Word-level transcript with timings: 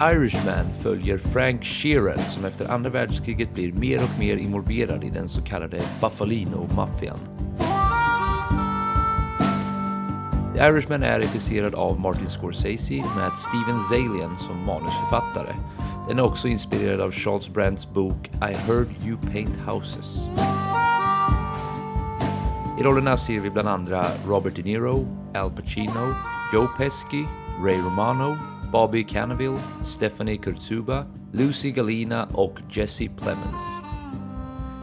Irishman 0.00 0.66
följer 0.82 1.18
Frank 1.18 1.64
Sheeran 1.64 2.18
som 2.18 2.44
efter 2.44 2.72
andra 2.72 2.90
världskriget 2.90 3.54
blir 3.54 3.72
mer 3.72 4.02
och 4.02 4.18
mer 4.18 4.36
involverad 4.36 5.04
i 5.04 5.10
den 5.10 5.28
så 5.28 5.42
kallade 5.42 5.82
Buffalino-maffian. 6.00 7.18
The 10.54 10.66
Irishman 10.66 11.02
är 11.02 11.18
regisserad 11.18 11.74
av 11.74 12.00
Martin 12.00 12.30
Scorsese 12.30 12.94
med 12.94 13.32
Steven 13.38 13.80
Zalian 13.90 14.38
som 14.38 14.56
manusförfattare. 14.66 15.54
Den 16.08 16.18
är 16.18 16.22
också 16.22 16.48
inspirerad 16.48 17.00
av 17.00 17.10
Charles 17.12 17.48
Brandts 17.48 17.92
bok 17.92 18.30
I 18.34 18.54
heard 18.54 18.88
you 19.04 19.16
paint 19.32 19.56
houses. 19.66 20.28
I 22.80 22.82
rollerna 22.82 23.16
ser 23.16 23.40
vi 23.40 23.50
bland 23.50 23.68
andra 23.68 24.06
Robert 24.26 24.56
De 24.56 24.62
Niro, 24.62 25.06
Al 25.34 25.50
Pacino, 25.50 26.14
Joe 26.52 26.68
Pesci, 26.78 27.24
Ray 27.64 27.76
Romano, 27.76 28.55
Bobby 28.72 29.04
Cannaville, 29.04 29.58
Stephanie 29.82 30.36
Kurtzuba, 30.36 31.04
Lucy 31.32 31.70
Galina 31.70 32.28
och 32.32 32.58
Jesse 32.70 33.08
Plemons. 33.08 33.62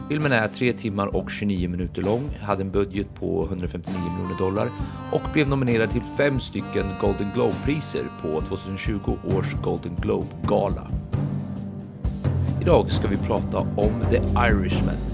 Filmen 0.08 0.32
är 0.32 0.48
3 0.48 0.72
timmar 0.72 1.16
och 1.16 1.30
29 1.30 1.68
minuter 1.68 2.02
lång, 2.02 2.38
hade 2.42 2.62
en 2.62 2.70
budget 2.70 3.14
på 3.14 3.44
159 3.44 4.00
miljoner 4.00 4.38
dollar 4.38 4.68
och 5.12 5.22
blev 5.32 5.48
nominerad 5.48 5.90
till 5.90 6.02
fem 6.02 6.40
stycken 6.40 6.86
Golden 7.00 7.30
Globe-priser 7.34 8.04
på 8.22 8.40
2020 8.40 9.16
års 9.36 9.54
Golden 9.62 9.96
Globe-gala. 10.02 10.90
Idag 12.60 12.90
ska 12.90 13.08
vi 13.08 13.16
prata 13.16 13.58
om 13.58 13.92
The 14.10 14.16
Irishman. 14.16 15.13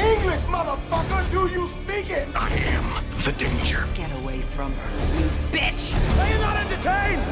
English, 0.00 0.44
motherfucker! 0.48 1.22
Do 1.32 1.48
you 1.54 1.68
speak 1.68 2.10
it? 2.10 2.28
I 2.34 2.48
am 2.76 2.84
the 3.24 3.32
danger. 3.32 3.84
Get 3.94 4.10
away 4.22 4.40
from 4.40 4.72
her, 4.72 4.90
you 5.20 5.28
bitch! 5.52 5.94
Are 6.20 6.28
you 6.32 6.38
not 6.40 6.56
entertained? 6.56 7.22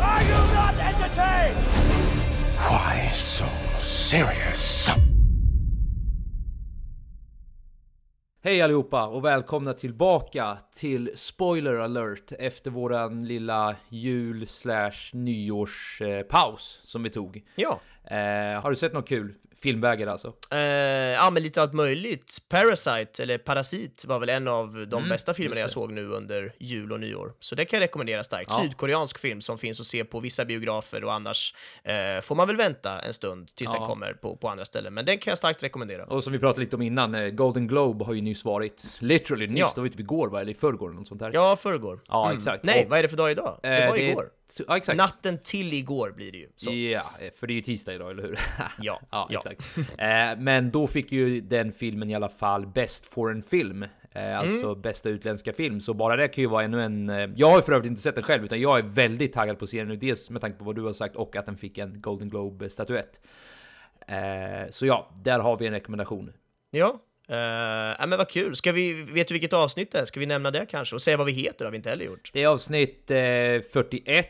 Are 0.00 0.22
you 0.22 0.40
not 0.54 0.74
entertained? 0.94 1.56
Why 2.70 3.10
so 3.12 3.44
serious? 3.78 4.88
Hej 8.42 8.62
allihopa 8.62 9.06
och 9.06 9.24
välkomna 9.24 9.72
tillbaka 9.74 10.58
till 10.74 11.10
Spoiler 11.16 11.74
alert 11.74 12.32
efter 12.38 12.70
våran 12.70 13.24
lilla 13.26 13.76
jul 13.88 14.46
slash 14.46 14.92
nyårspaus 15.12 16.80
som 16.84 17.02
vi 17.02 17.10
tog. 17.10 17.44
Ja, 17.56 17.80
Eh, 18.06 18.60
har 18.62 18.70
du 18.70 18.76
sett 18.76 18.92
något 18.92 19.08
kul? 19.08 19.34
Filmvägar 19.64 20.06
alltså? 20.06 20.32
eh, 20.50 20.58
ja 20.58 21.30
men 21.30 21.42
lite 21.42 21.62
allt 21.62 21.72
möjligt. 21.72 22.38
Parasite, 22.48 23.22
eller 23.22 23.38
Parasit, 23.38 24.04
var 24.08 24.18
väl 24.20 24.28
en 24.28 24.48
av 24.48 24.86
de 24.88 25.08
bästa 25.08 25.34
filmerna 25.34 25.60
jag 25.60 25.70
såg 25.70 25.92
nu 25.92 26.08
under 26.08 26.54
jul 26.58 26.92
och 26.92 27.00
nyår. 27.00 27.32
Så 27.40 27.54
det 27.54 27.64
kan 27.64 27.76
jag 27.76 27.84
rekommendera 27.84 28.24
starkt. 28.24 28.50
Ja. 28.50 28.62
Sydkoreansk 28.62 29.18
film 29.18 29.40
som 29.40 29.58
finns 29.58 29.80
att 29.80 29.86
se 29.86 30.04
på 30.04 30.20
vissa 30.20 30.44
biografer 30.44 31.04
och 31.04 31.12
annars 31.12 31.54
eh, 31.84 32.20
får 32.22 32.34
man 32.34 32.46
väl 32.46 32.56
vänta 32.56 33.00
en 33.00 33.14
stund 33.14 33.48
tills 33.54 33.70
Ja. 33.74 33.78
den 33.78 33.88
kommer 33.88 34.12
på, 34.12 34.36
på 34.36 34.48
andra 34.48 34.64
ställen. 34.64 34.94
Men 34.94 35.04
den 35.04 35.18
kan 35.18 35.30
jag 35.30 35.38
starkt 35.38 35.62
rekommendera. 35.62 36.04
Och 36.04 36.24
som 36.24 36.32
vi 36.32 36.38
pratade 36.38 36.60
lite 36.64 36.76
om 36.76 36.82
innan, 36.82 37.14
eh, 37.14 37.28
Golden 37.28 37.66
Globe 37.68 38.04
har 38.04 38.14
ju 38.14 38.20
nyss 38.20 38.44
varit, 38.44 38.84
literally 39.00 39.46
nyss, 39.46 39.58
Ja. 39.60 39.72
det 39.74 39.80
var 39.80 39.86
ju 39.86 39.90
typ 39.90 40.00
igår 40.00 40.28
va? 40.28 40.40
Eller 40.40 40.52
i 40.52 40.54
förrgår 40.54 40.88
eller 40.88 40.98
något 40.98 41.08
sånt 41.08 41.20
där. 41.20 41.30
Ja, 41.34 41.56
förrgår. 41.56 42.00
Ja, 42.08 42.32
exakt. 42.32 42.64
Nej, 42.64 42.84
Och- 42.84 42.90
vad 42.90 42.98
är 42.98 43.02
det 43.02 43.08
för 43.08 43.16
dag 43.16 43.30
idag? 43.30 43.58
Det 43.62 43.68
Eh, 43.68 43.90
var 43.90 43.96
igår. 43.96 44.26
Ja, 44.68 44.76
exakt. 44.76 44.96
Natten 44.96 45.38
till 45.38 45.72
igår 45.72 46.10
blir 46.16 46.32
det 46.32 46.38
ju. 46.38 46.48
Så. 46.56 46.72
Ja, 46.72 47.02
eh, 47.20 47.32
för 47.34 47.46
det 47.46 47.52
är 47.52 47.54
ju 47.54 47.60
tisdag 47.62 47.94
idag, 47.94 48.10
eller 48.10 48.22
hur? 48.22 48.38
Ja, 48.80 49.00
ja, 49.10 49.28
exakt. 49.30 49.76
Eh, 49.98 50.38
men 50.42 50.70
då 50.70 50.86
fick 50.86 51.12
ju 51.12 51.40
den 51.40 51.72
filmen 51.72 52.10
i 52.10 52.14
alla 52.14 52.28
fall 52.28 52.66
Best 52.66 53.06
Foreign 53.06 53.42
Film, 53.42 53.82
eh, 54.12 54.38
alltså 54.38 54.66
Mm. 54.68 54.80
bästa 54.80 55.08
utländska 55.08 55.52
film. 55.52 55.80
Så 55.80 55.94
bara 55.94 56.16
det 56.16 56.28
kan 56.28 56.42
ju 56.42 56.48
vara 56.48 56.64
ännu 56.64 56.82
en... 56.82 57.08
Jag 57.36 57.48
har 57.50 57.56
ju 57.56 57.62
för 57.62 57.72
övrigt 57.72 57.90
inte 57.90 58.02
sett 58.02 58.14
den 58.14 58.24
själv, 58.24 58.44
utan 58.44 58.60
jag 58.60 58.78
är 58.78 58.82
väldigt 58.82 59.32
taggad 59.32 59.58
på 59.58 59.66
serien 59.66 59.88
nu, 59.88 59.96
dels 59.96 60.30
med 60.30 60.40
tanke 60.40 60.58
på 60.58 60.64
vad 60.64 60.74
du 60.76 60.82
har 60.82 60.92
sagt 60.92 61.16
och 61.16 61.36
att 61.36 61.46
den 61.46 61.56
fick 61.56 61.78
en 61.78 62.00
Golden 62.00 62.30
Globe-statyett. 62.30 63.20
Så 64.70 64.86
ja, 64.86 65.10
där 65.24 65.38
har 65.38 65.56
vi 65.58 65.66
en 65.66 65.72
rekommendation. 65.72 66.32
Ja. 66.70 67.00
Uh, 67.30 67.36
ja, 67.98 68.06
men 68.06 68.18
vad 68.18 68.28
kul. 68.28 68.56
Ska 68.56 68.72
vi, 68.72 68.92
vet 69.02 69.28
du 69.28 69.34
vilket 69.34 69.52
avsnitt 69.52 69.92
det 69.92 69.98
är? 69.98 70.04
Ska 70.04 70.20
vi 70.20 70.26
nämna 70.26 70.50
det 70.50 70.66
kanske? 70.70 70.94
Och 70.94 71.02
säga 71.02 71.16
vad 71.16 71.26
vi 71.26 71.32
heter 71.32 71.64
har 71.64 71.72
vi 71.72 71.76
inte 71.76 71.88
heller 71.90 72.04
gjort. 72.04 72.30
Det 72.32 72.42
är 72.42 72.46
avsnitt 72.48 73.10
eh, 73.10 73.16
41. 73.72 74.28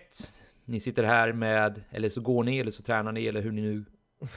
Ni 0.65 0.81
sitter 0.81 1.03
här 1.03 1.33
med, 1.33 1.83
eller 1.91 2.09
så 2.09 2.21
går 2.21 2.45
ni, 2.45 2.59
eller 2.59 2.71
så 2.71 2.83
tränar 2.83 3.13
ni, 3.13 3.27
eller 3.27 3.41
hur 3.43 3.53
ni 3.53 3.63
nu 3.63 3.85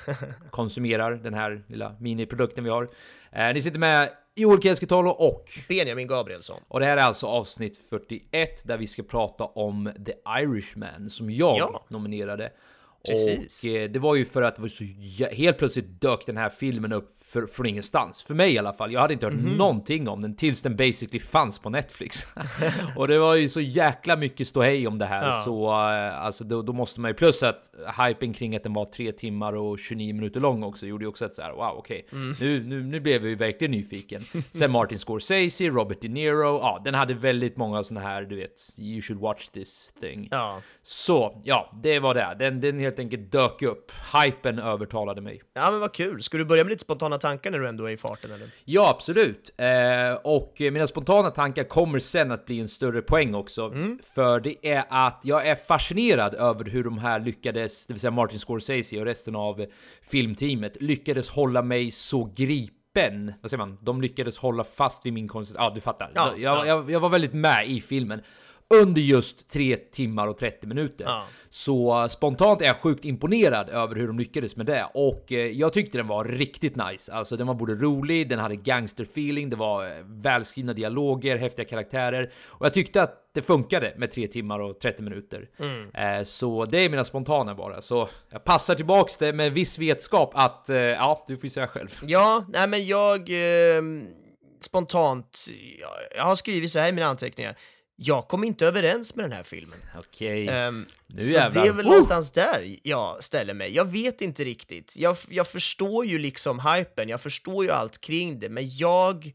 konsumerar 0.50 1.12
den 1.12 1.34
här 1.34 1.64
lilla 1.68 1.96
miniprodukten 2.00 2.64
vi 2.64 2.70
har. 2.70 2.90
Eh, 3.32 3.54
ni 3.54 3.62
sitter 3.62 3.80
med 3.80 4.10
Joel 4.36 4.62
Keskitalo 4.62 5.10
och 5.10 5.44
Benjamin 5.68 6.08
Gabrielsson. 6.08 6.62
och 6.68 6.80
det 6.80 6.86
här 6.86 6.98
är 6.98 7.02
alltså 7.02 7.28
avsnitt 7.28 7.78
41 7.90 8.68
där 8.68 8.78
vi 8.78 8.88
ska 8.88 9.04
prata 9.04 9.44
om 9.44 9.92
The 10.06 10.14
Irishman 10.42 11.10
som 11.10 11.30
jag 11.30 11.58
Ja. 11.58 11.86
nominerade. 11.90 12.52
Precis. 13.10 13.64
Och 13.64 13.70
eh, 13.70 13.90
det 13.90 14.00
var 14.00 14.16
ju 14.16 14.26
för 14.26 14.42
att 14.42 14.56
det 14.56 14.62
var 14.62 14.70
så 14.70 14.84
helt 15.36 15.58
plötsligt 15.58 16.02
dök 16.02 16.26
den 16.26 16.38
här 16.38 16.50
filmen 16.50 16.94
upp 16.94 17.08
för, 17.26 17.46
från 17.48 17.66
ingenstans. 17.66 18.24
För 18.24 18.34
mig 18.34 18.54
i 18.54 18.58
alla 18.58 18.74
fall. 18.74 18.94
Jag 18.94 19.02
hade 19.02 19.14
inte 19.14 19.26
hört 19.26 19.34
Mhm. 19.36 19.58
någonting 19.58 20.08
om 20.08 20.22
den 20.22 20.36
tills 20.36 20.62
den 20.62 20.76
basically 20.76 21.20
fanns 21.20 21.60
på 21.60 21.70
Netflix. 21.70 22.28
och 22.96 23.08
det 23.08 23.20
var 23.20 23.36
ju 23.36 23.50
så 23.50 23.62
jäkla 23.62 24.16
mycket 24.16 24.48
ståhej 24.48 24.88
om 24.88 24.98
det 25.00 25.06
här. 25.06 25.28
Ja. 25.28 25.42
Så 25.46 25.68
eh, 25.68 26.22
alltså 26.26 26.44
då, 26.44 26.62
då 26.62 26.74
måste 26.74 27.00
man 27.00 27.10
ju 27.12 27.16
plus 27.16 27.44
att 27.44 27.72
hypen 28.08 28.34
kring 28.34 28.56
att 28.56 28.64
den 28.64 28.74
var 28.74 28.86
3 28.86 29.12
timmar 29.12 29.56
och 29.56 29.80
29 29.80 30.14
minuter 30.14 30.40
lång 30.40 30.64
också 30.64 30.86
gjorde 30.86 31.04
ju 31.06 31.10
också 31.10 31.26
att 31.26 31.36
så 31.36 31.42
här 31.42 31.52
wow 31.52 31.74
okej. 31.78 32.06
Mm. 32.12 32.36
Nu, 32.40 32.64
nu, 32.64 32.84
nu 32.84 33.00
blev 33.00 33.22
jag 33.22 33.30
ju 33.30 33.36
verkligen 33.36 33.72
nyfiken. 33.72 34.24
Sen 34.52 34.72
Martin 34.72 35.00
Scorsese, 35.00 35.62
Robert 35.70 36.02
De 36.02 36.08
Niro. 36.10 36.60
Ja, 36.60 36.82
den 36.86 36.94
hade 36.94 37.14
väldigt 37.14 37.58
många 37.58 37.84
såna 37.84 38.00
här 38.00 38.22
du 38.22 38.36
vet. 38.36 38.52
You 38.78 39.02
should 39.02 39.22
watch 39.22 39.48
this 39.48 39.94
thing. 40.02 40.28
Ja. 40.32 40.62
Så 40.84 41.42
ja, 41.44 41.72
det 41.84 42.00
var 42.00 42.14
det. 42.14 42.36
Den, 42.40 42.62
den 42.62 42.80
helt 42.80 42.97
enkelt 43.00 43.32
dök 43.32 43.62
upp. 43.62 43.92
Hypen 44.24 44.60
övertalade 44.60 45.22
mig. 45.22 45.42
ja, 45.54 45.72
men 45.72 45.80
vad 45.80 45.94
kul. 45.94 46.22
Ska 46.24 46.38
du 46.38 46.46
börja 46.46 46.64
med 46.64 46.72
lite 46.72 46.84
spontana 46.84 47.18
tankar 47.18 47.52
när 47.52 47.60
du 47.60 47.68
ändå 47.68 47.86
är 47.86 47.92
i 47.92 47.98
farten 47.98 48.32
eller? 48.32 48.48
Ja, 48.66 48.90
absolut. 48.90 49.54
Eh, 49.58 50.14
och 50.24 50.54
mina 50.60 50.88
spontana 50.88 51.32
tankar 51.32 51.64
kommer 51.64 52.00
sen 52.00 52.32
att 52.32 52.46
bli 52.46 52.60
en 52.60 52.68
större 52.68 53.02
poäng 53.02 53.36
också. 53.36 53.74
För 54.04 54.40
det 54.40 54.68
är 54.68 54.84
att 54.90 55.22
jag 55.24 55.48
är 55.48 55.56
fascinerad 55.56 56.34
över 56.34 56.66
hur 56.66 56.84
de 56.84 56.98
här 56.98 57.20
lyckades, 57.20 57.86
det 57.86 57.94
vill 57.94 58.02
säga 58.02 58.12
Martin 58.12 58.40
Scorsese 58.40 59.00
och 59.00 59.06
resten 59.06 59.36
av 59.36 59.66
filmteamet, 60.02 60.82
lyckades 60.82 61.30
hålla 61.30 61.62
mig 61.62 61.92
så 61.92 62.34
gripen. 62.36 63.34
Vad 63.42 63.52
säger 63.52 63.58
man? 63.66 63.78
De 63.82 64.02
lyckades 64.02 64.38
hålla 64.38 64.64
fast 64.64 65.06
vid 65.06 65.14
min 65.14 65.28
koncentration. 65.28 65.70
Ja, 65.70 65.76
du 65.76 65.82
fattar. 65.82 66.12
Ja, 66.16 66.34
jag, 66.38 66.58
ja. 66.58 66.66
Jag, 66.66 66.92
jag 66.92 67.00
var 67.00 67.10
väldigt 67.10 67.34
med 67.34 67.70
i 67.70 67.82
filmen. 67.82 68.22
Under 68.74 69.02
just 69.02 69.50
3 69.50 69.76
timmar 69.76 70.28
och 70.28 70.38
30 70.38 70.68
minuter. 70.68 71.06
Ja. 71.06 71.26
Så 71.50 72.02
eh, 72.02 72.08
spontant 72.08 72.62
är 72.62 72.66
jag 72.66 72.78
sjukt 72.78 73.06
imponerad 73.06 73.70
över 73.70 73.96
hur 73.96 74.08
de 74.08 74.20
lyckades 74.20 74.56
med 74.56 74.66
det. 74.66 74.90
Och 74.94 75.32
eh, 75.32 75.48
jag 75.48 75.74
tyckte 75.74 75.98
den 75.98 76.08
var 76.08 76.26
riktigt 76.26 76.76
nice. 76.76 77.14
Alltså 77.14 77.38
den 77.38 77.48
var 77.48 77.54
både 77.54 77.76
rolig, 77.76 78.30
den 78.30 78.40
hade 78.40 78.56
gangster-feeling, 78.56 79.50
det 79.50 79.56
var 79.56 79.86
eh, 79.86 79.92
välskrivna 80.06 80.74
dialoger, 80.74 81.38
häftiga 81.38 81.66
karaktärer. 81.66 82.32
Och 82.48 82.66
jag 82.66 82.74
tyckte 82.74 83.02
att 83.02 83.14
det 83.34 83.42
funkade 83.42 83.94
med 83.98 84.12
3 84.12 84.28
timmar 84.28 84.60
och 84.60 84.80
30 84.80 85.04
minuter. 85.04 85.50
Eh, 85.94 86.24
så 86.24 86.66
det 86.66 86.78
är 86.78 86.90
mina 86.90 87.04
spontana 87.04 87.56
bara. 87.56 87.82
Så 87.82 88.10
jag 88.32 88.44
passar 88.44 88.76
tillbaks 88.76 89.18
det 89.18 89.34
med 89.34 89.54
viss 89.54 89.80
vetskap 89.80 90.32
att, 90.34 90.66
ja, 90.70 91.24
du 91.28 91.38
får 91.38 91.44
ju 91.44 91.50
säga 91.50 91.68
själv. 91.68 91.90
Ja, 92.02 92.46
nej 92.50 92.68
men 92.68 92.86
jag... 92.86 93.20
Eh, 93.30 93.82
spontant, 94.62 95.46
jag, 95.80 95.90
jag 96.16 96.24
har 96.24 96.36
skrivit 96.36 96.72
så 96.72 96.80
här 96.80 96.90
i 96.90 96.92
mina 96.92 97.08
anteckningar. 97.08 97.58
Jag 98.00 98.28
kom 98.28 98.44
inte 98.44 98.66
överens 98.68 99.16
med 99.16 99.26
den 99.26 99.32
här 99.32 99.44
filmen. 99.44 99.80
Okej. 99.98 100.46
Nu 101.08 101.20
så 101.20 101.26
jävlar. 101.26 101.64
det 101.64 101.70
är 101.70 101.74
väl 101.74 101.86
Woo! 101.86 101.90
någonstans 101.92 102.32
där 102.32 102.76
jag 102.84 103.24
ställer 103.24 103.54
mig. 103.54 103.76
Jag 103.76 103.86
vet 103.86 104.22
inte 104.22 104.44
riktigt. 104.44 104.98
Jag, 104.98 105.18
jag 105.30 105.48
förstår 105.48 106.06
ju 106.06 106.20
liksom 106.20 106.60
hypen, 106.60 107.10
jag 107.10 107.22
förstår 107.22 107.66
ju 107.66 107.72
allt 107.72 108.02
kring 108.02 108.40
det, 108.40 108.50
men 108.50 108.64
jag 108.78 109.34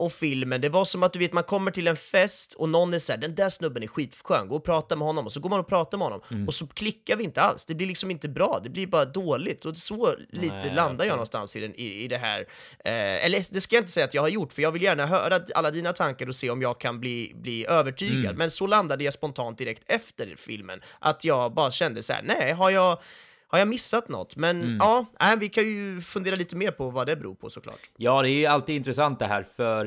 och 0.00 0.12
filmen, 0.12 0.60
det 0.60 0.68
var 0.68 0.84
som 0.84 1.02
att 1.02 1.12
du 1.12 1.18
vet, 1.18 1.32
man 1.32 1.44
kommer 1.44 1.70
till 1.70 1.88
en 1.88 1.96
fest 1.96 2.54
och 2.54 2.68
någon 2.68 2.94
är 2.94 2.98
såhär, 2.98 3.18
den 3.18 3.34
där 3.34 3.48
snubben 3.48 3.82
är 3.82 3.86
skitskön, 3.86 4.48
gå 4.48 4.56
och 4.56 4.64
prata 4.64 4.96
med 4.96 5.06
honom, 5.06 5.26
och 5.26 5.32
så 5.32 5.40
går 5.40 5.50
man 5.50 5.60
och 5.60 5.68
pratar 5.68 5.98
med 5.98 6.04
honom, 6.04 6.20
Mm. 6.30 6.46
och 6.48 6.54
så 6.54 6.66
klickar 6.66 7.16
vi 7.16 7.24
inte 7.24 7.40
alls, 7.42 7.64
det 7.64 7.74
blir 7.74 7.86
liksom 7.86 8.10
inte 8.10 8.28
bra, 8.28 8.60
det 8.64 8.70
blir 8.70 8.86
bara 8.86 9.04
dåligt, 9.04 9.64
och 9.64 9.76
så 9.76 10.14
lite 10.30 10.54
Nej, 10.54 10.74
landar 10.74 11.04
jag 11.04 11.12
någonstans 11.12 11.56
i, 11.56 11.60
den, 11.60 11.74
i, 11.74 12.04
i 12.04 12.08
det 12.08 12.18
här. 12.18 12.40
Eh, 12.84 13.24
eller 13.24 13.44
det 13.50 13.60
ska 13.60 13.76
jag 13.76 13.80
inte 13.82 13.92
säga 13.92 14.06
att 14.06 14.14
jag 14.14 14.22
har 14.22 14.28
gjort, 14.28 14.52
för 14.52 14.62
jag 14.62 14.72
vill 14.72 14.82
gärna 14.82 15.06
höra 15.06 15.40
alla 15.54 15.70
dina 15.70 15.92
tankar 15.92 16.28
och 16.28 16.34
se 16.34 16.50
om 16.50 16.62
jag 16.62 16.80
kan 16.80 17.00
bli, 17.00 17.32
bli 17.34 17.66
övertygad, 17.66 18.24
Mm. 18.24 18.36
men 18.36 18.50
så 18.50 18.66
landade 18.66 19.04
jag 19.04 19.12
spontant 19.14 19.58
direkt 19.58 19.82
efter 19.86 20.34
filmen, 20.36 20.80
att 20.98 21.24
jag 21.24 21.54
bara 21.54 21.70
kände 21.70 22.02
så 22.02 22.12
här: 22.12 22.22
nej, 22.22 22.52
har 22.52 22.70
jag 22.70 22.98
har 23.50 23.58
jag 23.58 23.68
missat 23.68 24.08
något? 24.08 24.36
Men 24.36 24.60
Mm. 24.62 24.76
ja, 24.80 25.06
nej, 25.20 25.36
vi 25.38 25.48
kan 25.48 25.64
ju 25.64 26.00
fundera 26.00 26.36
lite 26.36 26.56
mer 26.56 26.70
på 26.70 26.90
vad 26.90 27.06
det 27.06 27.16
beror 27.16 27.34
på 27.34 27.50
såklart. 27.50 27.80
Ja, 27.96 28.22
det 28.22 28.30
är 28.30 28.32
ju 28.32 28.46
alltid 28.46 28.76
intressant 28.76 29.18
det 29.18 29.26
här, 29.26 29.42
för 29.56 29.80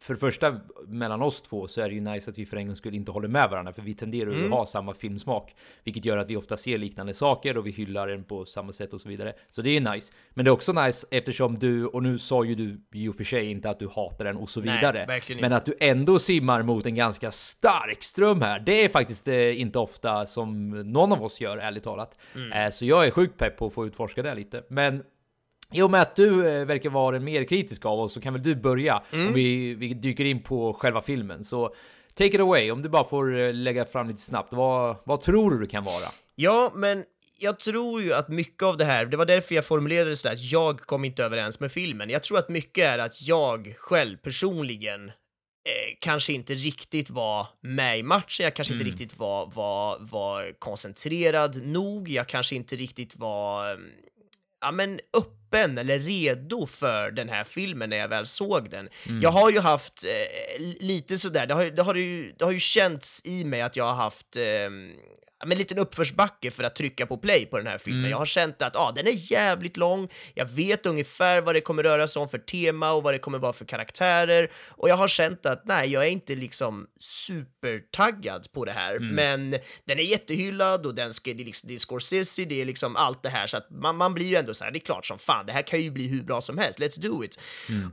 för 0.00 0.14
det 0.14 0.20
första 0.20 0.60
mellan 0.86 1.22
oss 1.22 1.42
två 1.42 1.68
så 1.68 1.80
är 1.80 1.88
det 1.88 1.94
ju 1.94 2.00
nice 2.00 2.30
att 2.30 2.38
vi 2.38 2.46
för 2.46 2.56
en 2.56 2.66
gångs 2.66 2.78
skull 2.78 2.94
inte 2.94 3.10
håller 3.10 3.28
med 3.28 3.50
varandra, 3.50 3.72
för 3.72 3.82
vi 3.82 3.94
tenderar 3.94 4.30
ju 4.32 4.44
att 4.44 4.50
ha 4.50 4.66
samma 4.66 4.94
filmsmak, 4.94 5.54
vilket 5.84 6.04
gör 6.04 6.18
att 6.18 6.30
vi 6.30 6.36
ofta 6.36 6.56
ser 6.56 6.78
liknande 6.78 7.14
saker 7.14 7.56
och 7.58 7.66
vi 7.66 7.70
hyllar 7.70 8.08
den 8.08 8.24
på 8.24 8.44
samma 8.44 8.72
sätt 8.72 8.92
och 8.92 9.00
så 9.00 9.08
vidare. 9.08 9.32
Så 9.50 9.62
det 9.62 9.70
är 9.76 9.80
nice. 9.94 10.12
Men 10.34 10.44
det 10.44 10.48
är 10.48 10.52
också 10.52 10.72
nice 10.72 11.06
eftersom 11.10 11.58
du, 11.58 11.86
och 11.86 12.02
nu 12.02 12.18
sa 12.18 12.44
ju 12.44 12.54
du 12.54 12.80
i 12.92 13.08
och 13.08 13.16
för 13.16 13.24
sig 13.24 13.50
inte 13.50 13.70
att 13.70 13.78
du 13.78 13.88
hatar 13.88 14.24
den 14.24 14.36
och 14.36 14.50
så 14.50 14.60
Nej, 14.60 14.76
vidare, 14.76 15.06
verkligen 15.06 15.40
men 15.40 15.52
att 15.52 15.66
du 15.66 15.74
ändå 15.80 16.18
simmar 16.18 16.62
mot 16.62 16.86
en 16.86 16.94
ganska 16.94 17.30
stark 17.32 18.02
ström 18.02 18.42
här. 18.42 18.60
Det 18.60 18.84
är 18.84 18.88
faktiskt 18.88 19.28
eh, 19.28 19.60
inte 19.60 19.78
ofta 19.78 20.26
som 20.26 20.70
någon 20.92 21.12
av 21.12 21.22
oss 21.24 21.40
gör, 21.40 21.58
ärligt 21.58 21.84
talat. 21.84 22.16
Mm. 22.34 22.52
Eh, 22.52 22.70
så 22.70 22.84
jag 22.86 23.05
är 23.06 23.10
sjukt 23.10 23.38
pepp 23.38 23.56
på 23.56 23.66
att 23.66 23.74
få 23.74 23.86
utforska 23.86 24.22
det 24.22 24.34
lite. 24.34 24.62
Men 24.68 25.02
i 25.72 25.82
och 25.82 25.90
med 25.90 26.02
att 26.02 26.16
du 26.16 26.48
eh, 26.48 26.64
verkar 26.66 26.90
vara 26.90 27.12
den 27.12 27.24
mer 27.24 27.44
kritiska 27.44 27.88
av 27.88 28.00
oss 28.00 28.12
så 28.12 28.20
kan 28.20 28.32
väl 28.32 28.42
du 28.42 28.54
börja 28.54 29.02
Mm. 29.12 29.26
om 29.26 29.34
vi, 29.34 29.74
vi 29.74 29.94
dyker 29.94 30.24
in 30.24 30.42
på 30.42 30.72
själva 30.72 31.00
filmen. 31.02 31.44
Så 31.44 31.74
take 32.14 32.34
it 32.34 32.40
away, 32.40 32.70
om 32.70 32.82
du 32.82 32.88
bara 32.88 33.04
får 33.04 33.38
eh, 33.38 33.52
lägga 33.54 33.84
fram 33.86 34.08
lite 34.08 34.20
snabbt. 34.22 34.52
Vad, 34.52 34.96
vad 35.04 35.20
tror 35.20 35.50
du 35.50 35.58
det 35.58 35.66
kan 35.66 35.84
vara? 35.84 36.08
Ja, 36.34 36.72
men 36.74 37.04
jag 37.38 37.58
tror 37.58 38.02
ju 38.02 38.12
att 38.12 38.28
mycket 38.28 38.62
av 38.62 38.76
det 38.76 38.84
här, 38.84 39.06
det 39.06 39.16
var 39.16 39.24
därför 39.26 39.54
jag 39.54 39.64
formulerade 39.64 40.10
det 40.10 40.16
sådär, 40.16 40.34
att 40.34 40.52
jag 40.52 40.80
kom 40.80 41.04
inte 41.04 41.24
överens 41.24 41.60
med 41.60 41.72
filmen. 41.72 42.10
Jag 42.10 42.22
tror 42.22 42.38
att 42.38 42.48
mycket 42.48 42.84
är 42.84 42.98
att 42.98 43.22
jag 43.22 43.74
själv 43.78 44.16
personligen 44.16 45.10
kanske 45.98 46.32
inte 46.32 46.54
riktigt 46.54 47.10
var 47.10 47.46
med 47.60 47.98
i 47.98 48.02
matchen, 48.02 48.44
jag 48.44 48.54
kanske 48.54 48.74
inte 48.74 48.84
riktigt 48.84 49.18
var, 49.18 49.46
var, 49.46 49.98
var 50.00 50.58
koncentrerad 50.58 51.66
nog, 51.66 52.08
jag 52.08 52.28
kanske 52.28 52.56
inte 52.56 52.76
riktigt 52.76 53.16
var 53.16 53.70
eh, 53.70 53.78
ja, 54.60 54.72
men 54.72 55.00
öppen 55.16 55.78
eller 55.78 55.98
redo 55.98 56.66
för 56.66 57.10
den 57.10 57.28
här 57.28 57.44
filmen 57.44 57.90
när 57.90 57.96
jag 57.96 58.08
väl 58.08 58.26
såg 58.26 58.70
den. 58.70 58.88
Jag 59.22 59.30
har 59.30 59.50
ju 59.50 59.60
haft 59.60 60.04
eh, 60.04 60.62
lite 60.80 61.18
sådär, 61.18 61.46
det 61.46 61.54
har, 61.54 61.64
det, 61.64 61.82
har 61.82 61.94
ju, 61.94 62.32
det 62.38 62.44
har 62.44 62.52
ju 62.52 62.60
känts 62.60 63.20
i 63.24 63.44
mig 63.44 63.62
att 63.62 63.76
jag 63.76 63.84
har 63.84 63.94
haft 63.94 64.36
eh, 64.36 64.70
men 65.44 65.52
en 65.52 65.58
liten 65.58 65.78
uppförsbacke 65.78 66.50
för 66.50 66.64
att 66.64 66.74
trycka 66.76 67.06
på 67.06 67.16
play 67.16 67.46
på 67.46 67.56
den 67.58 67.66
här 67.66 67.78
filmen. 67.78 68.10
Jag 68.10 68.18
har 68.18 68.26
känt 68.26 68.62
att 68.62 68.76
ah, 68.76 68.92
den 68.92 69.06
är 69.06 69.32
jävligt 69.32 69.76
lång, 69.76 70.08
jag 70.34 70.46
vet 70.46 70.86
ungefär 70.86 71.40
vad 71.40 71.54
det 71.54 71.60
kommer 71.60 71.82
röra 71.82 72.08
sig 72.08 72.22
om 72.22 72.28
för 72.28 72.38
tema 72.38 72.92
och 72.92 73.02
vad 73.02 73.14
det 73.14 73.18
kommer 73.18 73.38
vara 73.38 73.52
för 73.52 73.64
karaktärer. 73.64 74.50
Och 74.68 74.88
jag 74.88 74.96
har 74.96 75.08
känt 75.08 75.46
att 75.46 75.62
nej, 75.64 75.92
jag 75.92 76.04
är 76.06 76.10
inte 76.10 76.34
liksom 76.34 76.86
supertaggad 77.00 78.52
på 78.52 78.64
det 78.64 78.72
här, 78.72 78.98
men 78.98 79.50
den 79.84 79.98
är 79.98 80.02
jättehyllad 80.02 80.86
och 80.86 80.94
den 80.94 81.12
ska, 81.12 81.34
det, 81.34 81.42
är 81.42 81.44
liksom, 81.44 81.68
det 81.68 81.74
är 81.74 81.78
Scorsese, 81.78 82.44
det 82.44 82.60
är 82.60 82.64
liksom 82.64 82.96
allt 82.96 83.22
det 83.22 83.28
här. 83.28 83.46
Så 83.46 83.56
att 83.56 83.70
man, 83.70 83.96
man 83.96 84.14
blir 84.14 84.26
ju 84.26 84.36
ändå 84.36 84.54
så 84.54 84.64
här, 84.64 84.70
det 84.70 84.78
är 84.78 84.80
klart 84.80 85.06
som 85.06 85.18
fan, 85.18 85.46
det 85.46 85.52
här 85.52 85.62
kan 85.62 85.80
ju 85.80 85.90
bli 85.90 86.08
hur 86.08 86.22
bra 86.22 86.40
som 86.40 86.58
helst, 86.58 86.78
let's 86.78 87.00
do 87.00 87.24
it. 87.24 87.38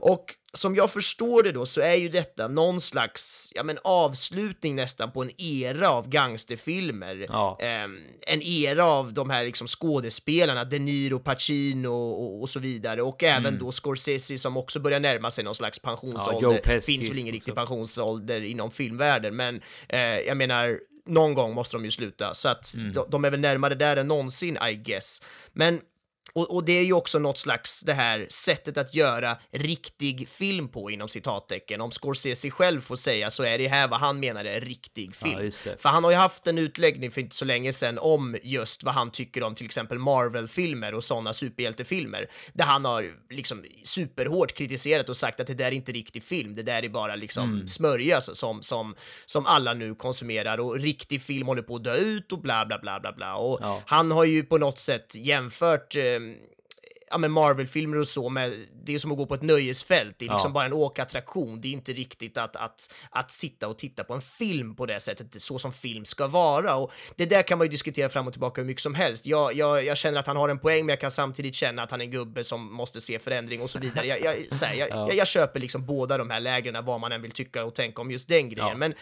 Och 0.00 0.34
som 0.54 0.74
jag 0.74 0.90
förstår 0.90 1.42
det 1.42 1.52
då 1.52 1.66
så 1.66 1.80
är 1.80 1.94
ju 1.94 2.08
detta 2.08 2.48
någon 2.48 2.80
slags 2.80 3.52
ja, 3.54 3.62
men 3.62 3.78
avslutning 3.84 4.76
nästan 4.76 5.10
på 5.10 5.22
en 5.22 5.40
era 5.40 5.90
av 5.90 6.08
gangsterfilmer. 6.08 7.26
Ja. 7.28 7.58
Ehm, 7.60 7.98
en 8.26 8.42
era 8.42 8.84
av 8.84 9.12
de 9.12 9.30
här 9.30 9.44
liksom 9.44 9.66
skådespelarna, 9.66 10.64
De 10.64 10.78
Niro, 10.78 11.18
Pacino 11.18 11.88
och, 11.88 12.42
och 12.42 12.48
så 12.48 12.60
vidare. 12.60 13.02
Och 13.02 13.22
även 13.22 13.58
då 13.58 13.72
Scorsese 13.72 14.38
som 14.38 14.56
också 14.56 14.80
börjar 14.80 15.00
närma 15.00 15.30
sig 15.30 15.44
någon 15.44 15.54
slags 15.54 15.78
pensionsålder. 15.78 16.58
Pesci 16.58 16.92
Finns 16.92 17.10
väl 17.10 17.18
ingen 17.18 17.34
riktig 17.34 17.54
pensionsålder 17.54 18.40
inom 18.40 18.70
filmvärlden, 18.70 19.36
men 19.36 19.60
eh, 19.88 20.00
jag 20.00 20.36
menar, 20.36 20.78
någon 21.06 21.34
gång 21.34 21.54
måste 21.54 21.76
de 21.76 21.84
ju 21.84 21.90
sluta. 21.90 22.34
Så 22.34 22.48
att 22.48 22.74
de, 22.94 23.06
de 23.08 23.24
är 23.24 23.30
väl 23.30 23.40
närmare 23.40 23.74
där 23.74 23.96
än 23.96 24.08
någonsin, 24.08 24.58
I 24.70 24.74
guess. 24.74 25.22
Men 25.52 25.80
och, 26.34 26.54
och 26.54 26.64
det 26.64 26.72
är 26.72 26.82
ju 26.84 26.92
också 26.92 27.18
något 27.18 27.38
slags 27.38 27.80
det 27.80 27.94
här 27.94 28.26
sättet 28.30 28.78
att 28.78 28.94
göra 28.94 29.36
riktig 29.52 30.28
film 30.28 30.68
på 30.68 30.90
inom 30.90 31.08
citattecken. 31.08 31.80
Om 31.80 31.90
Scorsese 31.90 32.50
själv 32.50 32.80
får 32.80 32.96
säga 32.96 33.30
så 33.30 33.42
är 33.42 33.58
det 33.58 33.68
här 33.68 33.88
vad 33.88 34.00
han 34.00 34.20
menar 34.20 34.44
är 34.44 34.60
riktig 34.60 35.14
film. 35.16 35.50
det. 35.64 35.80
För 35.82 35.88
han 35.88 36.04
har 36.04 36.10
ju 36.10 36.16
haft 36.16 36.46
en 36.46 36.58
utläggning 36.58 37.10
för 37.10 37.20
inte 37.20 37.36
så 37.36 37.44
länge 37.44 37.72
sedan 37.72 37.98
om 37.98 38.36
just 38.42 38.82
vad 38.84 38.94
han 38.94 39.10
tycker 39.10 39.42
om 39.42 39.54
till 39.54 39.66
exempel 39.66 39.98
Marvel-filmer 39.98 40.94
och 40.94 41.04
sådana 41.04 41.32
superhjältefilmer. 41.32 42.26
Där 42.52 42.64
han 42.64 42.84
har 42.84 43.12
liksom 43.30 43.64
superhårt 43.84 44.52
kritiserat 44.54 45.08
och 45.08 45.16
sagt 45.16 45.40
att 45.40 45.46
det 45.46 45.54
där 45.54 45.64
är 45.66 45.72
inte 45.72 45.92
riktig 45.92 46.22
film, 46.22 46.54
det 46.54 46.62
där 46.62 46.84
är 46.84 46.88
bara 46.88 47.16
liksom 47.16 47.44
Mm. 47.54 47.68
smörja 47.68 48.20
som, 48.20 48.62
som, 48.62 48.94
som 49.26 49.46
alla 49.46 49.74
nu 49.74 49.94
konsumerar 49.94 50.60
och 50.60 50.78
riktig 50.78 51.22
film 51.22 51.46
håller 51.46 51.62
på 51.62 51.76
att 51.76 51.84
dö 51.84 51.96
ut 51.96 52.32
och 52.32 52.40
bla 52.40 52.66
bla 52.66 52.78
bla 52.78 53.00
bla 53.00 53.12
bla. 53.12 53.34
Och 53.36 53.58
Ja. 53.62 53.82
han 53.86 54.10
har 54.10 54.24
ju 54.24 54.42
på 54.42 54.58
något 54.58 54.78
sätt 54.78 55.14
jämfört 55.14 55.96
eh, 55.96 56.02
ja, 57.10 57.18
men 57.18 57.32
Marvel-filmer 57.32 57.96
och 57.96 58.08
så, 58.08 58.28
med, 58.28 58.66
det 58.84 58.94
är 58.94 58.98
som 58.98 59.12
att 59.12 59.18
gå 59.18 59.26
på 59.26 59.34
ett 59.34 59.42
nöjesfält. 59.42 60.14
Det 60.18 60.26
är 60.26 60.30
liksom 60.30 60.50
Ja. 60.50 60.54
bara 60.54 60.66
en 60.66 60.72
åkattraktion. 60.72 61.60
Det 61.60 61.68
är 61.68 61.72
inte 61.72 61.92
riktigt 61.92 62.38
att, 62.38 62.56
att, 62.56 62.94
att 63.10 63.32
sitta 63.32 63.68
och 63.68 63.78
titta 63.78 64.04
på 64.04 64.14
en 64.14 64.20
film 64.20 64.76
på 64.76 64.86
det 64.86 65.00
sättet, 65.00 65.42
så 65.42 65.58
som 65.58 65.72
film 65.72 66.04
ska 66.04 66.26
vara. 66.26 66.76
Och 66.76 66.92
det 67.16 67.26
där 67.26 67.42
kan 67.42 67.58
man 67.58 67.64
ju 67.66 67.70
diskutera 67.70 68.08
fram 68.08 68.26
och 68.26 68.32
tillbaka 68.32 68.60
hur 68.60 68.66
mycket 68.66 68.82
som 68.82 68.94
helst. 68.94 69.26
Jag, 69.26 69.54
jag, 69.54 69.84
jag 69.84 69.96
känner 69.96 70.18
att 70.20 70.26
han 70.26 70.36
har 70.36 70.48
en 70.48 70.58
poäng, 70.58 70.86
men 70.86 70.92
jag 70.92 71.00
kan 71.00 71.10
samtidigt 71.10 71.54
känna 71.54 71.82
att 71.82 71.90
han 71.90 72.00
är 72.00 72.04
en 72.04 72.10
gubbe 72.10 72.44
som 72.44 72.72
måste 72.74 73.00
se 73.00 73.18
förändring 73.18 73.62
och 73.62 73.70
så 73.70 73.78
vidare. 73.78 74.06
Jag, 74.06 74.20
jag, 74.20 74.34
här, 74.62 74.74
jag, 74.74 74.88
jag, 75.08 75.14
jag 75.14 75.26
köper 75.26 75.60
liksom 75.60 75.86
båda 75.86 76.18
de 76.18 76.30
här 76.30 76.40
lägren, 76.40 76.84
vad 76.84 77.00
man 77.00 77.12
än 77.12 77.22
vill 77.22 77.30
tycka 77.32 77.64
och 77.64 77.74
tänka 77.74 78.02
om 78.02 78.10
just 78.10 78.28
den 78.28 78.48
grejen. 78.48 78.68
Ja. 78.68 78.74
Men 78.76 78.94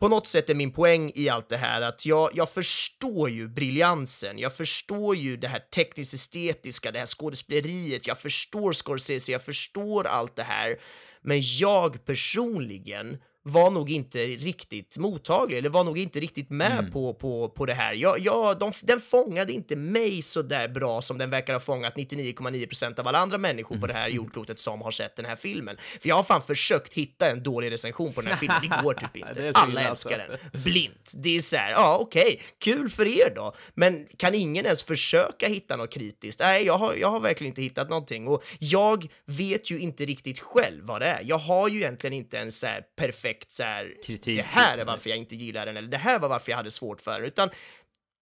på 0.00 0.08
något 0.08 0.26
sätt 0.26 0.50
är 0.50 0.54
min 0.54 0.72
poäng 0.72 1.12
i 1.14 1.28
allt 1.28 1.48
det 1.48 1.56
här 1.56 1.80
att 1.80 2.06
jag, 2.06 2.30
jag 2.34 2.50
förstår 2.50 3.30
ju 3.30 3.48
briljansen, 3.48 4.38
jag 4.38 4.56
förstår 4.56 5.16
ju 5.16 5.36
det 5.36 5.48
här 5.48 5.60
tekniskt 5.74 6.14
estetiska, 6.14 6.92
det 6.92 6.98
här 6.98 7.06
skådespeleriet, 7.06 8.06
jag 8.06 8.18
förstår 8.18 8.72
Scorsese, 8.72 9.32
jag 9.32 9.42
förstår 9.42 10.06
allt 10.06 10.36
det 10.36 10.42
här, 10.42 10.80
men 11.22 11.40
jag 11.42 12.04
personligen 12.04 13.18
var 13.50 13.70
nog 13.70 13.90
inte 13.90 14.18
riktigt 14.18 14.98
mottaglig, 14.98 15.58
eller 15.58 15.68
var 15.68 15.84
nog 15.84 15.98
inte 15.98 16.20
riktigt 16.20 16.50
med 16.50 16.92
på, 16.92 17.14
på, 17.14 17.48
på 17.48 17.66
det 17.66 17.74
här. 17.74 17.94
Jag, 17.94 18.18
jag, 18.18 18.58
de, 18.58 18.72
den 18.82 19.00
fångade 19.00 19.52
inte 19.52 19.76
mig 19.76 20.22
så 20.22 20.42
där 20.42 20.68
bra 20.68 21.02
som 21.02 21.18
den 21.18 21.30
verkar 21.30 21.52
ha 21.52 21.60
fångat 21.60 21.94
99,9% 21.94 23.00
av 23.00 23.08
alla 23.08 23.18
andra 23.18 23.38
människor 23.38 23.78
på 23.78 23.86
det 23.86 23.92
här 23.92 24.08
jordklotet 24.08 24.58
som 24.58 24.82
har 24.82 24.90
sett 24.90 25.16
den 25.16 25.24
här 25.24 25.36
filmen. 25.36 25.76
För 26.00 26.08
jag 26.08 26.16
har 26.16 26.22
fan 26.22 26.42
försökt 26.42 26.92
hitta 26.92 27.30
en 27.30 27.42
dålig 27.42 27.70
recension 27.70 28.12
på 28.12 28.20
den 28.20 28.30
här 28.30 28.38
filmen, 28.38 28.60
det 28.62 28.82
går 28.82 28.94
typ 28.94 29.16
inte. 29.28 29.52
Alla 29.54 29.80
älskar 29.80 30.38
den. 30.52 30.62
Blint. 30.62 31.12
Det 31.14 31.36
är 31.36 31.40
så 31.40 31.56
här, 31.56 31.70
ja 31.70 31.98
okej, 32.00 32.40
kul 32.58 32.90
för 32.90 33.06
er 33.06 33.32
då. 33.34 33.54
Men 33.74 34.06
kan 34.16 34.34
ingen 34.34 34.64
ens 34.64 34.82
försöka 34.82 35.48
hitta 35.48 35.76
något 35.76 35.90
kritiskt? 35.90 36.40
Nej, 36.40 36.66
jag 36.66 36.78
har, 36.78 36.94
jag 36.94 37.10
har 37.10 37.20
verkligen 37.20 37.50
inte 37.50 37.62
hittat 37.62 37.88
någonting. 37.88 38.28
Och 38.28 38.44
jag 38.58 39.08
vet 39.24 39.70
ju 39.70 39.78
inte 39.78 40.04
riktigt 40.04 40.38
själv 40.38 40.84
vad 40.84 41.00
det 41.00 41.06
är. 41.06 41.20
Jag 41.24 41.38
har 41.38 41.68
ju 41.68 41.78
egentligen 41.78 42.14
inte 42.14 42.38
en 42.38 42.52
så 42.52 42.66
här 42.66 42.82
perfekt 42.96 43.39
så 43.48 43.62
här, 43.62 43.94
Kritik. 44.04 44.36
det 44.36 44.42
här 44.42 44.78
är 44.78 44.84
varför 44.84 45.10
jag 45.10 45.18
inte 45.18 45.36
gillar 45.36 45.66
den, 45.66 45.76
eller 45.76 45.88
det 45.88 45.96
här 45.96 46.18
var 46.18 46.28
varför 46.28 46.50
jag 46.50 46.56
hade 46.56 46.70
svårt 46.70 47.00
för 47.00 47.12
den, 47.12 47.24
utan 47.24 47.50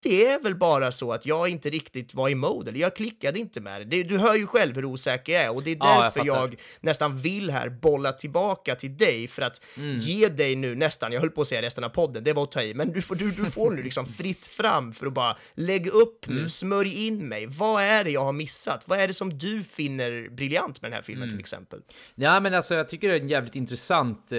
det 0.03 0.27
är 0.27 0.41
väl 0.43 0.55
bara 0.55 0.93
så 0.93 1.13
att 1.13 1.27
jag 1.27 1.49
inte 1.49 1.71
riktigt 1.71 2.15
var 2.15 2.29
i 2.29 2.35
mode, 2.35 2.71
eller 2.71 2.81
jag 2.81 2.97
klickade 2.97 3.39
inte 3.39 3.61
med 3.61 3.81
det. 3.81 3.85
det. 3.85 4.03
Du 4.03 4.19
hör 4.19 4.35
ju 4.35 4.47
själv 4.47 4.75
hur 4.75 4.85
osäker 4.85 5.33
jag 5.33 5.43
är 5.43 5.55
och 5.55 5.63
det 5.63 5.71
är 5.73 5.77
Ja, 5.81 5.95
jag 5.95 6.03
därför 6.05 6.27
jag, 6.27 6.57
nästan 6.81 7.19
vill 7.19 7.51
här 7.51 7.69
bolla 7.69 8.13
tillbaka 8.13 8.75
till 8.75 8.97
dig 8.97 9.29
för 9.29 9.43
att 9.43 9.61
Mm. 9.77 9.95
ge 9.97 10.29
dig 10.29 10.57
nu 10.57 10.75
nästan, 10.75 11.13
jag 11.13 11.21
höll 11.21 11.31
på 11.31 11.41
att 11.41 11.47
säga 11.49 11.63
resten 11.63 11.85
av 11.85 11.89
podden, 11.89 12.25
det 12.25 12.33
var 12.33 12.43
att 12.43 12.51
ta 12.53 12.63
i, 12.63 12.75
men 12.75 12.93
du 12.93 13.03
får, 13.03 13.15
du, 13.15 13.31
du 13.31 13.51
får 13.51 13.71
nu 13.71 13.83
liksom 13.83 14.07
fritt 14.07 14.47
fram 14.47 14.93
för 14.93 15.07
att 15.07 15.13
bara 15.13 15.37
lägga 15.55 15.91
upp 15.91 16.27
Mm. 16.29 16.43
nu, 16.43 16.49
smörj 16.49 17.07
in 17.07 17.29
mig. 17.29 17.47
Vad 17.47 17.83
är 17.83 18.05
det 18.05 18.11
jag 18.11 18.25
har 18.25 18.33
missat? 18.33 18.89
Vad 18.89 19.01
är 19.01 19.07
det 19.09 19.15
som 19.15 19.39
du 19.39 19.65
finner 19.65 20.29
briljant 20.31 20.83
med 20.83 20.91
den 20.91 20.97
här 20.97 21.03
filmen 21.03 21.23
Mm. 21.23 21.31
till 21.31 21.41
exempel? 21.41 21.81
Ja, 22.15 22.41
men 22.41 22.55
alltså 22.55 22.75
jag 22.75 22.89
tycker 22.89 23.09
det 23.09 23.15
är 23.15 23.21
en 23.21 23.29
jävligt 23.29 23.55
intressant 23.57 24.33
eh, 24.33 24.39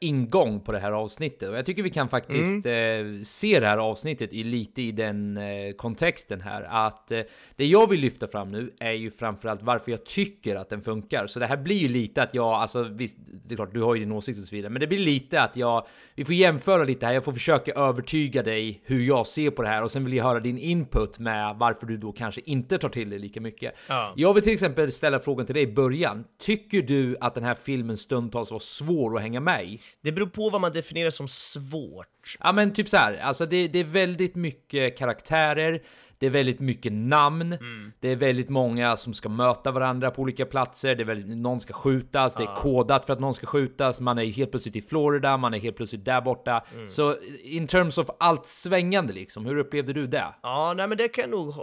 ingång 0.00 0.60
på 0.60 0.72
det 0.72 0.78
här 0.78 0.92
avsnittet. 0.92 1.48
Och 1.48 1.56
jag 1.58 1.66
tycker 1.66 1.82
vi 1.82 1.90
kan 1.90 2.08
faktiskt 2.08 2.66
Mm. 2.66 3.16
eh, 3.18 3.22
se 3.24 3.60
det 3.60 3.66
här 3.66 3.78
avsnittet 3.78 4.27
avsnittet 4.28 4.32
i 4.32 4.44
lite 4.44 4.82
i 4.82 4.92
den 4.92 5.36
eh, 5.36 5.72
kontexten 5.76 6.40
här 6.40 6.62
att 6.62 7.10
eh, 7.10 7.20
det 7.56 7.66
jag 7.66 7.88
vill 7.90 8.00
lyfta 8.00 8.28
fram 8.28 8.50
nu 8.50 8.72
är 8.80 8.92
ju 8.92 9.10
framförallt 9.10 9.62
varför 9.62 9.90
jag 9.90 10.04
tycker 10.04 10.56
att 10.56 10.70
den 10.70 10.82
funkar. 10.82 11.26
Så 11.26 11.38
det 11.38 11.46
här 11.46 11.56
blir 11.56 11.76
ju 11.76 11.88
lite 11.88 12.22
att 12.22 12.34
jag, 12.34 12.52
alltså 12.52 12.82
visst, 12.82 13.16
det 13.46 13.54
är 13.54 13.56
klart 13.56 13.72
du 13.72 13.82
har 13.82 13.94
ju 13.94 14.00
din 14.00 14.12
åsikt 14.12 14.38
och 14.38 14.44
så 14.44 14.56
vidare, 14.56 14.70
men 14.70 14.80
det 14.80 14.86
blir 14.86 14.98
lite 14.98 15.40
att 15.40 15.56
jag, 15.56 15.86
vi 16.16 16.24
får 16.24 16.34
jämföra 16.34 16.84
lite 16.84 17.06
här. 17.06 17.12
Jag 17.12 17.24
får 17.24 17.32
försöka 17.32 17.72
övertyga 17.72 18.42
dig 18.42 18.80
hur 18.84 19.00
jag 19.06 19.26
ser 19.26 19.50
på 19.50 19.62
det 19.62 19.68
här 19.68 19.82
och 19.82 19.90
sen 19.90 20.04
vill 20.04 20.14
jag 20.14 20.24
höra 20.24 20.40
din 20.40 20.58
input 20.58 21.18
med 21.18 21.56
varför 21.58 21.86
du 21.86 21.96
då 21.96 22.12
kanske 22.12 22.40
inte 22.44 22.78
tar 22.78 22.88
till 22.88 23.10
det 23.10 23.18
lika 23.18 23.40
mycket. 23.40 23.74
Ja. 23.88 24.12
Jag 24.16 24.34
vill 24.34 24.42
till 24.42 24.52
exempel 24.52 24.92
ställa 24.92 25.20
frågan 25.20 25.46
till 25.46 25.54
dig 25.54 25.62
i 25.62 25.72
början. 25.72 26.24
Tycker 26.40 26.82
du 26.82 27.16
att 27.20 27.34
den 27.34 27.44
här 27.44 27.54
filmen 27.54 27.96
stundtals 27.96 28.50
var 28.50 28.58
svår 28.58 29.16
att 29.16 29.22
hänga 29.22 29.40
med 29.40 29.64
i? 29.64 29.80
Det 30.02 30.12
beror 30.12 30.26
på 30.26 30.50
vad 30.50 30.60
man 30.60 30.72
definierar 30.72 31.10
som 31.10 31.28
svårt. 31.28 32.17
Ja 32.40 32.52
men 32.52 32.72
typ 32.72 32.88
så 32.88 32.96
här, 32.96 33.18
alltså 33.18 33.46
det, 33.46 33.68
det 33.68 33.78
är 33.78 33.84
väldigt 33.84 34.34
mycket 34.34 34.98
karaktärer, 34.98 35.82
det 36.18 36.26
är 36.26 36.30
väldigt 36.30 36.60
mycket 36.60 36.92
namn, 36.92 37.58
det 38.00 38.08
är 38.08 38.16
väldigt 38.16 38.48
många 38.48 38.96
som 38.96 39.14
ska 39.14 39.28
möta 39.28 39.70
varandra 39.70 40.10
på 40.10 40.22
olika 40.22 40.46
platser, 40.46 40.94
det 40.94 41.02
är 41.02 41.04
väldigt, 41.04 41.36
någon 41.36 41.60
ska 41.60 41.72
skjutas, 41.72 42.34
det 42.34 42.42
är 42.42 42.54
kodat 42.54 43.06
för 43.06 43.12
att 43.12 43.20
någon 43.20 43.34
ska 43.34 43.46
skjutas, 43.46 44.00
man 44.00 44.18
är 44.18 44.24
helt 44.24 44.50
plötsligt 44.50 44.76
i 44.76 44.82
Florida, 44.82 45.36
man 45.36 45.54
är 45.54 45.58
helt 45.58 45.76
plötsligt 45.76 46.04
där 46.04 46.20
borta. 46.20 46.64
Så 46.88 47.16
in 47.42 47.66
terms 47.66 47.98
of 47.98 48.10
allt 48.20 48.46
svängande 48.46 49.12
liksom, 49.12 49.46
hur 49.46 49.56
upplevde 49.56 49.92
du 49.92 50.06
det? 50.06 50.34
Ja, 50.42 50.74
nej 50.76 50.88
men 50.88 50.98
det 50.98 51.08
kan 51.08 51.22
jag 51.22 51.30
nog 51.30 51.54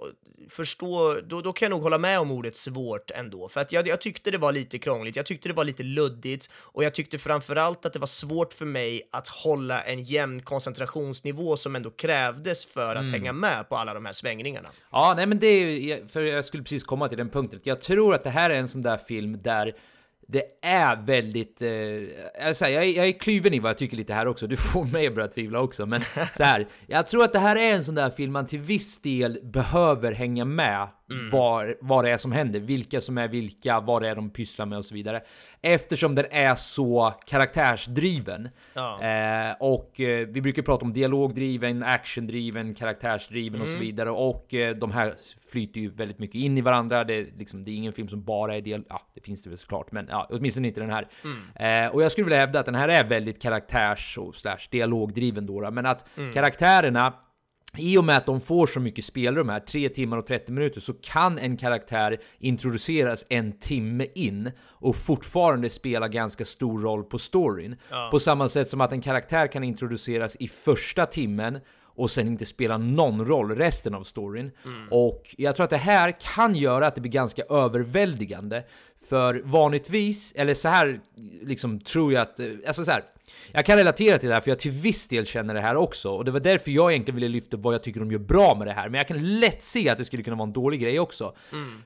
förstå, 0.50 1.20
då, 1.24 1.42
då 1.42 1.54
kan 1.54 1.66
jag 1.66 1.70
nog 1.70 1.84
hålla 1.84 1.98
med 1.98 2.20
om 2.20 2.32
ordet 2.32 2.56
svårt 2.56 3.12
ändå. 3.12 3.48
För 3.48 3.62
att 3.62 3.72
jag, 3.72 3.88
jag 3.88 4.02
tyckte 4.02 4.32
det 4.32 4.38
var 4.38 4.52
lite 4.52 4.80
krångligt, 4.80 5.16
jag 5.16 5.26
tyckte 5.26 5.50
det 5.50 5.54
var 5.54 5.64
lite 5.64 5.84
luddigt. 5.84 6.50
Och 6.56 6.84
jag 6.84 6.94
tyckte 6.94 7.20
framförallt 7.20 7.86
att 7.86 7.94
det 7.94 8.00
var 8.00 8.08
svårt 8.08 8.54
för 8.54 8.66
mig 8.66 9.10
att 9.12 9.28
hålla 9.28 9.82
en 9.82 10.04
jämn 10.04 10.42
koncentrationsnivå 10.42 11.58
som 11.58 11.76
ändå 11.76 11.90
krävdes 11.90 12.66
för 12.66 12.96
att 12.96 13.10
hänga 13.10 13.34
med 13.34 13.70
på 13.70 13.76
alla 13.76 13.94
de 13.94 14.06
här 14.06 14.14
svängningarna. 14.46 14.70
Ja, 14.92 15.14
nej 15.18 15.26
men 15.26 15.40
det 15.40 15.48
är 15.48 16.08
för 16.08 16.22
jag 16.22 16.46
skulle 16.46 16.64
precis 16.64 16.84
komma 16.84 17.10
till 17.10 17.18
den 17.18 17.30
punkten. 17.30 17.60
Jag 17.64 17.82
tror 17.82 18.16
att 18.16 18.24
det 18.24 18.30
här 18.30 18.50
är 18.50 18.56
en 18.56 18.68
sån 18.68 18.82
där 18.82 18.98
film 18.98 19.42
där 19.42 19.74
det 20.28 20.44
är 20.62 21.06
väldigt, 21.06 21.62
eh, 21.62 22.48
alltså, 22.48 22.68
jag, 22.68 22.88
jag 22.88 23.08
är 23.08 23.20
kluven 23.20 23.54
i 23.54 23.60
vad 23.60 23.70
jag 23.70 23.78
tycker 23.78 23.98
lite 23.98 24.14
här 24.14 24.28
också, 24.28 24.48
du 24.48 24.58
får 24.58 24.86
mig 24.86 25.08
att 25.08 25.16
börja 25.16 25.28
tvivla 25.28 25.60
också, 25.60 25.86
men 25.86 26.02
så 26.38 26.44
här, 26.44 26.68
jag 26.88 27.08
tror 27.08 27.24
att 27.24 27.34
det 27.34 27.40
här 27.40 27.56
är 27.56 27.74
en 27.74 27.84
sån 27.84 27.96
där 27.96 28.10
film 28.10 28.34
man 28.34 28.48
till 28.48 28.60
viss 28.60 29.02
del 29.02 29.40
behöver 29.44 30.12
hänga 30.12 30.46
med 30.46 30.88
var, 31.08 31.78
vad 31.82 32.06
det 32.06 32.12
är 32.12 32.18
som 32.18 32.32
händer, 32.32 32.60
vilka 32.60 33.02
som 33.02 33.18
är 33.18 33.28
vilka, 33.28 33.80
vad 33.80 34.02
det 34.02 34.10
är 34.10 34.16
de 34.16 34.30
pysslar 34.30 34.66
med 34.66 34.78
och 34.78 34.86
så 34.86 34.94
vidare. 34.94 35.22
Eftersom 35.62 36.16
den 36.16 36.26
är 36.32 36.56
så 36.56 37.14
karaktärsdriven. 37.26 38.50
Ja. 38.74 39.02
Eh, 39.02 39.56
och 39.60 40.00
eh, 40.00 40.28
vi 40.28 40.42
brukar 40.42 40.62
prata 40.62 40.86
om 40.86 40.94
dialogdriven, 40.94 41.84
actiondriven, 41.84 42.76
karaktärsdriven 42.76 43.62
och 43.62 43.68
så 43.68 43.78
vidare. 43.78 44.10
Och 44.10 44.54
eh, 44.54 44.76
de 44.76 44.92
här 44.92 45.16
flyter 45.52 45.82
ju 45.82 45.90
väldigt 45.90 46.20
mycket 46.20 46.36
in 46.36 46.58
i 46.58 46.62
varandra. 46.62 47.04
Det 47.04 47.14
är, 47.14 47.28
liksom, 47.38 47.64
det 47.66 47.72
är 47.72 47.76
ingen 47.76 47.94
film 47.94 48.10
som 48.10 48.24
bara 48.24 48.56
är 48.56 48.62
del... 48.62 48.84
Ja, 48.90 49.02
det 49.14 49.22
finns 49.22 49.44
det 49.44 49.50
väl 49.50 49.58
såklart, 49.58 49.92
men 49.92 50.08
ja, 50.10 50.28
åtminstone 50.32 50.68
inte 50.68 50.82
den 50.82 50.90
här. 50.90 51.08
Eh, 51.56 51.92
och 51.94 52.04
jag 52.04 52.12
skulle 52.12 52.26
vilja 52.26 52.40
hävda 52.40 52.60
att 52.60 52.66
den 52.66 52.76
här 52.76 52.90
är 52.90 53.04
väldigt 53.04 53.42
karaktärs 53.42 54.18
och 54.18 54.36
slash 54.36 54.68
dialogdriven 54.70 55.46
då, 55.46 55.62
då. 55.62 55.72
men 55.72 55.86
att 55.86 56.06
karaktärerna 56.34 57.14
i 57.78 57.98
och 57.98 58.04
med 58.04 58.18
att 58.18 58.26
de 58.26 58.42
får 58.42 58.68
så 58.68 58.80
mycket 58.80 59.06
spelrum 59.06 59.50
här, 59.50 59.60
3 59.60 59.90
timmar 59.90 60.18
och 60.18 60.26
30 60.26 60.52
minuter, 60.52 60.82
så 60.82 60.94
kan 60.94 61.38
en 61.40 61.58
karaktär 61.58 62.18
introduceras 62.40 63.26
en 63.30 63.60
timme 63.60 64.06
in 64.16 64.52
och 64.62 64.96
fortfarande 64.96 65.70
spela 65.70 66.08
ganska 66.08 66.46
stor 66.46 66.82
roll 66.82 67.04
på 67.04 67.20
storyn. 67.20 67.76
På 68.12 68.20
samma 68.20 68.50
sätt 68.50 68.70
som 68.70 68.82
att 68.82 68.92
en 68.92 69.02
karaktär 69.02 69.48
kan 69.48 69.64
introduceras 69.64 70.36
i 70.40 70.48
första 70.48 71.06
timmen 71.06 71.60
och 71.98 72.12
sen 72.12 72.28
inte 72.28 72.46
spela 72.46 72.78
någon 72.78 73.26
roll 73.26 73.56
resten 73.56 73.96
av 73.96 74.04
storyn. 74.04 74.52
Och 74.92 75.36
jag 75.38 75.56
tror 75.56 75.64
att 75.64 75.70
det 75.70 75.78
här 75.78 76.14
kan 76.36 76.56
göra 76.56 76.88
att 76.88 76.96
det 76.96 77.02
blir 77.02 77.12
ganska 77.12 77.44
överväldigande. 77.44 78.64
För 79.10 79.42
vanligtvis, 79.46 80.34
eller 80.36 80.54
så 80.54 80.70
här 80.70 81.00
liksom 81.42 81.80
tror 81.80 82.14
jag 82.14 82.22
att, 82.22 82.40
eh, 82.40 82.48
alltså 82.68 82.86
så 82.86 82.92
här. 82.92 83.04
Jag 83.52 83.66
kan 83.66 83.78
relatera 83.78 84.18
till 84.18 84.30
det 84.30 84.36
här 84.36 84.42
för 84.42 84.52
jag 84.52 84.60
till 84.60 84.72
viss 84.72 85.08
del 85.08 85.26
känner 85.26 85.54
det 85.54 85.62
här 85.62 85.76
också 85.76 86.10
och 86.10 86.26
det 86.26 86.32
var 86.32 86.40
därför 86.40 86.72
jag 86.72 86.92
egentligen 86.92 87.16
ville 87.16 87.28
lyfta 87.28 87.58
vad 87.58 87.74
jag 87.74 87.84
tycker 87.84 88.00
de 88.00 88.12
gör 88.12 88.20
bra 88.20 88.56
med 88.56 88.68
det 88.68 88.74
här. 88.74 88.90
Men 88.90 88.98
jag 88.98 89.08
kan 89.08 89.40
lätt 89.40 89.64
se 89.64 89.90
att 89.90 89.98
det 89.98 90.06
skulle 90.06 90.24
kunna 90.24 90.36
vara 90.36 90.48
en 90.48 90.54
dålig 90.54 90.82
grej 90.82 91.00
också. 91.00 91.36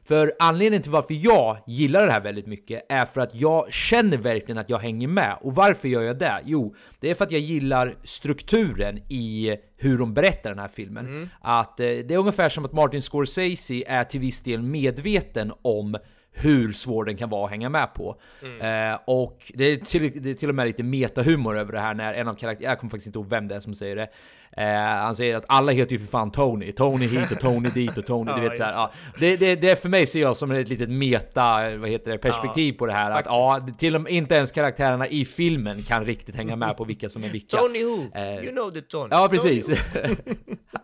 För 0.06 0.34
anledningen 0.40 0.82
till 0.84 0.92
varför 0.92 1.14
jag 1.14 1.58
gillar 1.68 2.06
det 2.06 2.12
här 2.12 2.22
väldigt 2.22 2.48
mycket 2.48 2.86
är 2.90 3.06
för 3.06 3.22
att 3.22 3.36
jag 3.36 3.74
känner 3.74 4.18
verkligen 4.18 4.58
att 4.58 4.70
jag 4.70 4.80
hänger 4.80 5.08
med. 5.08 5.38
Och 5.42 5.56
varför 5.56 5.88
gör 5.88 6.02
jag 6.02 6.20
det? 6.20 6.42
Jo, 6.46 6.76
det 7.00 7.10
är 7.10 7.16
för 7.16 7.26
att 7.26 7.32
jag 7.32 7.42
gillar 7.42 7.96
strukturen 8.04 8.98
i 9.10 9.56
hur 9.78 9.98
de 9.98 10.14
berättar 10.14 10.50
den 10.50 10.60
här 10.60 10.68
filmen. 10.68 11.30
Att 11.42 11.80
eh, 11.80 11.86
det 11.86 12.12
är 12.12 12.18
ungefär 12.18 12.50
som 12.50 12.66
att 12.66 12.74
Martin 12.74 13.02
Scorsese 13.02 13.84
är 13.88 14.04
till 14.04 14.20
viss 14.20 14.42
del 14.42 14.62
medveten 14.62 15.52
om 15.62 15.98
hur 16.32 16.74
svår 16.74 17.06
den 17.06 17.18
kan 17.18 17.30
vara 17.30 17.46
att 17.46 17.52
hänga 17.52 17.70
med 17.70 17.94
på. 17.94 18.16
Eh, 18.42 19.00
och 19.06 19.52
det 19.54 19.64
är, 19.64 19.78
till, 19.78 20.24
det 20.24 20.30
är 20.30 20.34
till 20.34 20.50
och 20.50 20.56
med 20.56 20.68
lite 20.68 20.84
metahumor 20.84 21.58
över 21.58 21.74
det 21.74 21.80
här 21.80 21.94
när 21.94 22.14
en 22.14 22.28
av 22.28 22.34
karaktärerna, 22.36 22.72
jag 22.72 22.80
kommer 22.80 22.92
faktiskt 22.92 23.08
inte 23.08 23.20
ihåg 23.20 23.30
vem 23.30 23.48
det 23.48 23.56
är 23.56 23.60
som 23.60 23.76
säger 23.76 23.96
det, 23.96 24.10
eh, 24.58 25.04
han 25.04 25.16
säger 25.16 25.36
att 25.36 25.46
alla 25.48 25.72
heter 25.72 25.92
ju 25.92 26.00
för 26.00 26.08
fan 26.08 26.32
Tony. 26.32 26.72
Tony 26.72 27.06
hit 27.08 27.32
och 27.32 27.40
Tony 27.40 27.70
dit 27.70 27.98
och 27.98 28.06
Tony, 28.06 28.32
du 28.32 28.38
Ja, 28.44 28.50
vet 28.50 28.58
så 28.58 28.64
här, 28.64 28.72
just 28.72 28.76
ja. 28.76 28.92
det, 29.20 29.38
det, 29.38 29.56
det 29.56 29.82
för 29.82 29.90
mig 29.90 30.08
ser 30.08 30.22
jag 30.22 30.38
som 30.38 30.52
ett 30.52 30.70
litet 30.70 30.90
meta, 30.90 31.78
vad 31.78 31.90
heter 31.90 32.12
det, 32.12 32.18
perspektiv 32.18 32.74
på 32.74 32.86
det 32.86 32.94
här. 32.94 33.12
Att 33.12 33.16
faktiskt. 33.16 33.70
ja, 33.70 33.78
till 33.80 33.96
och 33.96 34.02
med 34.02 34.12
inte 34.12 34.36
ens 34.36 34.52
karaktärerna 34.52 35.08
i 35.08 35.26
filmen 35.26 35.84
kan 35.84 36.06
riktigt 36.06 36.36
hänga 36.36 36.56
med 36.56 36.78
på 36.78 36.84
vilka 36.84 37.10
som 37.10 37.24
är 37.24 37.30
vilka. 37.30 37.58
Tony 37.58 37.84
who? 37.84 38.18
Eh, 38.18 38.44
you 38.44 38.52
know 38.52 38.72
the 38.72 38.82
Tony. 38.82 39.08
Ja, 39.12 39.28
Tony 39.28 39.40
precis. 39.40 39.70
who? 39.70 40.16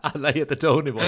Alla 0.00 0.30
heter 0.30 0.56
Tony 0.56 0.90
bara. 0.90 1.04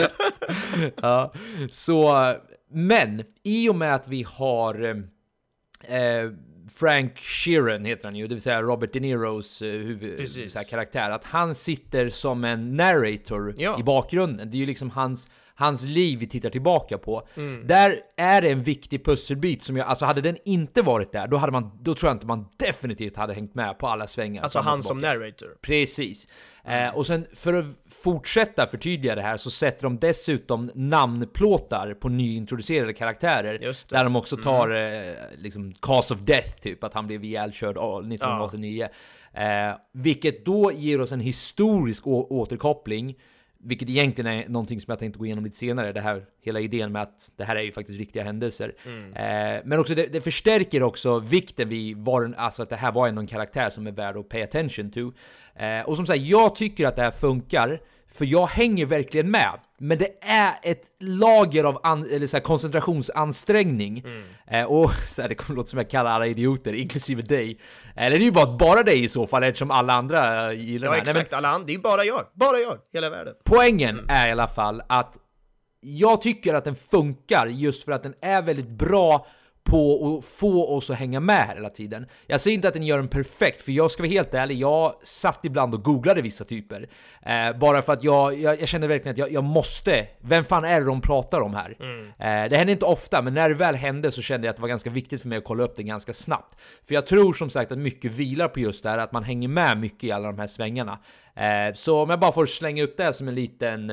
ja, 1.02 1.32
så, 1.70 2.34
men 2.70 3.22
i 3.42 3.68
och 3.68 3.74
med 3.76 3.94
att 3.94 4.08
vi 4.08 4.22
har 4.22 4.84
eh, 4.84 6.30
Frank 6.70 7.18
Sheeran 7.18 7.84
heter 7.84 8.04
han 8.04 8.16
ju, 8.16 8.26
det 8.26 8.34
vill 8.34 8.42
säga 8.42 8.62
Robert 8.62 8.92
De 8.92 9.00
Niros 9.00 9.62
eh, 9.62 9.70
huvud, 9.70 10.20
här, 10.54 10.70
karaktär, 10.70 11.10
att 11.10 11.24
han 11.24 11.54
sitter 11.54 12.08
som 12.08 12.44
en 12.44 12.76
narrator 12.76 13.54
Ja. 13.58 13.80
i 13.80 13.82
bakgrunden. 13.82 14.50
Det 14.50 14.56
är 14.56 14.58
ju 14.58 14.66
liksom 14.66 14.90
hans 14.90 15.30
hans 15.58 15.82
liv 15.82 16.18
vi 16.18 16.26
tittar 16.26 16.50
tillbaka 16.50 16.98
på. 16.98 17.28
Mm. 17.34 17.66
Där 17.66 18.00
är 18.16 18.42
det 18.42 18.50
en 18.50 18.62
viktig 18.62 19.04
pusselbit 19.04 19.62
som 19.62 19.76
jag, 19.76 19.86
alltså 19.86 20.04
hade 20.04 20.20
den 20.20 20.36
inte 20.44 20.82
varit 20.82 21.12
där, 21.12 21.26
då 21.26 21.36
hade 21.36 21.52
man, 21.52 21.78
då 21.80 21.94
tror 21.94 22.08
jag 22.08 22.14
inte 22.14 22.26
man 22.26 22.48
definitivt 22.58 23.16
hade 23.16 23.34
hängt 23.34 23.54
med 23.54 23.78
på 23.78 23.86
alla 23.86 24.06
svängar. 24.06 24.42
Alltså 24.42 24.58
han 24.58 24.82
som 24.82 25.00
narrator. 25.00 25.48
Precis. 25.62 26.26
Eh, 26.64 26.96
och 26.96 27.06
sen 27.06 27.26
för 27.34 27.54
att 27.54 27.66
fortsätta 28.04 28.66
förtydliga 28.66 29.14
det 29.14 29.22
här 29.22 29.36
så 29.36 29.50
sätter 29.50 29.82
de 29.82 29.98
dessutom 29.98 30.70
namnplåtar 30.74 31.94
på 31.94 32.08
nyintroducerade 32.08 32.92
karaktärer. 32.92 33.58
Där 33.88 34.04
de 34.04 34.16
också 34.16 34.36
tar 34.36 34.70
eh, 34.70 35.14
liksom 35.36 35.72
cause 35.72 36.14
of 36.14 36.20
death, 36.20 36.60
typ 36.60 36.84
att 36.84 36.94
han 36.94 37.06
blev 37.06 37.24
ihjälkörd 37.24 37.78
oh, 37.78 37.98
1989. 37.98 38.88
Eh, 39.32 39.76
vilket 39.92 40.44
då 40.44 40.72
ger 40.72 41.00
oss 41.00 41.12
en 41.12 41.20
historisk 41.20 42.06
återkoppling. 42.06 43.14
Vilket 43.64 43.88
egentligen 43.88 44.32
är 44.32 44.48
någonting 44.48 44.80
som 44.80 44.92
jag 44.92 44.98
tänkte 44.98 45.18
gå 45.18 45.26
igenom 45.26 45.44
lite 45.44 45.56
senare. 45.56 45.92
Det 45.92 46.00
här, 46.00 46.24
hela 46.42 46.60
idén 46.60 46.92
med 46.92 47.02
att 47.02 47.30
det 47.36 47.44
här 47.44 47.56
är 47.56 47.60
ju 47.62 47.72
faktiskt 47.72 47.98
riktiga 47.98 48.24
händelser. 48.24 48.74
Eh, 49.14 49.62
men 49.64 49.78
också 49.78 49.94
det, 49.94 50.06
det 50.06 50.20
förstärker 50.20 50.82
också 50.82 51.18
vikten 51.18 51.68
vid 51.68 51.96
var 51.96 52.34
alltså 52.36 52.62
att 52.62 52.70
det 52.70 52.76
här 52.76 52.92
var 52.92 53.08
ändå 53.08 53.20
en 53.20 53.26
karaktär 53.26 53.70
som 53.70 53.86
är 53.86 53.92
värd 53.92 54.16
att 54.16 54.28
pay 54.28 54.42
attention 54.42 54.90
to. 54.90 55.12
Eh, 55.62 55.80
och 55.86 55.96
som 55.96 56.06
sagt, 56.06 56.20
jag 56.20 56.54
tycker 56.54 56.86
att 56.86 56.96
det 56.96 57.02
här 57.02 57.10
funkar. 57.10 57.80
För 58.08 58.24
jag 58.24 58.46
hänger 58.46 58.86
verkligen 58.86 59.30
med. 59.30 59.60
Men 59.80 59.98
det 59.98 60.24
är 60.24 60.52
ett 60.62 60.82
lager 61.00 61.64
av 61.64 61.80
an, 61.82 62.10
eller 62.10 62.26
så 62.26 62.36
här, 62.36 62.42
koncentrationsansträngning. 62.44 64.04
Eh, 64.46 64.64
och 64.64 64.90
så 65.08 65.22
här, 65.22 65.28
det 65.28 65.34
kommer 65.34 65.56
låta 65.56 65.68
som 65.68 65.76
jag 65.78 65.90
kallar 65.90 66.10
alla 66.10 66.26
idioter, 66.26 66.72
inklusive 66.72 67.22
dig. 67.22 67.58
Eller 67.96 68.16
det 68.16 68.22
är 68.22 68.24
ju 68.26 68.32
bara, 68.32 68.56
bara 68.56 68.82
dig 68.82 69.04
i 69.04 69.08
så 69.08 69.26
fall 69.26 69.42
eftersom 69.42 69.70
alla 69.70 69.92
andra 69.92 70.52
eh, 70.52 70.58
gillar 70.60 70.86
Ja, 70.86 70.90
den 70.92 70.98
här. 70.98 71.04
Nej, 71.04 71.14
men- 71.14 71.20
exakt. 71.22 71.32
Alla 71.32 71.48
andra. 71.48 71.66
Det 71.66 71.72
är 71.72 71.76
ju 71.76 71.80
bara 71.82 72.04
jag. 72.04 72.26
Bara 72.34 72.58
jag. 72.58 72.78
Hela 72.92 73.10
världen. 73.10 73.34
Poängen 73.44 74.00
är 74.08 74.28
i 74.28 74.32
alla 74.32 74.48
fall 74.48 74.82
att 74.88 75.16
jag 75.80 76.22
tycker 76.22 76.54
att 76.54 76.64
den 76.64 76.74
funkar 76.74 77.46
just 77.46 77.84
för 77.84 77.92
att 77.92 78.02
den 78.02 78.14
är 78.22 78.42
väldigt 78.42 78.68
bra 78.68 79.26
på 79.68 80.16
att 80.18 80.24
få 80.24 80.76
oss 80.76 80.90
att 80.90 80.98
hänga 80.98 81.20
med 81.20 81.48
hela 81.54 81.70
tiden. 81.70 82.06
Jag 82.26 82.40
säger 82.40 82.54
inte 82.54 82.68
att 82.68 82.74
den 82.74 82.82
gör 82.82 82.96
den 82.98 83.08
perfekt, 83.08 83.62
för 83.62 83.72
jag 83.72 83.90
ska 83.90 84.02
vara 84.02 84.10
helt 84.10 84.34
ärlig, 84.34 84.56
jag 84.56 84.94
satt 85.02 85.44
ibland 85.44 85.74
och 85.74 85.84
googlade 85.84 86.22
vissa 86.22 86.44
typer. 86.44 86.88
Eh, 87.22 87.58
bara 87.58 87.82
för 87.82 87.92
att 87.92 88.04
jag, 88.04 88.40
jag, 88.40 88.60
jag 88.60 88.68
kände 88.68 88.86
verkligen 88.86 89.12
att 89.12 89.18
jag, 89.18 89.32
jag 89.32 89.44
måste, 89.44 90.06
vem 90.20 90.44
fan 90.44 90.64
är 90.64 90.80
det 90.80 90.86
de 90.86 91.00
pratar 91.00 91.40
om 91.40 91.54
här? 91.54 91.76
Eh, 92.18 92.50
det 92.50 92.56
händer 92.56 92.72
inte 92.72 92.84
ofta, 92.84 93.22
men 93.22 93.34
när 93.34 93.48
det 93.48 93.54
väl 93.54 93.74
hände 93.74 94.10
så 94.10 94.22
kände 94.22 94.46
jag 94.46 94.50
att 94.50 94.56
det 94.56 94.62
var 94.62 94.68
ganska 94.68 94.90
viktigt 94.90 95.22
för 95.22 95.28
mig 95.28 95.38
att 95.38 95.44
kolla 95.44 95.62
upp 95.62 95.76
det 95.76 95.82
ganska 95.82 96.12
snabbt. 96.12 96.60
För 96.82 96.94
jag 96.94 97.06
tror 97.06 97.32
som 97.32 97.50
sagt 97.50 97.72
att 97.72 97.78
mycket 97.78 98.12
vilar 98.14 98.48
på 98.48 98.60
just 98.60 98.82
det 98.82 98.90
här, 98.90 98.98
att 98.98 99.12
man 99.12 99.24
hänger 99.24 99.48
med 99.48 99.78
mycket 99.78 100.04
i 100.04 100.12
alla 100.12 100.28
de 100.28 100.38
här 100.38 100.46
svängarna. 100.46 100.98
Eh, 101.36 101.74
så 101.74 102.02
om 102.02 102.10
jag 102.10 102.20
bara 102.20 102.32
får 102.32 102.46
slänga 102.46 102.82
upp 102.82 102.96
det 102.96 103.12
som 103.12 103.28
en 103.28 103.34
liten 103.34 103.90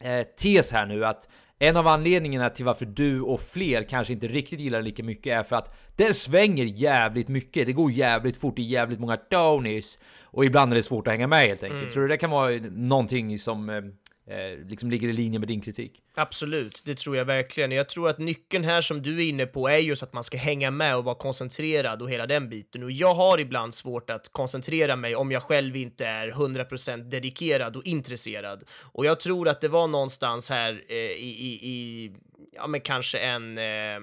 eh, 0.00 0.22
tes 0.40 0.72
här 0.72 0.86
nu 0.86 1.04
att 1.04 1.28
en 1.62 1.76
av 1.76 1.86
anledningarna 1.86 2.50
till 2.50 2.64
varför 2.64 2.86
du 2.86 3.20
och 3.20 3.40
fler 3.40 3.82
kanske 3.82 4.12
inte 4.12 4.26
riktigt 4.28 4.60
gillar 4.60 4.78
det 4.78 4.84
lika 4.84 5.02
mycket 5.02 5.32
är 5.32 5.42
för 5.42 5.56
att 5.56 5.76
det 5.96 6.14
svänger 6.14 6.64
jävligt 6.64 7.28
mycket. 7.28 7.66
Det 7.66 7.72
går 7.72 7.90
jävligt 7.92 8.36
fort 8.36 8.58
i 8.58 8.62
jävligt 8.62 9.00
många 9.00 9.16
tonys 9.16 9.98
och 10.22 10.44
ibland 10.44 10.72
är 10.72 10.76
det 10.76 10.82
svårt 10.82 11.06
att 11.06 11.12
hänga 11.12 11.26
med 11.26 11.46
helt 11.46 11.62
enkelt. 11.62 11.92
Tror 11.92 12.02
du 12.02 12.08
det 12.08 12.16
kan 12.16 12.30
vara 12.30 12.50
någonting 12.70 13.38
som, 13.38 13.70
eh, 13.70 13.82
Eh, 14.32 14.66
liksom 14.66 14.90
ligger 14.90 15.08
i 15.08 15.12
linje 15.12 15.38
med 15.38 15.48
din 15.48 15.60
kritik. 15.60 16.02
Absolut, 16.14 16.82
det 16.84 16.94
tror 16.94 17.16
jag 17.16 17.24
verkligen. 17.24 17.72
Jag 17.72 17.88
tror 17.88 18.08
att 18.08 18.18
nyckeln 18.18 18.64
här 18.64 18.80
som 18.80 19.02
du 19.02 19.18
är 19.18 19.28
inne 19.28 19.46
på 19.46 19.68
är 19.68 19.78
just 19.78 20.02
att 20.02 20.12
man 20.12 20.24
ska 20.24 20.36
hänga 20.36 20.70
med 20.70 20.96
och 20.96 21.04
vara 21.04 21.14
koncentrerad 21.14 22.02
och 22.02 22.10
hela 22.10 22.26
den 22.26 22.48
biten. 22.48 22.82
Och 22.82 22.90
jag 22.90 23.14
har 23.14 23.38
ibland 23.38 23.74
svårt 23.74 24.10
att 24.10 24.32
koncentrera 24.32 24.96
mig 24.96 25.16
om 25.16 25.32
jag 25.32 25.42
själv 25.42 25.76
inte 25.76 26.06
är 26.06 26.30
100% 26.30 27.10
dedikerad 27.10 27.76
och 27.76 27.86
intresserad. 27.86 28.64
Och 28.72 29.06
jag 29.06 29.20
tror 29.20 29.48
att 29.48 29.60
det 29.60 29.68
var 29.68 29.88
någonstans 29.88 30.50
här 30.50 30.84
eh, 30.88 30.96
i, 30.96 31.36
i, 31.38 31.68
i, 31.68 32.10
ja 32.52 32.66
men 32.66 32.80
kanske 32.80 33.18
en 33.18 33.58
eh, 33.58 34.00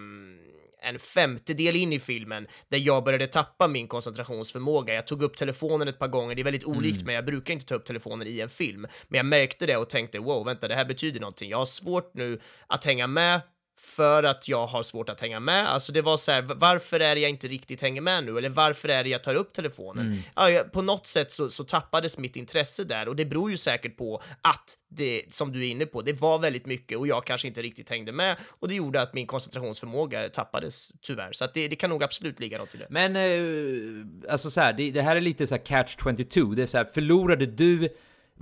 en 0.82 1.00
femtedel 1.00 1.76
in 1.76 1.94
i 1.94 2.00
filmen 2.00 2.48
där 2.70 2.78
jag 2.78 3.04
började 3.04 3.28
tappa 3.28 3.68
min 3.68 3.88
koncentrationsförmåga. 3.88 4.94
Jag 4.94 5.08
tog 5.08 5.24
upp 5.24 5.38
telefonen 5.38 5.88
ett 5.88 6.00
par 6.00 6.08
gånger, 6.08 6.36
det 6.36 6.42
är 6.42 6.44
väldigt 6.44 6.64
olikt 6.64 6.96
Mm. 6.96 7.06
mig, 7.06 7.16
jag 7.16 7.26
brukar 7.26 7.54
inte 7.54 7.66
ta 7.66 7.76
upp 7.76 7.86
telefonen 7.86 8.28
i 8.28 8.40
en 8.40 8.50
film, 8.50 8.88
men 9.08 9.18
jag 9.18 9.26
märkte 9.26 9.66
det 9.66 9.78
och 9.78 9.90
tänkte 9.90 10.20
wow, 10.20 10.46
vänta, 10.46 10.68
det 10.68 10.76
här 10.76 10.86
betyder 10.86 11.20
någonting. 11.20 11.50
Jag 11.50 11.58
har 11.58 11.66
svårt 11.66 12.14
nu 12.14 12.40
att 12.68 12.86
hänga 12.86 13.08
med 13.08 13.42
för 13.80 14.24
att 14.24 14.48
jag 14.48 14.66
har 14.66 14.84
svårt 14.84 15.10
att 15.10 15.22
hänga 15.22 15.40
med. 15.40 15.70
Alltså 15.70 15.92
det 15.92 16.02
var 16.02 16.18
så 16.18 16.32
här, 16.32 16.42
varför 16.42 17.00
är 17.00 17.16
det 17.16 17.22
jag 17.22 17.30
inte 17.30 17.48
riktigt 17.48 17.82
hänger 17.82 18.02
med 18.02 18.24
nu? 18.24 18.38
Eller 18.38 18.50
varför 18.50 18.90
är 18.90 19.04
det 19.04 19.10
jag 19.10 19.24
tar 19.24 19.36
upp 19.36 19.54
telefonen? 19.54 20.06
Mm. 20.08 20.20
Ja, 20.36 20.50
jag, 20.50 20.72
på 20.72 20.82
något 20.82 21.08
sätt 21.08 21.32
så, 21.32 21.50
så 21.50 21.64
tappades 21.64 22.18
mitt 22.18 22.36
intresse 22.36 22.84
där 22.84 23.08
och 23.08 23.16
det 23.16 23.26
beror 23.26 23.52
ju 23.52 23.58
säkert 23.58 23.98
på 23.98 24.22
att 24.42 24.78
det, 24.90 25.24
som 25.30 25.52
du 25.52 25.68
är 25.68 25.72
inne 25.72 25.86
på, 25.86 26.02
det 26.02 26.14
var 26.14 26.40
väldigt 26.40 26.66
mycket 26.66 26.98
och 26.98 27.08
jag 27.08 27.26
kanske 27.26 27.48
inte 27.48 27.62
riktigt 27.62 27.90
hängde 27.90 28.12
med 28.12 28.36
och 28.60 28.68
det 28.68 28.76
gjorde 28.76 29.02
att 29.02 29.14
min 29.14 29.28
koncentrationsförmåga 29.28 30.30
tappades 30.30 30.92
tyvärr. 31.02 31.32
Så 31.32 31.48
det, 31.54 31.68
det 31.68 31.76
kan 31.76 31.90
nog 31.90 32.04
absolut 32.04 32.40
ligga 32.40 32.58
något 32.58 32.76
i 32.76 32.78
det. 32.78 32.88
Men, 32.90 33.16
eh, 33.16 34.32
alltså 34.32 34.52
så 34.52 34.62
här, 34.62 34.74
det, 34.74 34.92
det 34.92 35.02
här 35.02 35.16
är 35.16 35.22
lite 35.22 35.48
så 35.48 35.56
här 35.56 35.66
catch 35.66 35.96
22. 36.04 36.42
Det 36.44 36.64
är 36.64 36.68
så 36.68 36.78
här, 36.78 36.86
förlorade 36.86 37.46
du... 37.46 37.90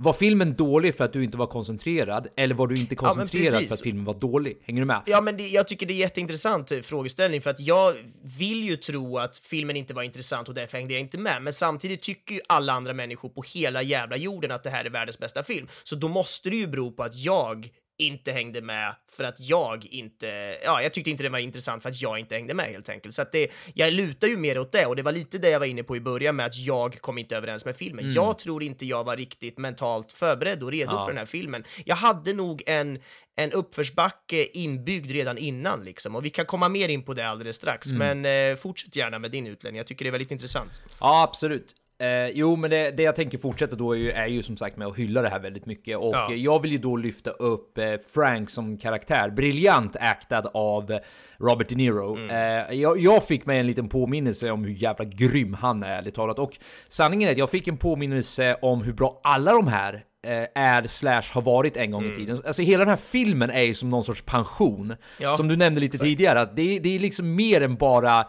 Var 0.00 0.12
filmen 0.12 0.54
dålig 0.54 0.94
för 0.94 1.04
att 1.04 1.12
du 1.12 1.24
inte 1.24 1.36
var 1.36 1.46
koncentrerad? 1.46 2.28
Eller 2.36 2.54
var 2.54 2.66
du 2.66 2.76
inte 2.76 2.94
koncentrerad 2.94 3.52
precis. 3.52 3.68
för 3.68 3.74
att 3.74 3.80
filmen 3.80 4.04
var 4.04 4.14
dålig? 4.14 4.58
Hänger 4.62 4.80
du 4.80 4.86
med? 4.86 5.02
Ja, 5.06 5.20
men 5.20 5.36
det, 5.36 5.48
jag 5.48 5.68
tycker 5.68 5.86
det 5.86 5.92
är 5.92 5.96
jätteintressant 5.96 6.72
eh, 6.72 6.80
frågeställning 6.80 7.42
för 7.42 7.50
att 7.50 7.60
jag 7.60 7.94
vill 8.38 8.64
ju 8.64 8.76
tro 8.76 9.18
att 9.18 9.38
filmen 9.38 9.76
inte 9.76 9.94
var 9.94 10.02
intressant 10.02 10.48
och 10.48 10.54
därför 10.54 10.78
hängde 10.78 10.94
jag 10.94 11.00
inte 11.00 11.18
med. 11.18 11.42
Men 11.42 11.52
samtidigt 11.52 12.02
tycker 12.02 12.34
ju 12.34 12.40
alla 12.46 12.72
andra 12.72 12.92
människor 12.92 13.28
på 13.28 13.42
hela 13.42 13.82
jävla 13.82 14.16
jorden 14.16 14.50
att 14.50 14.62
det 14.62 14.70
här 14.70 14.84
är 14.84 14.90
världens 14.90 15.18
bästa 15.18 15.42
film. 15.42 15.68
Så 15.84 15.96
då 15.96 16.08
måste 16.08 16.50
det 16.50 16.56
ju 16.56 16.66
bero 16.66 16.90
på 16.90 17.02
att 17.02 17.16
jag 17.16 17.70
inte 17.98 18.32
hängde 18.32 18.62
med 18.62 18.94
för 19.10 19.24
att 19.24 19.40
jag 19.40 19.86
inte, 19.86 20.58
ja, 20.64 20.82
jag 20.82 20.92
tyckte 20.92 21.10
inte 21.10 21.22
det 21.22 21.28
var 21.28 21.38
intressant 21.38 21.82
för 21.82 21.90
att 21.90 22.00
jag 22.02 22.18
inte 22.18 22.34
hängde 22.34 22.54
med 22.54 22.66
helt 22.66 22.88
enkelt. 22.88 23.14
Så 23.14 23.22
att 23.22 23.32
det, 23.32 23.50
jag 23.74 23.92
lutar 23.92 24.28
ju 24.28 24.36
mer 24.36 24.58
åt 24.58 24.72
det 24.72 24.86
och 24.86 24.96
det 24.96 25.02
var 25.02 25.12
lite 25.12 25.38
det 25.38 25.50
jag 25.50 25.60
var 25.60 25.66
inne 25.66 25.82
på 25.82 25.96
i 25.96 26.00
början 26.00 26.36
med 26.36 26.46
att 26.46 26.56
jag 26.56 27.00
kom 27.00 27.18
inte 27.18 27.36
överens 27.36 27.64
med 27.64 27.76
filmen. 27.76 28.12
Jag 28.12 28.38
tror 28.38 28.62
inte 28.62 28.86
jag 28.86 29.04
var 29.04 29.16
riktigt 29.16 29.58
mentalt 29.58 30.12
förberedd 30.12 30.62
och 30.62 30.70
redo 30.70 30.92
Ja. 30.92 31.00
för 31.04 31.08
den 31.12 31.18
här 31.18 31.24
filmen. 31.26 31.64
Jag 31.84 31.96
hade 31.96 32.32
nog 32.32 32.62
en, 32.66 32.98
en 33.36 33.52
uppförsbacke 33.52 34.44
inbyggd 34.58 35.10
redan 35.10 35.38
innan 35.38 35.84
liksom 35.84 36.16
och 36.16 36.24
vi 36.24 36.30
kan 36.30 36.46
komma 36.46 36.68
mer 36.68 36.88
in 36.88 37.02
på 37.02 37.14
det 37.14 37.28
alldeles 37.28 37.56
strax. 37.56 37.86
Men 37.92 38.24
eh, 38.24 38.56
fortsätt 38.56 38.96
gärna 38.96 39.18
med 39.18 39.30
din 39.30 39.46
utläggning. 39.46 39.76
Jag 39.78 39.86
tycker 39.86 40.04
det 40.04 40.08
är 40.08 40.12
väldigt 40.12 40.30
intressant. 40.30 40.82
Ja, 41.00 41.22
absolut. 41.22 41.74
Eh, 42.00 42.28
jo, 42.34 42.56
men 42.56 42.70
det, 42.70 42.90
det 42.90 43.02
jag 43.02 43.16
tänker 43.16 43.38
fortsätta 43.38 43.76
då 43.76 43.92
är 43.92 43.96
ju, 43.98 44.10
är 44.10 44.26
ju 44.26 44.42
som 44.42 44.56
sagt 44.56 44.76
med 44.76 44.86
att 44.88 44.96
hylla 44.96 45.22
det 45.22 45.28
här 45.28 45.38
väldigt 45.40 45.66
mycket. 45.66 45.96
Och 45.98 46.14
Ja. 46.14 46.32
jag 46.32 46.62
vill 46.62 46.72
ju 46.72 46.78
då 46.78 46.96
lyfta 46.96 47.30
upp 47.30 47.78
eh, 47.78 47.84
Frank 48.14 48.50
som 48.50 48.78
karaktär. 48.78 49.30
Briljant 49.30 49.96
actad 50.00 50.50
av 50.54 50.98
Robert 51.38 51.68
De 51.68 51.74
Niro. 51.74 52.16
Mm. 52.16 52.30
Eh, 52.30 52.74
jag, 52.74 52.98
jag 53.00 53.24
fick 53.26 53.46
mig 53.46 53.60
en 53.60 53.66
liten 53.66 53.88
påminnelse 53.88 54.50
om 54.50 54.64
hur 54.64 54.72
jävla 54.74 55.04
grym 55.04 55.54
han 55.54 55.82
är, 55.82 55.98
ärligt 55.98 56.14
talat. 56.14 56.38
Och 56.38 56.52
sanningen 56.88 57.28
är 57.28 57.32
att 57.32 57.38
jag 57.38 57.50
fick 57.50 57.68
en 57.68 57.76
påminnelse 57.76 58.56
om 58.62 58.82
hur 58.82 58.92
bra 58.92 59.20
alla 59.22 59.52
de 59.52 59.66
här 59.66 60.04
eh, 60.26 60.62
är 60.62 60.86
slash 60.86 61.22
har 61.32 61.42
varit 61.42 61.76
en 61.76 61.90
gång 61.90 62.04
i 62.04 62.14
tiden. 62.14 62.38
Alltså 62.46 62.62
hela 62.62 62.78
den 62.78 62.88
här 62.88 62.96
filmen 62.96 63.50
är 63.50 63.62
ju 63.62 63.74
som 63.74 63.90
någon 63.90 64.04
sorts 64.04 64.22
pension. 64.22 64.94
Ja, 65.18 65.34
som 65.34 65.48
du 65.48 65.56
nämnde 65.56 65.80
lite 65.80 65.98
tidigare, 65.98 66.40
att 66.40 66.56
det, 66.56 66.78
det 66.78 66.94
är 66.96 66.98
liksom 66.98 67.34
mer 67.34 67.60
än 67.62 67.76
bara 67.76 68.26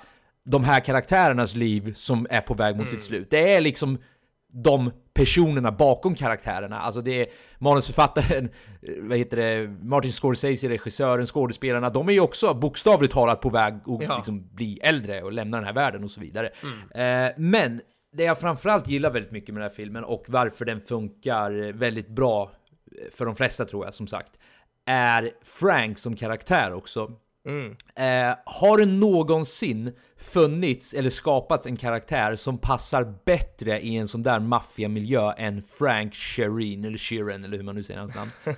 de 0.51 0.63
här 0.63 0.79
karaktärernas 0.79 1.55
liv 1.55 1.93
som 1.93 2.27
är 2.29 2.41
på 2.41 2.53
väg 2.53 2.77
mot 2.77 2.89
sitt 2.89 3.01
slut. 3.03 3.27
Det 3.31 3.53
är 3.53 3.61
liksom 3.61 3.97
de 4.53 4.91
personerna 5.13 5.71
bakom 5.71 6.15
karaktärerna. 6.15 6.79
Alltså 6.79 7.01
det 7.01 7.21
är 7.21 7.27
manusförfattaren, 7.59 8.45
eh, 8.81 8.93
vad 9.01 9.17
heter 9.17 9.37
det, 9.37 9.67
Martin 9.83 10.11
Scorsese, 10.11 10.69
regissören, 10.69 11.25
skådespelarna. 11.25 11.89
De 11.89 12.09
är 12.09 12.13
ju 12.13 12.19
också 12.19 12.53
bokstavligt 12.53 13.13
talat 13.13 13.41
på 13.41 13.49
väg 13.49 13.73
att 13.73 13.81
Ja. 14.03 14.15
liksom 14.17 14.49
bli 14.55 14.79
äldre 14.83 15.23
och 15.23 15.31
lämna 15.33 15.57
den 15.57 15.65
här 15.65 15.73
världen 15.73 16.03
och 16.03 16.11
så 16.11 16.21
vidare. 16.21 16.49
Eh, 16.95 17.31
men 17.37 17.81
det 18.13 18.23
jag 18.23 18.39
framförallt 18.39 18.87
gillar 18.87 19.11
väldigt 19.11 19.31
mycket 19.31 19.53
med 19.53 19.61
den 19.61 19.69
här 19.69 19.75
filmen 19.75 20.03
och 20.03 20.23
varför 20.27 20.65
den 20.65 20.81
funkar 20.81 21.71
väldigt 21.71 22.07
bra 22.09 22.51
eh, 22.91 23.11
för 23.11 23.25
de 23.25 23.35
flesta 23.35 23.65
tror 23.65 23.85
jag 23.85 23.93
som 23.93 24.07
sagt, 24.07 24.31
är 24.85 25.31
Frank 25.43 25.97
som 25.97 26.15
karaktär 26.15 26.73
också. 26.73 27.11
Eh, 27.95 28.35
har 28.45 28.85
någonsin 28.85 29.93
funnits 30.19 30.93
eller 30.93 31.09
skapats 31.09 31.65
en 31.65 31.77
karaktär 31.77 32.35
som 32.35 32.57
passar 32.57 33.13
bättre 33.25 33.81
i 33.81 33.95
en 33.97 34.07
sån 34.07 34.21
där 34.21 34.39
maffiamiljö 34.39 35.33
än 35.37 35.61
Frank 35.61 36.15
Sheeran, 36.15 36.85
eller 36.85 36.97
Sheeran, 36.97 37.43
eller 37.43 37.57
hur 37.57 37.63
man 37.63 37.75
nu 37.75 37.83
säger 37.83 37.99
hans 37.99 38.15
namn? 38.15 38.31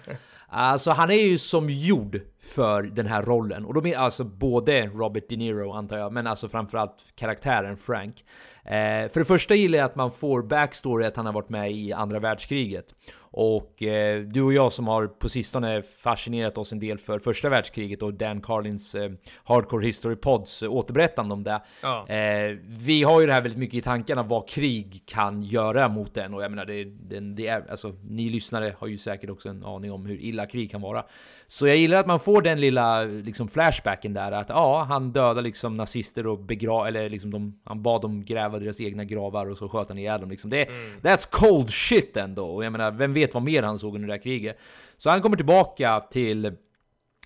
Alltså 0.53 0.91
han 0.91 1.11
är 1.11 1.15
ju 1.21 1.37
som 1.37 1.69
gjord 1.69 2.21
för 2.41 2.83
den 2.83 3.07
här 3.07 3.23
rollen. 3.23 3.65
Och 3.65 3.73
då 3.73 3.81
menar 3.81 4.03
alltså 4.03 4.23
både 4.23 4.85
Robert 4.85 5.29
De 5.29 5.37
Niro 5.37 5.71
antar 5.71 5.97
jag, 5.97 6.13
men 6.13 6.27
alltså 6.27 6.49
framförallt 6.49 7.05
karaktären 7.15 7.77
Frank. 7.77 8.23
Eh, 8.63 9.09
för 9.09 9.19
det 9.19 9.25
första 9.25 9.55
gillar 9.55 9.77
jag 9.79 9.85
att 9.85 9.95
man 9.95 10.11
får 10.11 10.41
backstory 10.41 11.05
att 11.05 11.15
han 11.15 11.25
har 11.25 11.33
varit 11.33 11.49
med 11.49 11.71
i 11.71 11.93
andra 11.93 12.19
världskriget. 12.19 12.85
Och 13.33 13.83
eh, 13.83 14.21
du 14.21 14.41
och 14.41 14.53
jag 14.53 14.71
som 14.71 14.87
har 14.87 15.07
på 15.07 15.29
sistone 15.29 15.81
fascinerat 15.81 16.57
oss 16.57 16.71
en 16.71 16.79
del 16.79 16.97
för 16.97 17.19
första 17.19 17.49
världskriget 17.49 18.01
och 18.01 18.13
Dan 18.13 18.41
Carlins 18.41 18.95
eh, 18.95 19.11
Hardcore 19.43 19.85
History 19.85 20.15
Pods 20.15 20.63
eh, 20.63 20.71
återberättande 20.71 21.33
om 21.33 21.43
det. 21.43 21.61
Ja. 21.81 22.07
Eh, 22.07 22.57
vi 22.65 23.03
har 23.03 23.21
ju 23.21 23.27
det 23.27 23.33
här 23.33 23.41
väldigt 23.41 23.59
mycket 23.59 23.75
i 23.75 23.81
tankarna 23.81 24.23
vad 24.23 24.49
krig 24.49 25.03
kan 25.05 25.43
göra 25.43 25.89
mot 25.89 26.17
en 26.17 26.33
och 26.33 26.43
jag 26.43 26.51
menar 26.51 26.65
det, 26.65 26.83
det, 26.83 27.19
det 27.19 27.47
är 27.47 27.71
alltså 27.71 27.95
ni 28.09 28.29
lyssnare 28.29 28.75
har 28.79 28.87
ju 28.87 28.97
säkert 28.97 29.29
också 29.29 29.49
en 29.49 29.65
aning 29.65 29.91
om 29.91 30.05
hur 30.05 30.21
illa 30.21 30.45
krig 30.45 30.71
kan 30.71 30.81
vara. 30.81 31.05
Så 31.51 31.67
jag 31.67 31.77
gillar 31.77 31.99
att 31.99 32.07
man 32.07 32.19
får 32.19 32.41
den 32.41 32.61
lilla 32.61 33.03
liksom 33.03 33.47
flashbacken 33.47 34.13
där 34.13 34.31
att 34.31 34.49
ja, 34.49 34.85
han 34.89 35.11
dödade 35.11 35.41
liksom 35.41 35.73
nazister 35.73 36.27
och 36.27 36.39
begrav 36.39 36.87
eller 36.87 37.09
liksom 37.09 37.31
de, 37.31 37.59
han 37.63 37.83
bad 37.83 38.01
dem 38.01 38.25
gräva 38.25 38.59
deras 38.59 38.81
egna 38.81 39.05
gravar 39.05 39.49
och 39.49 39.57
så 39.57 39.69
sköt 39.69 39.89
han 39.89 39.97
ihjäl 39.97 40.21
dem 40.21 40.29
liksom. 40.29 40.49
Det, 40.49 40.69
That's 41.01 41.27
cold 41.31 41.69
shit 41.69 42.17
ändå 42.17 42.45
och 42.45 42.65
jag 42.65 42.71
menar 42.71 42.91
vem 42.91 43.13
vet 43.13 43.33
vad 43.33 43.43
mer 43.43 43.63
han 43.63 43.79
såg 43.79 43.95
under 43.95 44.07
det 44.07 44.13
här 44.13 44.21
kriget. 44.21 44.57
Så 44.97 45.09
han 45.09 45.21
kommer 45.21 45.37
tillbaka 45.37 45.99
till 46.11 46.51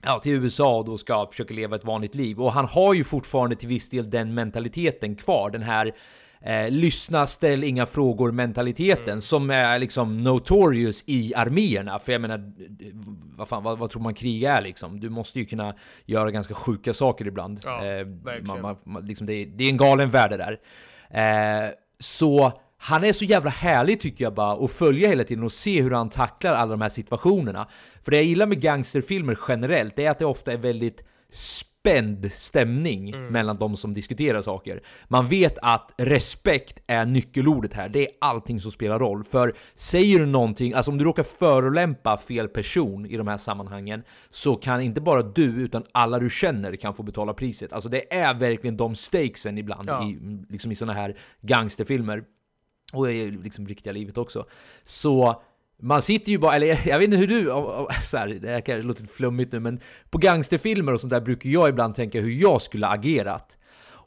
ja, 0.03 0.19
till 0.19 0.31
USA 0.31 0.77
och 0.77 0.85
då 0.85 0.97
ska 0.97 1.27
försöka 1.27 1.53
leva 1.53 1.75
ett 1.75 1.85
vanligt 1.85 2.15
liv. 2.15 2.41
Och 2.41 2.51
han 2.51 2.65
har 2.65 2.93
ju 2.93 3.03
fortfarande 3.03 3.55
till 3.55 3.69
viss 3.69 3.89
del 3.89 4.09
den 4.09 4.33
mentaliteten 4.33 5.15
kvar. 5.15 5.49
Den 5.49 5.63
här 5.63 5.95
eh, 6.45 6.69
lyssna, 6.69 7.27
ställ 7.27 7.63
inga 7.63 7.85
frågor 7.85 8.31
mentaliteten 8.31 9.21
som 9.21 9.49
är 9.49 9.79
liksom 9.79 10.23
notorious 10.23 11.03
i 11.05 11.33
arméerna. 11.35 11.99
För 11.99 12.11
jag 12.11 12.21
menar, 12.21 12.53
vad, 13.37 13.47
fan, 13.47 13.63
vad, 13.63 13.77
vad 13.77 13.89
tror 13.89 14.01
man 14.01 14.13
krig 14.13 14.43
är 14.43 14.61
liksom? 14.61 14.99
Du 14.99 15.09
måste 15.09 15.39
ju 15.39 15.45
kunna 15.45 15.75
göra 16.05 16.31
ganska 16.31 16.53
sjuka 16.53 16.93
saker 16.93 17.27
ibland. 17.27 17.59
Ja, 17.63 17.85
eh, 17.85 18.07
man, 18.41 18.77
man, 18.83 19.05
liksom 19.05 19.27
det, 19.27 19.33
är, 19.33 19.45
det 19.45 19.63
är 19.63 19.69
en 19.69 19.77
galen 19.77 20.09
värld 20.09 20.29
det 20.29 20.37
där. 20.37 20.59
Eh, 21.09 21.69
så 21.99 22.51
han 22.77 23.03
är 23.03 23.13
så 23.13 23.25
jävla 23.25 23.49
härlig 23.49 23.99
tycker 23.99 24.23
jag 24.23 24.33
bara 24.33 24.65
att 24.65 24.71
följa 24.71 25.07
hela 25.07 25.23
tiden 25.23 25.43
och 25.43 25.51
se 25.51 25.81
hur 25.81 25.91
han 25.91 26.09
tacklar 26.09 26.53
alla 26.53 26.71
de 26.71 26.81
här 26.81 26.89
situationerna. 26.89 27.67
För 28.03 28.11
det 28.11 28.17
jag 28.17 28.25
gillar 28.25 28.45
med 28.45 28.61
gangsterfilmer 28.61 29.37
generellt, 29.47 29.95
det 29.95 30.05
är 30.05 30.11
att 30.11 30.19
det 30.19 30.25
ofta 30.25 30.53
är 30.53 30.57
väldigt 30.57 31.03
spänd 31.85 32.31
stämning 32.31 33.31
mellan 33.31 33.57
de 33.57 33.77
som 33.77 33.93
diskuterar 33.93 34.41
saker. 34.41 34.81
Man 35.07 35.27
vet 35.27 35.57
att 35.61 35.91
respekt 35.97 36.83
är 36.87 37.05
nyckelordet 37.05 37.73
här. 37.73 37.89
Det 37.89 37.99
är 37.99 38.11
allting 38.21 38.59
som 38.59 38.71
spelar 38.71 38.99
roll. 38.99 39.23
För 39.23 39.55
säger 39.75 40.19
du 40.19 40.25
någonting, 40.25 40.73
alltså 40.73 40.91
om 40.91 40.97
du 40.97 41.03
råkar 41.05 41.23
förolämpa 41.23 42.17
fel 42.17 42.47
person 42.47 43.05
i 43.05 43.17
de 43.17 43.27
här 43.27 43.37
sammanhangen 43.37 44.03
så 44.29 44.55
kan 44.55 44.81
inte 44.81 45.01
bara 45.01 45.21
du 45.23 45.43
utan 45.43 45.83
alla 45.91 46.19
du 46.19 46.29
känner 46.29 46.75
kan 46.75 46.93
få 46.93 47.03
betala 47.03 47.33
priset. 47.33 47.73
Alltså 47.73 47.89
det 47.89 48.13
är 48.13 48.33
verkligen 48.33 48.77
de 48.77 48.95
stakesen 48.95 49.57
ibland 49.57 49.89
Ja. 49.89 50.03
i, 50.09 50.17
liksom 50.49 50.71
i 50.71 50.75
såna 50.75 50.93
här 50.93 51.17
gangsterfilmer. 51.41 52.23
Och 52.93 53.11
i 53.11 53.31
liksom 53.31 53.67
riktiga 53.67 53.93
livet 53.93 54.17
också. 54.17 54.45
Så 54.83 55.41
man 55.81 56.01
sitter 56.01 56.31
ju 56.31 56.37
bara, 56.37 56.55
eller 56.55 56.87
jag 56.87 56.99
vet 56.99 57.05
inte 57.05 57.17
hur 57.17 57.27
du, 57.27 57.45
så 58.03 58.17
här, 58.17 58.27
det 58.27 58.49
här 58.49 58.61
kan 58.61 58.81
låta 58.81 59.01
lite 59.01 59.13
flummigt 59.13 59.51
nu, 59.51 59.59
men 59.59 59.79
på 60.09 60.17
gangsterfilmer 60.17 60.93
och 60.93 61.01
sånt 61.01 61.11
där 61.11 61.21
brukar 61.21 61.49
jag 61.49 61.69
ibland 61.69 61.95
tänka 61.95 62.21
hur 62.21 62.31
jag 62.31 62.61
skulle 62.61 62.87
agerat. 62.87 63.57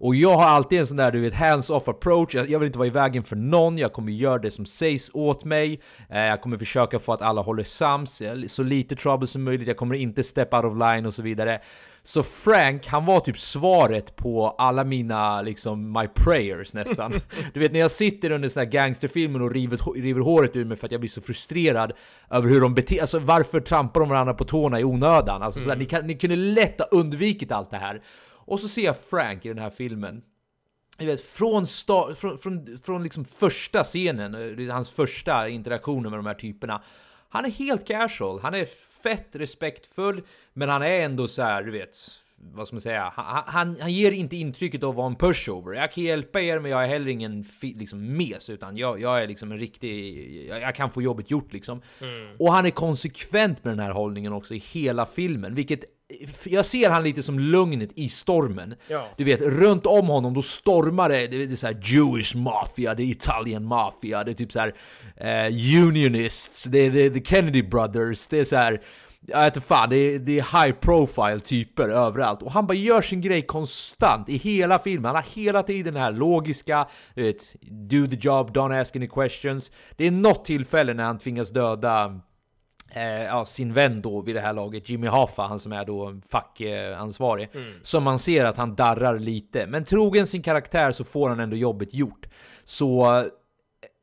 Och 0.00 0.14
jag 0.14 0.36
har 0.36 0.44
alltid 0.44 0.80
en 0.80 0.86
sån 0.86 0.96
där 0.96 1.12
du 1.12 1.20
vet 1.20 1.34
hands-off 1.34 1.88
approach, 1.88 2.34
jag, 2.34 2.58
vill 2.58 2.66
inte 2.66 2.78
vara 2.78 2.88
i 2.88 2.90
vägen 2.90 3.22
för 3.22 3.36
någon, 3.36 3.78
jag 3.78 3.92
kommer 3.92 4.12
göra 4.12 4.38
det 4.38 4.50
som 4.50 4.66
sägs 4.66 5.10
åt 5.14 5.44
mig, 5.44 5.80
eh, 6.10 6.20
jag 6.20 6.40
kommer 6.40 6.58
försöka 6.58 6.98
få 6.98 7.12
att 7.12 7.22
alla 7.22 7.40
håller 7.40 7.64
sams, 7.64 8.22
så 8.46 8.62
lite 8.62 8.96
trouble 8.96 9.26
som 9.26 9.44
möjligt, 9.44 9.68
jag 9.68 9.76
kommer 9.76 9.94
inte 9.94 10.22
step 10.22 10.54
out 10.54 10.64
of 10.64 10.76
line 10.76 11.06
och 11.06 11.14
så 11.14 11.22
vidare. 11.22 11.60
Så 12.08 12.22
Frank, 12.22 12.86
han 12.86 13.04
var 13.04 13.20
typ 13.20 13.38
svaret 13.38 14.16
på 14.16 14.48
alla 14.48 14.84
mina 14.84 15.42
liksom 15.42 15.92
my 15.92 16.08
prayers 16.14 16.72
nästan. 16.72 17.12
Du 17.54 17.60
vet 17.60 17.72
när 17.72 17.80
jag 17.80 17.90
sitter 17.90 18.30
under 18.30 18.48
såna 18.48 18.64
här 18.64 18.70
gangsterfilmer 18.70 19.42
och 19.42 19.50
river, 19.50 20.00
river 20.02 20.20
håret 20.20 20.56
ur 20.56 20.64
mig 20.64 20.76
för 20.76 20.86
att 20.86 20.92
jag 20.92 21.00
blir 21.00 21.10
så 21.10 21.20
frustrerad 21.20 21.92
över 22.30 22.48
hur 22.48 22.60
de 22.60 22.74
beter 22.74 23.00
Alltså 23.00 23.18
varför 23.18 23.60
trampar 23.60 24.00
de 24.00 24.08
varandra 24.08 24.34
på 24.34 24.44
tårna 24.44 24.80
i 24.80 24.84
onödan? 24.84 25.42
Alltså 25.42 25.60
sådär, 25.60 25.76
ni, 25.76 25.84
kan, 25.84 26.06
ni 26.06 26.14
kunde 26.14 26.36
lätt 26.36 26.78
ha 26.78 26.86
undvikit 26.86 27.52
allt 27.52 27.70
det 27.70 27.76
här. 27.76 28.02
Och 28.30 28.60
så 28.60 28.68
ser 28.68 28.84
jag 28.84 28.96
Frank 28.96 29.44
i 29.44 29.48
den 29.48 29.58
här 29.58 29.70
filmen. 29.70 30.22
Jag 30.98 31.06
vet, 31.06 31.20
från, 31.20 31.64
sta- 31.64 32.14
från, 32.14 32.38
från, 32.38 32.78
från 32.78 33.02
liksom 33.02 33.24
första 33.24 33.84
scenen, 33.84 34.58
eh, 34.68 34.74
hans 34.74 34.90
första 34.90 35.48
interaktioner 35.48 36.10
med 36.10 36.18
de 36.18 36.26
här 36.26 36.34
typerna. 36.34 36.82
Han 37.28 37.44
är 37.44 37.50
helt 37.50 37.86
casual, 37.86 38.40
han 38.42 38.54
är 38.54 38.64
fett 39.02 39.28
respektfull, 39.36 40.22
men 40.52 40.68
han 40.68 40.82
är 40.82 41.04
ändå 41.04 41.28
så 41.28 41.42
här, 41.42 41.62
du 41.62 41.70
vet, 41.70 41.98
vad 42.40 42.66
ska 42.66 42.74
man 42.74 42.80
säga? 42.80 43.12
Han, 43.16 43.42
han, 43.46 43.76
han 43.80 43.92
ger 43.92 44.12
inte 44.12 44.36
intrycket 44.36 44.82
av 44.82 44.90
att 44.90 44.96
vara 44.96 45.06
en 45.06 45.16
pushover. 45.16 45.74
Jag 45.74 45.92
kan 45.92 46.04
hjälpa 46.04 46.40
er, 46.40 46.58
men 46.58 46.70
jag 46.70 46.84
är 46.84 46.88
heller 46.88 47.10
ingen 47.10 47.44
liksom, 47.62 48.16
mes, 48.16 48.50
utan 48.50 48.76
jag, 48.76 49.00
jag 49.00 49.22
är 49.22 49.26
liksom 49.26 49.52
en 49.52 49.58
riktig... 49.58 50.46
Jag, 50.48 50.60
jag 50.60 50.74
kan 50.74 50.90
få 50.90 51.02
jobbet 51.02 51.30
gjort 51.30 51.52
liksom. 51.52 51.82
Och 52.38 52.52
han 52.52 52.66
är 52.66 52.70
konsekvent 52.70 53.64
med 53.64 53.72
den 53.72 53.84
här 53.86 53.90
hållningen 53.90 54.32
också 54.32 54.54
i 54.54 54.58
hela 54.58 55.06
filmen, 55.06 55.54
vilket 55.54 55.84
jag 56.44 56.66
ser 56.66 56.90
han 56.90 57.02
lite 57.02 57.22
som 57.22 57.38
lugnet 57.38 57.90
i 57.94 58.08
stormen. 58.08 58.74
Ja. 58.88 59.08
Du 59.16 59.24
vet, 59.24 59.40
runt 59.40 59.86
om 59.86 60.08
honom 60.08 60.34
då 60.34 60.42
stormar 60.42 61.08
det, 61.08 61.26
det 61.26 61.42
är 61.42 61.56
så 61.56 61.66
här 61.66 61.80
Jewish 61.82 62.36
mafia, 62.36 62.94
det 62.94 63.02
är 63.02 63.06
Italian 63.06 63.64
mafia, 63.64 64.24
det 64.24 64.30
är 64.30 64.34
typ 64.34 64.52
så 64.52 64.60
här 64.60 64.74
eh, 65.16 65.84
Unionists, 65.86 66.64
det 66.64 66.78
är, 66.78 66.90
det 66.90 67.00
är 67.00 67.10
The 67.10 67.24
Kennedy 67.24 67.62
Brothers, 67.62 68.26
det 68.26 68.40
är 68.40 68.44
så 68.44 68.56
här 68.56 68.82
jag 69.26 69.42
vet 69.42 69.64
fan, 69.64 69.90
det 69.90 69.96
är, 69.96 70.18
det 70.18 70.38
är 70.38 70.64
high 70.64 70.78
profile 70.78 71.40
typer 71.40 71.88
överallt. 71.88 72.42
Och 72.42 72.52
han 72.52 72.66
bara 72.66 72.74
gör 72.74 73.02
sin 73.02 73.20
grej 73.20 73.42
konstant 73.42 74.28
i 74.28 74.36
hela 74.36 74.78
filmen. 74.78 75.04
Han 75.04 75.14
har 75.14 75.26
hela 75.34 75.62
tiden 75.62 75.94
det 75.94 76.00
här 76.00 76.12
logiska, 76.12 76.88
du 77.14 77.22
vet, 77.22 77.56
do 77.62 78.06
the 78.06 78.16
job, 78.20 78.56
don't 78.56 78.80
ask 78.80 78.96
any 78.96 79.08
questions. 79.08 79.70
Det 79.96 80.06
är 80.06 80.10
något 80.10 80.44
tillfälle 80.44 80.94
när 80.94 81.04
han 81.04 81.18
tvingas 81.18 81.50
döda 81.50 82.20
eh, 82.90 83.24
ja, 83.24 83.44
sin 83.44 83.72
vän 83.72 84.02
då 84.02 84.20
vid 84.20 84.34
det 84.36 84.40
här 84.40 84.52
laget, 84.52 84.88
Jimmy 84.88 85.06
Hoffa, 85.06 85.42
han 85.42 85.58
som 85.58 85.72
är 85.72 85.84
då 85.84 86.20
fackansvarig, 86.28 87.48
som 87.82 88.04
man 88.04 88.18
ser 88.18 88.44
att 88.44 88.56
han 88.56 88.74
darrar 88.74 89.18
lite. 89.18 89.66
Men 89.66 89.84
trogen 89.84 90.26
sin 90.26 90.42
karaktär 90.42 90.92
så 90.92 91.04
får 91.04 91.28
han 91.28 91.40
ändå 91.40 91.56
jobbet 91.56 91.94
gjort. 91.94 92.26
Så 92.64 93.24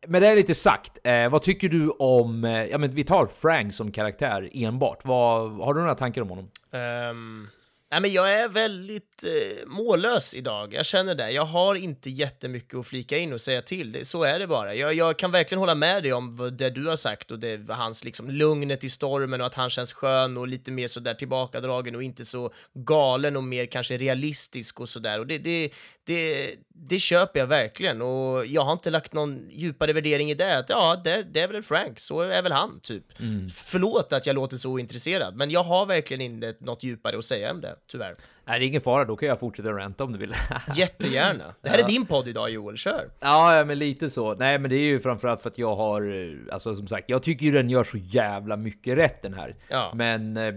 med 0.07 0.21
det 0.21 0.35
lite 0.35 0.55
sagt, 0.55 0.99
eh, 1.03 1.29
vad 1.29 1.41
tycker 1.41 1.69
du 1.69 1.89
om, 1.89 2.43
eh, 2.43 2.65
ja 2.65 2.77
men 2.77 2.91
vi 2.91 3.03
tar 3.03 3.25
Frank 3.25 3.73
som 3.73 3.91
karaktär 3.91 4.49
enbart. 4.53 5.05
Vad, 5.05 5.51
har 5.51 5.73
du 5.73 5.79
några 5.79 5.95
tankar 5.95 6.21
om 6.21 6.29
honom? 6.29 6.49
Ehm, 6.71 7.47
nej, 7.95 8.01
men 8.01 8.13
jag 8.13 8.33
är 8.33 8.49
väldigt 8.49 9.23
eh, 9.23 9.67
mållös 9.67 10.33
idag. 10.33 10.73
Jag 10.73 10.85
känner 10.85 11.15
det. 11.15 11.31
Jag 11.31 11.45
har 11.45 11.75
inte 11.75 12.09
jättemycket 12.09 12.75
att 12.75 12.87
flika 12.87 13.17
in 13.17 13.33
och 13.33 13.41
säga 13.41 13.61
till. 13.61 13.91
Det, 13.91 14.05
så 14.05 14.23
är 14.23 14.39
det 14.39 14.47
bara. 14.47 14.75
Jag, 14.75 14.93
jag 14.93 15.17
kan 15.17 15.31
verkligen 15.31 15.59
hålla 15.59 15.75
med 15.75 16.03
dig 16.03 16.13
om 16.13 16.35
vad 16.35 16.53
det 16.53 16.69
du 16.69 16.87
har 16.87 16.95
sagt 16.95 17.31
och 17.31 17.39
det 17.39 17.69
hans 17.69 18.03
liksom 18.03 18.29
lugnet 18.29 18.83
i 18.83 18.89
stormen 18.89 19.41
och 19.41 19.47
att 19.47 19.53
han 19.53 19.69
känns 19.69 19.93
skön 19.93 20.37
och 20.37 20.47
lite 20.47 20.71
mer 20.71 20.87
så 20.87 20.99
där 20.99 21.13
tillbakadragen 21.13 21.95
och 21.95 22.03
inte 22.03 22.25
så 22.25 22.53
galen 22.73 23.37
och 23.37 23.43
mer 23.43 23.65
kanske 23.65 23.97
realistisk 23.97 24.79
och 24.79 24.89
sådär. 24.89 25.19
Och 25.19 25.27
det, 25.27 25.37
det, 25.37 25.69
det, 26.05 26.55
det 26.67 26.99
köper 26.99 27.39
jag 27.39 27.47
verkligen 27.47 28.01
och 28.01 28.45
jag 28.45 28.61
har 28.61 28.73
inte 28.73 28.89
lagt 28.89 29.13
någon 29.13 29.49
djupare 29.51 29.93
värdering 29.93 30.31
i 30.31 30.33
det. 30.33 30.57
Att, 30.57 30.69
ja, 30.69 31.01
det, 31.03 31.23
det 31.31 31.39
är 31.39 31.47
väl 31.47 31.63
Frank, 31.63 31.99
så 31.99 32.21
är 32.21 32.41
väl 32.41 32.51
han, 32.51 32.79
typ. 32.79 33.05
Förlåt 33.53 34.13
att 34.13 34.25
jag 34.25 34.33
låter 34.33 34.57
så 34.57 34.71
ointresserad, 34.71 35.35
men 35.35 35.51
jag 35.51 35.63
har 35.63 35.85
verkligen 35.85 36.21
inte 36.21 36.55
något 36.59 36.83
djupare 36.83 37.17
att 37.17 37.25
säga 37.25 37.51
om 37.51 37.61
det, 37.61 37.75
tyvärr. 37.87 38.15
Nej, 38.45 38.59
det 38.59 38.65
är 38.65 38.67
ingen 38.67 38.81
fara, 38.81 39.05
då 39.05 39.15
kan 39.15 39.29
jag 39.29 39.39
fortsätta 39.39 39.69
ranta 39.69 40.03
om 40.03 40.11
du 40.11 40.17
vill. 40.19 40.35
Jättegärna. 40.75 41.55
Det 41.61 41.69
här 41.69 41.77
är 41.77 41.87
din 41.87 42.05
podd 42.05 42.27
idag, 42.27 42.49
Joel. 42.49 42.77
Kör! 42.77 43.09
Ja, 43.19 43.57
ja, 43.57 43.65
men 43.65 43.79
lite 43.79 44.09
så. 44.09 44.33
Nej, 44.33 44.59
men 44.59 44.69
det 44.69 44.75
är 44.75 44.79
ju 44.79 44.99
framförallt 44.99 45.41
för 45.41 45.49
att 45.49 45.57
jag 45.57 45.75
har, 45.75 46.01
eh, 46.01 46.53
alltså 46.53 46.75
som 46.75 46.87
sagt, 46.87 47.09
jag 47.09 47.23
tycker 47.23 47.45
ju 47.45 47.51
den 47.51 47.69
gör 47.69 47.83
så 47.83 47.97
jävla 47.97 48.57
mycket 48.57 48.97
rätt 48.97 49.21
den 49.21 49.33
här. 49.33 49.55
Ja. 49.67 49.91
Men 49.95 50.37
eh, 50.37 50.53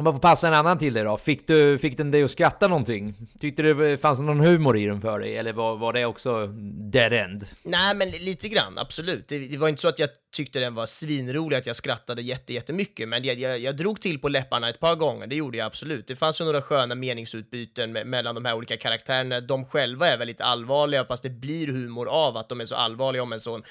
om 0.00 0.04
man 0.04 0.12
får 0.12 0.20
passa 0.20 0.48
en 0.48 0.54
annan 0.54 0.78
till 0.78 0.94
dig 0.94 1.04
då. 1.04 1.16
Fick, 1.16 1.46
du, 1.46 1.78
fick 1.78 1.96
den 1.96 2.10
dig 2.10 2.22
att 2.22 2.30
skratta 2.30 2.68
någonting? 2.68 3.14
Tyckte 3.40 3.62
det 3.62 3.96
fanns 3.96 4.20
någon 4.20 4.40
humor 4.40 4.78
i 4.78 4.86
den 4.86 5.00
för 5.00 5.18
dig? 5.18 5.36
Eller 5.36 5.52
var, 5.52 5.76
var 5.76 5.92
det 5.92 6.04
också 6.04 6.46
dead 6.92 7.12
end? 7.12 7.46
Nej, 7.62 7.94
men 7.94 8.10
lite 8.10 8.48
grann, 8.48 8.78
absolut. 8.78 9.28
Det, 9.28 9.38
det 9.38 9.58
var 9.58 9.68
inte 9.68 9.82
så 9.82 9.88
att 9.88 9.98
jag 9.98 10.08
tyckte 10.32 10.60
den 10.60 10.74
var 10.74 10.86
svinrolig, 10.86 11.56
att 11.56 11.66
jag 11.66 11.76
skrattade 11.76 12.22
jätte, 12.22 12.52
jättemycket, 12.52 13.08
men 13.08 13.24
jag, 13.24 13.38
jag, 13.38 13.58
jag 13.58 13.76
drog 13.76 14.00
till 14.00 14.18
på 14.18 14.28
läpparna 14.28 14.68
ett 14.68 14.80
par 14.80 14.94
gånger, 14.94 15.26
det 15.26 15.36
gjorde 15.36 15.58
jag 15.58 15.66
absolut. 15.66 16.06
Det 16.06 16.16
fanns 16.16 16.40
ju 16.40 16.44
några 16.44 16.62
sköna 16.62 16.94
meningsutbyten 16.94 17.92
me 17.92 18.04
mellan 18.04 18.34
de 18.34 18.44
här 18.44 18.54
olika 18.54 18.76
karaktärerna. 18.76 19.40
De 19.40 19.64
själva 19.64 20.08
är 20.08 20.18
väldigt 20.18 20.40
allvarliga, 20.40 21.04
fast 21.04 21.22
det 21.22 21.30
blir 21.30 21.66
humor 21.66 22.08
av 22.08 22.36
att 22.36 22.48
de 22.48 22.60
är 22.60 22.64
så 22.64 22.74
allvarliga 22.74 23.22
om 23.22 23.32
en 23.32 23.40
sån 23.40 23.62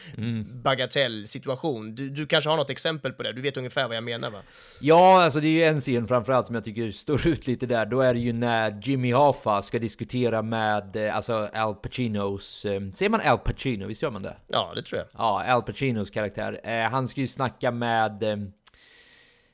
bagatellsituation. 0.64 1.96
Du, 1.96 2.10
du 2.10 2.26
kanske 2.26 2.50
har 2.50 2.58
något 2.58 2.70
exempel 2.70 3.12
på 3.12 3.24
det? 3.24 3.34
Du 3.34 3.42
vet 3.42 3.58
ungefär 3.58 3.88
vad 3.88 3.98
jag 3.98 4.04
menar, 4.04 4.32
va? 4.32 4.40
Ja, 4.80 5.24
alltså 5.24 5.40
det 5.40 5.48
är 5.48 5.52
ju 5.52 5.64
en 5.64 5.82
scen 5.82 6.08
framförallt 6.20 6.46
som 6.46 6.56
jag 6.56 6.64
tycker 6.64 6.92
står 6.92 7.28
ut 7.28 7.48
lite 7.48 7.66
där. 7.66 7.86
Då 7.86 8.02
är 8.02 8.14
det 8.14 8.20
ju 8.20 8.34
när 8.34 8.80
Jimmy 8.84 9.12
Hoffa 9.14 9.62
ska 9.62 9.80
diskutera 9.80 10.42
med, 10.42 10.96
eh, 10.96 11.16
alltså 11.16 11.50
Al 11.54 11.76
Pacinos, 11.76 12.66
eh, 12.66 12.82
säger 12.94 13.10
man 13.10 13.22
Al 13.22 13.38
Pacino? 13.38 13.88
Visst 13.88 14.02
gör 14.02 14.12
man 14.12 14.22
det? 14.22 14.38
Ja, 14.48 14.72
det 14.76 14.82
tror 14.82 15.00
jag. 15.00 15.08
Ja, 15.14 15.54
Al 15.54 15.64
Pacinos 15.64 16.10
karaktär. 16.10 16.60
Eh, 16.64 16.90
han 16.90 17.08
ska 17.08 17.22
ju 17.22 17.28
snacka 17.28 17.72
med... 17.72 18.24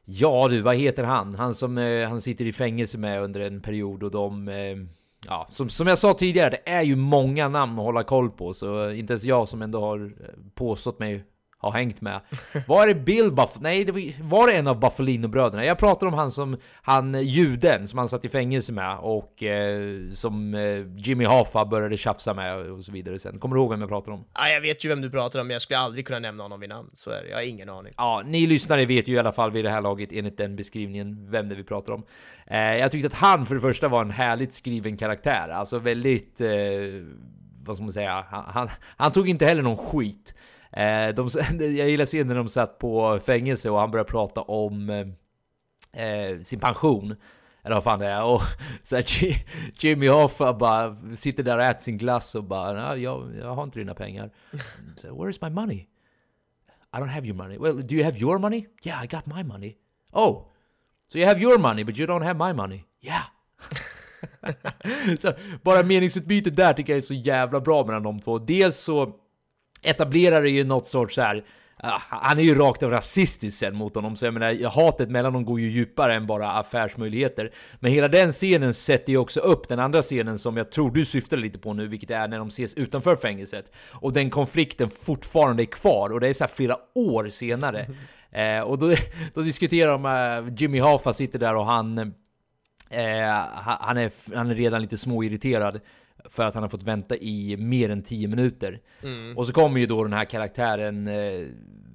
Ja 0.06 0.48
du, 0.48 0.62
vad 0.62 0.76
heter 0.76 1.04
han? 1.04 1.36
Han 1.36 1.56
som 1.56 1.78
han 2.10 2.22
sitter 2.22 2.46
i 2.46 2.54
fängelse 2.54 2.98
med 2.98 3.22
under 3.22 3.40
en 3.40 3.62
period 3.62 4.04
och 4.04 4.12
de... 4.12 4.50
Ja, 5.28 5.48
som, 5.52 5.70
som 5.70 5.88
jag 5.88 5.98
sa 5.98 6.14
tidigare, 6.14 6.50
det 6.50 6.72
är 6.72 6.82
ju 6.82 6.96
många 6.96 7.50
namn 7.50 7.80
att 7.80 7.86
hålla 7.86 8.04
koll 8.04 8.30
på, 8.30 8.54
så 8.54 8.92
inte 8.92 9.14
ens 9.14 9.24
jag 9.24 9.48
som 9.48 9.62
ändå 9.62 9.80
har 9.80 10.14
påstått 10.54 11.00
mig 11.00 11.24
har 11.72 11.80
hängt 11.80 12.02
med. 12.02 12.22
Var 12.68 12.88
det 12.88 12.96
Bill 12.96 13.32
Buff? 13.32 13.58
Nej, 13.60 13.86
det 13.86 13.92
var, 13.92 14.24
var 14.24 14.48
det 14.48 14.54
en 14.54 14.68
av 14.68 14.80
Buffelino-bröderna? 14.80 15.66
Jag 15.66 15.78
pratar 15.78 16.08
om 16.08 16.14
han 16.14 16.32
som, 16.32 16.58
han 16.82 17.24
juden 17.24 17.88
som 17.88 18.00
han 18.00 18.10
satt 18.10 18.26
i 18.26 18.30
fängelse 18.30 18.72
med 18.72 18.98
och 18.98 19.44
eh, 19.44 20.10
som 20.12 20.54
eh, 20.54 21.06
Jimmy 21.08 21.26
Hoffa 21.26 21.66
började 21.66 21.98
tjafsa 21.98 22.34
med 22.34 22.58
och 22.58 22.84
så 22.84 22.92
vidare 22.92 23.20
sen. 23.20 23.40
Kommer 23.40 23.56
du 23.56 23.62
ihåg 23.62 23.70
vem 23.70 23.82
jag 23.82 23.90
pratar 23.90 24.12
om? 24.12 24.26
Ja, 24.34 24.50
jag 24.50 24.62
vet 24.62 24.86
ju 24.86 24.90
vem 24.90 25.02
du 25.02 25.10
pratar 25.10 25.40
om, 25.40 25.48
men 25.48 25.54
jag 25.54 25.62
skulle 25.62 25.80
aldrig 25.80 26.08
kunna 26.08 26.20
nämna 26.20 26.44
honom 26.44 26.60
vid 26.60 26.70
namn. 26.70 26.90
Så 26.94 27.10
är 27.10 27.24
det. 27.24 27.30
Jag 27.30 27.38
har 27.38 27.44
ingen 27.44 27.70
aning. 27.70 27.94
Ja, 27.98 28.24
ni 28.26 28.48
lyssnare 28.48 28.86
vet 28.86 29.08
ju 29.08 29.14
i 29.14 29.20
alla 29.20 29.32
fall 29.32 29.52
vid 29.52 29.66
det 29.66 29.72
här 29.72 29.82
laget 29.82 30.10
enligt 30.12 30.38
den 30.38 30.56
beskrivningen 30.56 31.32
vem 31.32 31.50
det 31.50 31.56
är 31.56 31.58
vi 31.58 31.64
pratar 31.64 31.94
om. 31.94 32.04
Eh, 32.48 32.60
jag 32.60 32.92
tyckte 32.92 33.08
att 33.08 33.14
han 33.14 33.46
för 33.46 33.56
det 33.56 33.62
första 33.62 33.88
var 33.88 34.02
en 34.02 34.12
härligt 34.12 34.54
skriven 34.54 34.98
karaktär, 34.98 35.50
alltså 35.50 35.80
väldigt, 35.80 36.42
eh, 36.42 36.50
vad 37.64 37.76
ska 37.76 37.84
man 37.84 37.94
säga, 37.94 38.26
han, 38.30 38.44
han, 38.48 38.70
han 38.98 39.12
tog 39.12 39.30
inte 39.30 39.46
heller 39.46 39.62
någon 39.62 39.78
skit. 39.78 40.36
Eh, 40.76 41.16
de, 41.16 41.30
jag 41.60 41.90
gillar 41.90 42.06
scenen 42.06 42.28
när 42.28 42.36
de 42.36 42.50
satt 42.50 42.80
på 42.80 43.20
fängelse 43.20 43.70
och 43.70 43.80
han 43.80 43.92
började 43.92 44.12
prata 44.12 44.42
om 44.42 44.90
eh, 44.90 46.06
eh, 46.06 46.40
sin 46.42 46.60
pension. 46.60 47.16
Eller 47.64 47.76
vad 47.76 47.84
fan 47.84 48.00
det 48.00 48.08
är. 48.08 48.24
Och 48.24 48.42
så 48.84 48.96
här, 48.96 49.04
Ji- 49.04 49.46
Jimmy 49.80 50.08
Hoffa 50.08 50.54
bara 50.54 50.98
sitter 51.16 51.44
där 51.44 51.58
och 51.58 51.64
äter 51.64 51.82
sin 51.82 51.98
glass 51.98 52.36
och 52.36 52.44
bara 52.44 52.74
"Nej, 52.90 53.02
jag, 53.04 53.36
jag 53.42 53.56
har 53.56 53.64
inte 53.64 53.80
dina 53.80 53.94
pengar. 53.94 54.30
Så, 54.96 55.08
Where's 55.08 55.38
my 55.42 55.50
money? 55.50 55.88
I 56.94 56.98
don't 56.98 57.08
have 57.10 57.28
your 57.28 57.36
money. 57.38 57.58
Well, 57.58 57.88
do 57.88 57.96
you 57.96 58.04
have 58.06 58.18
your 58.18 58.40
money? 58.40 58.66
Yeah, 58.84 59.04
I 59.04 59.08
got 59.08 59.26
my 59.26 59.44
money. 59.44 59.76
Oh, 60.14 60.48
so 61.12 61.18
you 61.18 61.28
have 61.28 61.42
your 61.42 61.58
money 61.60 61.84
but 61.84 61.98
you 61.98 62.08
don't 62.08 62.24
have 62.24 62.48
my 62.48 62.54
money? 62.54 62.84
Yeah. 63.02 63.24
så 65.20 65.34
bara 65.64 65.84
meningsutbytet 65.84 66.56
där 66.56 66.74
tycker 66.74 66.94
jag 66.94 66.98
är 66.98 67.02
så 67.02 67.14
jävla 67.14 67.60
bra 67.62 67.86
mellan 67.86 68.04
de 68.04 68.20
två. 68.20 68.40
Dels 68.40 68.78
så 68.78 69.16
etablerar 69.86 70.42
det 70.42 70.50
ju 70.50 70.64
något 70.64 70.88
sorts 70.88 71.16
så 71.16 71.22
här. 71.22 71.44
han 72.10 72.40
är 72.40 72.44
ju 72.44 72.56
rakt 72.56 72.84
av 72.84 72.92
rasistisk 72.92 73.58
sen 73.58 73.76
mot 73.76 73.96
honom, 73.96 74.16
så 74.16 74.26
jag 74.26 74.34
menar 74.34 74.70
hatet 74.70 75.10
mellan 75.10 75.34
dem 75.34 75.46
går 75.46 75.60
ju 75.60 75.70
djupare 75.70 76.14
än 76.14 76.26
bara 76.28 76.52
affärsmöjligheter. 76.52 77.52
Men 77.80 77.92
hela 77.92 78.08
den 78.08 78.32
scenen 78.32 78.74
sätter 78.74 79.12
ju 79.12 79.18
också 79.18 79.40
upp 79.40 79.68
den 79.68 79.80
andra 79.80 80.02
scenen 80.02 80.40
som 80.40 80.58
jag 80.58 80.72
tror 80.72 80.92
du 80.92 81.06
syftar 81.06 81.38
lite 81.38 81.60
på 81.60 81.74
nu, 81.74 81.88
vilket 81.88 82.12
är 82.12 82.28
när 82.28 82.40
de 82.40 82.48
ses 82.48 82.74
utanför 82.74 83.16
fängelset. 83.16 83.72
Och 83.92 84.14
den 84.14 84.30
konflikten 84.30 84.90
fortfarande 84.90 85.64
är 85.64 85.66
kvar, 85.66 86.10
och 86.10 86.20
det 86.20 86.28
är 86.28 86.34
så 86.34 86.44
här 86.44 86.52
flera 86.52 86.78
år 86.96 87.30
senare. 87.30 87.88
Eh, 88.36 88.62
och 88.62 88.80
då, 88.80 88.94
då 89.34 89.42
diskuterar 89.42 89.92
de, 89.92 90.06
eh, 90.06 90.54
Jimmy 90.58 90.80
Hoffa 90.80 91.14
sitter 91.14 91.40
där 91.40 91.56
och 91.56 91.66
han, 91.66 91.98
eh, 91.98 92.06
han, 93.54 93.78
han 93.80 93.98
är, 93.98 94.36
han 94.36 94.50
är 94.50 94.56
redan 94.56 94.82
lite 94.82 94.98
småirriterad 94.98 95.80
för 96.30 96.44
att 96.44 96.54
han 96.54 96.64
har 96.64 96.70
fått 96.70 96.84
vänta 96.84 97.16
i 97.16 97.58
mer 97.58 97.90
än 97.90 98.04
10 98.04 98.28
minuter. 98.28 98.80
Och 99.36 99.48
så 99.48 99.54
kommer 99.54 99.80
ju 99.80 99.86
då 99.86 100.04
den 100.04 100.14
här 100.14 100.26
karaktären, 100.26 101.08
eh, 101.08 101.48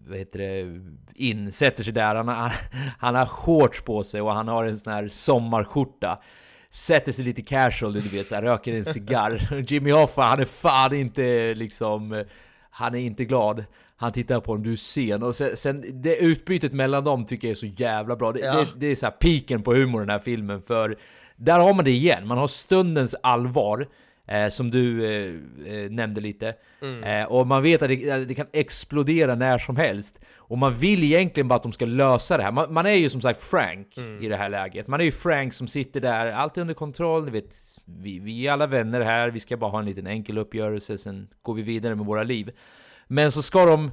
vad 0.09 0.19
heter 0.19 0.39
det, 0.39 0.81
in, 1.15 1.53
sätter 1.53 1.85
sig 1.85 1.93
där. 1.93 2.15
Han 2.15 2.29
har, 2.29 2.53
han 2.99 3.15
har 3.15 3.27
shorts 3.27 3.81
på 3.83 4.03
sig 4.03 4.21
och 4.21 4.33
han 4.33 4.49
har 4.49 4.65
en 4.65 4.79
sån 4.79 4.93
här 4.93 5.09
sommarskjorta. 5.09 6.19
sätter 6.71 7.13
sig 7.13 7.25
lite 7.25 7.43
casual, 7.43 7.93
du 7.93 8.01
vet, 8.01 8.29
så 8.29 8.35
här, 8.35 8.43
röker 8.43 8.75
en 8.75 8.85
cigarr. 8.85 9.65
Jimmy 9.73 9.91
Hoffa, 9.91 10.23
han 10.23 10.41
är 10.41 10.45
fan 10.45 10.95
inte 10.95 11.55
liksom, 11.55 12.25
han 12.71 12.95
är 12.95 12.99
inte 12.99 13.25
glad. 13.25 13.65
Han 13.97 14.13
tittar 14.13 14.41
på 14.41 14.55
dem, 14.55 14.63
du 14.63 14.73
är 14.73 14.77
sen. 14.77 15.23
Och 15.23 15.37
sen, 15.37 15.57
sen 15.57 16.03
det 16.03 16.17
utbytet 16.17 16.73
mellan 16.73 17.05
dem 17.05 17.25
tycker 17.27 17.49
jag 17.49 17.53
är 17.53 17.57
så 17.57 17.67
jävla 17.67 18.17
bra. 18.17 18.33
Det, 18.33 18.41
Ja. 18.41 18.55
det, 18.57 18.67
det 18.77 18.87
är 18.87 18.95
så 18.95 19.07
här 19.07 19.11
piken 19.11 19.63
på 19.63 19.75
humor 19.75 20.01
i 20.01 20.07
den 20.07 20.11
här 20.11 20.19
filmen, 20.19 20.63
för 20.63 20.97
där 21.37 21.59
har 21.61 21.75
man 21.75 21.85
det 21.85 21.91
igen. 21.91 22.27
Man 22.27 22.39
har 22.39 22.49
stundens 22.49 23.15
allvar. 23.23 23.87
Eh, 24.31 24.49
som 24.49 24.71
du 24.71 25.05
eh, 25.05 25.35
eh, 25.75 25.91
nämnde 25.91 26.21
lite. 26.21 26.55
Eh, 27.05 27.25
och 27.25 27.47
man 27.47 27.63
vet 27.63 27.83
att 27.83 27.89
det, 27.89 28.25
det 28.25 28.35
kan 28.35 28.47
explodera 28.53 29.35
när 29.35 29.59
som 29.59 29.77
helst. 29.77 30.21
Och 30.37 30.59
man 30.59 30.75
vill 30.75 31.05
egentligen 31.05 31.49
bara 31.49 31.55
att 31.55 31.63
de 31.63 31.73
ska 31.73 31.87
lösa 31.87 32.37
det 32.37 32.43
här. 32.43 32.53
Man, 32.53 32.73
man 32.73 32.87
är 32.87 32.95
ju 32.95 33.11
som 33.11 33.21
sagt 33.21 33.41
Frank 33.41 33.99
i 34.21 34.29
det 34.29 34.37
här 34.37 34.49
läget. 34.49 34.87
Man 34.87 35.01
är 35.01 35.05
ju 35.05 35.13
Frank 35.13 35.53
som 35.53 35.69
sitter 35.69 36.01
där, 36.01 36.33
allt 36.33 36.57
är 36.57 36.61
under 36.61 36.75
kontroll. 36.75 37.25
Du 37.25 37.31
vet, 37.31 37.55
vi, 37.85 38.19
vi 38.19 38.47
är 38.47 38.53
alla 38.53 38.67
vänner 38.67 39.01
här, 39.01 39.31
vi 39.31 39.41
ska 39.41 39.57
bara 39.57 39.71
ha 39.71 39.79
en 39.79 39.85
liten 39.85 40.07
enkel 40.07 40.39
uppgörelse, 40.39 40.99
sen 40.99 41.29
går 41.43 41.55
vi 41.55 41.63
vidare 41.63 41.95
med 41.95 42.07
våra 42.07 42.23
liv. 42.23 42.51
Men 43.07 43.33
så 43.33 43.43
ska 43.43 43.67
de 43.67 43.91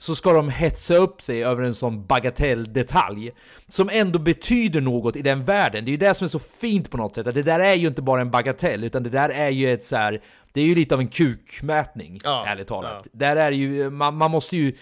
så 0.00 0.14
ska 0.14 0.32
de 0.32 0.48
hetsa 0.48 0.94
upp 0.94 1.22
sig 1.22 1.44
över 1.44 1.62
en 1.62 1.74
sån 1.74 2.06
bagatelldetalj 2.06 3.32
som 3.68 3.90
ändå 3.92 4.18
betyder 4.18 4.80
något 4.80 5.16
i 5.16 5.22
den 5.22 5.44
världen. 5.44 5.84
Det 5.84 5.88
är 5.88 5.92
ju 5.92 5.96
det 5.96 6.14
som 6.14 6.24
är 6.24 6.28
så 6.28 6.38
fint 6.38 6.90
på 6.90 6.96
något 6.96 7.14
sätt, 7.14 7.26
att 7.26 7.34
det 7.34 7.42
där 7.42 7.60
är 7.60 7.74
ju 7.74 7.86
inte 7.86 8.02
bara 8.02 8.20
en 8.20 8.30
bagatell, 8.30 8.84
utan 8.84 9.02
det 9.02 9.10
där 9.10 9.28
är 9.28 9.50
ju 9.50 9.72
ett 9.72 9.84
så 9.84 9.96
här. 9.96 10.22
Det 10.52 10.60
är 10.60 10.64
ju 10.64 10.74
lite 10.74 10.94
av 10.94 11.00
en 11.00 11.08
kukmätning, 11.08 12.20
Ja, 12.24 12.44
ärligt 12.46 12.66
talat. 12.66 13.06
Där 13.12 13.36
är 13.36 13.50
ju, 13.50 13.90
man, 13.90 14.16
man 14.16 14.30
måste 14.30 14.56
ju 14.56 14.74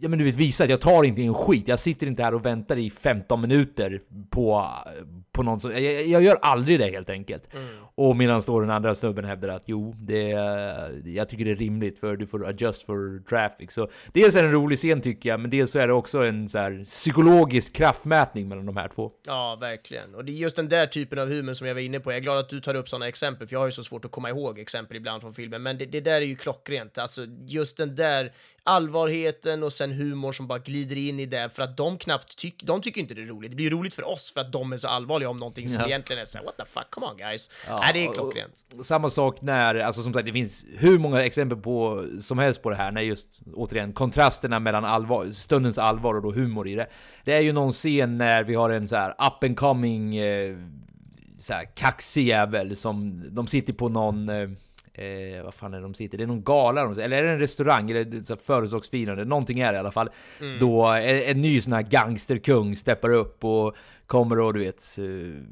ja, 0.00 0.08
men 0.08 0.18
du 0.18 0.24
vet, 0.24 0.34
visa 0.34 0.64
att 0.64 0.70
jag 0.70 0.80
tar 0.80 1.04
inte 1.04 1.22
en 1.22 1.34
skit. 1.34 1.68
Jag 1.68 1.80
sitter 1.80 2.06
inte 2.06 2.22
här 2.22 2.34
och 2.34 2.46
väntar 2.46 2.78
i 2.78 2.90
15 2.90 3.40
minuter 3.40 4.00
på, 4.30 4.68
på 5.32 5.42
någon 5.42 5.60
som... 5.60 5.70
Jag, 5.70 6.06
jag 6.06 6.22
gör 6.22 6.38
aldrig 6.42 6.78
det 6.78 6.90
helt 6.90 7.10
enkelt. 7.10 7.48
Och 7.94 8.16
medan 8.16 8.42
då 8.46 8.60
den 8.60 8.70
andra 8.70 8.94
snubben 8.94 9.24
hävdar 9.24 9.48
att 9.48 9.62
jo, 9.66 9.94
det, 9.98 10.28
jag 11.04 11.28
tycker 11.28 11.44
det 11.44 11.50
är 11.50 11.56
rimligt 11.56 11.98
för 11.98 12.16
du 12.16 12.26
får 12.26 12.48
adjust 12.48 12.82
for 12.86 13.28
traffic. 13.28 13.72
Så 13.72 13.88
dels 14.12 14.34
är 14.34 14.42
det 14.42 14.48
en 14.48 14.54
rolig 14.54 14.78
scen 14.78 15.00
tycker 15.00 15.28
jag, 15.28 15.40
men 15.40 15.50
dels 15.50 15.70
så 15.70 15.78
är 15.78 15.86
det 15.86 15.94
också 15.94 16.24
en 16.24 16.48
så 16.48 16.58
här 16.58 16.84
psykologisk 16.84 17.72
kraftmätning 17.72 18.48
mellan 18.48 18.66
de 18.66 18.76
här 18.76 18.88
två. 18.88 19.10
Ja, 19.26 19.58
verkligen. 19.60 20.14
Och 20.14 20.24
det 20.24 20.32
är 20.32 20.34
just 20.34 20.56
den 20.56 20.68
där 20.68 20.86
typen 20.86 21.18
av 21.18 21.28
humor 21.28 21.54
som 21.54 21.66
jag 21.66 21.74
var 21.74 21.80
inne 21.80 22.00
på. 22.00 22.10
Jag 22.10 22.16
är 22.16 22.20
glad 22.20 22.38
att 22.38 22.48
du 22.48 22.60
tar 22.60 22.74
upp 22.74 22.88
sådana 22.88 23.08
exempel, 23.08 23.48
för 23.48 23.54
jag 23.54 23.60
har 23.60 23.66
ju 23.66 23.72
så 23.72 23.84
svårt 23.84 24.04
att 24.04 24.10
komma 24.10 24.30
ihåg 24.30 24.58
exempel 24.58 24.96
ibland 24.96 25.22
från 25.22 25.34
filmen. 25.34 25.62
Men 25.62 25.78
det, 25.78 25.86
det 25.86 26.00
där 26.00 26.22
är 26.22 26.26
ju 26.26 26.36
klockrent. 26.36 26.98
Alltså, 26.98 27.26
just 27.46 27.76
den 27.76 27.94
där 27.96 28.32
allvarheten 28.64 29.62
och 29.62 29.72
sen 29.72 29.92
humor 29.92 30.32
som 30.32 30.46
bara 30.46 30.58
glider 30.58 30.96
in 30.98 31.20
i 31.20 31.26
det, 31.26 31.50
för 31.54 31.62
att 31.62 31.76
de 31.76 31.98
knappt 31.98 32.36
tycker... 32.36 32.66
De 32.66 32.80
tycker 32.82 33.00
inte 33.00 33.14
det 33.14 33.22
är 33.22 33.26
roligt. 33.26 33.50
Det 33.50 33.56
blir 33.56 33.70
roligt 33.70 33.94
för 33.94 34.08
oss 34.08 34.30
för 34.32 34.40
att 34.40 34.52
de 34.52 34.72
är 34.72 34.76
så 34.76 34.88
allvarliga 34.88 35.28
om 35.30 35.36
någonting 35.36 35.68
som 35.68 35.80
Ja. 35.80 35.86
egentligen 35.86 36.22
är 36.22 36.26
såhär, 36.26 36.44
what 36.44 36.56
the 36.56 36.64
fuck, 36.64 36.90
come 36.90 37.06
on 37.06 37.16
guys. 37.16 37.50
Ja, 37.68 37.80
Nej, 37.82 37.90
det 37.94 38.04
är 38.04 38.08
och- 38.08 38.14
klockrent. 38.14 38.66
och 38.78 38.86
Samma 38.86 39.10
sak 39.10 39.40
när, 39.42 39.74
alltså 39.74 40.02
som 40.02 40.12
sagt 40.12 40.26
det 40.26 40.32
finns 40.32 40.64
hur 40.76 40.98
många 40.98 41.24
exempel 41.24 41.58
på 41.58 42.04
som 42.20 42.38
helst 42.38 42.62
på 42.62 42.70
det 42.70 42.76
här, 42.76 42.90
när 42.92 43.00
just 43.00 43.28
återigen 43.54 43.92
kontrasterna 43.92 44.60
mellan 44.60 44.84
allvar, 44.84 45.26
stundens 45.32 45.78
allvar 45.78 46.14
och 46.14 46.22
då 46.22 46.32
humor 46.32 46.68
i 46.68 46.74
det. 46.74 46.86
Det 47.24 47.32
är 47.32 47.40
ju 47.40 47.52
någon 47.52 47.72
scen 47.72 48.18
när 48.18 48.44
vi 48.44 48.54
har 48.54 48.70
en 48.70 48.88
så 48.88 48.96
här 48.96 49.10
up 49.10 49.44
and 49.44 49.56
coming, 49.56 50.16
eh, 50.16 50.56
så 51.40 51.52
här 51.54 51.64
kaxig 51.76 52.26
jävel 52.28 52.76
som, 52.76 53.24
de 53.34 53.46
sitter 53.46 53.72
på 53.72 53.88
någon 53.88 54.28
eh, 54.28 54.48
Eh, 54.94 55.44
vad 55.44 55.54
fan 55.54 55.74
är 55.74 55.78
det 55.78 55.82
de 55.82 55.94
sitter? 55.94 56.18
Det 56.18 56.24
är 56.24 56.28
någon 56.28 56.44
gala, 56.44 56.84
de- 56.84 57.00
eller 57.02 57.16
är 57.16 57.22
det 57.22 57.30
en 57.30 57.38
restaurang? 57.38 57.90
Eller 57.90 58.24
så 58.24 58.36
företagsfirande? 58.36 59.24
Någonting 59.24 59.60
är 59.60 59.72
det 59.72 59.76
i 59.76 59.80
alla 59.80 59.90
fall. 59.90 60.10
Då 60.60 60.86
en, 60.86 61.22
en 61.22 61.40
ny 61.42 61.60
sån 61.60 61.72
här 61.72 61.82
gangsterkung 61.82 62.76
steppar 62.76 63.10
upp 63.12 63.44
och 63.44 63.76
kommer 64.06 64.40
och 64.40 64.54
du 64.54 64.60
vet... 64.60 64.82
eh, 64.98 65.42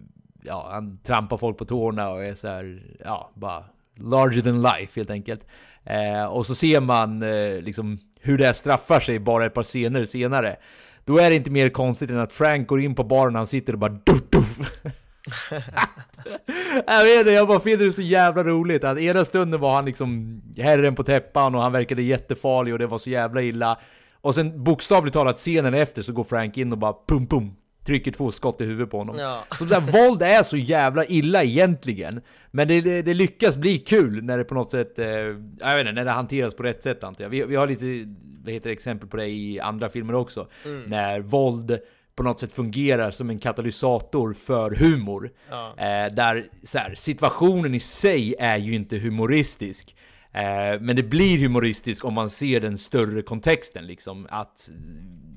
ja, 0.43 0.69
han 0.73 0.99
trampar 0.99 1.37
folk 1.37 1.59
på 1.59 1.65
tårna 1.65 2.11
och 2.11 2.25
är 2.25 2.35
så 2.35 2.49
här, 2.49 2.83
ja, 3.05 3.31
bara 3.35 3.65
larger 3.97 4.41
than 4.43 4.63
life 4.63 5.01
helt 5.01 5.11
enkelt. 5.11 5.47
Eh, 5.85 6.25
och 6.25 6.47
så 6.47 6.55
ser 6.55 6.81
man 6.81 7.23
eh, 7.23 7.61
liksom 7.61 7.99
hur 8.21 8.39
det 8.39 8.47
här 8.47 8.53
straffar 8.53 9.01
sig 9.01 9.19
bara 9.19 9.47
ett 9.47 9.55
par 9.55 9.63
scener 9.63 10.05
senare. 10.05 10.57
Då 11.05 11.19
är 11.19 11.31
det 11.31 11.37
inte 11.37 11.51
mer 11.51 11.69
konstigt 11.69 12.11
än 12.11 12.19
att 12.19 12.33
Frank 12.33 12.69
går 12.69 12.81
in 12.81 12.95
på 12.95 13.05
baren 13.05 13.35
och 13.35 13.39
han 13.41 13.47
sitter 13.47 13.73
och 13.73 13.79
bara 13.79 13.91
duff, 13.93 14.31
duff. 14.31 14.59
jag 16.87 17.05
vet 17.05 17.19
inte, 17.19 17.31
jag 17.31 17.49
bara 17.49 17.61
finner 17.61 17.85
det 17.85 17.93
så 17.93 18.03
jävla 18.03 18.45
roligt 18.45 18.85
att 18.85 18.99
ena 18.99 19.25
stunden 19.25 19.61
var 19.61 19.75
han 19.75 19.85
liksom 19.85 20.43
herren 20.57 20.95
på 20.95 21.03
täppan 21.03 21.55
och 21.55 21.63
han 21.63 21.73
verkade 21.73 22.03
jättefarlig 22.03 22.73
och 22.73 22.79
det 22.79 22.87
var 22.87 22.99
så 22.99 23.11
jävla 23.11 23.43
illa. 23.43 23.79
Och 24.21 24.35
sen 24.35 24.65
bokstavligt 24.65 25.15
talat 25.15 25.37
scenen 25.37 25.75
efter 25.75 26.03
så 26.03 26.13
går 26.13 26.25
Frank 26.25 26.57
in 26.57 26.73
och 26.73 26.79
bara 26.79 26.95
pum 27.09 27.27
pum 27.27 27.55
trycker 27.87 28.13
två 28.13 28.31
skott 28.31 28.61
i 28.61 28.65
huvudet 28.65 28.91
på 28.91 28.99
honom. 28.99 29.19
Ja. 29.19 29.45
Så 29.59 29.65
det 29.65 29.75
här, 29.75 29.81
våld 30.09 30.23
är 30.23 30.43
så 30.43 30.57
jävla 30.57 31.05
illa 31.05 31.43
egentligen. 31.43 32.21
Men 32.51 32.69
det, 32.69 32.81
det, 32.81 33.03
det 33.03 33.15
lyckas 33.15 33.57
bli 33.57 33.79
kul 33.79 34.25
när 34.25 34.39
det 34.39 34.45
på 34.45 34.55
något 34.55 34.71
sätt, 34.71 34.99
eh, 34.99 35.07
jag 35.07 35.77
vet 35.77 35.81
inte, 35.81 35.93
när 35.93 36.05
det 36.05 36.11
hanteras 36.11 36.55
på 36.55 36.63
rätt 36.63 36.83
sätt 36.83 37.05
antar 37.05 37.25
jag. 37.25 37.31
Vi, 37.31 37.43
vi 37.43 37.57
har 37.57 37.67
lite, 37.67 38.15
vad 38.45 38.53
heter 38.53 38.69
det, 38.69 38.73
exempel 38.73 39.09
på 39.09 39.17
det 39.17 39.27
i 39.27 39.61
andra 39.61 39.89
filmer 39.89 40.15
också. 40.15 40.49
När 40.87 41.21
våld 41.21 41.79
på 42.15 42.23
något 42.23 42.41
sätt 42.41 42.53
fungerar 42.53 43.11
som 43.11 43.31
en 43.31 43.39
katalysator 43.39 44.33
för 44.35 44.71
humor. 44.71 45.31
Ja. 45.51 45.75
Eh, 45.79 46.15
där 46.15 46.47
så 46.63 46.79
här, 46.79 46.95
situationen 46.95 47.75
i 47.75 47.81
sig 47.81 48.35
är 48.39 48.57
ju 48.59 48.75
inte 48.75 48.99
humoristisk. 48.99 49.97
Eh, 50.33 50.81
men 50.81 50.97
det 50.97 51.03
blir 51.03 51.39
humoristisk 51.39 52.05
om 52.05 52.15
man 52.15 52.31
ser 52.31 52.61
den 52.61 52.79
större 52.79 53.23
kontexten 53.23 53.87
liksom. 53.87 54.27
Att 54.31 54.71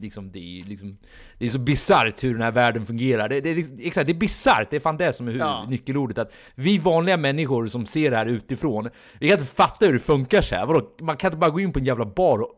liksom, 0.02 0.32
det, 0.32 0.40
är, 0.60 0.64
liksom, 0.66 0.98
det 1.38 1.46
är 1.46 1.50
så 1.50 1.60
bisarrt 1.60 2.24
hur 2.24 2.34
den 2.34 2.42
här 2.42 2.52
världen 2.52 2.86
fungerar. 2.86 3.30
Det, 3.30 3.42
det, 3.42 3.66
exakt, 3.80 4.08
det 4.08 4.14
är 4.14 4.18
bisarrt, 4.20 4.70
det 4.70 4.76
är 4.76 4.80
fan 4.80 4.98
det 4.98 5.14
som 5.14 5.28
är 5.28 5.32
Ja. 5.32 5.66
nyckelordet. 5.70 6.18
Att 6.18 6.32
vi 6.56 6.78
vanliga 6.78 7.18
människor 7.18 7.68
som 7.68 7.86
ser 7.86 8.12
det 8.12 8.18
här 8.18 8.26
utifrån, 8.26 8.90
vi 9.20 9.30
kan 9.30 9.40
inte 9.40 9.54
fatta 9.54 9.86
hur 9.86 9.94
det 9.94 10.00
funkar 10.00 10.42
så 10.42 10.56
här. 10.56 10.66
Vadå? 10.66 10.96
Man 11.02 11.18
kan 11.18 11.28
inte 11.28 11.38
bara 11.38 11.50
gå 11.52 11.60
in 11.60 11.74
på 11.74 11.80
en 11.80 11.86
jävla 11.86 12.06
bar 12.06 12.40
och 12.40 12.50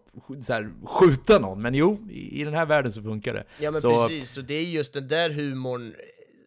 så 0.42 0.54
här, 0.54 0.74
skjuta 0.86 1.40
någon. 1.40 1.62
Men 1.62 1.76
jo, 1.76 2.00
i, 2.10 2.42
i 2.42 2.44
den 2.44 2.54
här 2.54 2.66
världen 2.66 2.92
så 2.92 3.02
funkar 3.02 3.34
det. 3.34 3.44
Ja 3.60 3.72
men 3.72 3.82
så, 3.82 3.96
precis, 3.96 4.38
och 4.38 4.44
det 4.44 4.54
är 4.54 4.64
just 4.64 4.94
den 4.94 5.08
där 5.08 5.30
humorn, 5.30 5.94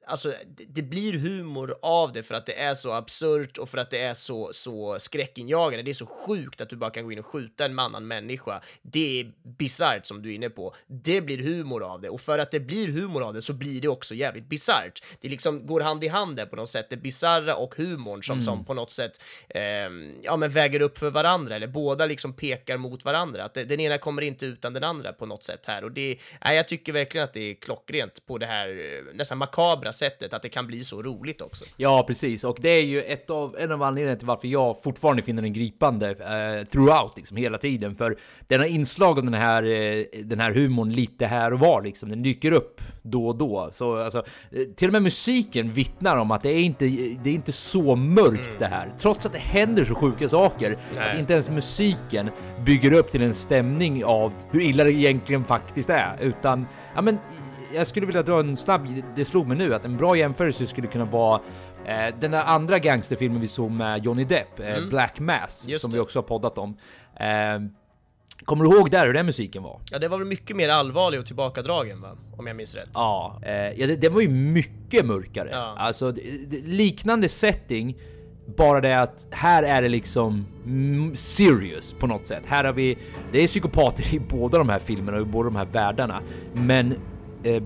alltså 0.08 0.32
det, 0.68 0.82
blir 0.82 1.18
humor 1.18 1.74
av 1.82 2.12
det 2.12 2.22
för 2.22 2.34
att 2.34 2.46
det 2.46 2.60
är 2.60 2.74
så 2.74 2.92
absurt 2.92 3.58
och 3.58 3.68
för 3.68 3.78
att 3.78 3.90
det 3.90 3.98
är 3.98 4.14
så, 4.14 4.50
så 4.52 4.96
skräckinjagande. 5.00 5.82
Det 5.82 5.90
är 5.90 5.94
så 5.94 6.06
sjukt 6.06 6.60
att 6.60 6.68
du 6.70 6.76
bara 6.76 6.90
kan 6.90 7.04
gå 7.04 7.12
in 7.12 7.18
och 7.18 7.26
skjuta 7.26 7.64
en 7.64 7.78
annan 7.78 8.06
människa. 8.06 8.60
Det 8.82 9.20
är 9.20 9.32
bisarrt 9.58 10.06
som 10.06 10.22
du 10.22 10.30
är 10.30 10.34
inne 10.34 10.50
på. 10.50 10.74
Det 10.86 11.20
blir 11.20 11.38
humor 11.38 11.82
av 11.82 12.00
det 12.00 12.08
och 12.08 12.20
för 12.20 12.38
att 12.38 12.50
det 12.50 12.60
blir 12.60 12.88
humor 12.88 13.22
av 13.22 13.34
det 13.34 13.42
så 13.42 13.52
blir 13.52 13.80
det 13.80 13.88
också 13.88 14.14
jävligt 14.14 14.48
bisarrt. 14.48 15.02
Det 15.20 15.28
liksom 15.28 15.66
går 15.66 15.80
hand 15.80 16.04
i 16.04 16.08
hand 16.08 16.36
där 16.36 16.46
på 16.46 16.56
något 16.56 16.70
sätt, 16.70 16.86
det 16.90 16.96
bisarra 16.96 17.56
och 17.56 17.74
humorn 17.74 18.22
som, 18.22 18.42
som 18.42 18.64
på 18.64 18.74
något 18.74 18.90
sätt 18.90 19.20
ehm, 19.48 20.14
ja, 20.22 20.36
men 20.36 20.50
väger 20.50 20.80
upp 20.80 20.98
för 20.98 21.10
varandra 21.10 21.56
eller 21.56 21.66
båda 21.66 22.06
liksom 22.06 22.32
pekar 22.32 22.76
mot 22.76 23.04
varandra. 23.04 23.44
Att 23.44 23.54
det, 23.54 23.64
den 23.64 23.80
ena 23.80 23.98
kommer 23.98 24.22
inte 24.22 24.46
utan 24.46 24.74
den 24.74 24.84
andra 24.84 25.12
på 25.12 25.26
något 25.26 25.42
sätt 25.42 25.66
här 25.66 25.84
och 25.84 25.92
det, 25.92 26.18
nej, 26.44 26.56
jag 26.56 26.68
tycker 26.68 26.92
verkligen 26.92 27.24
att 27.24 27.32
det 27.32 27.50
är 27.50 27.54
klockrent 27.54 28.26
på 28.26 28.38
det 28.38 28.46
här 28.46 28.68
eh, 28.68 29.14
nästan 29.14 29.38
makabra 29.38 29.92
sättet 29.98 30.32
att 30.32 30.42
det 30.42 30.48
kan 30.48 30.66
bli 30.66 30.84
så 30.84 31.02
roligt 31.02 31.40
också. 31.40 31.64
Ja, 31.76 32.04
precis. 32.06 32.44
Och 32.44 32.58
det 32.60 32.68
är 32.68 32.82
ju 32.82 33.02
ett 33.02 33.30
av, 33.30 33.56
en 33.58 33.72
av 33.72 33.82
anledningarna 33.82 34.18
till 34.18 34.26
varför 34.26 34.48
jag 34.48 34.82
fortfarande 34.82 35.22
finner 35.22 35.42
den 35.42 35.52
gripande 35.52 36.10
eh, 36.10 36.64
throughout, 36.64 37.16
liksom 37.16 37.36
hela 37.36 37.58
tiden. 37.58 37.96
För 37.96 38.18
den 38.46 38.60
har 38.60 38.66
inslag 38.66 39.18
av 39.18 39.24
den 39.24 39.34
här, 39.34 39.62
eh, 39.62 40.04
den 40.24 40.40
här 40.40 40.50
humorn 40.50 40.90
lite 40.92 41.26
här 41.26 41.52
och 41.52 41.58
var, 41.58 41.82
liksom. 41.82 42.08
Den 42.08 42.22
dyker 42.22 42.52
upp 42.52 42.80
då 43.02 43.26
och 43.26 43.36
då. 43.36 43.70
Så 43.72 43.96
alltså, 43.98 44.18
eh, 44.52 44.62
till 44.76 44.88
och 44.88 44.92
med 44.92 45.02
musiken 45.02 45.72
vittnar 45.72 46.16
om 46.16 46.30
att 46.30 46.42
det 46.42 46.50
är 46.50 46.62
inte, 46.62 46.84
det 47.22 47.30
är 47.30 47.34
inte 47.34 47.52
så 47.52 47.96
mörkt 47.96 48.58
det 48.58 48.66
här. 48.66 48.94
Trots 48.98 49.26
att 49.26 49.32
det 49.32 49.38
händer 49.38 49.84
så 49.84 49.94
sjuka 49.94 50.28
saker. 50.28 50.78
Nej. 50.96 51.12
Att 51.12 51.18
inte 51.18 51.32
ens 51.32 51.50
musiken 51.50 52.30
bygger 52.66 52.92
upp 52.92 53.10
till 53.10 53.22
en 53.22 53.34
stämning 53.34 54.04
av 54.04 54.32
hur 54.50 54.60
illa 54.60 54.84
det 54.84 54.92
egentligen 54.92 55.44
faktiskt 55.44 55.90
är. 55.90 56.16
Utan, 56.20 56.66
ja 56.94 57.02
men 57.02 57.18
jag 57.74 57.86
skulle 57.86 58.06
vilja 58.06 58.22
dra 58.22 58.40
en 58.40 58.56
snabb, 58.56 58.88
det 59.16 59.24
slog 59.24 59.46
mig 59.46 59.56
nu, 59.56 59.74
att 59.74 59.84
en 59.84 59.96
bra 59.96 60.16
jämförelse 60.16 60.66
skulle 60.66 60.86
kunna 60.86 61.04
vara 61.04 61.40
eh, 61.86 62.14
den 62.20 62.30
där 62.30 62.42
andra 62.42 62.78
gangsterfilmen 62.78 63.40
vi 63.40 63.48
såg 63.48 63.70
med 63.70 64.04
Johnny 64.04 64.24
Depp, 64.24 64.60
eh, 64.60 64.88
Black 64.90 65.18
Mass, 65.20 65.62
Mm. 65.64 65.70
Just 65.72 65.82
som 65.82 65.90
det. 65.90 65.96
vi 65.96 66.00
också 66.00 66.18
har 66.18 66.22
poddat 66.22 66.58
om. 66.58 66.76
Eh, 67.20 67.26
kommer 68.44 68.64
du 68.64 68.70
ihåg 68.76 68.90
där 68.90 69.06
hur 69.06 69.12
den 69.14 69.26
musiken 69.26 69.62
var? 69.62 69.80
Ja, 69.90 69.98
det 69.98 70.08
var 70.08 70.18
väl 70.18 70.26
mycket 70.26 70.56
mer 70.56 70.68
allvarlig 70.68 71.20
och 71.20 71.26
tillbakadragen 71.26 72.00
va? 72.00 72.16
Om 72.36 72.46
jag 72.46 72.56
minns 72.56 72.74
rätt. 72.74 72.88
Ja, 72.94 73.40
eh, 73.42 73.52
ja 73.52 73.86
det, 73.86 73.96
det 73.96 74.08
var 74.08 74.20
ju 74.20 74.28
mycket 74.28 75.06
mörkare. 75.06 75.48
Ja. 75.52 75.74
Alltså 75.78 76.12
det, 76.12 76.22
liknande 76.64 77.28
setting, 77.28 77.96
bara 78.56 78.80
det 78.80 79.00
att 79.00 79.26
här 79.30 79.62
är 79.62 79.82
det 79.82 79.88
liksom 79.88 80.46
mm, 80.64 81.16
serious 81.16 81.92
på 81.98 82.06
något 82.06 82.26
sätt. 82.26 82.42
Här 82.46 82.64
har 82.64 82.72
vi, 82.72 82.98
det 83.32 83.42
är 83.42 83.46
psykopater 83.46 84.14
i 84.14 84.20
båda 84.20 84.58
de 84.58 84.68
här 84.68 84.78
filmerna 84.78 85.16
och 85.18 85.22
i 85.22 85.26
båda 85.26 85.44
de 85.44 85.56
här 85.56 85.66
världarna, 85.66 86.22
men 86.54 86.94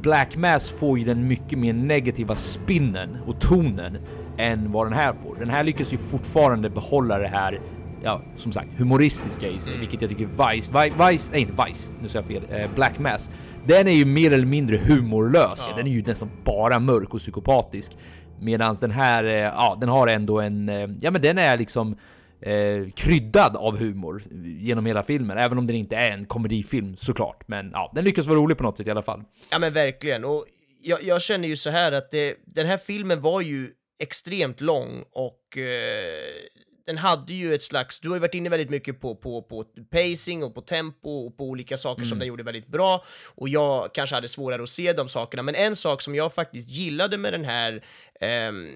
Black 0.03 0.37
Mass 0.37 0.71
får 0.71 0.99
ju 0.99 1.05
den 1.05 1.29
mycket 1.29 1.59
mer 1.59 1.73
negativa 1.73 2.35
spinnen 2.35 3.17
och 3.27 3.41
tonen 3.41 3.99
än 4.39 4.73
vad 4.73 4.87
den 4.87 4.93
här 4.93 5.13
får. 5.13 5.37
Den 5.37 5.51
här 5.51 5.65
lyckas 5.65 5.93
ju 5.93 5.97
fortfarande 5.99 6.71
behålla 6.71 7.19
det 7.19 7.29
här 7.29 7.61
ja, 8.05 8.21
som 8.37 8.53
sagt, 8.53 8.69
humoristiska 8.79 9.47
i 9.49 9.61
sig, 9.61 9.79
vilket 9.79 10.03
jag 10.03 10.11
tycker 10.11 10.27
Vice, 10.27 10.73
Vi- 10.73 11.11
Vice, 11.11 11.33
nej 11.33 11.41
inte 11.41 11.65
Vice, 11.67 11.89
nu 12.03 12.09
säger 12.09 12.25
jag 12.31 12.43
fel, 12.49 12.61
eh, 12.61 12.71
Black 12.75 12.99
Mass, 12.99 13.31
den 13.67 13.89
är 13.89 13.93
ju 13.93 14.05
mer 14.05 14.33
eller 14.33 14.47
mindre 14.47 14.77
humorlös. 14.77 15.67
Ja. 15.71 15.77
Den 15.77 15.87
är 15.87 15.91
ju 15.91 16.03
nästan 16.03 16.31
bara 16.45 16.79
mörk 16.79 17.15
och 17.15 17.21
psykopatisk. 17.21 17.93
Medan 18.41 18.77
den 18.81 18.91
här, 18.91 19.25
eh, 19.25 19.31
ja, 19.33 19.77
den 19.81 19.89
har 19.89 20.07
ändå 20.09 20.41
en, 20.41 20.69
eh, 20.69 20.89
ja 21.01 21.11
men 21.11 21.23
den 21.23 21.39
är 21.39 21.57
liksom 21.57 21.97
eh, 22.43 22.91
kryddad 22.95 23.57
av 23.57 23.79
humor 23.79 24.23
genom 24.45 24.87
hela 24.87 25.03
filmen, 25.03 25.39
även 25.39 25.59
om 25.59 25.67
den 25.67 25.77
inte 25.77 25.97
är 25.97 26.11
en 26.11 26.27
komedifilm 26.27 26.97
såklart. 26.97 27.49
Men 27.49 27.71
ja, 27.73 27.93
den 27.95 28.05
lyckas 28.05 28.27
vara 28.27 28.39
rolig 28.39 28.57
på 28.57 28.63
något 28.63 28.77
sätt 28.77 28.87
i 28.87 28.91
alla 28.91 29.03
fall. 29.03 29.23
Ja 29.51 29.59
men 29.59 29.73
verkligen, 29.73 30.25
och 30.25 30.47
jag, 30.83 31.03
jag 31.03 31.23
känner 31.23 31.49
ju 31.49 31.57
så 31.57 31.71
här 31.71 31.93
att 31.93 32.11
det, 32.11 32.37
den 32.45 32.67
här 32.67 32.79
filmen 32.79 33.21
var 33.21 33.41
ju 33.41 33.71
extremt 34.03 34.61
lång 34.61 35.05
och 35.13 35.59
eh, 35.59 36.53
den 36.87 36.99
hade 36.99 37.33
ju 37.33 37.55
ett 37.55 37.63
slags, 37.63 38.01
du 38.01 38.09
har 38.09 38.17
ju 38.17 38.21
varit 38.21 38.35
inne 38.35 38.49
väldigt 38.49 38.71
mycket 38.71 39.01
på, 39.01 39.17
på, 39.17 39.43
på 39.43 39.65
pacing 39.91 40.45
och 40.45 40.55
på 40.55 40.61
tempo 40.61 41.11
och 41.11 41.37
på 41.37 41.45
olika 41.45 41.77
saker 41.77 42.05
som 42.05 42.19
den 42.19 42.29
gjorde 42.29 42.43
väldigt 42.43 42.67
bra 42.67 43.05
och 43.35 43.49
jag 43.49 43.95
kanske 43.95 44.15
hade 44.17 44.29
svårare 44.29 44.63
att 44.63 44.69
se 44.69 44.93
de 44.93 45.09
sakerna, 45.09 45.43
men 45.43 45.55
en 45.55 45.77
sak 45.77 46.03
som 46.03 46.15
jag 46.15 46.35
faktiskt 46.35 46.71
gillade 46.71 47.19
med 47.19 47.33
den 47.33 47.45
här 47.45 47.85
ehm, 48.21 48.75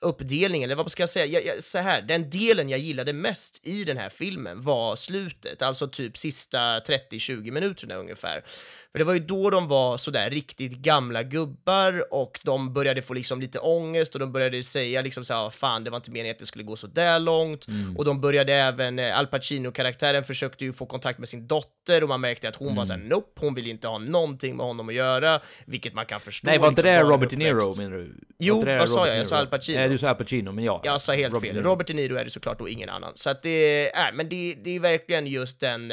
uppdelningen, 0.00 0.70
eller 0.70 0.82
vad 0.82 0.92
ska 0.92 1.02
jag 1.02 1.10
säga, 1.10 1.26
jag, 1.26 1.46
jag, 1.46 1.62
så 1.62 1.78
här, 1.78 2.02
den 2.02 2.30
delen 2.30 2.68
jag 2.68 2.80
gillade 2.80 3.12
mest 3.12 3.66
i 3.66 3.84
den 3.84 3.96
här 3.96 4.08
filmen 4.08 4.62
var 4.62 4.96
slutet, 4.96 5.62
alltså 5.62 5.88
typ 5.88 6.18
sista 6.18 6.58
30-20 6.58 7.50
minuterna 7.50 7.94
ungefär. 7.94 8.44
För 8.92 8.98
det 8.98 9.04
var 9.04 9.14
ju 9.14 9.20
då 9.20 9.50
de 9.50 9.68
var 9.68 9.96
sådär 9.98 10.30
riktigt 10.30 10.72
gamla 10.72 11.22
gubbar 11.22 12.04
och 12.14 12.40
de 12.42 12.72
började 12.72 13.02
få 13.02 13.14
liksom 13.14 13.40
lite 13.40 13.58
ångest 13.58 14.14
och 14.14 14.20
de 14.20 14.32
började 14.32 14.62
säga 14.62 15.02
liksom 15.02 15.24
såhär, 15.24 15.46
"Ah, 15.46 15.50
fan 15.50 15.84
det 15.84 15.90
var 15.90 15.96
inte 15.96 16.10
meningen 16.10 16.34
att 16.34 16.38
det 16.38 16.46
skulle 16.46 16.64
gå 16.64 16.76
så 16.76 16.86
där 16.86 17.18
långt. 17.20 17.66
Och 17.96 18.04
de 18.04 18.20
började 18.20 18.54
även, 18.54 18.98
eh, 18.98 19.18
Al 19.18 19.26
Pacino-karaktären 19.26 20.24
försökte 20.24 20.64
ju 20.64 20.72
få 20.72 20.86
kontakt 20.86 21.18
med 21.18 21.28
sin 21.28 21.46
dotter 21.46 22.02
och 22.02 22.08
man 22.08 22.20
märkte 22.20 22.48
att 22.48 22.56
hon 22.56 22.76
var 22.76 22.84
såhär, 22.84 23.00
nope, 23.00 23.40
hon 23.40 23.54
vill 23.54 23.66
inte 23.66 23.88
ha 23.88 23.98
någonting 23.98 24.56
med 24.56 24.66
honom 24.66 24.88
att 24.88 24.94
göra, 24.94 25.40
vilket 25.66 25.94
man 25.94 26.06
kan 26.06 26.20
förstå. 26.20 26.46
Nej, 26.46 26.58
var 26.58 26.68
inte 26.68 26.82
liksom, 26.82 27.08
det 27.08 27.14
Robert 27.14 27.30
De 27.30 27.36
Niro 27.36 27.74
menar 27.76 27.96
du? 27.96 28.14
Jo, 28.38 28.64
vad 28.64 28.88
sa 28.88 29.06
jag? 29.06 29.18
Jag 29.18 29.26
sa? 29.26 29.36
Al 29.36 29.46
Pacino. 29.46 29.78
Nej, 29.78 29.88
du 29.88 29.98
sa 29.98 30.08
Al 30.08 30.14
Pacino, 30.14 30.52
men 30.52 30.64
ja. 30.64 30.80
Jag 30.84 31.00
sa 31.00 31.12
helt 31.12 31.34
Robert 31.34 31.50
fel. 31.50 31.62
Robert 31.62 31.86
De 31.86 31.94
Niro 31.94 32.16
är 32.16 32.24
det 32.24 32.30
såklart 32.30 32.60
och 32.60 32.68
ingen 32.68 32.88
annan. 32.88 33.12
Så 33.14 33.30
att 33.30 33.42
det 33.42 33.90
är, 33.90 34.12
men 34.12 34.28
det, 34.28 34.54
det 34.64 34.76
är 34.76 34.80
verkligen 34.80 35.26
just 35.26 35.60
den... 35.60 35.92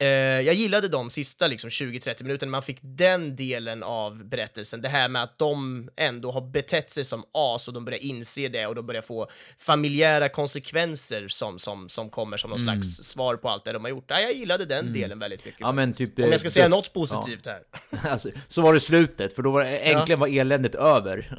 Eh, 0.00 0.08
jag 0.40 0.54
gillade 0.54 0.88
de 0.88 1.10
sista 1.10 1.46
liksom 1.46 1.70
20-30 1.70 2.22
minuterna, 2.22 2.50
man 2.50 2.62
fick 2.62 2.78
den 2.82 3.36
delen 3.36 3.82
av 3.82 4.24
berättelsen, 4.24 4.80
det 4.82 4.88
här 4.88 5.08
med 5.08 5.22
att 5.22 5.38
de 5.38 5.88
ändå 5.96 6.30
har 6.30 6.40
betett 6.40 6.90
sig 6.90 7.04
som 7.04 7.24
as 7.34 7.68
och 7.68 7.74
de 7.74 7.84
börjar 7.84 8.02
inse 8.02 8.48
det 8.48 8.66
och 8.66 8.74
de 8.74 8.86
börjar 8.86 9.02
få 9.02 9.30
familjära 9.58 10.28
konsekvenser 10.28 11.28
som, 11.28 11.58
som, 11.58 11.88
som 11.88 12.10
kommer 12.10 12.36
som 12.36 12.50
någon 12.50 12.60
slags 12.60 12.96
svar 12.96 13.36
på 13.36 13.48
allt 13.48 13.64
det 13.64 13.72
de 13.72 13.84
har 13.84 13.90
gjort. 13.90 14.04
Ja, 14.06 14.20
jag 14.20 14.32
gillade 14.34 14.64
den 14.64 14.92
delen 14.92 15.18
väldigt 15.18 15.44
mycket. 15.44 15.60
Mm. 15.60 15.68
Ja, 15.68 15.72
men 15.72 15.92
typ, 15.92 16.18
Om 16.18 16.30
jag 16.30 16.40
ska 16.40 16.46
eh, 16.48 16.50
säga 16.50 16.64
dö- 16.64 16.76
något 16.76 16.92
positivt 16.92 17.46
här. 17.46 17.60
Alltså, 18.10 18.28
så 18.48 18.62
var 18.62 18.74
det 18.74 18.80
slutet, 18.80 19.34
för 19.34 19.42
då 19.42 19.50
var 19.50 19.64
det, 19.64 19.78
äntligen 19.78 20.20
var 20.20 20.28
eländet 20.28 20.74
över. 20.74 21.36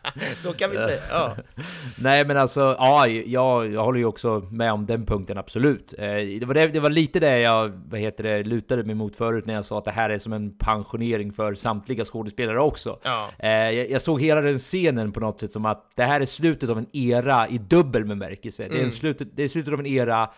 Så 0.37 0.53
kan 0.53 0.71
vi 0.71 0.77
säga. 0.77 1.01
Ja. 1.09 1.35
Nej 1.95 2.25
men 2.25 2.37
alltså, 2.37 2.75
ja, 2.79 3.07
jag, 3.07 3.73
jag 3.73 3.83
håller 3.83 3.99
ju 3.99 4.05
också 4.05 4.39
med 4.51 4.73
om 4.73 4.85
den 4.85 5.05
punkten, 5.05 5.37
absolut. 5.37 5.93
Eh, 5.97 6.05
det, 6.05 6.45
var 6.45 6.53
det, 6.53 6.67
det 6.67 6.79
var 6.79 6.89
lite 6.89 7.19
det 7.19 7.39
jag, 7.39 7.81
vad 7.89 7.99
heter 7.99 8.23
det, 8.23 8.43
lutade 8.43 8.83
mig 8.83 8.95
mot 8.95 9.15
förut 9.15 9.45
när 9.45 9.53
jag 9.53 9.65
sa 9.65 9.77
att 9.77 9.85
det 9.85 9.91
här 9.91 10.09
är 10.09 10.19
som 10.19 10.33
en 10.33 10.57
pensionering 10.57 11.33
för 11.33 11.53
samtliga 11.53 12.05
skådespelare 12.05 12.59
också. 12.59 12.99
Ja. 13.03 13.29
Eh, 13.39 13.49
jag, 13.49 13.91
jag 13.91 14.01
såg 14.01 14.21
hela 14.21 14.41
den 14.41 14.59
scenen 14.59 15.11
på 15.11 15.19
något 15.19 15.39
sätt 15.39 15.53
som 15.53 15.65
att 15.65 15.91
det 15.95 16.03
här 16.03 16.21
är 16.21 16.25
slutet 16.25 16.69
av 16.69 16.77
en 16.77 16.87
era 16.93 17.47
i 17.47 17.57
dubbel 17.57 18.05
bemärkelse. 18.05 18.67
Det, 18.69 18.81
är 18.81 18.89
slutet, 18.89 19.27
det 19.35 19.43
är 19.43 19.47
slutet 19.47 19.73
av 19.73 19.79
en 19.79 19.85
era 19.85 20.29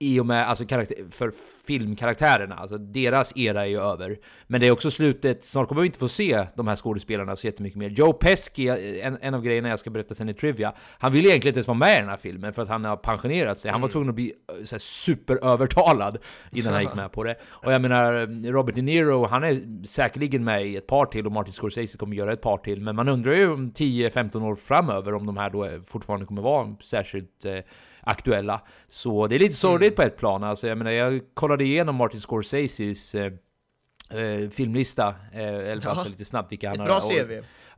i 0.00 0.20
och 0.20 0.26
med 0.26 0.48
alltså 0.48 0.64
för 1.10 1.30
filmkaraktärerna, 1.66 2.54
alltså 2.54 2.78
deras 2.78 3.36
era 3.36 3.62
är 3.62 3.68
ju 3.68 3.80
över. 3.80 4.18
Men 4.46 4.60
det 4.60 4.66
är 4.66 4.70
också 4.70 4.90
slutet, 4.90 5.44
snart 5.44 5.68
kommer 5.68 5.82
vi 5.82 5.86
inte 5.86 5.98
få 5.98 6.08
se 6.08 6.46
de 6.56 6.68
här 6.68 6.76
skådespelarna 6.76 7.36
så 7.36 7.46
jättemycket 7.46 7.78
mer. 7.78 7.88
Joe 7.88 8.12
Pesci, 8.12 8.68
en, 9.02 9.18
en 9.20 9.34
av 9.34 9.42
grejerna 9.42 9.68
jag 9.68 9.78
ska 9.78 9.90
berätta 9.90 10.14
sen 10.14 10.28
i 10.28 10.34
Trivia, 10.34 10.74
han 10.98 11.12
vill 11.12 11.26
egentligen 11.26 11.50
inte 11.52 11.58
ens 11.58 11.68
vara 11.68 11.78
med 11.78 11.96
i 11.96 12.00
den 12.00 12.08
här 12.08 12.16
filmen 12.16 12.52
för 12.52 12.62
att 12.62 12.68
han 12.68 12.84
har 12.84 12.96
pensionerat 12.96 13.60
sig. 13.60 13.70
Han 13.70 13.80
var 13.80 13.88
tvungen 13.88 14.08
att 14.08 14.14
bli 14.14 14.32
eh, 14.58 14.64
så 14.64 14.74
här, 14.74 14.78
superövertalad 14.78 16.18
innan 16.52 16.72
han 16.72 16.82
gick 16.82 16.94
med 16.94 17.12
på 17.12 17.24
det. 17.24 17.36
Och 17.42 17.72
jag 17.72 17.82
menar, 17.82 18.26
Robert 18.52 18.74
De 18.74 18.82
Niro, 18.82 19.26
han 19.26 19.44
är 19.44 19.86
säkerligen 19.86 20.44
med 20.44 20.66
i 20.66 20.76
ett 20.76 20.86
par 20.86 21.06
till 21.06 21.26
och 21.26 21.32
Martin 21.32 21.52
Scorsese 21.52 21.98
kommer 21.98 22.16
göra 22.16 22.32
ett 22.32 22.42
par 22.42 22.56
till. 22.56 22.80
Men 22.80 22.96
man 22.96 23.08
undrar 23.08 23.32
ju 23.32 23.52
om 23.52 23.72
10-15 23.72 24.44
år 24.44 24.54
framöver 24.54 25.14
om 25.14 25.26
de 25.26 25.36
här 25.36 25.50
då 25.50 25.80
fortfarande 25.86 26.26
kommer 26.26 26.42
vara 26.42 26.76
särskilt 26.84 27.44
eh, 27.44 27.58
aktuella. 28.10 28.60
Så 28.88 29.26
det 29.26 29.34
är 29.34 29.38
lite 29.38 29.54
sorgligt 29.54 29.96
på 29.96 30.02
ett 30.02 30.16
plan. 30.16 30.44
Alltså, 30.44 30.66
jag 30.68 30.78
menar, 30.78 30.90
jag 30.90 31.20
kollade 31.34 31.64
igenom 31.64 31.94
Martin 31.96 32.20
Scorseses 32.20 33.14
eh, 33.14 33.32
eh, 34.10 34.50
filmlista, 34.50 35.08
eh, 35.32 35.42
eller 35.42 35.80
Ja. 35.84 35.90
alltså 35.90 36.08
lite 36.08 36.24
snabbt 36.24 36.52
vilka 36.52 36.68
han 36.68 36.78
har... 36.80 36.86
bra 36.86 36.96
och- 36.96 37.02
CV. 37.26 37.32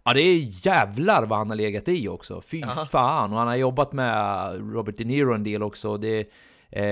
Ja 0.04 0.12
det 0.14 0.20
är 0.20 0.66
jävlar 0.66 1.26
vad 1.26 1.38
han 1.38 1.48
har 1.50 1.56
legat 1.56 1.88
i 1.88 2.08
också. 2.08 2.40
Fy 2.40 2.60
Jaha. 2.60 2.86
fan! 2.86 3.32
Och 3.32 3.38
han 3.38 3.48
har 3.48 3.56
jobbat 3.56 3.92
med 3.92 4.50
Robert 4.74 4.94
De 4.98 5.04
Niro 5.04 5.34
en 5.34 5.44
del 5.44 5.62
också. 5.62 5.96
Det, 5.96 6.30
eh, 6.72 6.83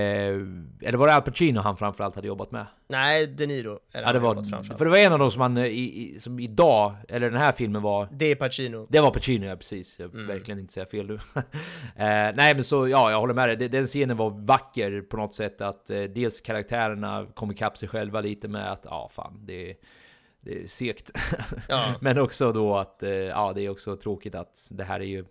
eller 0.81 0.93
var 0.97 1.07
det 1.07 1.13
Al 1.13 1.21
Pacino 1.21 1.59
han 1.59 1.77
framförallt 1.77 2.15
hade 2.15 2.27
jobbat 2.27 2.51
med? 2.51 2.65
Nej, 2.87 3.27
De 3.27 3.47
Niro 3.47 3.79
är 3.93 4.01
Ja, 4.01 4.13
det 4.13 4.19
var, 4.19 4.35
för 4.77 4.85
det 4.85 4.91
var 4.91 4.97
en 4.97 5.13
av 5.13 5.19
dem 5.19 5.31
som 5.31 5.41
han, 5.41 5.57
eh, 5.57 5.65
i, 5.65 6.01
i, 6.15 6.19
som 6.19 6.39
idag, 6.39 6.93
eller 7.09 7.29
den 7.31 7.39
här 7.39 7.51
filmen 7.51 7.81
var 7.81 8.07
Det 8.11 8.25
är 8.25 8.35
Pacino. 8.35 8.87
det 8.89 8.99
var 8.99 9.11
Pacino, 9.11 9.45
ja 9.45 9.55
precis. 9.55 9.99
Jag 9.99 10.13
Mm. 10.13 10.27
verkligen 10.27 10.59
inte 10.59 10.73
säga 10.73 10.85
fel 10.85 11.07
nu. 11.07 11.13
eh, 11.95 12.35
nej 12.35 12.55
men 12.55 12.63
så, 12.63 12.87
ja, 12.87 13.11
jag 13.11 13.19
håller 13.19 13.33
med 13.33 13.59
dig. 13.59 13.69
Den 13.69 13.85
scenen 13.85 14.17
var 14.17 14.29
vacker 14.29 15.01
på 15.01 15.17
något 15.17 15.35
sätt. 15.35 15.61
Att 15.61 15.89
eh, 15.89 16.01
dels 16.03 16.41
karaktärerna 16.41 17.27
kom 17.33 17.51
ikapp 17.51 17.77
sig 17.77 17.89
själva 17.89 18.21
lite 18.21 18.47
med 18.47 18.71
att, 18.71 18.85
ja 18.85 19.09
fan, 19.13 19.45
det 19.45 19.69
är, 19.71 19.75
det 20.41 20.63
är 20.63 20.67
segt. 20.67 21.11
Ja. 21.69 21.93
men 22.01 22.19
också 22.19 22.51
då 22.51 22.77
att, 22.77 23.03
eh, 23.03 23.09
ja 23.11 23.53
det 23.55 23.61
är 23.61 23.69
också 23.69 23.95
tråkigt 23.95 24.35
att 24.35 24.67
det 24.71 24.83
här 24.83 24.99
är 24.99 25.05
ju 25.05 25.25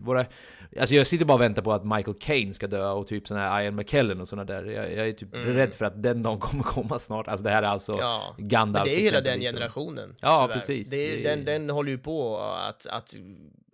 våra, 0.00 0.26
alltså 0.80 0.94
jag 0.94 1.06
sitter 1.06 1.24
bara 1.24 1.34
och 1.34 1.40
väntar 1.40 1.62
på 1.62 1.72
att 1.72 1.84
Michael 1.84 2.16
Caine 2.20 2.54
ska 2.54 2.66
dö 2.66 2.88
och 2.90 3.06
typ 3.06 3.28
sån 3.28 3.36
här 3.36 3.62
Ian 3.62 3.74
McKellen 3.74 4.20
och 4.20 4.28
såna 4.28 4.44
där. 4.44 4.64
Jag, 4.64 4.92
jag 4.92 5.08
är 5.08 5.12
typ 5.12 5.28
rädd 5.32 5.74
för 5.74 5.84
att 5.84 6.02
den 6.02 6.22
dagen 6.22 6.38
kommer 6.38 6.62
komma 6.62 6.98
snart. 6.98 7.28
Alltså 7.28 7.44
det 7.44 7.50
här 7.50 7.62
är 7.62 7.66
alltså 7.66 7.92
Mm. 7.92 8.04
Ja. 8.04 8.34
Gandalf. 8.38 8.86
Men 8.86 8.94
det 8.94 9.00
är 9.00 9.04
hela 9.04 9.20
den 9.20 9.40
generationen. 9.40 10.14
Ja, 10.20 10.42
tyvärr. 10.42 10.60
precis. 10.60 10.90
Det 10.90 10.96
är, 10.96 11.16
Det 11.16 11.30
är- 11.30 11.36
den, 11.36 11.44
den 11.44 11.70
håller 11.70 11.90
ju 11.90 11.98
på 11.98 12.36
att, 12.38 12.86
att 12.86 13.14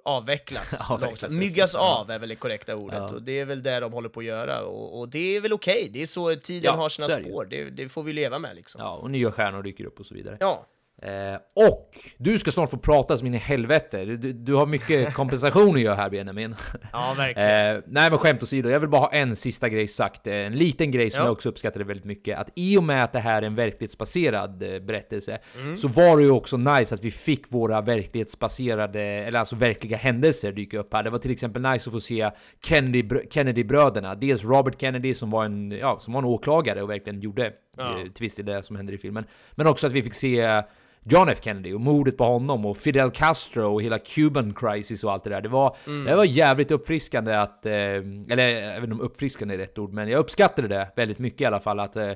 avvecklas 0.04 0.90
Avvecklas. 0.90 1.30
Myggas 1.32 1.74
av 1.74 2.10
är 2.10 2.18
väl 2.18 2.28
det 2.28 2.34
korrekta 2.34 2.76
ordet. 2.76 2.98
Ja. 2.98 3.14
Och 3.14 3.22
det 3.22 3.40
är 3.40 3.44
väl 3.44 3.62
det 3.62 3.80
de 3.80 3.92
håller 3.92 4.08
på 4.08 4.20
att 4.20 4.26
göra. 4.26 4.60
Och, 4.62 5.00
och 5.00 5.08
det 5.08 5.36
är 5.36 5.40
väl 5.40 5.52
okej. 5.52 5.90
Det 5.92 6.02
är 6.02 6.06
så 6.06 6.34
tiden 6.34 6.62
Ja, 6.64 6.72
har 6.72 6.88
sina 6.88 7.08
spår. 7.08 7.46
Det, 7.50 7.70
det 7.70 7.88
får 7.88 8.02
vi 8.02 8.12
leva 8.12 8.38
med 8.38 8.56
liksom. 8.56 8.80
Ja, 8.80 8.94
och 8.96 9.10
nya 9.10 9.32
stjärnor 9.32 9.62
dyker 9.62 9.84
upp 9.84 10.00
och 10.00 10.06
så 10.06 10.14
vidare. 10.14 10.36
Ja. 10.40 10.66
Eh, 11.02 11.34
och 11.68 11.88
du 12.18 12.38
ska 12.38 12.50
snart 12.50 12.70
få 12.70 12.76
prata 12.76 13.18
som 13.18 13.26
in 13.26 13.34
i 13.34 13.38
helvete. 13.38 14.04
Du, 14.04 14.16
du, 14.16 14.32
du 14.32 14.54
har 14.54 14.66
mycket 14.66 15.14
kompensation 15.14 15.74
att 15.74 15.80
göra 15.80 15.94
här 15.94 16.10
Benjamin. 16.10 16.54
Ja, 16.92 17.14
verkligen. 17.16 17.76
Eh, 17.76 17.82
nej 17.86 18.10
men 18.10 18.18
skämt 18.18 18.42
åsido, 18.42 18.68
jag 18.68 18.80
vill 18.80 18.88
bara 18.88 19.00
ha 19.00 19.12
en 19.12 19.36
sista 19.36 19.68
grej 19.68 19.86
sagt. 19.88 20.26
Eh, 20.26 20.34
En 20.34 20.52
liten 20.52 20.90
grej 20.90 21.10
som 21.10 21.18
Ja. 21.18 21.24
jag 21.24 21.32
också 21.32 21.48
uppskattade 21.48 21.84
väldigt 21.84 22.04
mycket. 22.04 22.38
Att 22.38 22.50
i 22.54 22.76
och 22.78 22.84
med 22.84 23.04
att 23.04 23.12
det 23.12 23.18
här 23.20 23.42
är 23.42 23.46
en 23.46 23.54
verklighetsbaserad 23.54 24.62
eh, 24.74 24.80
berättelse 24.80 25.38
Mm. 25.62 25.76
så 25.76 25.88
var 25.88 26.16
det 26.16 26.22
ju 26.22 26.30
också 26.30 26.56
nice 26.56 26.94
att 26.94 27.04
vi 27.04 27.10
fick 27.10 27.52
våra 27.52 27.80
verklighetsbaserade, 27.80 29.00
eller 29.02 29.38
alltså 29.38 29.56
verkliga 29.56 29.96
händelser 29.96 30.52
dyka 30.52 30.78
upp 30.78 30.94
här. 30.94 31.02
Det 31.02 31.10
var 31.10 31.18
till 31.18 31.30
exempel 31.30 31.62
nice 31.62 31.88
att 31.90 31.92
få 31.94 32.00
se 32.00 32.30
Kennedy, 32.64 33.04
Kennedy-bröderna. 33.30 34.14
Dels 34.14 34.44
Robert 34.44 34.80
Kennedy 34.80 35.14
som 35.14 35.30
var 35.30 35.44
en, 35.44 35.70
ja, 35.70 35.98
som 36.00 36.12
var 36.12 36.18
en 36.20 36.24
åklagare 36.28 36.82
och 36.82 36.90
verkligen 36.90 37.20
gjorde 37.20 37.52
Ja. 37.76 37.98
eh, 38.00 38.06
twist 38.06 38.38
i 38.38 38.42
det 38.42 38.62
som 38.62 38.76
händer 38.76 38.94
i 38.94 38.98
filmen. 38.98 39.24
Men 39.52 39.66
också 39.66 39.86
att 39.86 39.92
vi 39.92 40.02
fick 40.02 40.14
se 40.14 40.62
John 41.04 41.28
F 41.28 41.38
Kennedy 41.42 41.72
och 41.72 41.80
mordet 41.80 42.16
på 42.16 42.24
honom 42.24 42.66
och 42.66 42.76
Fidel 42.76 43.10
Castro 43.10 43.74
och 43.74 43.82
hela 43.82 43.98
Cuban 43.98 44.54
crisis 44.54 45.04
och 45.04 45.12
allt 45.12 45.24
det 45.24 45.30
där. 45.30 45.40
Det 45.40 45.48
var, 45.48 45.76
det 46.06 46.14
var 46.14 46.24
jävligt 46.24 46.70
uppfriskande 46.70 47.34
att, 47.34 47.66
eh, 47.66 47.72
eller 47.72 48.48
jag 48.48 48.74
vet 48.74 48.84
inte 48.84 48.94
om 48.94 49.00
uppfriskande 49.00 49.54
är 49.54 49.58
rätt 49.58 49.78
ord, 49.78 49.92
men 49.92 50.08
jag 50.08 50.18
uppskattade 50.18 50.68
det 50.68 50.92
väldigt 50.96 51.18
mycket 51.18 51.40
i 51.40 51.44
alla 51.44 51.60
fall. 51.60 51.80
Att 51.80 51.96
eh, 51.96 52.12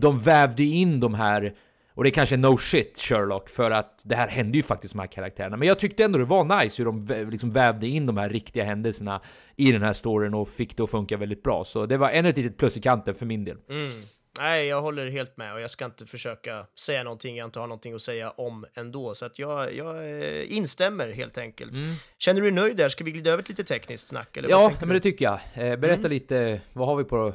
de 0.00 0.18
vävde 0.18 0.64
in 0.64 1.00
de 1.00 1.14
här 1.14 1.54
och 1.96 2.04
det 2.04 2.10
är 2.10 2.12
kanske 2.12 2.36
no 2.36 2.56
shit 2.56 2.98
Sherlock, 2.98 3.48
för 3.48 3.70
att 3.70 4.02
det 4.04 4.16
här 4.16 4.28
hände 4.28 4.56
ju 4.58 4.62
faktiskt 4.62 4.94
de 4.94 4.98
här 5.00 5.06
karaktärerna. 5.06 5.56
Men 5.56 5.68
jag 5.68 5.78
tyckte 5.78 6.04
ändå 6.04 6.18
det 6.18 6.24
var 6.24 6.62
nice 6.62 6.82
hur 6.82 6.84
de 6.84 7.30
liksom 7.30 7.50
vävde 7.50 7.88
in 7.88 8.06
de 8.06 8.16
här 8.16 8.28
riktiga 8.28 8.64
händelserna 8.64 9.20
i 9.56 9.72
den 9.72 9.82
här 9.82 9.92
storyn 9.92 10.34
och 10.34 10.48
fick 10.48 10.76
det 10.76 10.82
att 10.82 10.90
funka 10.90 11.16
väldigt 11.16 11.42
bra. 11.42 11.64
Så 11.64 11.86
det 11.86 11.96
var 11.96 12.10
ännu 12.10 12.28
ett 12.28 12.36
litet 12.36 12.56
plus 12.56 12.76
i 12.76 12.80
kanten 12.80 13.14
för 13.14 13.26
min 13.26 13.44
del. 13.44 13.56
Mm. 13.70 13.92
Nej, 14.40 14.66
jag 14.66 14.82
håller 14.82 15.10
helt 15.10 15.36
med 15.36 15.54
och 15.54 15.60
jag 15.60 15.70
ska 15.70 15.84
inte 15.84 16.06
försöka 16.06 16.66
säga 16.78 17.02
någonting 17.02 17.36
jag 17.36 17.46
inte 17.46 17.58
har 17.58 17.66
någonting 17.66 17.94
att 17.94 18.02
säga 18.02 18.30
om 18.30 18.66
ändå. 18.74 19.14
Så 19.14 19.24
att 19.24 19.38
jag, 19.38 19.74
jag 19.74 19.96
eh, 19.96 20.52
instämmer 20.56 21.12
helt 21.12 21.38
enkelt. 21.38 21.72
Känner 22.18 22.40
du 22.40 22.46
dig 22.46 22.54
nöjd 22.54 22.76
där? 22.76 22.88
Ska 22.88 23.04
vi 23.04 23.12
glida 23.12 23.30
över 23.30 23.42
till 23.42 23.52
lite 23.52 23.64
tekniskt 23.64 24.08
snack? 24.08 24.36
Eller 24.36 24.48
Ja, 24.48 24.72
men 24.80 24.88
det 24.88 25.00
tycker 25.00 25.24
jag. 25.24 25.40
Eh, 25.54 25.76
berätta 25.76 26.08
lite, 26.08 26.60
vad 26.72 26.88
har 26.88 26.96
vi 26.96 27.04
på 27.04 27.32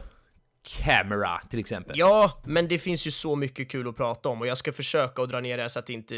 camera 0.64 1.42
till 1.50 1.60
exempel. 1.60 2.00
Ja, 2.00 2.42
men 2.46 2.68
det 2.68 2.80
finns 2.80 3.08
ju 3.08 3.12
så 3.12 3.36
mycket 3.36 3.70
kul 3.70 3.88
att 3.88 3.98
prata 3.98 4.30
om 4.30 4.42
och 4.42 4.48
jag 4.48 4.58
ska 4.58 4.74
försöka 4.74 5.22
att 5.22 5.30
dra 5.30 5.40
ner 5.40 5.58
det 5.58 5.64
här 5.64 5.68
så 5.68 5.80
att 5.80 5.86
det 5.86 5.94
inte, 5.94 6.16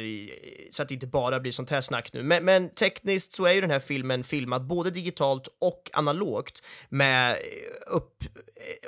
så 0.72 0.82
att 0.82 0.88
det 0.88 0.94
inte 0.94 1.08
bara 1.08 1.40
blir 1.40 1.52
sånt 1.52 1.70
här 1.70 1.82
snack 1.82 2.14
nu. 2.14 2.24
Men, 2.24 2.46
men 2.46 2.70
tekniskt 2.70 3.34
så 3.34 3.46
är 3.46 3.54
ju 3.54 3.62
den 3.62 3.72
här 3.72 3.80
filmen 3.80 4.24
filmad 4.24 4.68
både 4.68 4.90
digitalt 4.90 5.48
och 5.60 5.90
analogt 5.94 6.64
med 6.90 7.38
upp, 7.88 8.24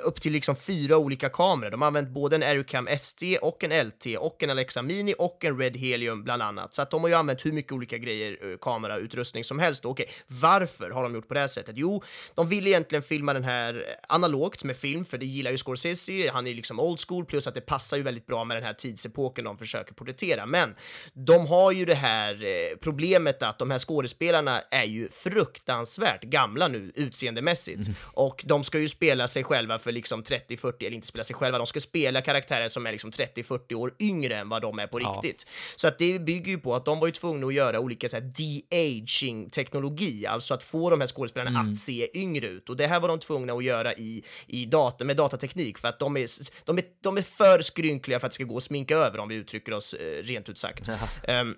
upp 0.04 0.20
till 0.20 0.32
liksom 0.32 0.56
fyra 0.56 0.96
olika 0.96 1.28
kameror. 1.28 1.70
De 1.70 1.82
har 1.82 1.86
använt 1.86 2.08
både 2.08 2.36
en 2.36 2.42
Aerocam 2.42 2.88
SD 2.98 3.22
och 3.42 3.64
en 3.64 3.86
LT 3.86 4.06
och 4.18 4.42
en 4.42 4.50
Alexa 4.50 4.82
Mini 4.82 5.14
och 5.18 5.44
en 5.44 5.58
Red 5.58 5.76
Helium 5.76 6.24
bland 6.24 6.42
annat. 6.42 6.74
Så 6.74 6.82
att 6.82 6.90
de 6.90 7.02
har 7.02 7.08
ju 7.08 7.14
använt 7.14 7.46
hur 7.46 7.52
mycket 7.52 7.72
olika 7.72 7.98
grejer, 7.98 8.50
eh, 8.50 8.58
kamerautrustning 8.58 9.44
som 9.44 9.58
helst. 9.58 9.84
Okej, 9.84 10.08
varför 10.26 10.90
har 10.90 11.02
de 11.02 11.14
gjort 11.14 11.28
på 11.28 11.34
det 11.34 11.40
här 11.40 11.48
sättet? 11.48 11.74
Jo, 11.78 12.02
de 12.34 12.48
vill 12.48 12.66
egentligen 12.66 13.02
filma 13.02 13.32
den 13.32 13.44
här 13.44 13.84
analogt 14.08 14.64
med 14.64 14.76
film, 14.76 15.04
för 15.04 15.18
det 15.18 15.26
gillar 15.26 15.45
ju 15.50 15.58
Scorsese. 15.58 16.30
Han 16.32 16.46
är 16.46 16.50
ju 16.50 16.56
liksom 16.56 16.80
old 16.80 17.00
school, 17.08 17.24
plus 17.24 17.46
att 17.46 17.54
det 17.54 17.60
passar 17.60 17.96
ju 17.96 18.02
väldigt 18.02 18.26
bra 18.26 18.44
med 18.44 18.56
den 18.56 18.64
här 18.64 18.72
tidsepoken 18.74 19.44
de 19.44 19.58
försöker 19.58 19.94
porträttera. 19.94 20.46
Men 20.46 20.74
de 21.12 21.46
har 21.46 21.72
ju 21.72 21.84
det 21.84 21.94
här 21.94 22.44
eh, 22.44 22.76
problemet 22.80 23.42
att 23.42 23.58
de 23.58 23.70
här 23.70 23.78
skådespelarna 23.78 24.60
är 24.70 24.84
ju 24.84 25.08
fruktansvärt 25.10 26.22
gamla 26.22 26.68
nu 26.68 26.92
utseendemässigt 26.94 27.88
och 28.02 28.44
de 28.46 28.64
ska 28.64 28.78
ju 28.78 28.88
spela 28.88 29.28
sig 29.28 29.44
själva 29.44 29.78
för 29.78 29.92
liksom 29.92 30.22
30-40, 30.22 30.72
eller 30.80 30.90
inte 30.96 31.06
spela 31.06 31.24
sig 31.24 31.36
själva, 31.36 31.58
de 31.58 31.66
ska 31.66 31.80
spela 31.80 32.20
karaktärer 32.20 32.68
som 32.68 32.86
är 32.86 32.92
liksom 32.92 33.10
30-40 33.10 33.74
år 33.74 33.92
yngre 34.00 34.36
än 34.36 34.48
vad 34.48 34.62
de 34.62 34.78
är 34.78 34.86
på 34.86 35.00
Ja. 35.00 35.20
riktigt. 35.22 35.46
Så 35.76 35.88
att 35.88 35.98
det 35.98 36.18
bygger 36.18 36.52
ju 36.52 36.58
på 36.58 36.74
att 36.74 36.84
de 36.84 37.00
var 37.00 37.06
ju 37.06 37.12
tvungna 37.12 37.46
att 37.46 37.54
göra 37.54 37.80
olika 37.80 38.08
så 38.08 38.16
här 38.16 38.22
de-aging 38.22 39.50
teknologi, 39.50 40.26
alltså 40.26 40.54
att 40.54 40.62
få 40.62 40.90
de 40.90 41.00
här 41.00 41.06
skådespelarna 41.06 41.60
att 41.60 41.76
se 41.76 42.18
yngre 42.18 42.46
ut. 42.46 42.68
Och 42.68 42.76
det 42.76 42.86
här 42.86 43.00
var 43.00 43.08
de 43.08 43.18
tvungna 43.18 43.52
att 43.52 43.64
göra 43.64 43.94
i, 43.94 44.22
i 44.46 44.66
data, 44.66 45.04
med 45.04 45.16
datateknik 45.36 45.78
för 45.78 45.88
att 45.88 45.98
de 45.98 46.16
är, 46.16 46.28
de, 46.64 46.78
är, 46.78 46.84
de 47.00 47.16
är 47.16 47.22
för 47.22 47.62
skrynkliga 47.62 48.20
för 48.20 48.26
att 48.26 48.32
det 48.32 48.34
ska 48.34 48.44
gå 48.44 48.56
att 48.56 48.62
sminka 48.62 48.96
över 48.96 49.18
om 49.18 49.28
vi 49.28 49.34
uttrycker 49.34 49.72
oss 49.72 49.94
eh, 49.94 50.22
rent 50.22 50.48
ut 50.48 50.58
sagt. 50.58 50.88
Ehm, 51.24 51.54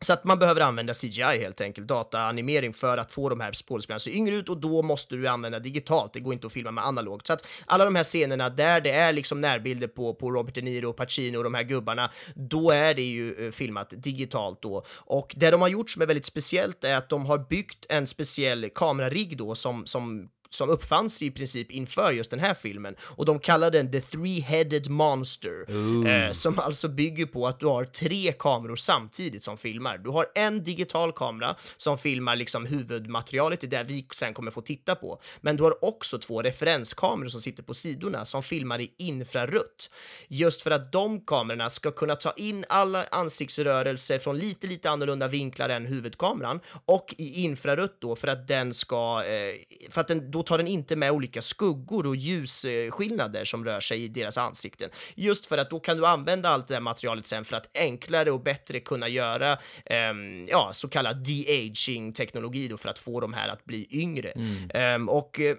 så 0.00 0.12
att 0.12 0.24
man 0.24 0.38
behöver 0.38 0.60
använda 0.60 0.94
CGI 0.94 1.22
helt 1.22 1.60
enkelt, 1.60 1.86
dataanimering 1.86 2.72
för 2.72 2.98
att 2.98 3.12
få 3.12 3.28
de 3.28 3.40
här 3.40 3.52
skådespelarna 3.52 3.98
se 3.98 4.16
yngre 4.16 4.34
ut 4.34 4.48
och 4.48 4.60
då 4.60 4.82
måste 4.82 5.14
du 5.14 5.28
använda 5.28 5.58
digitalt. 5.58 6.12
Det 6.12 6.20
går 6.20 6.32
inte 6.32 6.46
att 6.46 6.52
filma 6.52 6.70
med 6.70 6.84
analogt. 6.84 7.26
Så 7.26 7.32
att 7.32 7.46
alla 7.66 7.84
de 7.84 7.94
här 7.94 8.04
scenerna 8.04 8.50
där 8.50 8.80
det 8.80 8.90
är 8.90 9.12
liksom 9.12 9.40
närbilder 9.40 9.88
på, 9.88 10.14
på 10.14 10.30
Robert 10.30 10.54
De 10.54 10.62
Niro, 10.62 10.92
Pacino 10.92 11.38
och 11.38 11.44
de 11.44 11.54
här 11.54 11.62
gubbarna, 11.62 12.10
då 12.34 12.70
är 12.70 12.94
det 12.94 13.02
ju 13.02 13.46
eh, 13.46 13.50
filmat 13.50 13.92
digitalt 13.96 14.62
då. 14.62 14.84
Och 14.90 15.34
det 15.36 15.50
de 15.50 15.60
har 15.60 15.68
gjort 15.68 15.90
som 15.90 16.02
är 16.02 16.06
väldigt 16.06 16.26
speciellt 16.26 16.84
är 16.84 16.96
att 16.96 17.08
de 17.08 17.26
har 17.26 17.38
byggt 17.38 17.86
en 17.88 18.06
speciell 18.06 18.70
kamerarigg 18.74 19.36
då 19.36 19.54
som, 19.54 19.86
som 19.86 20.28
som 20.56 20.70
uppfanns 20.70 21.22
i 21.22 21.30
princip 21.30 21.70
inför 21.70 22.12
just 22.12 22.30
den 22.30 22.40
här 22.40 22.54
filmen 22.54 22.96
och 23.00 23.24
de 23.24 23.38
kallar 23.38 23.70
den 23.70 23.92
The 23.92 23.98
Three-Headed 23.98 24.88
Monster 24.88 25.66
eh, 26.08 26.32
som 26.32 26.58
alltså 26.58 26.88
bygger 26.88 27.26
på 27.26 27.46
att 27.46 27.60
du 27.60 27.66
har 27.66 27.84
tre 27.84 28.32
kameror 28.32 28.76
samtidigt 28.76 29.44
som 29.44 29.56
filmar. 29.56 29.98
Du 29.98 30.10
har 30.10 30.26
en 30.34 30.64
digital 30.64 31.12
kamera 31.12 31.56
som 31.76 31.98
filmar 31.98 32.36
liksom 32.36 32.66
huvudmaterialet, 32.66 33.60
det 33.60 33.66
är 33.66 33.68
där 33.68 33.84
vi 33.84 34.06
sen 34.14 34.34
kommer 34.34 34.50
få 34.50 34.60
titta 34.60 34.94
på. 34.94 35.20
Men 35.40 35.56
du 35.56 35.62
har 35.62 35.84
också 35.84 36.18
två 36.18 36.42
referenskameror 36.42 37.28
som 37.28 37.40
sitter 37.40 37.62
på 37.62 37.74
sidorna 37.74 38.24
som 38.24 38.42
filmar 38.42 38.80
i 38.80 38.92
infrarött. 38.96 39.90
Just 40.28 40.62
för 40.62 40.70
att 40.70 40.92
de 40.92 41.20
kamerorna 41.20 41.70
ska 41.70 41.90
kunna 41.90 42.16
ta 42.16 42.32
in 42.36 42.64
alla 42.68 43.04
ansiktsrörelser 43.10 44.18
från 44.18 44.38
lite, 44.38 44.66
lite 44.66 44.90
annorlunda 44.90 45.28
vinklar 45.28 45.68
än 45.68 45.86
huvudkameran 45.86 46.60
och 46.86 47.14
i 47.18 47.42
infrarött 47.44 47.96
då 48.00 48.16
för 48.16 48.28
att 48.28 48.48
den 48.48 48.74
ska, 48.74 49.24
eh, 49.24 49.90
för 49.90 50.00
att 50.00 50.08
den, 50.08 50.30
då 50.30 50.42
tar 50.46 50.58
den 50.58 50.66
inte 50.66 50.96
med 50.96 51.10
olika 51.10 51.42
skuggor 51.42 52.06
och 52.06 52.16
ljusskillnader 52.16 53.44
som 53.44 53.64
rör 53.64 53.80
sig 53.80 54.04
i 54.04 54.08
deras 54.08 54.38
ansikten. 54.38 54.90
Just 55.14 55.46
för 55.46 55.58
att 55.58 55.70
då 55.70 55.80
kan 55.80 55.96
du 55.96 56.06
använda 56.06 56.48
allt 56.48 56.68
det 56.68 56.74
där 56.74 56.80
materialet 56.80 57.26
sen 57.26 57.44
för 57.44 57.56
att 57.56 57.76
enklare 57.76 58.30
och 58.30 58.40
bättre 58.40 58.80
kunna 58.80 59.08
göra 59.08 59.58
ehm, 59.86 60.46
ja, 60.46 60.70
så 60.72 60.88
kallad 60.88 61.16
de-aging 61.16 62.12
teknologi 62.12 62.68
då 62.68 62.76
för 62.76 62.88
att 62.88 62.98
få 62.98 63.20
de 63.20 63.32
här 63.32 63.48
att 63.48 63.64
bli 63.64 63.86
yngre. 63.90 64.32
Ehm, 64.74 65.08
och 65.08 65.40
eh, 65.40 65.56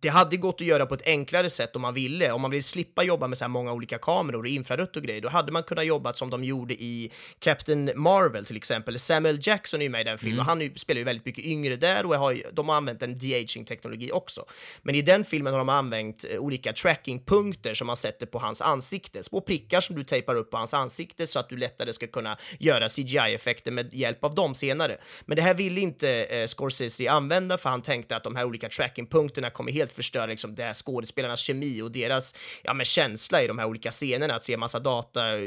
det 0.00 0.08
hade 0.08 0.36
gått 0.36 0.60
att 0.60 0.66
göra 0.66 0.86
på 0.86 0.94
ett 0.94 1.06
enklare 1.06 1.50
sätt 1.50 1.76
om 1.76 1.82
man 1.82 1.94
ville. 1.94 2.32
Om 2.32 2.42
man 2.42 2.50
vill 2.50 2.64
slippa 2.64 3.02
jobba 3.02 3.28
med 3.28 3.38
så 3.38 3.44
här 3.44 3.48
många 3.48 3.72
olika 3.72 3.98
kameror 3.98 4.42
och 4.42 4.48
infrarött 4.48 4.96
och 4.96 5.02
grejer, 5.02 5.20
då 5.20 5.28
hade 5.28 5.52
man 5.52 5.62
kunnat 5.62 5.86
jobba 5.86 6.12
som 6.12 6.30
de 6.30 6.44
gjorde 6.44 6.74
i 6.74 7.12
Captain 7.38 7.90
Marvel 7.96 8.44
till 8.44 8.56
exempel. 8.56 8.98
Samuel 8.98 9.38
Jackson 9.42 9.80
är 9.80 9.84
ju 9.84 9.90
med 9.90 10.00
i 10.00 10.04
den 10.04 10.18
filmen 10.18 10.38
och 10.40 10.46
han 10.46 10.70
spelar 10.76 10.98
ju 10.98 11.04
väldigt 11.04 11.26
mycket 11.26 11.44
yngre 11.44 11.76
där 11.76 12.06
och 12.06 12.14
har, 12.14 12.36
de 12.52 12.68
har 12.68 12.76
använt 12.76 13.02
en 13.02 13.18
de-aging-teknologi 13.18 14.10
också. 14.12 14.44
Men 14.82 14.94
i 14.94 15.02
den 15.02 15.24
filmen 15.24 15.52
har 15.52 15.58
de 15.58 15.68
använt 15.68 16.24
eh, 16.30 16.38
olika 16.38 16.72
trackingpunkter 16.72 17.74
som 17.74 17.86
man 17.86 17.96
sätter 17.96 18.26
på 18.26 18.38
hans 18.38 18.60
ansikte, 18.60 19.22
små 19.22 19.40
prickar 19.40 19.80
som 19.80 19.96
du 19.96 20.04
tejpar 20.04 20.34
upp 20.34 20.50
på 20.50 20.56
hans 20.56 20.74
ansikte 20.74 21.26
så 21.26 21.38
att 21.38 21.48
du 21.48 21.56
lättare 21.56 21.92
ska 21.92 22.06
kunna 22.06 22.38
göra 22.58 22.88
CGI-effekter 22.88 23.70
med 23.70 23.94
hjälp 23.94 24.24
av 24.24 24.34
dem 24.34 24.54
senare. 24.54 24.98
Men 25.26 25.36
det 25.36 25.42
här 25.42 25.54
ville 25.54 25.80
inte 25.80 26.24
eh, 26.24 26.46
Scorsese 26.46 27.10
använda 27.10 27.58
för 27.58 27.70
han 27.70 27.82
tänkte 27.82 28.16
att 28.16 28.24
de 28.24 28.36
här 28.36 28.44
olika 28.44 28.68
trackingpunkterna 28.68 29.50
kommer 29.50 29.72
helt 29.74 29.92
förstöra 29.92 30.26
liksom, 30.26 30.54
det 30.54 30.62
här 30.62 30.72
skådespelarnas 30.72 31.40
kemi 31.40 31.82
och 31.82 31.92
deras 31.92 32.34
ja, 32.62 32.74
men 32.74 32.84
känsla 32.84 33.42
i 33.42 33.46
de 33.46 33.58
här 33.58 33.66
olika 33.66 33.90
scenerna, 33.90 34.34
att 34.34 34.44
se 34.44 34.56
massa 34.56 34.80
data, 34.80 35.38
eh, 35.38 35.44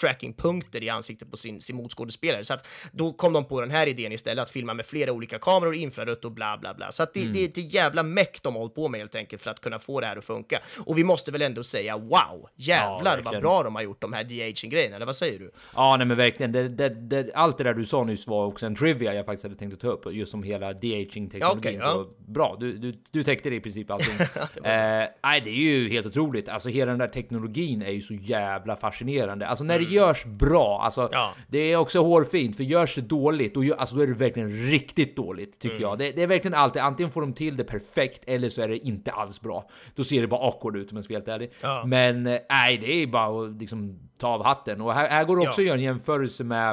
trackingpunkter 0.00 0.82
i 0.82 0.88
ansiktet 0.88 1.30
på 1.30 1.36
sin, 1.36 1.60
sin 1.60 1.76
motskådespelare. 1.76 2.44
Så 2.44 2.54
att 2.54 2.66
då 2.92 3.12
kom 3.12 3.32
de 3.32 3.44
på 3.44 3.60
den 3.60 3.70
här 3.70 3.86
idén 3.86 4.12
istället, 4.12 4.42
att 4.42 4.50
filma 4.50 4.74
med 4.74 4.86
flera 4.86 5.12
olika 5.12 5.38
kameror, 5.38 5.74
infrarött 5.74 6.24
och 6.24 6.32
bla 6.32 6.58
bla 6.58 6.74
bla. 6.74 6.92
Så 6.92 7.02
att 7.02 7.14
det, 7.14 7.24
det 7.24 7.44
är 7.44 7.48
ett 7.48 7.74
jävla 7.74 8.02
meck 8.02 8.42
de 8.42 8.54
hållit 8.54 8.74
på 8.74 8.88
med 8.88 9.00
helt 9.00 9.14
enkelt 9.14 9.42
för 9.42 9.50
att 9.50 9.60
kunna 9.60 9.78
få 9.78 10.00
det 10.00 10.06
här 10.06 10.16
att 10.16 10.24
funka. 10.24 10.60
Och 10.78 10.98
vi 10.98 11.04
måste 11.04 11.32
väl 11.32 11.42
ändå 11.42 11.62
säga 11.62 11.96
wow, 11.96 12.48
jävlar 12.56 13.02
vad 13.02 13.04
verkligen. 13.04 13.40
bra 13.42 13.62
de 13.62 13.74
har 13.74 13.82
gjort 13.82 14.00
de 14.00 14.12
här 14.12 14.24
de-aging-grejerna, 14.24 14.96
eller 14.96 15.06
vad 15.06 15.16
säger 15.16 15.38
du? 15.38 15.50
Ja, 15.74 15.96
nej 15.96 16.06
men 16.06 16.16
verkligen. 16.16 16.52
Det, 16.52 16.68
det, 16.68 16.88
det, 16.88 17.34
allt 17.34 17.58
det 17.58 17.64
där 17.64 17.74
du 17.74 17.86
sa 17.86 18.04
nyss 18.04 18.26
var 18.26 18.46
också 18.46 18.66
en 18.66 18.74
trivia 18.74 19.14
jag 19.14 19.26
faktiskt 19.26 19.42
hade 19.42 19.56
tänkt 19.56 19.74
att 19.74 19.80
ta 19.80 19.88
upp. 19.88 20.12
Just 20.12 20.34
om 20.34 20.42
hela 20.42 20.72
de-aging-teknologin. 20.72 21.40
Ja, 21.40 21.54
okej, 21.58 21.78
ja. 21.80 21.92
Så 21.92 22.32
bra, 22.32 22.56
du, 22.60 22.72
du, 22.72 23.02
du 23.10 23.17
täckte 23.24 23.50
det 23.50 23.56
i 23.56 23.60
princip 23.60 23.90
allting. 23.90 24.14
eh, 24.64 25.04
nej, 25.22 25.40
det 25.44 25.50
är 25.50 25.54
ju 25.54 25.88
helt 25.88 26.06
otroligt. 26.06 26.48
Alltså 26.48 26.68
hela 26.68 26.90
den 26.90 26.98
där 26.98 27.08
teknologin 27.08 27.82
är 27.82 27.90
ju 27.90 28.00
så 28.00 28.14
jävla 28.14 28.76
fascinerande. 28.76 29.46
Alltså 29.48 29.64
när 29.64 29.78
det 29.78 29.84
görs 29.84 30.24
bra, 30.24 30.80
alltså 30.82 31.00
Mm. 31.00 31.10
Ja. 31.12 31.34
det 31.48 31.58
är 31.58 31.76
också 31.76 32.02
hårfint. 32.02 32.56
För 32.56 32.64
görs 32.64 32.94
det 32.94 33.00
dåligt, 33.00 33.54
då, 33.54 33.74
alltså, 33.78 33.96
då 33.96 34.02
är 34.02 34.06
det 34.06 34.14
verkligen 34.14 34.50
riktigt 34.50 35.16
dåligt 35.16 35.58
tycker 35.58 35.76
Mm. 35.76 35.82
jag. 35.88 35.98
Det, 35.98 36.10
det 36.12 36.22
är 36.22 36.26
verkligen 36.26 36.54
alltid, 36.54 36.82
antingen 36.82 37.10
får 37.12 37.20
de 37.20 37.32
till 37.32 37.56
det 37.56 37.64
perfekt 37.64 38.22
eller 38.26 38.48
så 38.48 38.62
är 38.62 38.68
det 38.68 38.78
inte 38.78 39.10
alls 39.12 39.40
bra. 39.40 39.68
Då 39.94 40.04
ser 40.04 40.20
det 40.20 40.26
bara 40.26 40.40
awkward 40.48 40.76
ut 40.76 40.90
om 40.90 40.96
jag 40.96 41.04
ska 41.04 41.14
vara 41.14 41.18
helt 41.20 41.28
ärlig. 41.28 41.50
Ja. 41.60 41.82
Men 41.86 42.26
eh, 42.26 42.38
nej, 42.50 42.78
det 42.78 42.92
är 43.02 43.06
bara 43.06 43.44
att 43.44 43.60
liksom 43.60 43.98
ta 44.18 44.28
av 44.28 44.44
hatten. 44.44 44.80
Och 44.80 44.94
här, 44.94 45.08
här 45.08 45.24
går 45.24 45.36
det 45.36 45.42
också 45.48 45.60
Ja. 45.62 45.64
att 45.64 45.66
göra 45.66 45.78
en 45.78 45.84
jämförelse 45.84 46.44
med 46.44 46.70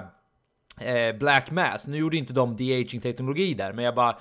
eh, 0.81 1.17
Black 1.19 1.51
Mass. 1.51 1.87
Nu 1.87 1.97
gjorde 1.97 2.17
inte 2.17 2.33
de 2.33 2.55
de-aging 2.57 3.01
teknologi 3.01 3.53
där, 3.53 3.73
men 3.73 3.85
jag 3.85 3.95
bara 3.95 4.09
eh, 4.09 4.15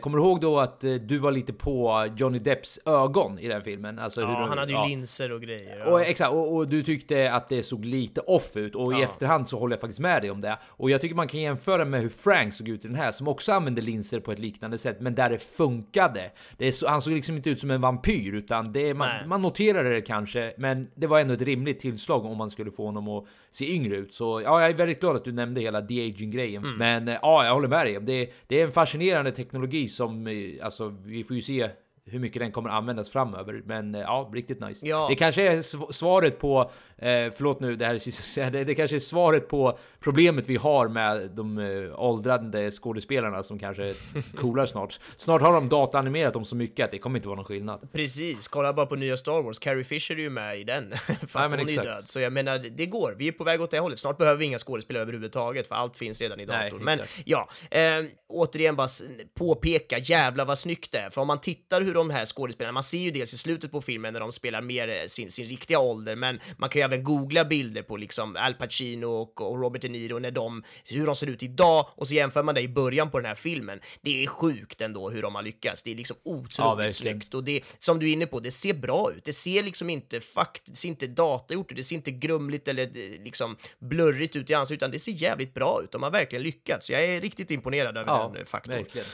kommer 0.00 0.18
du 0.18 0.24
ihåg 0.24 0.40
då 0.40 0.58
att 0.58 0.84
eh, 0.84 0.94
du 0.94 1.18
var 1.18 1.32
lite 1.32 1.52
på 1.52 2.06
Johnny 2.16 2.38
Depps 2.38 2.78
ögon 2.86 3.38
i 3.38 3.48
den 3.48 3.62
filmen? 3.62 3.98
Alltså 3.98 4.20
Ja, 4.20 4.26
han 4.48 4.58
hade 4.58 4.72
ju 4.72 4.78
ja. 4.78 4.86
linser 4.86 5.32
och 5.32 5.42
grejer. 5.42 5.82
Och, 5.92 6.00
Ja. 6.00 6.04
exakt, 6.04 6.32
och, 6.32 6.54
och 6.56 6.68
du 6.68 6.82
tyckte 6.82 7.32
att 7.32 7.48
det 7.48 7.62
såg 7.62 7.84
lite 7.84 8.20
off 8.20 8.56
ut 8.56 8.74
och 8.74 8.92
i 8.92 8.96
Ja. 8.96 9.02
efterhand 9.04 9.48
så 9.48 9.58
håller 9.58 9.72
jag 9.72 9.80
faktiskt 9.80 10.00
med 10.00 10.22
dig 10.22 10.30
om 10.30 10.40
det. 10.40 10.58
Och 10.66 10.90
jag 10.90 11.00
tycker 11.00 11.14
man 11.14 11.28
kan 11.28 11.40
jämföra 11.40 11.84
med 11.84 12.00
hur 12.00 12.08
Frank 12.08 12.54
såg 12.54 12.68
ut 12.68 12.84
i 12.84 12.88
den 12.88 12.96
här 12.96 13.12
som 13.12 13.28
också 13.28 13.52
använde 13.52 13.80
linser 13.82 14.20
på 14.20 14.32
ett 14.32 14.38
liknande 14.38 14.78
sätt, 14.78 15.00
men 15.00 15.14
där 15.14 15.30
det 15.30 15.38
funkade. 15.38 16.30
Det 16.56 16.72
så, 16.72 16.88
han 16.88 17.02
såg 17.02 17.12
liksom 17.12 17.36
inte 17.36 17.50
ut 17.50 17.60
som 17.60 17.70
en 17.70 17.80
vampyr 17.80 18.32
utan 18.34 18.72
det, 18.72 18.94
man, 18.94 19.08
man 19.26 19.42
noterade 19.42 19.90
det 19.94 20.00
kanske, 20.00 20.52
men 20.58 20.90
det 20.94 21.06
var 21.06 21.20
ändå 21.20 21.34
ett 21.34 21.42
rimligt 21.42 21.80
tillslag 21.80 22.24
om 22.24 22.36
man 22.38 22.50
skulle 22.50 22.70
få 22.70 22.84
honom 22.86 23.08
att 23.08 23.24
se 23.56 23.74
yngre 23.74 23.96
ut. 23.96 24.14
Så 24.14 24.40
ja, 24.44 24.60
jag 24.60 24.70
är 24.70 24.74
väldigt 24.74 25.00
glad 25.00 25.16
att 25.16 25.24
du 25.24 25.32
nämnde 25.32 25.60
hela 25.60 25.80
de-aging 25.80 26.30
grejen. 26.30 26.64
Mm. 26.64 26.78
Men 26.78 27.08
eh, 27.08 27.18
ja, 27.22 27.44
jag 27.44 27.54
håller 27.54 27.68
med 27.68 27.86
dig. 27.86 28.00
Det, 28.00 28.32
det 28.46 28.60
är 28.60 28.64
en 28.64 28.72
fascinerande 28.72 29.32
teknologi 29.32 29.88
som, 29.88 30.26
eh, 30.26 30.34
alltså 30.62 30.88
vi 31.04 31.24
får 31.24 31.36
ju 31.36 31.42
se 31.42 31.70
hur 32.10 32.18
mycket 32.18 32.40
den 32.42 32.52
kommer 32.52 32.70
användas 32.70 33.10
framöver. 33.10 33.62
Men 33.66 33.94
eh, 33.94 34.00
ja, 34.00 34.30
riktigt 34.34 34.60
nice. 34.60 34.86
Ja. 34.86 35.06
Det 35.10 35.14
kanske 35.16 35.42
är 35.42 35.56
sv- 35.56 35.92
svaret 35.92 36.38
på, 36.38 36.60
eh, 36.98 37.06
förlåt 37.36 37.60
nu, 37.60 37.76
det 37.76 37.86
här 37.86 37.94
är 37.94 37.98
sista 37.98 38.50
det, 38.50 38.64
det 38.64 38.74
kanske 38.74 38.96
är 38.96 39.00
svaret 39.00 39.48
på 39.48 39.78
problemet 40.00 40.48
vi 40.48 40.56
har 40.56 40.88
med 40.88 41.30
de 41.30 41.58
eh, 41.58 42.00
åldrande 42.00 42.70
skådespelarna 42.70 43.42
som 43.42 43.58
kanske 43.58 43.94
coolar 44.36 44.66
snart. 44.66 45.00
Snart 45.16 45.42
har 45.42 45.52
de 45.52 45.68
dataanimerat 45.68 46.32
dem 46.34 46.44
så 46.44 46.56
mycket 46.56 46.84
att 46.84 46.90
det 46.90 46.98
kommer 46.98 47.18
inte 47.18 47.28
vara 47.28 47.36
någon 47.36 47.44
skillnad. 47.44 47.88
Precis, 47.92 48.48
kolla 48.48 48.72
bara 48.72 48.86
på 48.86 48.96
nya 48.96 49.16
Star 49.16 49.42
Wars. 49.42 49.58
Carrie 49.58 49.84
Fisher 49.84 50.14
är 50.14 50.18
ju 50.20 50.30
med 50.30 50.58
i 50.60 50.64
den, 50.64 50.92
fast 51.28 51.50
men 51.50 51.58
hon 51.58 51.68
är 51.68 51.72
exakt. 51.72 51.86
död. 51.88 52.08
Så 52.08 52.20
jag 52.20 52.32
menar, 52.32 52.58
det 52.58 52.86
går. 52.86 53.14
Vi 53.18 53.28
är 53.28 53.32
på 53.32 53.44
väg 53.44 53.60
åt 53.60 53.70
det 53.70 53.78
hållet. 53.78 53.98
Snart 53.98 54.18
behöver 54.18 54.38
vi 54.38 54.44
inga 54.44 54.58
skådespelare 54.58 55.02
överhuvudtaget, 55.02 55.68
för 55.68 55.74
allt 55.74 55.96
finns 55.96 56.20
redan 56.20 56.40
i 56.40 56.46
Nej, 56.46 56.70
datorn. 56.70 56.84
Men 56.84 57.00
exakt. 57.00 57.22
ja, 57.24 57.48
eh, 57.70 58.04
återigen 58.28 58.76
bara 58.76 58.88
påpeka, 59.34 59.98
jävla 59.98 60.44
vad 60.44 60.58
snyggt 60.58 60.92
det 60.92 60.98
är. 60.98 61.10
För 61.10 61.20
om 61.20 61.26
man 61.26 61.40
tittar 61.40 61.80
hur 61.80 61.95
de 61.96 62.10
här 62.10 62.24
skådespelarna, 62.26 62.72
man 62.72 62.82
ser 62.82 62.98
ju 62.98 63.10
dels 63.10 63.34
i 63.34 63.38
slutet 63.38 63.70
på 63.70 63.82
filmen 63.82 64.12
när 64.12 64.20
de 64.20 64.32
spelar 64.32 64.60
mer 64.60 64.88
eh, 64.88 65.06
sin, 65.06 65.30
sin 65.30 65.44
riktiga 65.46 65.78
ålder, 65.78 66.16
men 66.16 66.40
man 66.56 66.68
kan 66.70 66.80
ju 66.80 66.84
även 66.84 67.04
googla 67.04 67.44
bilder 67.44 67.82
på 67.82 67.96
liksom 67.96 68.36
Al 68.38 68.54
Pacino 68.54 69.06
och, 69.06 69.40
och 69.40 69.60
Robert 69.60 69.82
De 69.82 69.88
Niro 69.88 70.18
när 70.18 70.30
de, 70.30 70.62
hur 70.84 71.06
de 71.06 71.16
ser 71.16 71.26
ut 71.26 71.42
idag 71.42 71.86
och 71.96 72.08
så 72.08 72.14
jämför 72.14 72.42
man 72.42 72.54
det 72.54 72.60
i 72.60 72.68
början 72.68 73.10
på 73.10 73.18
den 73.18 73.26
här 73.26 73.34
filmen. 73.34 73.80
Det 74.02 74.22
är 74.22 74.26
sjukt 74.26 74.80
ändå 74.80 75.10
hur 75.10 75.22
de 75.22 75.34
har 75.34 75.42
lyckats. 75.42 75.82
Det 75.82 75.90
är 75.90 75.94
liksom 75.94 76.16
otroligt 76.22 76.58
Ja, 76.58 76.74
verkligen. 76.74 76.92
snyggt 77.20 77.34
och 77.34 77.44
det, 77.44 77.62
som 77.78 77.98
du 77.98 78.08
är 78.08 78.12
inne 78.12 78.26
på, 78.26 78.40
det 78.40 78.50
ser 78.50 78.74
bra 78.74 79.12
ut. 79.16 79.24
Det 79.24 79.32
ser 79.32 79.62
liksom 79.62 79.90
inte 79.90 80.20
fakt, 80.20 80.62
det 80.66 80.76
ser 80.76 80.88
inte 80.88 81.06
datagjort 81.06 81.70
ut, 81.70 81.76
det 81.76 81.82
ser 81.84 81.96
inte 81.96 82.10
grumligt 82.10 82.68
eller 82.68 82.82
eh, 82.82 83.22
liksom 83.24 83.56
blurrigt 83.78 84.36
ut 84.36 84.50
i 84.50 84.54
ansiktet, 84.54 84.82
utan 84.82 84.90
det 84.90 84.98
ser 84.98 85.12
jävligt 85.12 85.54
bra 85.54 85.80
ut. 85.84 85.92
De 85.92 86.02
har 86.02 86.10
verkligen 86.10 86.42
lyckats. 86.42 86.90
Jag 86.90 87.04
är 87.04 87.20
riktigt 87.20 87.50
imponerad 87.50 87.96
över 87.96 88.12
Ja, 88.12 88.30
den 88.34 88.42
eh, 88.42 88.46
faktorn. 88.46 88.74
verkligen. 88.74 89.06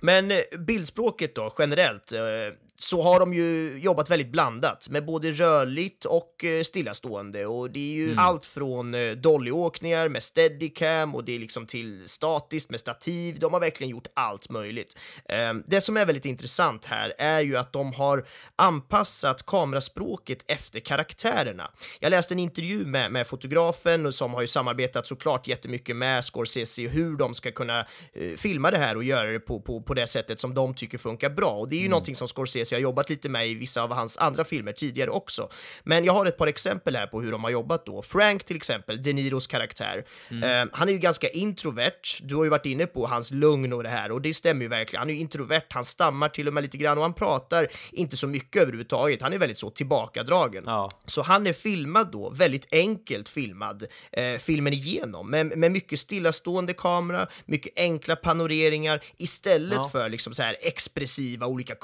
Men 0.00 0.32
bildspråket 0.58 1.34
då, 1.34 1.54
generellt, 1.58 2.12
eh, 2.26 2.56
så 2.78 3.02
har 3.02 3.20
de 3.20 3.34
ju 3.34 3.78
jobbat 3.82 4.10
väldigt 4.10 4.28
blandat 4.32 4.88
med 4.88 5.04
både 5.04 5.32
rörligt 5.32 6.04
och 6.04 6.44
eh, 6.44 6.62
stillastående 6.62 7.46
och 7.46 7.70
det 7.70 7.80
är 7.80 7.94
ju 7.94 8.06
Mm. 8.06 8.18
allt 8.18 8.46
från 8.46 8.94
eh, 8.94 9.10
dollyåkningar 9.10 10.08
med 10.08 10.22
steadicam 10.22 11.14
och 11.14 11.24
det 11.24 11.34
är 11.34 11.38
liksom 11.38 11.66
till 11.66 12.02
statiskt 12.08 12.70
med 12.70 12.80
stativ. 12.80 13.38
De 13.40 13.52
har 13.52 13.60
verkligen 13.60 13.90
gjort 13.90 14.06
allt 14.14 14.50
möjligt. 14.50 14.96
Eh, 15.28 15.54
Det 15.66 15.80
som 15.80 15.96
är 15.96 16.06
väldigt 16.06 16.24
intressant 16.24 16.84
här 16.84 17.12
är 17.18 17.40
ju 17.40 17.56
att 17.56 17.72
de 17.72 17.92
har 17.92 18.26
anpassat 18.56 19.46
kameraspråket 19.46 20.44
efter 20.46 20.80
karaktärerna. 20.80 21.70
Jag 22.00 22.10
läste 22.10 22.34
en 22.34 22.38
intervju 22.38 22.86
med, 22.86 23.12
med 23.12 23.26
fotografen 23.26 24.12
som 24.12 24.34
har 24.34 24.40
ju 24.40 24.46
samarbetat 24.46 25.06
såklart 25.06 25.46
jättemycket 25.46 25.96
med 25.96 26.24
Scorsese 26.24 26.84
och 26.84 26.90
hur 26.90 27.16
de 27.16 27.34
ska 27.34 27.52
kunna 27.52 27.80
eh, 28.12 28.36
filma 28.36 28.70
det 28.70 28.78
här 28.78 28.96
och 28.96 29.04
göra 29.04 29.30
det 29.32 29.40
på, 29.40 29.60
på, 29.60 29.80
på 29.82 29.94
det 29.94 30.06
sättet 30.06 30.40
som 30.40 30.54
de 30.54 30.74
tycker 30.74 30.98
funkar 30.98 31.30
bra. 31.30 31.50
Och 31.50 31.68
det 31.68 31.76
är 31.76 31.80
ju 31.80 31.88
någonting 31.88 32.16
som 32.16 32.28
Scorsese 32.28 32.65
har 32.74 32.80
jobbat 32.80 33.10
lite 33.10 33.28
med 33.28 33.48
i 33.48 33.54
vissa 33.54 33.82
av 33.82 33.92
hans 33.92 34.18
andra 34.18 34.44
filmer 34.44 34.72
tidigare 34.72 35.10
också. 35.10 35.48
Men 35.84 36.04
jag 36.04 36.12
har 36.12 36.26
ett 36.26 36.38
par 36.38 36.46
exempel 36.46 36.96
här 36.96 37.06
på 37.06 37.20
hur 37.20 37.32
de 37.32 37.44
har 37.44 37.50
jobbat 37.50 37.86
då. 37.86 38.02
Frank 38.02 38.44
till 38.44 38.56
exempel, 38.56 39.02
De 39.02 39.12
Niros 39.12 39.46
karaktär, 39.46 40.04
eh, 40.30 40.68
han 40.72 40.88
är 40.88 40.92
ju 40.92 40.98
ganska 40.98 41.28
introvert. 41.28 42.00
Du 42.20 42.34
har 42.34 42.44
ju 42.44 42.50
varit 42.50 42.66
inne 42.66 42.86
på 42.86 43.06
hans 43.06 43.30
lugn 43.30 43.72
och 43.72 43.82
det 43.82 43.88
här 43.88 44.12
och 44.12 44.22
det 44.22 44.34
stämmer 44.34 44.62
ju 44.62 44.68
verkligen. 44.68 45.00
Han 45.00 45.10
är 45.10 45.14
ju 45.14 45.20
introvert, 45.20 45.66
han 45.70 45.84
stammar 45.84 46.28
till 46.28 46.48
och 46.48 46.54
med 46.54 46.62
lite 46.62 46.76
grann 46.76 46.98
och 46.98 47.04
han 47.04 47.14
pratar 47.14 47.68
inte 47.92 48.16
så 48.16 48.26
mycket 48.26 48.62
överhuvudtaget. 48.62 49.22
Han 49.22 49.32
är 49.32 49.38
väldigt 49.38 49.58
så 49.58 49.70
tillbakadragen. 49.70 50.62
Ja. 50.66 50.90
Så 51.04 51.22
han 51.22 51.46
är 51.46 51.52
filmad 51.52 52.12
då, 52.12 52.30
väldigt 52.30 52.66
enkelt 52.72 53.28
filmad, 53.28 53.86
eh, 54.12 54.34
filmen 54.38 54.72
igenom, 54.72 55.30
med, 55.30 55.46
med 55.58 55.72
mycket 55.72 55.98
stillastående 56.00 56.72
kamera, 56.72 57.26
mycket 57.46 57.72
enkla 57.78 58.16
panoreringar 58.16 59.00
istället 59.16 59.78
Ja. 59.82 59.88
för 59.88 60.08
liksom 60.08 60.34
så 60.34 60.42
här 60.42 60.56
expressiva 60.60 61.46
olika 61.46 61.74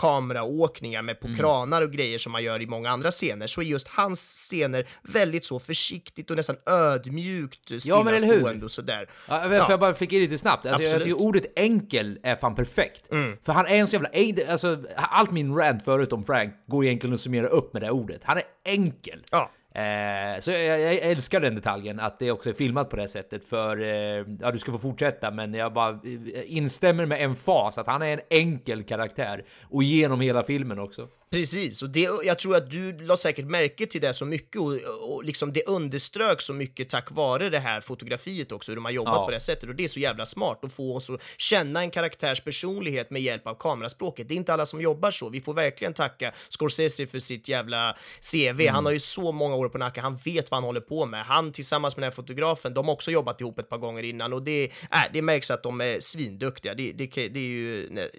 kameraåkningar 0.73 1.03
med 1.03 1.21
på 1.21 1.27
Mm. 1.27 1.39
kranar 1.39 1.83
och 1.83 1.91
grejer 1.93 2.19
som 2.19 2.33
man 2.33 2.43
gör 2.43 2.63
i 2.63 2.67
många 2.67 2.91
andra 2.91 3.11
scener, 3.11 3.47
så 3.47 3.61
är 3.61 3.65
just 3.65 3.89
hans 3.89 4.21
scener 4.21 4.87
väldigt 5.03 5.45
så 5.45 5.59
försiktigt 5.61 6.31
och 6.31 6.37
nästan 6.37 6.57
ödmjukt 6.67 7.71
Ja, 7.71 7.81
stillastående 7.81 8.65
och 8.65 8.71
sådär. 8.71 9.09
Ja, 9.29 9.43
får 9.43 9.53
Ja. 9.53 9.67
jag 9.71 9.81
bara 9.81 9.95
flika 9.95 10.17
in 10.17 10.23
lite 10.23 10.39
snabbt? 10.39 10.67
Alltså, 10.67 10.83
jag 10.83 10.89
Absolut. 10.89 11.03
tycker 11.05 11.21
ordet 11.27 11.45
enkel 11.57 12.19
är 12.23 12.37
fan 12.37 12.55
perfekt. 12.55 13.07
För 13.43 13.53
han 13.53 13.67
är 13.67 13.75
en 13.75 13.87
så 13.87 13.93
jävla... 13.97 14.09
Alltså, 14.53 14.79
allt 14.97 15.31
min 15.31 15.55
rant 15.57 15.85
förut 15.85 16.13
om 16.13 16.25
Frank 16.25 16.55
går 16.67 16.85
egentligen 16.85 17.15
att 17.15 17.21
summera 17.21 17.49
upp 17.49 17.73
med 17.73 17.83
det 17.83 17.91
ordet. 17.91 18.21
Han 18.25 18.37
är 18.37 18.45
enkel. 18.65 19.23
Ja. 19.31 19.51
Eh, 19.75 20.41
så 20.41 20.51
jag, 20.51 20.81
jag 20.81 20.95
älskar 20.95 21.41
den 21.41 21.55
detaljen, 21.55 22.01
att 22.01 22.19
det 22.19 22.31
också 22.31 22.49
är 22.49 22.53
filmat 22.53 22.91
på 22.91 22.97
det 22.97 23.03
här 23.03 23.09
sättet. 23.09 23.45
För, 23.45 23.81
eh, 23.81 24.27
ja 24.41 24.51
du 24.53 24.59
ska 24.59 24.73
få 24.73 24.79
fortsätta, 24.79 25.31
men 25.31 25.55
jag 25.55 25.73
bara 25.73 25.91
eh, 25.91 26.57
instämmer 26.57 27.07
med 27.07 27.25
en 27.25 27.37
fas 27.37 27.79
att 27.79 27.87
han 27.87 28.03
är 28.03 28.13
en 28.13 28.21
enkel 28.31 28.85
karaktär. 28.85 29.45
Och 29.63 29.83
genom 29.83 30.21
hela 30.21 30.43
filmen 30.43 30.79
också. 30.79 31.09
Precis, 31.33 31.83
och 31.83 31.91
det, 31.91 32.09
jag 32.25 32.39
tror 32.39 32.57
att 32.57 32.71
du 32.71 32.99
la 32.99 33.17
säkert 33.17 33.45
märke 33.45 33.87
till 33.87 34.01
det 34.01 34.15
så 34.15 34.25
mycket 34.25 34.61
och, 34.61 34.73
och 35.13 35.25
liksom 35.25 35.53
det 35.53 35.63
underströk 35.67 36.41
så 36.41 36.53
mycket 36.53 36.89
tack 36.89 37.11
vare 37.11 37.51
det 37.51 37.59
här 37.59 37.81
fotografiet 37.81 38.53
också, 38.53 38.71
hur 38.71 38.77
de 38.77 38.85
har 38.85 38.93
jobbat 38.93 39.15
Ja. 39.17 39.25
på 39.25 39.31
det 39.31 39.41
sättet. 39.41 39.69
Och 39.69 39.75
det 39.75 39.85
är 39.85 39.89
så 39.89 40.01
jävla 40.01 40.27
smart 40.27 40.65
att 40.65 40.73
få 40.73 40.97
oss 40.97 41.11
att 41.11 41.21
känna 41.37 41.81
en 41.83 41.91
karaktärs 41.91 42.41
personlighet 42.41 43.11
med 43.11 43.23
hjälp 43.23 43.47
av 43.47 43.55
kameraspråket. 43.55 44.29
Det 44.29 44.35
är 44.35 44.37
inte 44.37 44.53
alla 44.53 44.67
som 44.67 44.81
jobbar 44.81 45.11
så. 45.11 45.29
Vi 45.29 45.41
får 45.41 45.55
verkligen 45.55 45.95
tacka 45.95 46.33
Scorsese 46.49 47.07
för 47.07 47.19
sitt 47.19 47.49
jävla 47.49 47.97
CV. 48.33 48.69
Han 48.69 48.85
har 48.85 48.93
ju 48.93 49.01
så 49.01 49.33
många 49.33 49.55
år 49.57 49.69
på 49.69 49.79
nacken, 49.79 50.05
han 50.05 50.17
vet 50.17 50.51
vad 50.51 50.57
han 50.57 50.65
håller 50.65 50.81
på 50.81 51.07
med. 51.07 51.25
Han 51.25 51.53
tillsammans 51.53 51.97
med 51.97 52.03
den 52.03 52.11
här 52.11 52.17
fotografen, 52.17 52.75
de 52.75 52.87
har 52.87 52.95
också 52.95 53.11
jobbat 53.11 53.41
ihop 53.41 53.59
ett 53.59 53.69
par 53.69 53.79
gånger 53.79 54.03
innan 54.03 54.33
och 54.33 54.43
det, 54.43 54.65
äh, 54.65 54.99
det 55.13 55.23
märks 55.23 55.51
att 55.51 55.63
de 55.63 55.81
är 55.81 56.01
svinduktiga. 56.01 56.75
Det, 56.75 56.93
det, 56.93 57.07
det 57.29 57.41
är 57.41 57.49
ju 57.49 57.89
nej, 57.91 58.11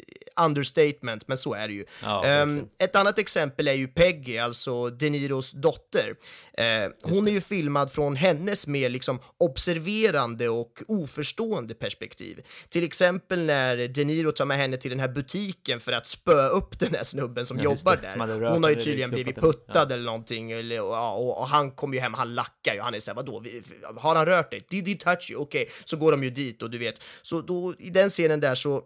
understatement, 0.41 1.27
men 1.27 1.37
så 1.37 1.53
är 1.53 1.67
det 1.67 1.73
ju. 1.73 1.85
Ja, 2.03 2.25
Ehm, 2.25 2.67
ett 2.77 2.95
annat 3.03 3.19
exempel 3.19 3.67
är 3.67 3.73
ju 3.73 3.87
Peggy, 3.87 4.37
alltså 4.37 4.89
De 4.89 5.09
Niros 5.09 5.51
dotter. 5.51 6.15
Eh, 6.57 6.91
hon 7.03 7.27
är 7.27 7.31
ju 7.31 7.41
filmad 7.41 7.91
från 7.91 8.15
hennes 8.15 8.67
mer 8.67 8.89
liksom 8.89 9.19
observerande 9.37 10.49
och 10.49 10.71
oförstående 10.87 11.73
perspektiv. 11.73 12.41
Till 12.69 12.83
exempel 12.83 13.39
när 13.45 13.87
De 13.87 14.05
Niro 14.05 14.31
tar 14.31 14.45
med 14.45 14.57
henne 14.57 14.77
till 14.77 14.89
den 14.91 14.99
här 14.99 15.07
butiken 15.07 15.79
för 15.79 15.91
att 15.91 16.05
spöa 16.05 16.47
upp 16.47 16.79
den 16.79 16.93
här 16.95 17.03
snubben 17.03 17.45
som 17.45 17.57
Ja, 17.57 17.63
jobbar 17.63 17.95
det, 18.01 18.11
som 18.11 18.19
där. 18.19 18.39
rört 18.39 18.53
Hon 18.53 18.63
har 18.63 18.69
ju 18.69 18.75
tydligen 18.75 19.09
blivit 19.09 19.35
puttad 19.35 19.91
eller 19.91 20.03
någonting 20.05 20.51
eller, 20.51 20.81
och, 20.81 20.93
ja, 20.93 21.13
och, 21.13 21.39
och 21.39 21.47
han 21.47 21.71
kommer 21.71 21.93
ju 21.95 21.99
hem, 21.99 22.13
han 22.13 22.35
lackar 22.35 22.73
ju, 22.73 22.81
han 22.81 22.93
är 22.93 22.99
såhär 22.99 23.15
vadå, 23.15 23.39
Vi- 23.39 23.61
har 23.97 24.15
han 24.15 24.25
rört 24.25 24.51
dig? 24.51 24.65
Did 24.69 24.87
he 24.87 24.95
touch 24.95 25.31
you? 25.31 25.41
Okej, 25.41 25.69
så 25.85 25.97
går 25.97 26.11
de 26.11 26.23
ju 26.23 26.29
dit 26.29 26.61
och 26.61 26.69
du 26.69 26.77
vet, 26.77 27.03
så 27.21 27.41
då 27.41 27.73
i 27.79 27.89
den 27.89 28.09
scenen 28.09 28.39
där 28.39 28.55
så 28.55 28.81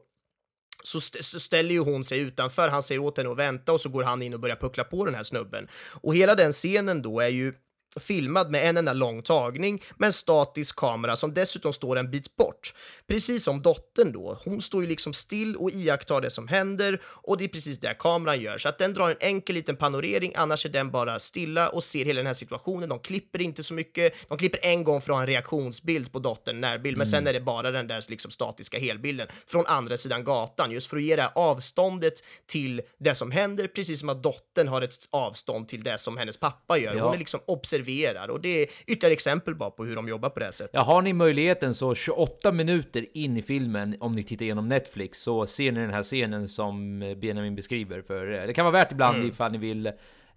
så, 0.84 0.98
st 0.98 1.24
så 1.24 1.40
ställer 1.40 1.72
ju 1.72 1.80
hon 1.80 2.04
sig 2.04 2.20
utanför, 2.20 2.70
han 2.70 2.84
säger 2.84 3.02
åt 3.02 3.18
henne 3.18 3.32
att 3.32 3.38
vänta 3.38 3.74
och 3.74 3.82
så 3.82 3.90
går 3.90 4.04
han 4.04 4.22
in 4.22 4.34
och 4.34 4.40
börjar 4.40 4.56
puckla 4.56 4.84
på 4.84 5.06
den 5.06 5.16
här 5.16 5.24
snubben. 5.24 5.68
Och 6.02 6.16
hela 6.16 6.36
den 6.36 6.52
scenen 6.52 7.02
då 7.02 7.20
är 7.20 7.30
ju 7.30 7.54
filmad 8.00 8.52
med 8.52 8.70
en 8.70 8.78
enda 8.78 8.94
lång 8.94 9.22
tagning 9.22 9.84
med 9.98 10.08
en 10.08 10.14
statisk 10.14 10.76
kamera 10.76 11.16
som 11.16 11.34
dessutom 11.34 11.74
står 11.74 11.98
en 11.98 12.12
bit 12.12 12.36
bort. 12.36 12.74
Precis 13.08 13.44
som 13.44 13.62
dottern 13.62 14.12
då, 14.12 14.38
hon 14.46 14.62
står 14.62 14.82
ju 14.82 14.88
liksom 14.88 15.14
still 15.14 15.56
och 15.56 15.72
iakttar 15.72 16.22
det 16.22 16.30
som 16.30 16.48
händer 16.48 17.02
och 17.06 17.38
det 17.38 17.44
är 17.44 17.48
precis 17.48 17.80
det 17.80 17.94
kameran 18.00 18.42
gör. 18.42 18.58
Så 18.58 18.70
att 18.70 18.78
den 18.78 18.94
drar 18.94 19.10
en 19.10 19.18
enkel 19.20 19.56
liten 19.56 19.76
panorering, 19.76 20.34
annars 20.36 20.66
är 20.66 20.70
den 20.70 20.92
bara 20.92 21.20
stilla 21.20 21.70
och 21.70 21.84
ser 21.84 22.06
hela 22.06 22.18
den 22.18 22.28
här 22.28 22.34
situationen. 22.34 22.90
De 22.90 23.00
klipper 23.00 23.42
inte 23.42 23.64
så 23.64 23.74
mycket, 23.74 24.14
de 24.28 24.38
klipper 24.38 24.60
en 24.64 24.84
gång 24.84 25.02
för 25.02 25.12
att 25.12 25.16
ha 25.16 25.22
en 25.22 25.28
reaktionsbild 25.28 26.12
på 26.12 26.20
dottern, 26.20 26.62
närbild, 26.62 26.98
men 26.98 27.08
sen 27.08 27.28
är 27.28 27.34
det 27.34 27.42
bara 27.42 27.72
den 27.72 27.88
där 27.88 28.04
liksom 28.10 28.32
statiska 28.32 28.80
helbilden 28.80 29.28
från 29.48 29.66
andra 29.66 29.98
sidan 29.98 30.24
gatan, 30.24 30.72
just 30.72 30.88
för 30.90 30.98
att 30.98 31.04
ge 31.04 31.16
det 31.16 31.22
här 31.22 31.32
avståndet 31.36 32.14
till 32.46 32.82
det 33.00 33.16
som 33.16 33.32
händer, 33.32 33.68
precis 33.68 34.00
som 34.00 34.10
att 34.10 34.24
dottern 34.24 34.68
har 34.68 34.82
ett 34.82 34.96
avstånd 35.12 35.68
till 35.68 35.84
det 35.84 35.98
som 35.98 36.18
hennes 36.18 36.38
pappa 36.38 36.78
gör. 36.78 36.90
Hon 36.92 36.98
Ja. 37.00 37.14
är 37.14 37.18
liksom 37.18 37.40
observerar 37.88 38.28
och 38.30 38.42
det 38.42 38.62
är 38.64 38.68
ytterligare 38.88 39.14
exempel 39.14 39.56
bara 39.56 39.70
på 39.72 39.86
hur 39.86 39.96
de 39.96 40.08
jobbar 40.08 40.30
på 40.30 40.40
det 40.40 40.46
här 40.46 40.52
sättet. 40.52 40.72
Ja, 40.74 40.82
har 40.82 41.02
ni 41.02 41.14
möjligheten 41.14 41.76
så 41.76 41.96
28 41.96 42.52
minuter 42.52 43.06
in 43.14 43.38
i 43.38 43.42
filmen, 43.42 43.96
om 44.00 44.16
ni 44.16 44.24
tittar 44.24 44.46
igenom 44.46 44.68
Netflix, 44.68 45.20
så 45.20 45.46
ser 45.46 45.72
ni 45.72 45.80
den 45.80 45.94
här 45.94 46.04
scenen 46.04 46.48
som 46.48 47.00
Benjamin 47.18 47.56
beskriver. 47.56 48.02
För 48.02 48.26
det 48.48 48.54
kan 48.54 48.66
vara 48.66 48.74
värt 48.74 48.92
ibland 48.92 49.16
Mm. 49.18 49.28
ifall 49.30 49.52
ni 49.52 49.58
vill, 49.58 49.92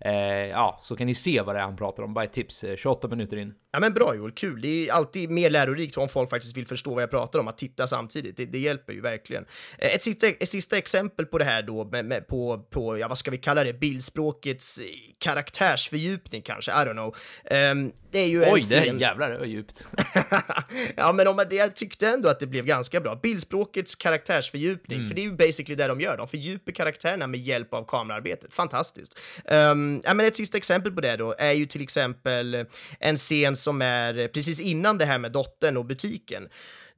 eh, 0.04 0.12
ja, 0.48 0.80
så 0.82 0.96
kan 0.96 1.06
ni 1.06 1.14
se 1.14 1.40
vad 1.40 1.54
det 1.54 1.58
är 1.58 1.62
han 1.64 1.76
pratar 1.76 2.02
om. 2.02 2.14
Bara 2.14 2.24
ett 2.24 2.32
tips, 2.32 2.64
eh, 2.64 2.76
28 2.76 3.08
minuter 3.08 3.36
in. 3.36 3.54
Ja 3.72 3.80
men 3.80 3.92
bra 3.92 4.14
Joel, 4.14 4.32
kul. 4.32 4.60
Det 4.60 4.88
är 4.88 4.92
alltid 4.92 5.30
mer 5.30 5.50
lärorikt 5.50 5.96
om 5.96 6.08
folk 6.08 6.30
faktiskt 6.30 6.56
vill 6.56 6.66
förstå 6.66 6.94
vad 6.94 7.02
jag 7.02 7.10
pratar 7.10 7.38
om, 7.38 7.48
att 7.48 7.58
titta 7.58 7.86
samtidigt. 7.86 8.36
Det, 8.36 8.44
det 8.46 8.58
hjälper 8.58 8.92
ju 8.92 9.00
verkligen. 9.00 9.44
Eh, 9.78 9.94
Ett 9.94 10.02
sista, 10.02 10.26
ett 10.28 10.48
sista 10.48 10.78
exempel 10.78 11.26
på 11.26 11.38
det 11.38 11.44
här 11.44 11.62
då, 11.62 11.84
med, 11.84 12.04
med, 12.04 12.26
på, 12.28 12.58
på, 12.70 12.98
ja 12.98 13.08
vad 13.08 13.18
ska 13.18 13.30
vi 13.30 13.36
kalla 13.38 13.64
det, 13.64 13.72
bildspråkets 13.72 14.78
eh, 14.78 14.84
karaktärsfördjupning 15.18 16.42
kanske, 16.42 16.70
I 16.70 16.74
don't 16.74 16.92
know. 16.92 17.16
Ehm, 17.44 17.92
det 18.12 18.18
är 18.18 18.26
ju 18.26 18.44
en 18.44 18.54
Oj, 18.54 18.60
det 18.70 18.80
scen... 18.80 18.98
jävlar, 18.98 19.30
det 19.30 19.38
var 19.38 19.46
djupt. 19.46 19.84
ja, 20.96 21.12
men 21.12 21.28
om 21.28 21.36
man, 21.36 21.46
det, 21.50 21.56
jag 21.56 21.76
tyckte 21.76 22.08
ändå 22.08 22.28
att 22.28 22.40
det 22.40 22.46
blev 22.46 22.64
ganska 22.64 23.00
bra. 23.00 23.16
Bildspråkets 23.22 23.94
karaktärsfördjupning, 23.94 24.98
Mm. 24.98 25.08
för 25.08 25.14
det 25.14 25.20
är 25.20 25.24
ju 25.24 25.32
basically 25.32 25.74
det 25.74 25.86
de 25.86 26.00
gör. 26.00 26.16
De 26.16 26.28
fördjupar 26.28 26.72
karaktärerna 26.72 27.26
med 27.26 27.40
hjälp 27.40 27.74
av 27.74 27.84
kamerarbetet. 27.84 28.54
Fantastiskt. 28.54 29.18
Um, 29.44 29.89
ja, 30.04 30.14
men 30.14 30.26
ett 30.26 30.36
sista 30.36 30.56
exempel 30.56 30.92
på 30.92 31.00
det 31.00 31.16
då 31.16 31.34
är 31.38 31.52
ju 31.52 31.66
till 31.66 31.82
exempel 31.82 32.66
en 33.00 33.16
scen 33.16 33.56
som 33.56 33.82
är 33.82 34.28
precis 34.28 34.60
innan 34.60 34.98
det 34.98 35.04
här 35.04 35.18
med 35.18 35.32
dottern 35.32 35.76
och 35.76 35.84
butiken. 35.84 36.48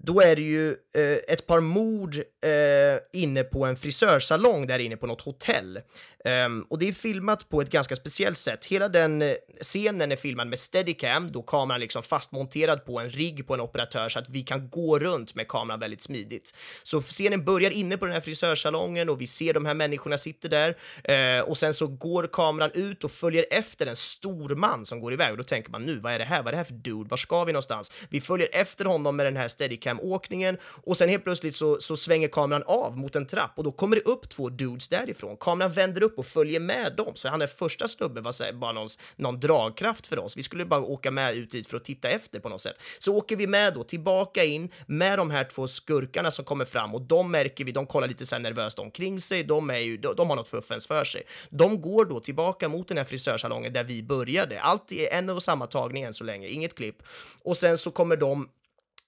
Då 0.04 0.20
är 0.20 0.36
det 0.36 0.42
ju 0.42 0.70
eh, 0.70 1.18
ett 1.28 1.46
par 1.46 1.60
mord 1.60 2.16
eh, 2.16 3.20
inne 3.22 3.42
på 3.44 3.64
en 3.64 3.76
frisörsalong 3.76 4.66
där 4.66 4.78
inne 4.78 4.96
på 4.96 5.06
något 5.06 5.22
hotell. 5.22 5.80
Ehm, 6.24 6.62
och 6.70 6.78
det 6.78 6.88
är 6.88 6.92
filmat 6.92 7.48
på 7.48 7.60
ett 7.60 7.70
ganska 7.70 7.96
speciellt 7.96 8.38
sätt. 8.38 8.66
Hela 8.66 8.88
den 8.88 9.22
eh, 9.22 9.32
scenen 9.60 10.12
är 10.12 10.16
filmad 10.16 10.48
med 10.48 10.58
steadicam, 10.58 11.32
då 11.32 11.42
kameran 11.42 11.80
liksom 11.80 12.02
fastmonterad 12.02 12.84
på 12.84 13.00
en 13.00 13.10
rigg 13.10 13.46
på 13.46 13.54
en 13.54 13.60
operatör 13.60 14.08
så 14.08 14.18
att 14.18 14.28
vi 14.28 14.42
kan 14.42 14.68
gå 14.68 14.98
runt 14.98 15.34
med 15.34 15.48
kameran 15.48 15.80
väldigt 15.80 16.02
smidigt. 16.02 16.54
Så 16.82 17.02
scenen 17.02 17.44
börjar 17.44 17.70
inne 17.70 17.96
på 17.96 18.06
den 18.06 18.14
här 18.14 18.20
frisörsalongen 18.20 19.08
och 19.08 19.20
vi 19.20 19.26
ser 19.26 19.54
de 19.54 19.66
här 19.66 19.74
människorna 19.74 20.18
sitter 20.18 20.48
där 20.48 20.76
eh, 21.04 21.42
och 21.42 21.58
sen 21.58 21.74
så 21.74 21.86
går 21.86 22.26
kameran 22.32 22.70
ut 22.74 23.04
och 23.04 23.12
följer 23.12 23.46
efter 23.50 23.86
en 23.86 23.96
stor 23.96 24.54
man 24.54 24.86
som 24.86 25.00
går 25.00 25.12
iväg 25.12 25.30
och 25.30 25.38
då 25.38 25.44
tänker 25.44 25.70
man 25.70 25.82
nu, 25.82 25.98
vad 25.98 26.12
är 26.12 26.18
det 26.18 26.24
här? 26.24 26.42
Vad 26.42 26.46
är 26.46 26.52
det 26.52 26.56
här 26.56 26.64
för 26.64 26.74
dude? 26.74 27.08
Var 27.08 27.16
ska 27.16 27.44
vi 27.44 27.52
någonstans? 27.52 27.92
Vi 28.08 28.20
följer 28.20 28.48
efter 28.52 28.84
honom 28.84 29.16
med 29.16 29.26
den 29.26 29.36
här 29.36 29.48
steadicam 29.48 29.91
åkningen 30.00 30.58
och 30.62 30.96
sen 30.96 31.08
helt 31.08 31.24
plötsligt 31.24 31.54
så, 31.54 31.80
så 31.80 31.96
svänger 31.96 32.28
kameran 32.28 32.62
av 32.66 32.96
mot 32.98 33.16
en 33.16 33.26
trapp 33.26 33.52
och 33.56 33.64
då 33.64 33.72
kommer 33.72 33.96
det 33.96 34.02
upp 34.02 34.28
två 34.28 34.48
dudes 34.48 34.88
därifrån. 34.88 35.36
Kameran 35.36 35.72
vänder 35.72 36.02
upp 36.02 36.18
och 36.18 36.26
följer 36.26 36.60
med 36.60 36.92
dem, 36.96 37.12
så 37.14 37.28
han 37.28 37.42
är 37.42 37.46
första 37.46 37.88
snubben 37.88 38.22
var 38.22 38.44
här, 38.44 38.52
bara 38.52 38.72
någon, 38.72 38.88
någon 39.16 39.40
dragkraft 39.40 40.06
för 40.06 40.18
oss. 40.18 40.36
Vi 40.36 40.42
skulle 40.42 40.64
bara 40.64 40.80
åka 40.80 41.10
med 41.10 41.36
ut 41.36 41.50
dit 41.50 41.66
för 41.66 41.76
att 41.76 41.84
titta 41.84 42.08
efter 42.08 42.40
på 42.40 42.48
något 42.48 42.60
sätt. 42.60 42.82
Så 42.98 43.16
åker 43.16 43.36
vi 43.36 43.46
med 43.46 43.74
då 43.74 43.84
tillbaka 43.84 44.44
in 44.44 44.70
med 44.86 45.18
de 45.18 45.30
här 45.30 45.44
två 45.44 45.68
skurkarna 45.68 46.30
som 46.30 46.44
kommer 46.44 46.64
fram 46.64 46.94
och 46.94 47.02
de 47.02 47.30
märker 47.30 47.64
vi, 47.64 47.72
de 47.72 47.86
kollar 47.86 48.08
lite 48.08 48.26
så 48.26 48.34
här 48.34 48.42
nervöst 48.42 48.78
omkring 48.78 49.20
sig. 49.20 49.44
De 49.44 49.70
är 49.70 49.78
ju, 49.78 49.96
de, 49.96 50.14
de 50.16 50.28
har 50.28 50.36
något 50.36 50.48
fuffens 50.48 50.86
för 50.86 51.04
sig. 51.04 51.22
De 51.50 51.80
går 51.80 52.04
då 52.04 52.20
tillbaka 52.20 52.68
mot 52.68 52.88
den 52.88 52.96
här 52.96 53.04
frisörsalongen 53.04 53.72
där 53.72 53.84
vi 53.84 54.02
började. 54.02 54.60
Allt 54.60 54.92
är 54.92 55.12
en 55.12 55.30
och 55.30 55.42
samma 55.42 55.66
tagning 55.66 56.02
än 56.02 56.14
så 56.14 56.24
länge, 56.24 56.48
inget 56.48 56.74
klipp. 56.74 57.02
Och 57.42 57.56
sen 57.56 57.78
så 57.78 57.90
kommer 57.90 58.16
de 58.16 58.48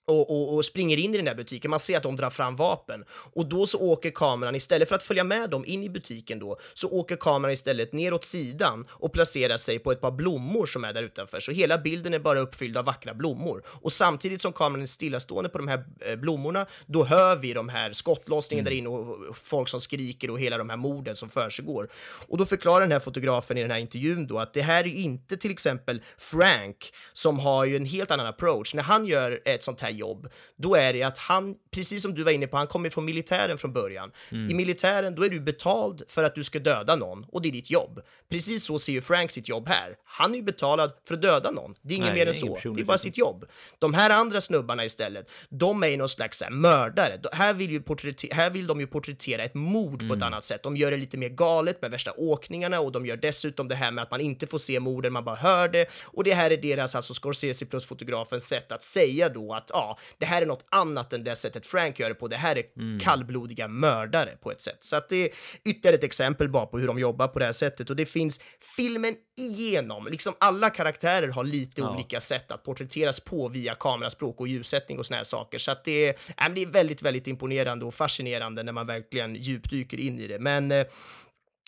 och, 0.06 0.30
och, 0.30 0.54
och, 0.54 0.64
springer 0.64 0.96
in 0.96 1.14
i 1.14 1.16
den 1.16 1.24
där 1.24 1.34
butiken. 1.34 1.70
Man 1.70 1.80
ser 1.80 1.96
att 1.96 2.02
de 2.02 2.16
drar 2.16 2.30
fram 2.30 2.56
vapen 2.56 3.04
och 3.10 3.46
då 3.46 3.66
så 3.66 3.78
åker 3.78 4.10
kameran 4.10 4.54
istället 4.54 4.88
för 4.88 4.94
att 4.94 5.02
följa 5.02 5.24
med 5.24 5.50
dem 5.50 5.64
in 5.66 5.82
i 5.82 5.88
butiken 5.90 6.38
då 6.38 6.58
så 6.74 6.88
åker 6.90 7.16
kameran 7.16 7.52
istället 7.52 7.92
ner 7.92 8.12
åt 8.12 8.24
sidan 8.24 8.86
och 8.90 9.12
placerar 9.12 9.56
sig 9.56 9.78
på 9.78 9.92
ett 9.92 10.00
par 10.00 10.10
blommor 10.10 10.66
som 10.66 10.84
är 10.84 10.92
där 10.92 11.02
utanför. 11.02 11.40
Så 11.40 11.52
hela 11.52 11.78
bilden 11.78 12.14
är 12.14 12.18
bara 12.18 12.38
uppfylld 12.38 12.76
av 12.76 12.84
vackra 12.84 13.14
blommor 13.14 13.62
och 13.66 13.92
samtidigt 13.92 14.40
som 14.40 14.52
kameran 14.52 14.82
är 14.82 14.86
stillastående 14.86 15.50
på 15.50 15.58
de 15.58 15.68
här 15.68 15.84
eh, 16.00 16.16
blommorna, 16.16 16.66
då 16.86 17.04
hör 17.04 17.36
vi 17.36 17.52
de 17.52 17.68
här 17.68 17.92
skottlossningen 17.92 18.66
mm. 18.66 18.70
där 18.70 18.78
inne 18.78 18.88
och 18.88 19.36
folk 19.36 19.68
som 19.68 19.80
skriker 19.80 20.30
och 20.30 20.40
hela 20.40 20.58
de 20.58 20.70
här 20.70 20.76
morden 20.76 21.16
som 21.16 21.30
försiggår. 21.30 21.88
Och 22.28 22.38
då 22.38 22.46
förklarar 22.46 22.80
den 22.80 22.92
här 22.92 23.00
fotografen 23.00 23.58
i 23.58 23.62
den 23.62 23.70
här 23.70 23.78
intervjun 23.78 24.26
då 24.26 24.38
att 24.38 24.52
det 24.52 24.62
här 24.62 24.84
är 24.84 24.88
ju 24.88 24.94
inte 24.94 25.36
till 25.36 25.50
exempel 25.50 26.02
Frank 26.18 26.92
som 27.12 27.38
har 27.38 27.64
ju 27.64 27.76
en 27.76 27.86
helt 27.86 28.10
annan 28.10 28.26
approach. 28.26 28.74
När 28.74 28.82
han 28.82 29.06
gör 29.06 29.42
ett 29.44 29.62
sånt 29.62 29.80
här 29.80 29.93
jobb, 29.94 30.28
då 30.56 30.74
är 30.74 30.92
det 30.92 31.02
att 31.02 31.18
han, 31.18 31.54
precis 31.70 32.02
som 32.02 32.14
du 32.14 32.22
var 32.22 32.32
inne 32.32 32.46
på, 32.46 32.56
han 32.56 32.66
kommer 32.66 32.90
från 32.90 33.04
militären 33.04 33.58
från 33.58 33.72
början. 33.72 34.12
Mm. 34.30 34.50
I 34.50 34.54
militären, 34.54 35.14
då 35.14 35.24
är 35.24 35.28
du 35.28 35.40
betald 35.40 36.02
för 36.08 36.24
att 36.24 36.34
du 36.34 36.44
ska 36.44 36.58
döda 36.58 36.96
någon 36.96 37.24
och 37.32 37.42
det 37.42 37.48
är 37.48 37.52
ditt 37.52 37.70
jobb. 37.70 38.00
Precis 38.28 38.64
så 38.64 38.78
ser 38.78 38.92
ju 38.92 39.02
Frank 39.02 39.30
sitt 39.30 39.48
jobb 39.48 39.68
här. 39.68 39.96
Han 40.04 40.32
är 40.32 40.36
ju 40.36 40.42
betalad 40.42 40.92
för 41.04 41.14
att 41.14 41.22
döda 41.22 41.50
någon. 41.50 41.74
Det 41.82 41.94
är 41.94 41.98
inget 41.98 42.14
mer 42.14 42.26
än 42.26 42.34
så. 42.34 42.58
Det 42.74 42.80
är 42.80 42.84
bara 42.84 42.98
sitt 42.98 43.18
jobb. 43.18 43.44
De 43.78 43.94
här 43.94 44.10
andra 44.10 44.40
snubbarna 44.40 44.84
istället, 44.84 45.30
de 45.48 45.82
är 45.82 45.88
ju 45.88 45.96
någon 45.96 46.08
slags 46.08 46.42
här, 46.42 46.50
mördare. 46.50 47.20
Här 47.32 47.52
vill, 47.52 47.70
ju 47.70 47.82
här 48.30 48.50
vill 48.50 48.66
de 48.66 48.80
ju 48.80 48.86
porträttera 48.86 49.42
ett 49.42 49.54
mord 49.54 50.02
mm. 50.02 50.08
på 50.08 50.14
ett 50.14 50.22
mm. 50.22 50.26
annat 50.32 50.44
sätt. 50.44 50.62
De 50.62 50.76
gör 50.76 50.90
det 50.90 50.96
lite 50.96 51.16
mer 51.16 51.28
galet 51.28 51.82
med 51.82 51.90
värsta 51.90 52.12
åkningarna 52.12 52.80
och 52.80 52.92
de 52.92 53.06
gör 53.06 53.16
dessutom 53.16 53.68
det 53.68 53.74
här 53.74 53.90
med 53.90 54.02
att 54.02 54.10
man 54.10 54.20
inte 54.20 54.46
får 54.46 54.58
se 54.58 54.80
morden, 54.80 55.12
man 55.12 55.24
bara 55.24 55.36
hör 55.36 55.68
det. 55.68 55.88
Och 56.04 56.24
det 56.24 56.34
här 56.34 56.50
är 56.50 56.56
deras, 56.56 56.94
alltså 56.94 57.14
Scorsese 57.14 57.66
plus 57.66 57.86
fotografens 57.86 58.46
sätt 58.46 58.72
att 58.72 58.82
säga 58.82 59.28
då 59.28 59.54
att 59.54 59.70
ja, 59.72 59.83
det 60.18 60.26
här 60.26 60.42
är 60.42 60.46
något 60.46 60.66
annat 60.70 61.12
än 61.12 61.24
det 61.24 61.36
sättet 61.36 61.66
Frank 61.66 61.98
gör 61.98 62.08
det 62.08 62.14
på. 62.14 62.28
Det 62.28 62.36
här 62.36 62.58
är 62.58 62.64
mm. 62.76 63.00
kallblodiga 63.00 63.68
mördare 63.68 64.36
på 64.42 64.52
ett 64.52 64.60
sätt. 64.60 64.78
Så 64.80 64.96
att 64.96 65.08
det 65.08 65.16
är 65.16 65.28
ytterligare 65.64 65.96
ett 65.96 66.04
exempel 66.04 66.48
bara 66.48 66.66
på 66.66 66.78
hur 66.78 66.86
de 66.86 66.98
jobbar 66.98 67.28
på 67.28 67.38
det 67.38 67.44
här 67.44 67.52
sättet 67.52 67.90
och 67.90 67.96
det 67.96 68.06
finns 68.06 68.40
filmen 68.76 69.14
igenom. 69.38 70.06
Liksom 70.10 70.34
alla 70.40 70.70
karaktärer 70.70 71.28
har 71.28 71.44
lite 71.44 71.80
ja. 71.80 71.94
olika 71.94 72.20
sätt 72.20 72.50
att 72.50 72.62
porträtteras 72.62 73.20
på 73.20 73.48
via 73.48 73.74
kameraspråk 73.74 74.40
och 74.40 74.48
ljussättning 74.48 74.98
och 74.98 75.06
såna 75.06 75.16
här 75.16 75.24
saker. 75.24 75.58
Så 75.58 75.70
att 75.70 75.84
det 75.84 76.08
är, 76.08 76.14
äh, 76.48 76.54
det 76.54 76.62
är 76.62 76.66
väldigt, 76.66 77.02
väldigt 77.02 77.26
imponerande 77.26 77.84
och 77.84 77.94
fascinerande 77.94 78.62
när 78.62 78.72
man 78.72 78.86
verkligen 78.86 79.34
djupdyker 79.34 80.00
in 80.00 80.18
i 80.18 80.26
det. 80.26 80.38
Men 80.38 80.72
eh, 80.72 80.86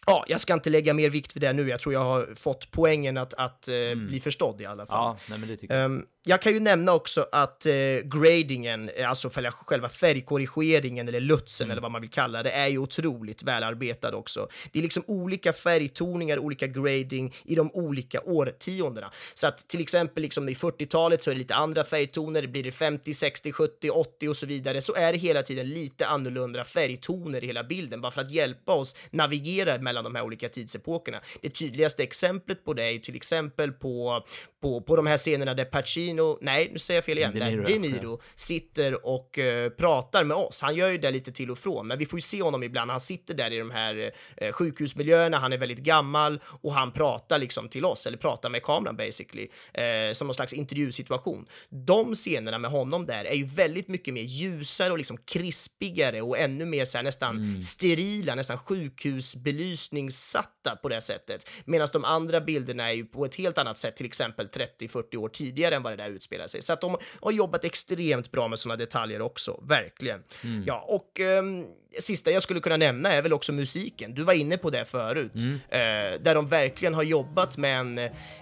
Ja, 0.07 0.25
jag 0.29 0.41
ska 0.41 0.55
inte 0.55 0.71
lägga 0.71 0.95
mer 0.95 1.11
vikt 1.11 1.37
vid 1.37 1.43
det 1.43 1.53
nu. 1.53 1.69
Jag 1.69 1.81
tror 1.81 1.93
jag 1.93 2.05
har 2.05 2.35
fått 2.35 2.71
poängen 2.71 3.17
att, 3.17 3.35
att 3.35 3.69
eh, 3.69 3.75
mm. 3.75 4.07
bli 4.07 4.21
förstådd 4.21 4.61
i 4.61 4.67
alla 4.67 4.87
fall. 4.87 4.97
Ja, 4.97 5.17
nej, 5.29 5.39
men 5.39 5.49
det 5.49 5.57
tycker 5.57 5.75
jag. 5.75 5.85
Um, 5.85 6.07
jag 6.29 6.43
kan 6.43 6.53
ju 6.53 6.61
nämna 6.61 6.93
också 6.93 7.27
att 7.33 7.66
eh, 7.66 7.72
gradingen, 8.05 8.89
eh, 8.89 9.09
alltså 9.09 9.31
själva 9.66 9.89
färgkorrigeringen 9.89 11.09
eller 11.09 11.20
lutsen 11.20 11.64
mm. 11.64 11.72
eller 11.72 11.83
vad 11.83 11.91
man 11.91 12.01
vill 12.01 12.11
kalla 12.11 12.43
det, 12.43 12.51
är 12.51 12.66
ju 12.66 12.79
otroligt 12.79 13.43
välarbetad 13.43 14.16
också. 14.16 14.49
Det 14.72 14.79
är 14.79 14.83
liksom 14.83 15.03
olika 15.07 15.53
färgtoningar, 15.53 16.39
olika 16.39 16.66
grading 16.66 17.35
i 17.45 17.55
de 17.55 17.70
olika 17.74 18.20
årtiondena. 18.20 19.12
Så 19.35 19.47
att 19.47 19.68
till 19.68 19.81
exempel 19.81 20.22
liksom 20.22 20.49
i 20.49 20.55
40-talet 20.55 21.22
så 21.22 21.31
är 21.31 21.35
det 21.35 21.39
lite 21.39 21.55
andra 21.55 21.85
färgtoner, 21.85 22.47
blir 22.47 22.62
det 22.62 22.72
50, 22.72 23.14
60, 23.14 23.53
70, 23.53 23.91
80 23.91 24.29
och 24.29 24.37
så 24.37 24.47
vidare, 24.47 24.81
så 24.81 24.95
är 24.95 25.12
det 25.12 25.18
hela 25.18 25.43
tiden 25.43 25.68
lite 25.68 26.07
annorlunda 26.07 26.64
färgtoner 26.64 27.45
i 27.45 27.47
hela 27.47 27.64
bilden, 27.64 28.01
bara 28.01 28.12
för 28.12 28.20
att 28.20 28.31
hjälpa 28.31 28.72
oss 28.72 28.97
navigera 29.11 29.79
mellan 29.79 30.05
de 30.05 30.14
här 30.14 30.22
olika 30.22 30.49
tidsepokerna. 30.49 31.20
Det 31.43 31.51
tydligaste 31.51 32.03
exemplet 32.03 32.64
på 32.64 32.74
det 32.74 32.85
är 32.85 32.91
ju 32.91 32.99
till 32.99 33.16
exempel 33.16 33.72
på, 33.72 34.24
på, 34.62 34.81
på 34.81 34.97
de 34.97 35.07
här 35.07 35.18
scenerna 35.18 35.55
där 35.55 35.64
Pacino, 35.64 36.16
nej 36.41 36.69
nu 36.73 36.79
säger 36.79 36.99
jag 36.99 37.05
fel 37.05 37.19
igen, 37.19 37.33
De 37.35 37.41
Niro, 37.41 37.62
där 37.62 37.67
De 37.67 37.79
Niro 37.79 38.21
sitter 38.35 39.07
och 39.07 39.39
uh, 39.39 39.69
pratar 39.69 40.25
med 40.25 40.37
oss. 40.37 40.61
Han 40.61 40.75
gör 40.75 40.89
ju 40.89 40.99
det 40.99 41.11
lite 41.11 41.33
till 41.33 41.51
och 41.51 41.59
från, 41.59 41.87
men 41.87 41.99
vi 41.99 42.07
får 42.07 42.17
ju 42.17 42.21
se 42.21 42.43
honom 42.43 42.62
ibland. 42.62 42.91
Han 42.91 43.01
sitter 43.01 43.35
där 43.35 43.53
i 43.53 43.59
de 43.59 43.71
här 43.71 44.12
uh, 44.43 44.53
sjukhusmiljöerna, 44.53 45.37
han 45.37 45.53
är 45.53 45.59
väldigt 45.59 45.79
gammal 45.79 46.41
och 46.62 46.73
han 46.73 46.93
pratar 46.93 47.39
liksom 47.39 47.69
till 47.69 47.85
oss, 47.85 48.07
eller 48.07 48.19
pratar 48.19 48.51
med 48.51 48.62
kameran 48.62 48.97
basically, 48.97 49.45
uh, 49.45 50.12
som 50.12 50.27
någon 50.27 50.35
slags 50.35 50.53
intervjusituation. 50.53 51.47
De 51.69 52.14
scenerna 52.14 52.59
med 52.59 52.71
honom 52.71 53.07
där 53.07 53.25
är 53.25 53.35
ju 53.35 53.45
väldigt 53.45 53.89
mycket 53.89 54.14
mer 54.14 54.23
ljusare 54.23 54.93
och 54.93 54.99
liksom 54.99 55.17
krispigare 55.17 56.23
och 56.23 56.39
ännu 56.39 56.64
mer 56.64 56.85
så 56.85 56.99
här, 56.99 57.03
nästan 57.03 57.37
mm. 57.37 57.62
sterila, 57.62 58.35
nästan 58.35 58.59
sjukhusbelysningssatta 58.59 60.77
på 60.83 60.89
det 60.89 61.01
sättet. 61.01 61.51
Medan 61.64 61.89
de 61.93 62.05
andra 62.05 62.41
bilderna 62.41 62.91
är 62.91 62.95
ju 62.95 63.05
på 63.05 63.25
ett 63.25 63.35
helt 63.35 63.59
annat 63.59 63.79
sätt, 63.79 63.97
till 63.97 64.07
exempel 64.07 64.49
30-40 64.49 65.17
år 65.17 65.29
tidigare 65.29 65.77
än 65.77 65.83
vad 65.83 65.93
det 65.93 65.97
där 65.97 66.06
utspelar 66.09 66.47
sig. 66.47 66.63
Så 66.63 66.73
att 66.73 66.81
de 66.81 66.97
har 67.23 67.33
jobbat 67.33 67.65
extremt 67.65 68.31
bra 68.31 68.49
med 68.49 68.59
sådana 68.59 68.77
detaljer 68.77 69.23
också, 69.23 69.61
verkligen. 69.63 70.23
Mm. 70.45 70.65
Ja, 70.67 70.85
och 70.89 71.21
um, 71.21 71.67
sista 71.99 72.31
jag 72.31 72.43
skulle 72.43 72.61
kunna 72.61 72.77
nämna 72.77 73.13
är 73.13 73.23
väl 73.23 73.33
också 73.33 73.53
musiken. 73.53 74.15
Du 74.15 74.23
var 74.23 74.33
inne 74.33 74.57
på 74.59 74.71
det 74.71 74.85
förut, 74.85 75.35
mm. 75.35 75.55
eh, 75.55 76.21
där 76.21 76.35
de 76.35 76.49
verkligen 76.49 76.95
har 76.95 77.03
jobbat 77.03 77.59
med 77.59 77.81
en, 77.81 77.99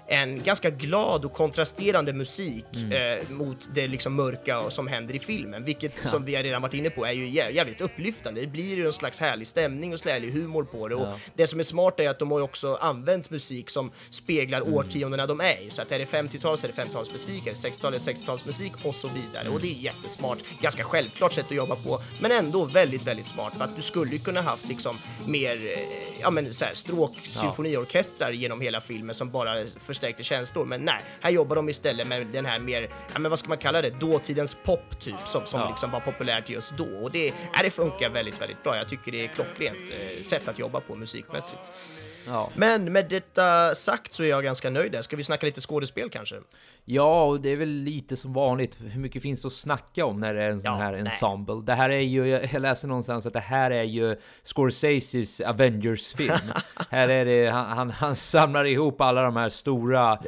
en 0.07 0.42
ganska 0.42 0.70
glad 0.70 1.24
och 1.24 1.32
kontrasterande 1.32 2.12
musik 2.12 2.66
mm. 2.74 3.20
eh, 3.20 3.28
mot 3.30 3.68
det 3.74 3.86
liksom 3.86 4.14
mörka 4.14 4.70
som 4.70 4.86
händer 4.86 5.14
i 5.14 5.18
filmen, 5.18 5.64
vilket 5.64 6.05
ja. 6.05 6.11
som 6.11 6.24
vi 6.24 6.34
har 6.34 6.42
redan 6.42 6.62
varit 6.62 6.74
inne 6.74 6.90
på 6.90 7.05
är 7.05 7.12
ju 7.12 7.28
jävligt 7.28 7.80
upplyftande. 7.80 8.40
Det 8.40 8.46
blir 8.46 8.76
ju 8.76 8.86
en 8.86 8.92
slags 8.92 9.20
härlig 9.20 9.46
stämning 9.46 9.94
och 9.94 10.00
härlig 10.05 10.30
humor 10.30 10.64
på 10.64 10.88
det. 10.88 10.94
Och 10.94 11.07
ja. 11.07 11.18
det 11.34 11.46
som 11.46 11.59
är 11.59 11.64
smart 11.64 12.00
är 12.00 12.11
att 12.11 12.18
de 12.18 12.30
har 12.30 12.40
också 12.40 12.74
använt 12.74 13.30
musik 13.30 13.70
som 13.70 13.90
speglar 14.11 14.61
mm. 14.61 14.74
årtiondena 14.74 15.26
de 15.26 15.40
är 15.40 15.61
i. 15.61 15.70
Så 15.70 15.82
att 15.82 15.92
är 15.92 15.98
det 15.98 16.05
50-tal 16.05 16.59
så 16.59 16.66
är 16.66 16.72
det 16.76 16.82
50-talsmusik, 16.82 17.40
är 17.40 17.44
det 17.44 17.68
60-tal 17.68 17.94
är 17.94 17.98
det 17.98 18.12
60-talsmusik 18.12 18.72
och 18.84 18.94
så 18.94 19.09
vidare. 19.09 19.40
Mm. 19.40 19.55
Och 19.55 19.61
det 19.61 19.68
är 19.68 19.78
jättesmart, 19.78 20.38
ganska 20.61 20.84
självklart 20.84 21.32
sätt 21.32 21.46
att 21.48 21.57
jobba 21.57 21.76
på, 21.76 22.02
men 22.20 22.32
ändå 22.32 22.64
väldigt, 22.64 23.05
väldigt 23.05 23.26
smart 23.26 23.52
för 23.57 23.64
att 23.64 23.76
du 23.76 23.82
skulle 23.82 24.12
ju 24.12 24.18
kunna 24.18 24.40
haft 24.42 24.68
liksom 24.68 24.98
mer, 25.26 25.57
eh, 25.57 26.20
ja 26.20 26.30
men 26.30 26.52
så 26.52 26.64
här 26.64 26.74
stråk 26.74 27.12
symfoniorkestrar 27.28 28.30
ja. 28.30 28.34
genom 28.34 28.61
hela 28.61 28.80
filmen 28.80 29.14
som 29.14 29.30
bara 29.30 29.66
förstärkte 29.95 30.22
känslor. 30.22 30.64
Men 30.64 30.84
nej, 30.84 31.01
här 31.20 31.30
jobbar 31.30 31.57
de 31.57 31.68
istället 31.68 32.07
med 32.07 32.26
den 32.26 32.47
här 32.47 32.59
mer, 32.59 32.90
ja 33.12 33.18
men 33.18 33.30
vad 33.30 33.38
ska 33.38 33.49
man 33.49 33.59
kalla 33.59 33.82
det, 33.82 33.90
dåtidens 33.90 34.57
pop 34.64 35.01
typ 35.01 35.26
som, 35.26 35.47
som 35.47 35.61
ja. 35.61 35.68
liksom 35.68 35.90
var 35.90 36.01
populärt 36.01 36.49
just 36.49 36.76
då. 36.76 36.84
Och 36.84 37.11
det, 37.11 37.26
ja, 37.26 37.62
det 37.62 37.70
funkar 37.70 38.11
väldigt, 38.11 38.40
väldigt 38.40 38.62
bra. 38.62 38.76
Jag 38.76 38.88
tycker 38.88 39.12
det 39.12 39.24
är 39.24 39.28
klockrent 39.28 39.90
eh, 39.90 40.22
sätt 40.22 40.49
att 40.49 40.59
jobba 40.59 40.80
på 40.80 40.95
musikmässigt. 40.95 41.72
Ja. 42.27 42.51
Men 42.55 42.93
med 42.93 43.09
detta 43.09 43.75
sagt 43.75 44.12
så 44.12 44.22
är 44.22 44.29
jag 44.29 44.45
ganska 44.45 44.70
nöjd 44.70 44.93
där. 44.93 45.03
Ska 45.03 45.16
vi 45.16 45.25
snacka 45.25 45.47
lite 45.47 45.61
skådespel 45.61 46.11
kanske? 46.11 46.37
Ja, 46.87 47.25
och 47.25 47.41
det 47.41 47.49
är 47.49 47.57
väl 47.57 47.68
lite 47.68 48.16
som 48.16 48.33
vanligt. 48.33 48.77
Hur 48.81 49.01
mycket 49.01 49.22
finns 49.22 49.43
det 49.43 49.47
att 49.47 49.53
snacka 49.53 50.07
om 50.07 50.20
när 50.20 50.35
det 50.35 50.43
är 50.43 50.51
en 50.51 50.62
sån 50.62 50.64
ja, 50.64 50.77
här 50.77 50.93
nej. 50.93 51.01
ensemble? 51.01 51.62
Det 51.64 51.75
här 51.75 51.91
är 51.91 52.01
ju, 52.01 52.29
jag 52.29 52.62
läser 52.62 52.89
någonstans 52.89 53.27
att 53.27 53.33
det 53.33 53.41
här 53.41 53.70
är 53.70 53.83
ju 53.83 54.16
Scorseses 54.43 55.41
Avengers-film. 55.41 56.53
här 56.91 57.09
är 57.09 57.25
det, 57.25 57.51
han, 57.51 57.66
han, 57.66 57.91
han, 57.91 58.16
samlar 58.16 58.64
ihop 58.64 59.01
alla 59.01 59.22
de 59.22 59.37
här 59.37 59.49
stora 59.49 60.18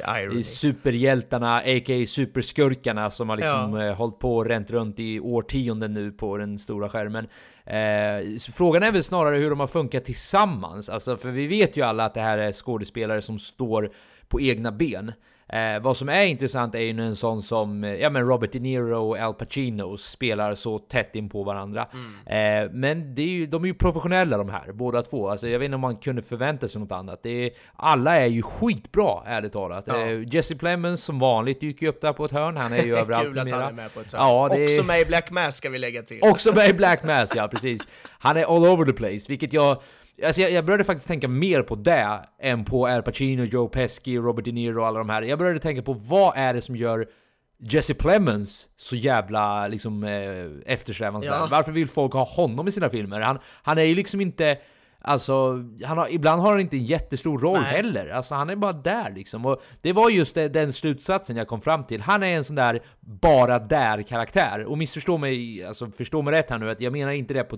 superhjältarna, 0.43 1.57
a.k.a. 1.57 2.05
superskurkarna 2.07 3.11
som 3.11 3.29
har 3.29 3.37
liksom 3.37 3.73
ja. 3.73 3.85
Eh, 3.85 3.95
hållit 3.95 4.19
på 4.19 4.37
och 4.37 4.45
ränt 4.45 4.71
runt 4.71 4.99
i 4.99 5.19
årtionden 5.19 5.93
nu 5.93 6.11
på 6.11 6.37
den 6.37 6.59
stora 6.59 6.89
skärmen. 6.89 7.27
Eh, 7.67 8.39
frågan 8.53 8.83
är 8.83 8.91
väl 8.91 9.03
snarare 9.03 9.37
hur 9.37 9.49
de 9.49 9.59
har 9.59 9.67
funkat 9.67 10.05
tillsammans. 10.05 10.89
Alltså, 10.89 11.17
för 11.17 11.31
vi 11.31 11.47
vet 11.47 11.77
ju 11.77 11.81
alla 11.81 12.05
att 12.05 12.13
det 12.13 12.21
här 12.21 12.37
är 12.37 12.51
skådespelare 12.51 13.21
som 13.21 13.39
står 13.39 13.91
på 14.27 14.41
egna 14.41 14.71
ben. 14.71 15.11
Eh, 15.49 15.79
vad 15.81 15.97
som 15.97 16.09
är 16.09 16.23
intressant 16.23 16.75
är 16.75 16.79
ju 16.79 16.89
en 16.89 17.15
sån 17.15 17.43
som 17.43 17.83
eh, 17.83 17.95
ja, 17.95 18.09
men 18.09 18.27
Robert 18.27 18.51
De 18.51 18.59
Niro 18.59 19.09
och 19.09 19.17
Al 19.17 19.33
Pacino 19.33 19.97
spelar 19.97 20.55
så 20.55 20.79
tätt 20.79 21.15
in 21.15 21.29
på 21.29 21.43
varandra. 21.43 21.87
Mm. 21.93 22.65
Eh, 22.65 22.71
men 22.73 23.15
det 23.15 23.21
är 23.21 23.27
ju, 23.27 23.47
de 23.47 23.63
är 23.63 23.67
ju 23.67 23.73
professionella 23.73 24.37
de 24.37 24.49
här, 24.49 24.71
båda 24.71 25.01
två. 25.01 25.29
Alltså, 25.29 25.47
jag 25.47 25.59
vet 25.59 25.65
inte 25.65 25.75
om 25.75 25.81
man 25.81 25.95
kunde 25.95 26.21
förvänta 26.21 26.67
sig 26.67 26.81
något 26.81 26.91
annat. 26.91 27.25
Är, 27.25 27.49
alla 27.75 28.17
är 28.17 28.25
ju 28.25 28.41
skitbra, 28.41 29.23
ärligt 29.25 29.53
talat. 29.53 29.83
Ja. 29.87 30.01
Eh, 30.01 30.33
Jesse 30.33 30.55
Plemons 30.55 31.03
som 31.03 31.19
vanligt 31.19 31.61
dyker 31.61 31.85
ju 31.85 31.89
upp 31.89 32.01
där 32.01 32.13
på 32.13 32.25
ett 32.25 32.31
hörn. 32.31 32.57
Han 32.57 32.73
är 32.73 32.83
ju 32.83 32.95
överallt 32.97 33.27
Kul 33.27 33.39
att 33.39 33.51
han 33.51 33.61
är 33.61 33.71
med 33.71 33.93
på 33.93 33.99
ett 33.99 34.13
hörn. 34.13 34.21
Ja, 34.21 34.49
det 34.55 34.63
Också 34.63 34.83
med 34.83 35.01
i 35.01 35.05
Black 35.05 35.31
Mass 35.31 35.55
ska 35.55 35.69
vi 35.69 35.77
lägga 35.77 36.01
till. 36.01 36.19
Också 36.21 36.53
med 36.55 36.69
i 36.69 36.73
Black 36.73 37.03
Mass, 37.03 37.35
ja 37.35 37.47
precis. 37.47 37.81
Han 38.19 38.37
är 38.37 38.43
all 38.43 38.65
over 38.65 38.85
the 38.85 38.93
place, 38.93 39.25
vilket 39.27 39.53
jag 39.53 39.77
Alltså 40.25 40.41
jag, 40.41 40.51
jag, 40.51 40.65
började 40.65 40.83
faktiskt 40.83 41.07
tänka 41.07 41.27
mer 41.27 41.61
på 41.61 41.75
det 41.75 42.25
än 42.41 42.65
på 42.65 42.87
Al 42.87 43.01
Pacino, 43.01 43.43
Joe 43.43 43.67
Pesci, 43.67 44.17
Robert 44.17 44.45
De 44.45 44.51
Niro 44.51 44.81
och 44.81 44.87
alla 44.87 44.99
de 44.99 45.09
här. 45.09 45.21
Jag 45.21 45.39
började 45.39 45.59
tänka 45.59 45.81
på 45.81 45.93
vad 45.93 46.33
är 46.37 46.53
det 46.53 46.61
som 46.61 46.75
gör 46.75 47.07
Jesse 47.59 47.93
Plemons 47.93 48.67
så 48.77 48.95
jävla 48.95 49.67
liksom 49.67 50.03
eh, 50.03 50.73
eftersträvansvärd? 50.73 51.41
Ja. 51.41 51.47
Varför 51.51 51.71
vill 51.71 51.87
folk 51.87 52.13
ha 52.13 52.23
honom 52.23 52.67
i 52.67 52.71
sina 52.71 52.89
filmer? 52.89 53.21
Han, 53.21 53.39
han 53.63 53.77
är 53.77 53.83
ju 53.83 53.95
liksom 53.95 54.21
inte... 54.21 54.57
Alltså, 55.01 55.63
han 55.85 55.97
har, 55.97 56.07
ibland 56.09 56.41
har 56.41 56.51
han 56.51 56.59
inte 56.59 56.77
en 56.77 56.85
jättestor 56.85 57.39
roll 57.39 57.59
Nej. 57.59 57.71
heller. 57.71 58.09
Alltså, 58.09 58.35
han 58.35 58.49
är 58.49 58.55
bara 58.55 58.73
där 58.73 59.11
liksom. 59.15 59.45
Och 59.45 59.61
det 59.81 59.93
var 59.93 60.09
just 60.09 60.35
det, 60.35 60.47
den 60.47 60.73
slutsatsen 60.73 61.37
jag 61.37 61.47
kom 61.47 61.61
fram 61.61 61.83
till. 61.83 62.01
Han 62.01 62.23
är 62.23 62.35
en 62.35 62.43
sån 62.43 62.55
där 62.55 62.79
bara 62.99 63.59
där-karaktär. 63.59 64.63
Och 64.63 64.77
missförstå 64.77 65.17
mig, 65.17 65.65
alltså 65.65 65.91
förstå 65.91 66.21
mig 66.21 66.33
rätt 66.33 66.49
här 66.49 66.57
nu, 66.57 66.71
att 66.71 66.81
jag 66.81 66.93
menar 66.93 67.11
inte 67.11 67.33
det 67.33 67.43
på, 67.43 67.57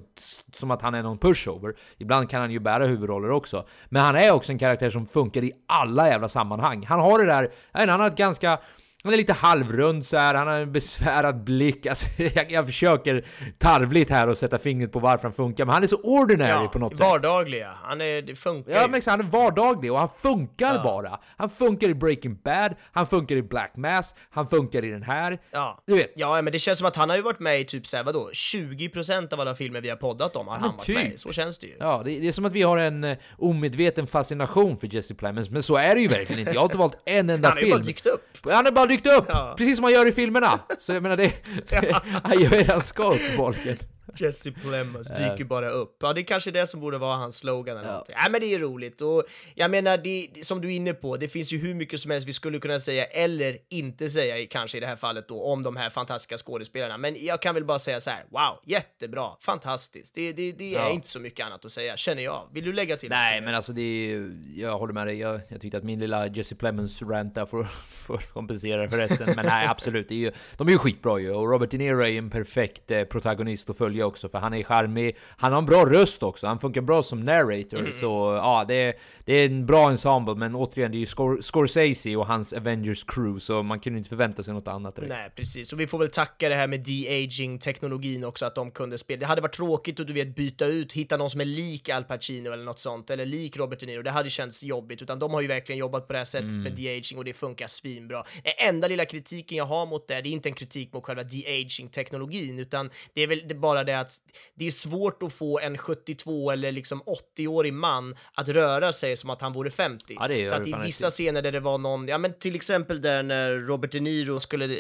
som 0.55 0.71
att 0.71 0.81
han 0.81 0.93
är 0.93 1.03
någon 1.03 1.17
pushover. 1.17 1.73
Ibland 1.97 2.29
kan 2.29 2.41
han 2.41 2.51
ju 2.51 2.59
bära 2.59 2.85
huvudroller 2.85 3.31
också. 3.31 3.65
Men 3.89 4.01
han 4.01 4.15
är 4.15 4.31
också 4.31 4.51
en 4.51 4.59
karaktär 4.59 4.89
som 4.89 5.05
funkar 5.05 5.43
i 5.43 5.51
alla 5.67 6.07
jävla 6.07 6.27
sammanhang. 6.27 6.85
Han 6.85 6.99
har 6.99 7.19
det 7.19 7.25
där, 7.25 7.51
han 7.71 7.99
har 7.99 8.07
ett 8.07 8.15
ganska 8.15 8.59
han 9.03 9.13
är 9.13 9.17
lite 9.17 9.33
halvrund 9.33 10.05
så 10.05 10.17
här, 10.17 10.33
han 10.33 10.47
har 10.47 10.59
en 10.59 10.71
besvärad 10.71 11.43
blick. 11.43 11.85
Alltså, 11.85 12.07
jag, 12.35 12.51
jag 12.51 12.65
försöker 12.65 13.25
tarvligt 13.57 14.09
här 14.09 14.27
och 14.29 14.37
sätta 14.37 14.57
fingret 14.57 14.91
på 14.91 14.99
varför 14.99 15.23
han 15.23 15.33
funkar, 15.33 15.65
men 15.65 15.73
han 15.73 15.83
är 15.83 15.87
så 15.87 15.99
ordinary 16.03 16.67
på 16.67 16.79
något 16.79 16.91
sätt. 16.97 16.99
vardagliga. 17.07 17.73
Han 17.83 18.01
är, 18.01 18.21
det 18.21 18.35
funkar 18.35 18.71
Ja 18.73 18.87
men 18.87 19.01
han 19.05 19.19
är 19.19 19.23
vardaglig 19.23 19.91
och 19.91 19.99
han 19.99 20.09
funkar 20.09 20.75
Ja. 20.75 20.83
bara. 20.83 21.19
Han 21.37 21.49
funkar 21.49 21.87
i 21.89 21.93
Breaking 21.95 22.35
Bad, 22.43 22.75
han 22.91 23.07
funkar 23.07 23.35
i 23.35 23.41
Black 23.43 23.73
Mass, 23.77 24.15
han 24.29 24.47
funkar 24.47 24.85
i 24.85 24.89
den 24.89 25.03
här. 25.03 25.39
Ja. 25.51 25.83
Du 25.87 25.93
vet. 25.95 26.11
ja, 26.15 26.41
men 26.41 26.53
det 26.53 26.59
känns 26.59 26.77
som 26.77 26.87
att 26.87 26.95
han 26.95 27.09
har 27.09 27.15
ju 27.17 27.21
varit 27.23 27.39
med 27.39 27.61
i 27.61 27.65
typ 27.65 27.87
såhär, 27.87 28.03
vadå, 28.03 28.29
20% 28.33 29.33
av 29.33 29.39
alla 29.39 29.55
filmer 29.55 29.81
vi 29.81 29.89
har 29.89 29.97
poddat 29.97 30.35
om 30.35 30.47
har 30.47 30.57
han 30.57 30.69
varit 30.71 30.81
typ. 30.85 30.95
med 30.97 31.13
i. 31.13 31.17
Så 31.17 31.31
känns 31.31 31.59
det 31.59 31.67
ju. 31.67 31.73
Ja, 31.79 32.01
det, 32.05 32.19
det 32.19 32.27
är 32.27 32.31
som 32.31 32.45
att 32.45 32.53
vi 32.53 32.61
har 32.61 32.77
en 32.77 33.03
uh, 33.03 33.17
omedveten 33.37 34.07
fascination 34.07 34.77
för 34.77 34.95
Jesse 34.95 35.15
Plemons, 35.15 35.49
men 35.49 35.63
så 35.63 35.75
är 35.75 35.95
det 35.95 36.01
ju 36.01 36.07
verkligen 36.07 36.39
inte. 36.39 36.51
Jag 36.51 36.61
har 36.61 36.65
inte 36.65 36.77
valt 36.77 36.97
en 37.05 37.29
enda 37.29 37.47
Han 37.47 37.57
har 37.57 37.61
ju 37.61 37.65
film. 37.67 37.77
bara 37.77 37.83
dykt 37.85 38.05
upp. 38.05 38.37
Han 38.43 38.65
har 38.65 38.71
bara 38.71 38.85
dykt 38.89 39.07
upp! 39.07 39.25
Ja. 39.27 39.53
Precis 39.57 39.75
som 39.75 39.83
han 39.83 39.93
gör 39.93 40.07
i 40.07 40.11
filmerna! 40.11 40.59
Så 40.79 40.93
jag 40.93 41.03
menar, 41.03 41.17
det, 41.17 41.33
han 42.23 42.39
gör 42.39 42.49
det 42.49 42.71
han 42.71 42.81
ska 42.81 43.13
uppenbarligen. 43.13 43.77
Jesse 44.15 44.51
Plemons 44.51 45.07
dyker 45.17 45.43
bara 45.43 45.69
upp. 45.69 45.97
Ja, 46.01 46.13
det 46.13 46.21
är 46.21 46.23
kanske 46.23 46.51
det 46.51 46.67
som 46.67 46.79
borde 46.79 46.97
vara 46.97 47.15
hans 47.15 47.37
slogan 47.37 47.77
eller 47.77 47.87
någonting. 47.89 48.15
Ja, 48.23 48.29
men 48.29 48.41
det 48.41 48.53
är 48.53 48.59
roligt 48.59 49.01
och 49.01 49.23
jag 49.55 49.71
menar, 49.71 49.97
det, 49.97 50.27
som 50.45 50.61
du 50.61 50.67
är 50.67 50.75
inne 50.75 50.93
på, 50.93 51.17
det 51.17 51.27
finns 51.27 51.51
ju 51.53 51.57
hur 51.57 51.73
mycket 51.73 51.99
som 51.99 52.11
helst 52.11 52.27
vi 52.27 52.33
skulle 52.33 52.59
kunna 52.59 52.79
säga 52.79 53.05
eller 53.05 53.57
inte 53.69 54.09
säga 54.09 54.45
kanske 54.49 54.77
i 54.77 54.79
det 54.81 54.87
här 54.87 54.95
fallet 54.95 55.27
då 55.27 55.41
om 55.43 55.63
de 55.63 55.75
här 55.75 55.89
fantastiska 55.89 56.37
skådespelarna. 56.37 56.97
Men 56.97 57.25
jag 57.25 57.41
kan 57.41 57.55
väl 57.55 57.65
bara 57.65 57.79
säga 57.79 57.99
så 57.99 58.09
här: 58.09 58.23
wow, 58.29 58.59
jättebra, 58.65 59.29
fantastiskt. 59.41 60.15
Det, 60.15 60.33
det, 60.33 60.51
det 60.51 60.75
är 60.75 60.79
Ja. 60.79 60.89
inte 60.89 61.07
så 61.07 61.19
mycket 61.19 61.45
annat 61.45 61.65
att 61.65 61.71
säga, 61.71 61.97
känner 61.97 62.23
jag. 62.23 62.43
Vill 62.53 62.63
du 62.65 62.73
lägga 62.73 62.95
till? 62.95 63.09
Nej, 63.09 63.41
men 63.41 63.55
alltså 63.55 63.73
det 63.73 63.81
är, 63.81 64.31
Jag 64.55 64.77
håller 64.79 64.93
med 64.93 65.07
dig. 65.07 65.19
Jag, 65.19 65.41
jag 65.49 65.61
tyckte 65.61 65.77
att 65.77 65.83
min 65.83 65.99
lilla 65.99 66.27
Jesse 66.27 66.55
Plemons 66.55 67.01
rant 67.01 67.35
där 67.35 67.45
får, 67.45 67.63
får 67.89 68.17
kompensera 68.17 68.89
för 68.89 68.97
resten. 68.97 69.33
Men 69.35 69.45
nej, 69.45 69.67
absolut. 69.67 70.09
Det 70.09 70.15
är 70.15 70.19
ju, 70.19 70.31
de 70.57 70.67
är 70.67 70.71
ju 70.71 70.77
skitbra 70.77 71.19
ju. 71.19 71.31
Och 71.31 71.49
Robert 71.51 71.71
De 71.71 71.77
Niro 71.77 72.01
är 72.01 72.07
en 72.07 72.29
perfekt 72.29 72.91
eh, 72.91 73.03
protagonist 73.03 73.69
att 73.69 73.77
följa 73.99 74.05
också. 74.07 74.29
För 74.29 74.39
han 74.39 74.53
är 74.53 74.63
charmig. 74.63 75.17
Han 75.37 75.51
har 75.51 75.59
en 75.59 75.65
bra 75.65 75.85
röst 75.85 76.23
också. 76.23 76.47
Han 76.47 76.59
funkar 76.59 76.81
bra 76.81 77.03
som 77.03 77.19
narrator. 77.19 77.91
Så 77.91 78.05
ja, 78.43 78.65
det 78.67 78.73
är, 78.75 78.93
det 79.25 79.33
är 79.33 79.45
en 79.45 79.65
bra 79.65 79.89
ensemble. 79.89 80.35
Men 80.35 80.55
återigen, 80.55 80.91
det 80.91 80.97
är 80.97 80.99
ju 80.99 81.05
Scor- 81.05 81.41
Scorsese 81.41 82.15
och 82.15 82.27
hans 82.27 82.53
Avengers 82.53 83.03
crew. 83.03 83.39
Så 83.39 83.63
man 83.63 83.79
kunde 83.79 83.97
inte 83.97 84.09
förvänta 84.09 84.43
sig 84.43 84.53
något 84.53 84.67
annat. 84.67 84.95
direkt. 84.95 85.09
Nej, 85.09 85.29
precis. 85.35 85.73
Och 85.73 85.79
vi 85.79 85.87
får 85.87 85.99
väl 85.99 86.09
tacka 86.09 86.49
det 86.49 86.55
här 86.55 86.67
med 86.67 86.79
de-aging-teknologin 86.79 88.23
också, 88.23 88.45
att 88.45 88.55
de 88.55 88.71
kunde 88.71 88.97
spela. 88.97 89.19
Det 89.19 89.25
hade 89.25 89.41
varit 89.41 89.55
tråkigt 89.55 89.99
att 89.99 90.07
du 90.07 90.13
vet 90.13 90.35
byta 90.35 90.65
ut, 90.65 90.93
hitta 90.93 91.17
någon 91.17 91.29
som 91.29 91.41
är 91.41 91.45
lik 91.45 91.89
Al 91.89 92.03
Pacino 92.03 92.51
eller 92.51 92.63
något 92.63 92.79
sånt, 92.79 93.09
eller 93.09 93.25
lik 93.25 93.57
Robert 93.57 93.79
De 93.79 93.85
Niro. 93.85 94.01
Det 94.01 94.11
hade 94.11 94.29
känts 94.29 94.63
jobbigt, 94.63 95.01
utan 95.01 95.19
de 95.19 95.33
har 95.33 95.41
ju 95.41 95.47
verkligen 95.47 95.79
jobbat 95.79 96.07
på 96.07 96.13
det 96.13 96.19
här 96.19 96.25
sättet 96.25 96.51
med 96.51 96.71
de-aging 96.71 97.17
och 97.17 97.25
det 97.25 97.33
funkar 97.33 97.67
svinbra. 97.67 98.23
Den 98.43 98.53
enda 98.69 98.87
lilla 98.87 99.05
kritiken 99.05 99.57
jag 99.57 99.65
har 99.65 99.85
mot 99.85 100.07
det, 100.07 100.21
det 100.21 100.29
är 100.29 100.31
inte 100.31 100.49
en 100.49 100.55
kritik 100.55 100.93
mot 100.93 101.03
själva 101.03 101.23
de-aging-teknologin, 101.23 102.59
utan 102.59 102.89
det 103.13 103.21
är 103.21 103.27
väl 103.27 103.41
det 103.47 103.55
bara 103.55 103.83
det 103.89 103.99
att 103.99 104.13
det 104.55 104.65
är 104.67 104.71
svårt 104.71 105.23
att 105.23 105.33
få 105.33 105.59
en 105.59 105.77
72 105.77 106.51
eller 106.51 106.71
liksom 106.71 107.01
80-årig 107.37 107.73
man 107.73 108.15
att 108.33 108.47
röra 108.47 108.93
sig 108.93 109.17
som 109.17 109.29
att 109.29 109.41
han 109.41 109.53
vore 109.53 109.71
50. 109.71 110.15
Ja, 110.19 110.27
det 110.27 110.49
Så 110.49 110.55
det 110.55 110.61
att 110.61 110.67
i 110.67 110.85
vissa 110.85 111.09
scener 111.09 111.41
där 111.41 111.51
det 111.51 111.59
var 111.59 111.77
någon, 111.77 112.07
ja 112.07 112.17
men 112.17 112.33
till 112.39 112.55
exempel 112.55 113.01
där 113.01 113.23
när 113.23 113.53
Robert 113.53 113.91
De 113.91 113.99
Niro 113.99 114.39
skulle 114.39 114.65
eh, 114.65 114.79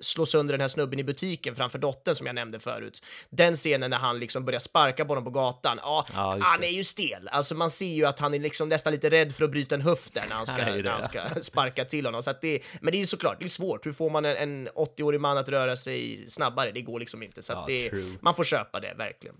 slå 0.00 0.26
sönder 0.26 0.54
den 0.54 0.60
här 0.60 0.68
snubben 0.68 0.98
i 0.98 1.04
butiken 1.04 1.54
framför 1.54 1.78
dottern 1.78 2.14
som 2.14 2.26
jag 2.26 2.34
nämnde 2.34 2.60
förut. 2.60 3.02
Den 3.30 3.54
scenen 3.54 3.90
när 3.90 3.96
han 3.98 4.18
liksom 4.18 4.44
börjar 4.44 4.60
sparka 4.60 5.04
på 5.04 5.08
honom 5.10 5.24
på 5.24 5.30
gatan, 5.30 5.78
ja, 5.82 6.06
Ja, 6.14 6.38
han 6.40 6.60
det. 6.60 6.66
är 6.66 6.70
ju 6.72 6.84
stel. 6.84 7.28
Alltså 7.28 7.54
man 7.54 7.70
ser 7.70 7.86
ju 7.86 8.04
att 8.06 8.18
han 8.18 8.34
är 8.34 8.38
liksom 8.38 8.68
nästan 8.68 8.92
lite 8.92 9.10
rädd 9.10 9.34
för 9.34 9.44
att 9.44 9.50
bryta 9.50 9.74
en 9.74 9.80
höft 9.80 10.14
där 10.14 10.24
när 10.28 10.36
han 10.36 10.46
ska, 10.46 10.56
när 10.56 10.84
han 10.84 11.00
det. 11.00 11.02
ska 11.02 11.20
sparka 11.42 11.84
till 11.84 12.06
honom. 12.06 12.22
Så 12.22 12.32
det, 12.40 12.58
men 12.80 12.92
det 12.92 12.96
är 12.96 13.00
ju 13.00 13.06
såklart, 13.06 13.36
det 13.38 13.44
är 13.44 13.48
svårt. 13.48 13.86
Hur 13.86 13.92
får 13.92 14.10
man 14.10 14.24
en, 14.24 14.36
en 14.36 14.68
80-årig 14.68 15.20
man 15.20 15.38
att 15.38 15.48
röra 15.48 15.76
sig 15.76 16.24
snabbare? 16.28 16.70
Det 16.72 16.80
går 16.82 17.00
liksom 17.00 17.22
inte. 17.22 17.42
Så 17.42 17.52
Ja, 17.52 17.64
det, 17.68 17.90
man 18.20 18.34
får 18.34 18.39
köpa 18.46 18.80
det, 18.80 18.94
verkligen. 18.98 19.36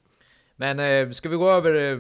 Men 0.57 0.79
eh, 0.81 1.11
ska 1.11 1.29
vi 1.29 1.37
gå 1.37 1.51
över 1.51 1.93
eh, 1.93 1.99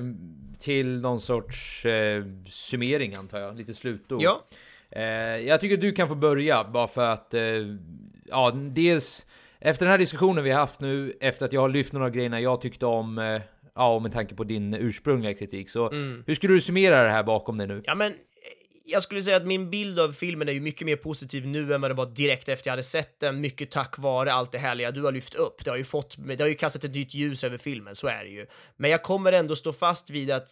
till 0.58 1.00
någon 1.00 1.20
sorts 1.20 1.84
eh, 1.86 2.24
summering 2.48 3.14
antar 3.14 3.38
jag? 3.38 3.56
Lite 3.56 3.74
slutord. 3.74 4.22
Ja. 4.22 4.44
Eh, 4.90 5.02
jag 5.36 5.60
tycker 5.60 5.76
du 5.76 5.92
kan 5.92 6.08
få 6.08 6.14
börja 6.14 6.64
bara 6.64 6.88
för 6.88 7.12
att, 7.12 7.34
eh, 7.34 7.42
ja, 8.24 8.50
dels 8.54 9.26
efter 9.58 9.84
den 9.86 9.90
här 9.90 9.98
diskussionen 9.98 10.44
vi 10.44 10.50
har 10.50 10.60
haft 10.60 10.80
nu, 10.80 11.16
efter 11.20 11.46
att 11.46 11.52
jag 11.52 11.60
har 11.60 11.68
lyft 11.68 11.92
några 11.92 12.10
grejerna 12.10 12.40
jag 12.40 12.60
tyckte 12.60 12.86
om, 12.86 13.18
eh, 13.18 13.40
ja, 13.74 13.94
och 13.94 14.02
med 14.02 14.12
tanke 14.12 14.34
på 14.34 14.44
din 14.44 14.74
ursprungliga 14.74 15.34
kritik, 15.34 15.70
så 15.70 15.90
Mm. 15.90 16.24
hur 16.26 16.34
skulle 16.34 16.54
du 16.54 16.60
summera 16.60 17.02
det 17.02 17.10
här 17.10 17.22
bakom 17.22 17.58
dig 17.58 17.66
nu? 17.66 17.82
Ja, 17.84 17.94
men 17.94 18.12
jag 18.92 19.02
skulle 19.02 19.22
säga 19.22 19.36
att 19.36 19.46
min 19.46 19.70
bild 19.70 20.00
av 20.00 20.12
filmen 20.12 20.48
är 20.48 20.52
ju 20.52 20.60
mycket 20.60 20.86
mer 20.86 20.96
positiv 20.96 21.46
nu 21.46 21.74
än 21.74 21.80
vad 21.80 21.90
den 21.90 21.96
var 21.96 22.06
direkt 22.06 22.48
efter 22.48 22.68
jag 22.68 22.72
hade 22.72 22.82
sett 22.82 23.20
den, 23.20 23.40
mycket 23.40 23.70
tack 23.70 23.98
vare 23.98 24.32
allt 24.32 24.52
det 24.52 24.58
härliga 24.58 24.90
du 24.90 25.02
har 25.02 25.12
lyft 25.12 25.34
upp. 25.34 25.64
Det 25.64 25.70
har 25.70 25.76
ju 25.76 25.84
fått, 25.84 26.14
det 26.18 26.40
har 26.40 26.48
ju 26.48 26.54
kastat 26.54 26.84
ett 26.84 26.94
nytt 26.94 27.14
ljus 27.14 27.44
över 27.44 27.58
filmen, 27.58 27.94
så 27.94 28.06
är 28.06 28.24
det 28.24 28.30
ju. 28.30 28.46
Men 28.76 28.90
jag 28.90 29.02
kommer 29.02 29.32
ändå 29.32 29.56
stå 29.56 29.72
fast 29.72 30.10
vid 30.10 30.30
att 30.30 30.50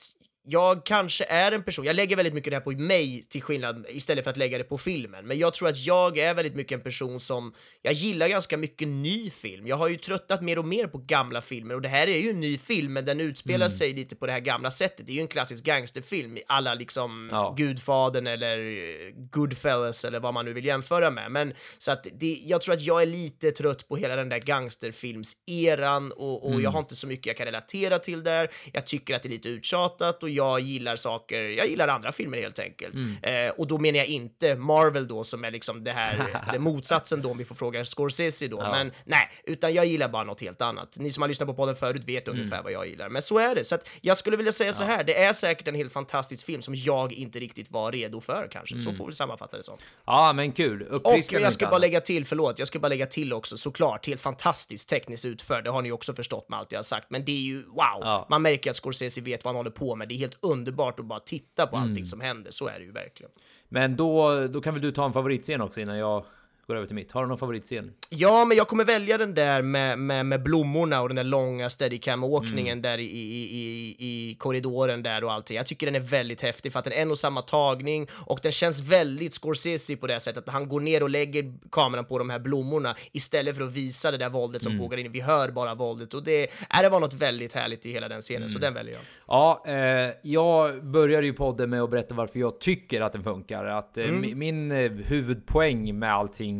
jag 0.51 0.85
kanske 0.85 1.25
är 1.25 1.53
en 1.53 1.63
person, 1.63 1.85
jag 1.85 1.97
lägger 1.97 2.17
väldigt 2.17 2.35
mycket 2.35 2.51
det 2.51 2.57
här 2.57 2.61
på 2.61 2.71
mig 2.71 3.27
till 3.29 3.43
skillnad 3.43 3.87
istället 3.89 4.25
för 4.25 4.31
att 4.31 4.37
lägga 4.37 4.59
det 4.59 4.65
på 4.65 4.79
filmen, 4.79 5.27
men 5.27 5.39
jag 5.39 5.55
tror 5.55 5.69
att 5.69 5.79
jag 5.87 6.19
är 6.19 6.35
väldigt 6.35 6.55
mycket 6.55 6.73
en 6.73 6.81
person 6.81 7.21
som, 7.21 7.55
jag 7.83 7.93
gillar 7.93 8.29
ganska 8.29 8.57
mycket 8.57 8.89
ny 8.89 9.31
film. 9.31 9.67
Jag 9.67 9.77
har 9.77 9.89
ju 9.89 9.97
tröttnat 9.97 10.43
mer 10.43 10.59
och 10.59 10.65
mer 10.65 10.87
på 10.87 10.99
gamla 10.99 11.41
filmer 11.41 11.75
och 11.75 11.83
det 11.83 11.89
här 11.89 12.07
är 12.07 12.19
ju 12.19 12.31
en 12.31 12.41
ny 12.41 12.59
film, 12.59 12.93
men 12.93 13.05
den 13.05 13.21
utspelar 13.21 13.69
sig 13.69 13.93
lite 13.93 14.17
på 14.17 14.27
det 14.27 14.33
här 14.33 14.41
gamla 14.41 14.71
sättet. 14.71 15.07
Det 15.07 15.13
är 15.13 15.15
ju 15.15 15.21
en 15.21 15.29
klassisk 15.29 15.65
gangsterfilm, 15.65 16.37
i 16.37 16.43
alla 16.49 16.75
liksom 16.75 17.29
Ja. 17.33 17.55
Gudfadern 17.57 18.27
eller 18.27 18.59
eh, 18.59 19.13
Goodfellas 19.31 20.05
eller 20.05 20.21
vad 20.21 20.35
man 20.35 20.45
nu 20.45 20.53
vill 20.53 20.65
jämföra 20.65 21.11
med. 21.11 21.33
Men 21.33 21.55
så 21.79 21.93
att 21.93 22.07
det, 22.13 22.41
jag 22.45 22.61
tror 22.61 22.75
att 22.75 22.81
jag 22.83 23.03
är 23.03 23.07
lite 23.07 23.51
trött 23.51 23.89
på 23.89 23.97
hela 23.97 24.17
den 24.17 24.29
där 24.29 24.39
gangsterfilmseran 24.39 26.13
och, 26.13 26.47
och 26.47 26.61
jag 26.61 26.71
har 26.71 26.79
inte 26.79 26.97
så 26.97 27.07
mycket 27.07 27.27
jag 27.27 27.37
kan 27.37 27.47
relatera 27.47 27.99
till 27.99 28.25
där. 28.25 28.51
Jag 28.73 28.87
tycker 28.87 29.15
att 29.15 29.23
det 29.23 29.29
är 29.29 29.31
lite 29.31 29.49
uttjatat 29.49 30.23
och 30.23 30.31
jag 30.39 30.61
gillar 30.61 30.97
saker, 30.97 31.41
jag 31.41 31.69
gillar 31.69 31.89
andra 31.89 32.13
filmer 32.13 32.39
helt 32.39 32.59
enkelt. 32.59 32.95
Eh, 33.23 33.49
och 33.49 33.67
då 33.67 33.79
menar 33.79 33.99
jag 33.99 34.07
inte 34.07 34.57
Marvel 34.57 35.09
då 35.09 35.25
som 35.25 35.45
är 35.45 35.51
liksom 35.51 35.85
det 35.85 35.93
här, 35.93 36.29
det 36.53 36.59
motsatsen 36.59 37.23
då 37.23 37.31
om 37.31 37.39
vi 37.39 37.45
får 37.45 37.55
fråga 37.55 37.85
Scorsese 37.85 38.49
då. 38.49 38.59
Ja. 38.59 38.71
Men 38.71 38.93
nej, 39.05 39.31
utan 39.45 39.75
jag 39.75 39.87
gillar 39.87 40.09
bara 40.09 40.25
något 40.25 40.41
helt 40.41 40.63
annat. 40.63 40.99
Ni 40.99 41.11
som 41.11 41.23
har 41.23 41.29
lyssnat 41.29 41.49
på 41.49 41.55
podden 41.55 41.77
förut 41.77 42.03
vet 42.07 42.29
ungefär 42.29 42.63
vad 42.63 42.73
jag 42.73 42.89
gillar. 42.89 43.09
Men 43.09 43.23
så 43.23 43.39
är 43.39 43.55
det. 43.55 43.65
Så 43.65 43.75
att 43.75 43.89
jag 44.01 44.19
skulle 44.19 44.37
vilja 44.37 44.53
säga 44.53 44.73
så 44.73 44.85
här, 44.85 45.05
det 45.05 45.25
är 45.25 45.33
säkert 45.33 45.69
en 45.69 45.75
helt 45.75 45.93
fantastisk 45.93 46.47
film 46.47 46.63
som 46.63 46.75
jag 46.75 47.13
inte 47.13 47.39
riktigt 47.39 47.71
var 47.71 47.93
redo 47.93 48.21
för 48.21 48.49
kanske. 48.51 48.79
Så 48.79 48.93
får 48.93 49.07
vi 49.07 49.13
sammanfatta 49.13 49.57
det 49.57 49.63
som. 49.63 49.77
Ja, 50.05 50.33
men 50.33 50.53
kul. 50.53 50.83
Och 50.83 50.97
Uppfriskande 50.97 51.45
jag 51.45 51.53
ska 51.53 51.67
bara 51.67 51.79
lägga 51.79 52.01
till, 52.01 52.27
förlåt, 52.27 52.59
jag 52.59 52.69
ska 52.69 52.79
bara 52.79 52.89
lägga 52.89 53.07
till 53.07 53.33
också 53.33 53.57
såklart, 53.57 54.07
helt 54.07 54.21
fantastiskt 54.21 54.89
tekniskt 54.89 55.25
utförd, 55.25 55.65
det 55.65 55.71
har 55.71 55.83
ni 55.83 55.93
också 55.93 56.15
förstått 56.15 56.49
med 56.49 56.59
allt 56.59 56.73
jag 56.73 56.79
har 56.79 56.83
sagt, 56.83 57.11
men 57.11 57.25
det 57.25 57.33
är 57.33 57.41
ju 57.41 57.63
wow! 57.63 57.77
Ja. 58.01 58.27
Man 58.31 58.43
märker 58.43 58.71
att 58.71 58.77
Scorsese 58.77 59.21
vet 59.21 59.45
vad 59.45 59.55
han 59.55 59.57
håller 59.57 59.71
på 59.71 59.95
med, 59.95 60.09
det 60.09 60.15
är 60.15 60.17
helt 60.17 60.28
underbart 60.41 61.01
att 61.01 61.07
bara 61.07 61.21
titta 61.21 61.67
på 61.67 61.77
Mm. 61.77 61.89
allting 61.89 62.05
som 62.05 62.21
händer, 62.21 62.51
så 62.51 62.69
är 62.69 62.79
det 62.79 62.85
ju 62.85 62.93
verkligen. 62.93 63.33
Men 63.69 63.97
då, 63.97 64.47
då 64.47 64.61
kan 64.61 64.75
väl 64.75 64.83
du 64.83 64.93
ta 64.93 65.05
en 65.07 65.13
favoritscen 65.13 65.61
också 65.61 65.81
innan 65.81 65.99
jag 65.99 66.25
går 66.69 66.77
över 66.77 66.87
till 66.87 66.95
mitt. 66.97 67.13
Har 67.13 67.23
du 67.23 67.29
någon 67.29 67.39
favoritscen? 67.39 67.93
Ja, 68.11 68.45
men 68.45 68.57
jag 68.57 68.69
kommer 68.69 68.85
välja 68.85 69.19
den 69.19 69.35
där 69.35 69.63
med, 69.63 69.99
med, 69.99 70.27
med 70.27 70.43
blommorna 70.43 71.01
och 71.03 71.09
den 71.09 71.17
där 71.17 71.25
långa 71.25 71.71
steadicam-åkningen 71.71 72.69
Mm. 72.79 72.83
där 72.83 72.99
i, 72.99 73.05
i, 73.05 73.43
i, 73.59 73.97
i 73.99 74.35
korridoren 74.35 75.03
där 75.03 75.25
och 75.25 75.33
allting. 75.33 75.57
Jag 75.57 75.67
tycker 75.67 75.87
den 75.87 75.95
är 75.95 76.01
väldigt 76.01 76.41
häftig 76.41 76.73
för 76.73 76.79
att 76.79 76.85
den 76.85 76.93
är 76.95 76.97
en 77.03 77.11
och 77.11 77.19
samma 77.19 77.43
tagning 77.43 78.07
och 78.13 78.39
den 78.43 78.53
känns 78.53 78.81
väldigt 78.81 79.33
Scorsese 79.35 79.97
på 79.97 80.07
det 80.07 80.21
sättet 80.21 80.49
att 80.49 80.55
han 80.55 80.69
går 80.69 80.81
ner 80.81 81.03
och 81.03 81.11
lägger 81.11 81.55
kameran 81.71 82.05
på 82.05 82.19
de 82.19 82.31
här 82.31 82.39
blommorna 82.39 82.97
istället 83.13 83.57
för 83.57 83.65
att 83.65 83.73
visa 83.73 84.11
det 84.11 84.17
där 84.19 84.29
våldet 84.31 84.63
Mm. 84.67 84.73
som 84.79 84.85
pågår 84.85 84.99
inne. 84.99 85.09
Vi 85.09 85.21
hör 85.21 85.49
bara 85.51 85.75
våldet 85.75 86.15
och 86.15 86.23
det, 86.25 86.49
är 86.71 86.83
det 86.83 86.89
var 86.89 87.01
något 87.01 87.15
väldigt 87.15 87.53
härligt 87.53 87.87
i 87.87 87.93
hela 87.93 88.09
den 88.09 88.21
scenen, 88.21 88.43
Mm. 88.43 88.49
så 88.49 88.59
den 88.59 88.75
väljer 88.75 88.95
jag. 88.95 89.03
Ja, 89.29 89.63
eh, 89.67 90.15
jag 90.23 90.85
började 90.85 91.27
ju 91.27 91.33
podden 91.33 91.71
med 91.71 91.83
att 91.83 91.91
berätta 91.91 92.15
varför 92.15 92.39
jag 92.39 92.61
tycker 92.61 93.01
att 93.01 93.13
den 93.13 93.25
funkar. 93.25 93.65
Att 93.65 93.99
eh, 93.99 94.05
mi- 94.05 94.35
min 94.35 94.73
eh, 94.73 94.91
huvudpoäng 94.93 95.99
med 95.99 96.13
allting 96.15 96.58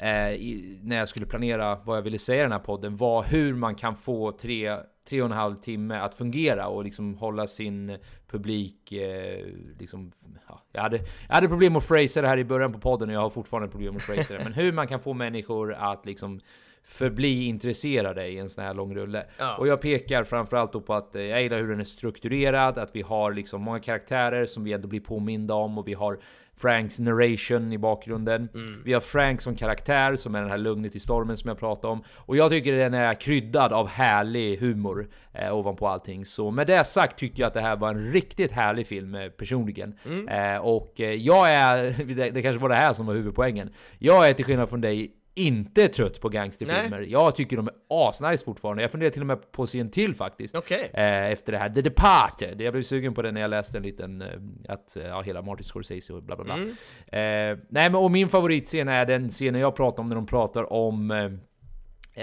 eh, 0.00 0.30
i, 0.30 0.78
när 0.82 0.96
jag 0.96 1.08
skulle 1.08 1.26
planera 1.26 1.78
vad 1.84 1.96
jag 1.96 2.02
ville 2.02 2.18
säga 2.18 2.40
i 2.40 2.42
den 2.42 2.52
här 2.52 2.58
podden 2.58 2.96
var 2.96 3.22
hur 3.22 3.54
man 3.54 3.74
kan 3.74 3.96
få 3.96 4.32
tre, 4.32 4.76
tre 5.08 5.22
och 5.22 5.26
en 5.26 5.32
halv 5.32 5.56
timme 5.56 5.98
att 5.98 6.14
fungera 6.14 6.66
och 6.66 6.84
liksom 6.84 7.14
hålla 7.14 7.46
sin 7.46 7.98
publik 8.30 8.92
eh, 8.92 9.46
liksom, 9.78 10.12
ja, 10.48 10.62
jag, 10.72 10.82
hade, 10.82 10.96
jag 11.28 11.34
hade 11.34 11.48
problem 11.48 11.76
att 11.76 11.88
phrasa 11.88 12.22
det 12.22 12.28
här 12.28 12.38
i 12.38 12.44
början 12.44 12.72
på 12.72 12.78
podden 12.78 13.08
och 13.08 13.14
jag 13.14 13.20
har 13.20 13.30
fortfarande 13.30 13.68
problem 13.68 13.96
att 13.96 14.02
phrasa 14.02 14.34
det. 14.34 14.44
Men 14.44 14.52
hur 14.52 14.72
man 14.72 14.88
kan 14.88 15.00
få 15.00 15.14
människor 15.14 15.74
att 15.74 16.06
liksom 16.06 16.40
förbli 16.82 17.44
intresserade 17.44 18.26
i 18.26 18.38
en 18.38 18.48
sån 18.48 18.64
här 18.64 18.74
lång 18.74 18.94
rulle. 18.94 19.26
Ja. 19.38 19.56
Och 19.56 19.68
jag 19.68 19.80
pekar 19.80 20.24
framförallt 20.24 20.72
då 20.72 20.80
på 20.80 20.94
att 20.94 21.16
eh, 21.16 21.22
jag 21.22 21.42
gillar 21.42 21.58
hur 21.58 21.68
den 21.68 21.80
är 21.80 21.84
strukturerad, 21.84 22.78
att 22.78 22.96
vi 22.96 23.02
har 23.02 23.32
liksom 23.32 23.62
många 23.62 23.80
karaktärer 23.80 24.46
som 24.46 24.64
vi 24.64 24.72
ändå 24.72 24.88
blir 24.88 25.00
påminda 25.00 25.54
om 25.54 25.78
och 25.78 25.88
vi 25.88 25.94
har 25.94 26.18
Franks 26.58 26.98
narration 26.98 27.72
i 27.72 27.78
bakgrunden. 27.78 28.48
Vi 28.84 28.92
har 28.92 29.00
Frank 29.00 29.40
som 29.40 29.56
karaktär 29.56 30.16
som 30.16 30.34
är 30.34 30.40
den 30.40 30.50
här 30.50 30.58
lugnet 30.58 30.96
i 30.96 31.00
stormen 31.00 31.36
som 31.36 31.48
jag 31.48 31.58
pratade 31.58 31.92
om. 31.92 32.02
Och 32.16 32.36
jag 32.36 32.50
tycker 32.50 32.72
den 32.72 32.94
är 32.94 33.14
kryddad 33.14 33.72
av 33.72 33.88
härlig 33.88 34.58
humor 34.58 35.08
eh, 35.32 35.56
ovanpå 35.56 35.88
allting. 35.88 36.24
Så 36.24 36.50
med 36.50 36.66
det 36.66 36.84
sagt 36.84 37.18
tyckte 37.18 37.40
jag 37.40 37.46
att 37.46 37.54
det 37.54 37.60
här 37.60 37.76
var 37.76 37.88
en 37.88 38.12
riktigt 38.12 38.52
härlig 38.52 38.86
film 38.86 39.14
eh, 39.14 39.28
personligen. 39.28 39.94
Eh, 40.28 40.56
och 40.56 41.00
eh, 41.00 41.12
jag 41.12 41.50
är, 41.50 42.04
det, 42.14 42.30
det 42.30 42.42
kanske 42.42 42.62
var 42.62 42.68
det 42.68 42.76
här 42.76 42.92
som 42.92 43.06
var 43.06 43.14
huvudpoängen. 43.14 43.70
Jag 43.98 44.28
är 44.28 44.32
till 44.32 44.44
skillnad 44.44 44.70
från 44.70 44.80
dig 44.80 45.12
inte 45.38 45.88
trött 45.88 46.20
på 46.20 46.28
gangsterfilmer. 46.28 47.00
Jag 47.00 47.36
tycker 47.36 47.56
de 47.56 47.68
är 47.68 47.74
asnice 47.88 48.44
fortfarande. 48.44 48.82
Jag 48.82 48.90
funderar 48.90 49.10
till 49.10 49.22
och 49.22 49.26
med 49.26 49.52
på 49.52 49.62
att 49.62 49.70
se 49.70 49.80
en 49.80 49.90
till 49.90 50.14
faktiskt. 50.14 50.54
Okej. 50.54 50.90
Eh, 50.94 51.32
efter 51.32 51.52
det 51.52 51.58
här. 51.58 51.70
The 51.70 51.80
Departed. 51.80 52.60
Jag 52.60 52.72
blev 52.72 52.82
sugen 52.82 53.14
på 53.14 53.22
det 53.22 53.32
när 53.32 53.40
jag 53.40 53.50
läste 53.50 53.76
en 53.76 53.82
liten... 53.82 54.22
Eh, 54.22 54.28
att, 54.68 54.96
eh, 54.96 55.06
ja, 55.06 55.20
hela 55.20 55.42
Martin 55.42 55.64
Scorsese 55.64 56.12
och 56.12 56.22
bla 56.22 56.36
bla 56.36 56.44
bla. 56.44 56.54
Mm. 56.54 56.68
Eh, 56.68 57.64
nej 57.68 57.90
men 57.90 57.94
och 57.94 58.10
min 58.10 58.28
favoritscen 58.28 58.88
är 58.88 59.06
den 59.06 59.28
scenen 59.28 59.60
jag 59.60 59.76
pratar 59.76 60.02
om 60.02 60.06
när 60.06 60.14
de 60.14 60.26
pratar 60.26 60.72
om 60.72 61.10
eh, 61.10 61.24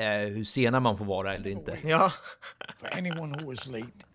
eh, 0.01 0.27
hur 0.27 0.43
sena 0.43 0.79
man 0.79 0.97
får 0.97 1.05
vara 1.05 1.35
eller 1.35 1.49
inte. 1.49 1.77
Ja. 1.83 2.11
For 2.77 2.97
anyone 2.97 3.41
who 3.41 3.49
was 3.49 3.67
late 3.67 4.05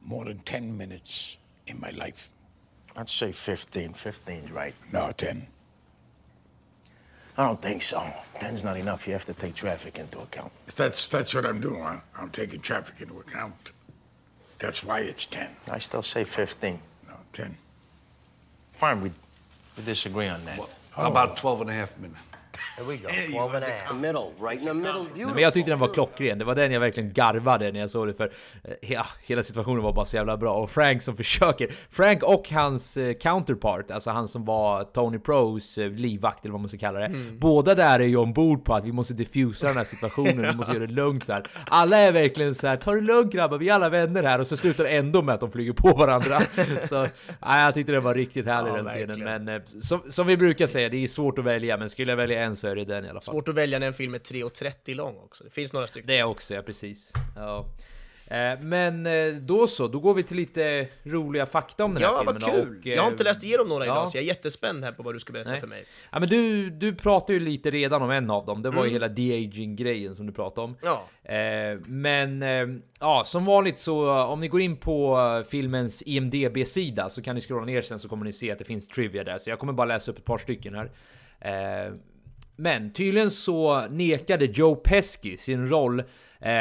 more 0.00 0.24
than 0.24 0.38
10 0.38 0.60
minutes 0.60 1.38
in 1.66 1.80
my 1.80 1.90
life. 1.90 2.30
I'd 2.94 3.08
say 3.08 3.32
15. 3.32 3.94
15's 3.94 4.52
right. 4.52 4.74
No, 4.92 5.10
10. 5.16 5.48
I 7.38 7.46
don't 7.46 7.60
think 7.60 7.82
so. 7.82 8.04
Ten's 8.38 8.62
not 8.62 8.76
enough. 8.76 9.06
You 9.06 9.14
have 9.14 9.24
to 9.24 9.34
take 9.34 9.54
traffic 9.54 9.98
into 9.98 10.20
account. 10.20 10.52
That's 10.76 11.06
that's 11.06 11.34
what 11.34 11.46
I'm 11.46 11.60
doing. 11.60 11.82
I, 11.82 12.00
I'm 12.16 12.30
taking 12.30 12.60
traffic 12.60 13.00
into 13.00 13.18
account. 13.20 13.72
That's 14.58 14.84
why 14.84 15.00
it's 15.00 15.26
10. 15.26 15.48
I 15.70 15.78
still 15.78 16.02
say 16.02 16.24
15. 16.24 16.78
No, 17.08 17.14
10. 17.32 17.56
Fine, 18.74 19.00
we, 19.00 19.12
we 19.76 19.82
disagree 19.84 20.28
on 20.28 20.44
that. 20.44 20.60
How 20.92 21.08
about 21.10 21.36
12 21.36 21.62
and 21.62 21.70
a 21.70 21.72
half 21.72 21.98
minutes? 21.98 22.20
There 22.82 22.96
we 22.96 22.96
go. 22.96 23.08
12 23.32 23.54
and 23.54 23.64
a 23.64 23.66
half. 23.86 24.00
Middle, 24.00 24.32
right 24.40 24.60
in 24.60 24.66
the 24.66 24.74
middle. 24.74 25.06
Nej, 25.16 25.26
men 25.26 25.38
jag 25.42 25.52
tyckte 25.52 25.70
den 25.70 25.78
var 25.78 25.88
klockren, 25.88 26.38
det 26.38 26.44
var 26.44 26.54
den 26.54 26.72
jag 26.72 26.80
verkligen 26.80 27.12
garvade 27.12 27.72
när 27.72 27.80
jag 27.80 27.90
såg 27.90 28.06
det 28.06 28.14
för 28.14 28.32
eh, 28.64 28.92
ja, 28.92 29.06
hela 29.22 29.42
situationen 29.42 29.82
var 29.82 29.92
bara 29.92 30.04
så 30.04 30.16
jävla 30.16 30.36
bra 30.36 30.54
och 30.54 30.70
Frank 30.70 31.02
som 31.02 31.16
försöker 31.22 31.68
Frank 31.90 32.22
och 32.22 32.50
hans 32.50 32.96
eh, 32.96 33.12
counterpart, 33.14 33.90
alltså 33.90 34.10
han 34.10 34.28
som 34.28 34.44
var 34.44 34.84
Tony 34.84 35.18
Pros 35.18 35.78
eh, 35.78 35.90
livvakt 35.90 36.44
eller 36.44 36.52
vad 36.52 36.60
man 36.60 36.68
ska 36.68 36.78
kalla 36.78 36.98
det 37.00 37.08
Båda 37.38 37.74
där 37.74 38.00
är 38.00 38.04
ju 38.04 38.16
ombord 38.16 38.64
på 38.64 38.74
att 38.74 38.84
vi 38.84 38.92
måste 38.92 39.14
diffusa 39.14 39.66
den 39.66 39.76
här 39.76 39.84
situationen, 39.84 40.42
vi 40.50 40.56
måste 40.56 40.72
göra 40.72 40.86
det 40.86 40.92
lugnt 40.92 41.24
så 41.24 41.32
här. 41.32 41.46
Alla 41.66 41.96
är 41.96 42.12
verkligen 42.12 42.54
så 42.54 42.66
här: 42.66 42.76
ta 42.76 42.92
det 42.92 43.00
lugnt 43.00 43.32
grabbar, 43.32 43.58
vi 43.58 43.68
är 43.68 43.74
alla 43.74 43.88
vänner 43.88 44.22
här 44.22 44.38
och 44.38 44.46
så 44.46 44.56
slutar 44.56 44.84
det 44.84 44.90
ändå 44.90 45.22
med 45.22 45.34
att 45.34 45.40
de 45.40 45.52
flyger 45.52 45.72
på 45.72 45.88
varandra 45.88 46.40
Så 46.88 47.06
ja, 47.40 47.64
jag 47.64 47.74
tyckte 47.74 47.92
det 47.92 48.00
var 48.00 48.14
riktigt 48.14 48.46
härlig 48.46 48.70
Ja, 48.70 48.76
den 48.76 48.86
scenen 48.86 49.06
verkligen. 49.08 49.44
men 49.44 49.56
eh, 49.56 49.62
som, 49.64 50.00
som 50.08 50.26
vi 50.26 50.36
brukar 50.36 50.66
säga, 50.66 50.88
det 50.88 51.04
är 51.04 51.08
svårt 51.08 51.38
att 51.38 51.44
välja 51.44 51.76
men 51.76 51.90
skulle 51.90 52.12
jag 52.12 52.16
välja 52.16 52.42
en 52.42 52.56
så 52.56 52.71
är 52.72 52.76
det 52.76 52.84
den 52.84 53.04
i 53.04 53.08
alla 53.08 53.20
fall 53.20 53.34
Svårt 53.34 53.48
att 53.48 53.54
välja 53.54 53.78
när 53.78 53.86
en 53.86 53.94
film 53.94 54.14
är 54.14 54.18
3.30 54.18 54.94
lång 54.94 55.16
också. 55.16 55.44
Det 55.44 55.50
finns 55.50 55.72
några 55.72 55.86
stycken. 55.86 56.06
Det 56.06 56.22
också, 56.22 56.54
ja 56.54 56.62
precis. 56.62 57.12
Ja. 57.36 57.66
Eh, 58.26 58.60
Men 58.60 59.06
eh, 59.06 59.34
då 59.34 59.66
så, 59.66 59.88
då 59.88 60.00
går 60.00 60.14
vi 60.14 60.22
till 60.22 60.36
lite 60.36 60.86
roliga 61.02 61.46
fakta 61.46 61.84
om 61.84 61.94
den 61.94 62.02
här 62.02 62.10
Ja, 62.10 62.18
filmen. 62.18 62.42
vad 62.42 62.50
kul! 62.52 62.78
och, 62.78 62.86
eh, 62.86 62.94
jag 62.94 63.02
har 63.02 63.10
inte 63.10 63.24
läst 63.24 63.44
igenom 63.44 63.68
några 63.68 63.86
ja. 63.86 63.92
idag, 63.92 64.08
så 64.08 64.16
jag 64.16 64.22
är 64.22 64.28
jättespänd 64.28 64.84
här 64.84 64.92
på 64.92 65.02
vad 65.02 65.14
du 65.14 65.20
ska 65.20 65.32
berätta 65.32 65.50
Nej. 65.50 65.60
för 65.60 65.66
mig. 65.66 65.84
Ja 66.10 66.20
men 66.20 66.28
du, 66.28 66.70
du 66.70 66.94
pratade 66.94 67.32
ju 67.32 67.40
lite 67.40 67.70
redan 67.70 68.02
om 68.02 68.10
en 68.10 68.30
av 68.30 68.46
dem, 68.46 68.62
det 68.62 68.70
var 68.70 68.84
ju 68.84 68.90
hela 68.90 69.08
de-aging-grejen 69.08 70.16
som 70.16 70.26
du 70.26 70.32
pratade 70.32 70.64
om. 70.64 70.76
Mm. 70.82 70.82
Ja. 70.82 71.78
Men 71.86 72.42
ja, 73.00 73.22
som 73.26 73.44
vanligt 73.44 73.78
så 73.78 74.12
om 74.22 74.40
ni 74.40 74.48
går 74.48 74.60
in 74.60 74.76
på 74.76 75.18
filmens 75.48 76.02
IMDB-sida 76.06 77.10
så 77.10 77.22
kan 77.22 77.34
ni 77.34 77.40
scrolla 77.40 77.66
ner 77.66 77.82
sen 77.82 77.98
så 77.98 78.08
kommer 78.08 78.24
ni 78.24 78.32
se 78.32 78.50
att 78.52 78.58
det 78.58 78.64
finns 78.64 78.86
trivia 78.88 79.24
där. 79.24 79.38
Så 79.38 79.50
jag 79.50 79.58
kommer 79.58 79.72
bara 79.72 79.84
läsa 79.86 80.10
upp 80.10 80.18
ett 80.18 80.24
par 80.24 80.38
stycken 80.38 80.74
här. 80.74 80.90
Men 82.62 82.92
tydligen 82.92 83.30
så 83.30 83.86
nekade 83.90 84.44
Joe 84.44 84.74
Pesci 84.76 85.36
sin 85.36 85.68
roll 85.68 86.00
eh, 86.40 86.54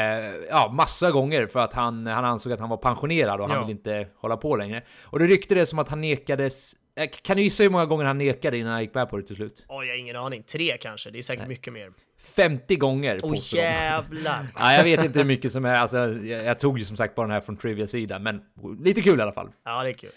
ja, 0.49 0.71
massa 0.73 1.11
gånger 1.11 1.47
för 1.47 1.59
att 1.59 1.73
han, 1.73 2.07
han 2.07 2.25
ansåg 2.25 2.53
att 2.53 2.59
han 2.59 2.69
var 2.69 2.77
pensionerad 2.77 3.41
och 3.41 3.47
han 3.49 3.55
Ja. 3.57 3.61
ville 3.65 3.71
inte 3.71 4.07
hålla 4.15 4.37
på 4.37 4.55
längre. 4.55 4.83
Och 5.03 5.19
det 5.19 5.25
ryktades 5.25 5.69
som 5.69 5.79
att 5.79 5.89
han 5.89 6.01
nekades... 6.01 6.75
eh, 6.95 7.09
Kan 7.23 7.37
du 7.37 7.43
gissa 7.43 7.63
hur 7.63 7.69
många 7.69 7.85
gånger 7.85 8.05
han 8.05 8.17
nekade 8.17 8.57
innan 8.57 8.71
han 8.71 8.81
gick 8.81 8.93
med 8.93 9.09
på 9.09 9.17
det 9.17 9.23
till 9.23 9.35
slut? 9.35 9.65
Oj, 9.67 9.85
jag 9.87 9.93
har 9.93 9.99
ingen 9.99 10.15
aning. 10.15 10.43
Tre 10.43 10.77
kanske? 10.77 11.09
Det 11.11 11.17
är 11.17 11.21
säkert 11.23 11.47
mycket 11.47 11.73
mer. 11.73 11.89
50 12.35 12.75
gånger 12.75 13.19
Åh 13.23 13.31
de. 13.31 13.57
jävlar! 13.57 14.47
Ja, 14.59 14.73
jag 14.73 14.83
vet 14.83 15.05
inte 15.05 15.19
hur 15.19 15.25
mycket 15.25 15.51
som 15.51 15.65
är, 15.65 15.73
alltså, 15.75 15.97
jag, 15.97 16.45
jag 16.45 16.59
tog 16.59 16.79
ju 16.79 16.85
som 16.85 16.97
sagt 16.97 17.15
bara 17.15 17.27
den 17.27 17.33
här 17.33 17.41
från 17.41 17.57
Trivia-sidan, 17.57 18.23
men 18.23 18.41
lite 18.83 19.01
kul 19.01 19.19
i 19.19 19.21
alla 19.21 19.31
fall. 19.31 19.49
Ja, 19.65 19.83
det 19.83 19.89
är 19.89 19.93
kul. 19.93 20.09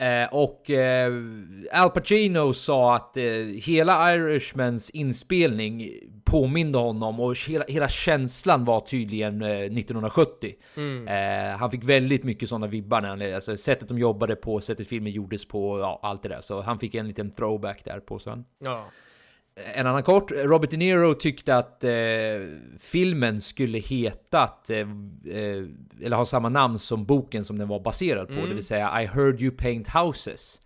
Eh, 0.00 0.28
och 0.32 0.70
eh, 0.70 1.12
Al 1.72 1.90
Pacino 1.90 2.52
sa 2.54 2.96
att 2.96 3.16
eh, 3.16 3.24
hela 3.64 4.14
Irishmans 4.14 4.90
inspelning 4.90 5.90
påminde 6.24 6.78
honom 6.78 7.20
och 7.20 7.36
hela, 7.48 7.64
hela 7.68 7.88
känslan 7.88 8.64
var 8.64 8.80
tydligen 8.80 9.42
eh, 9.42 9.48
1970. 9.48 10.54
Eh, 11.08 11.58
han 11.58 11.70
fick 11.70 11.84
väldigt 11.84 12.24
mycket 12.24 12.48
sådana 12.48 12.66
vibbar 12.66 13.00
när 13.00 13.08
han, 13.08 13.34
alltså 13.34 13.56
sättet 13.56 13.88
de 13.88 13.98
jobbade 13.98 14.36
på, 14.36 14.60
sättet 14.60 14.88
filmen 14.88 15.12
gjordes 15.12 15.44
på, 15.48 15.78
ja, 15.78 16.00
allt 16.02 16.22
det 16.22 16.28
där. 16.28 16.40
Så 16.40 16.60
han 16.60 16.78
fick 16.78 16.94
en 16.94 17.08
liten 17.08 17.30
throwback 17.30 17.84
där 17.84 18.00
på 18.00 18.18
sen. 18.18 18.44
Ja. 18.58 18.84
En 19.74 19.86
annan 19.86 20.02
kort, 20.02 20.30
Robert 20.30 20.70
De 20.70 20.76
Niro 20.76 21.14
tyckte 21.14 21.56
att 21.56 21.84
eh, 21.84 21.92
filmen 22.78 23.40
skulle 23.40 23.78
hetat, 23.78 24.70
eh, 24.70 24.78
eh, 24.78 25.64
eller 26.02 26.16
ha 26.16 26.26
samma 26.26 26.48
namn 26.48 26.78
som 26.78 27.04
boken 27.04 27.44
som 27.44 27.58
den 27.58 27.68
var 27.68 27.80
baserad 27.80 28.28
på, 28.28 28.46
det 28.46 28.54
vill 28.54 28.64
säga 28.64 29.02
I 29.02 29.06
heard 29.06 29.42
you 29.42 29.50
paint 29.50 29.88
houses. 29.88 30.60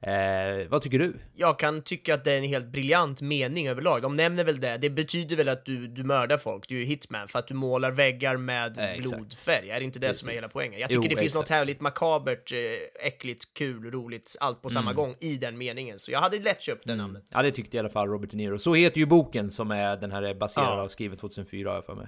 Eh, 0.00 0.68
vad 0.68 0.82
tycker 0.82 0.98
du? 0.98 1.14
Jag 1.36 1.58
kan 1.58 1.82
tycka 1.82 2.14
att 2.14 2.24
det 2.24 2.32
är 2.32 2.38
en 2.38 2.44
helt 2.44 2.66
briljant 2.66 3.20
mening 3.20 3.68
överlag. 3.68 4.02
De 4.02 4.16
nämner 4.16 4.44
väl 4.44 4.60
det. 4.60 4.76
Det 4.78 4.90
betyder 4.90 5.36
väl 5.36 5.48
att 5.48 5.64
du, 5.64 5.86
du 5.88 6.04
mördar 6.04 6.36
folk, 6.38 6.68
du 6.68 6.82
är 6.82 6.86
hitman, 6.86 7.28
för 7.28 7.38
att 7.38 7.46
du 7.48 7.54
målar 7.54 7.90
väggar 7.90 8.36
med 8.36 8.78
Eh, 8.78 8.96
blodfärg. 8.98 9.70
Är 9.70 9.78
det 9.80 9.84
inte 9.84 9.98
det 9.98 10.14
som 10.14 10.28
är 10.28 10.30
Precis. 10.30 10.36
hela 10.38 10.48
poängen? 10.48 10.80
Jag 10.80 10.90
Jo, 10.92 11.02
tycker 11.02 11.14
det 11.16 11.20
finns 11.20 11.32
exakt. 11.32 11.50
något 11.50 11.58
härligt 11.58 11.80
makabert, 11.80 12.52
eh, 12.52 13.06
äckligt, 13.06 13.54
kul, 13.54 13.90
roligt, 13.90 14.36
allt 14.40 14.62
på 14.62 14.68
Mm. 14.68 14.74
samma 14.74 14.92
gång 14.92 15.14
i 15.20 15.36
den 15.36 15.58
meningen. 15.58 15.98
Så 15.98 16.10
jag 16.10 16.20
hade 16.20 16.38
lätt 16.38 16.62
köpt 16.62 16.86
det 16.86 16.94
namnet. 16.94 17.24
Ja, 17.30 17.42
det 17.42 17.50
tyckte 17.52 17.76
i 17.76 17.80
alla 17.80 17.88
fall 17.90 18.08
Robert 18.08 18.30
De 18.30 18.36
Niro. 18.36 18.58
Så 18.58 18.74
heter 18.74 18.98
ju 18.98 19.06
boken 19.06 19.50
som 19.50 19.70
är 19.70 19.96
den 19.96 20.12
här 20.12 20.22
är 20.22 20.34
baserad 20.34 20.66
Ja. 20.78 20.82
av, 20.82 20.88
skriven 20.88 21.18
2004 21.18 21.68
har 21.68 21.74
jag 21.74 21.84
för 21.84 21.94
mig. 21.94 22.06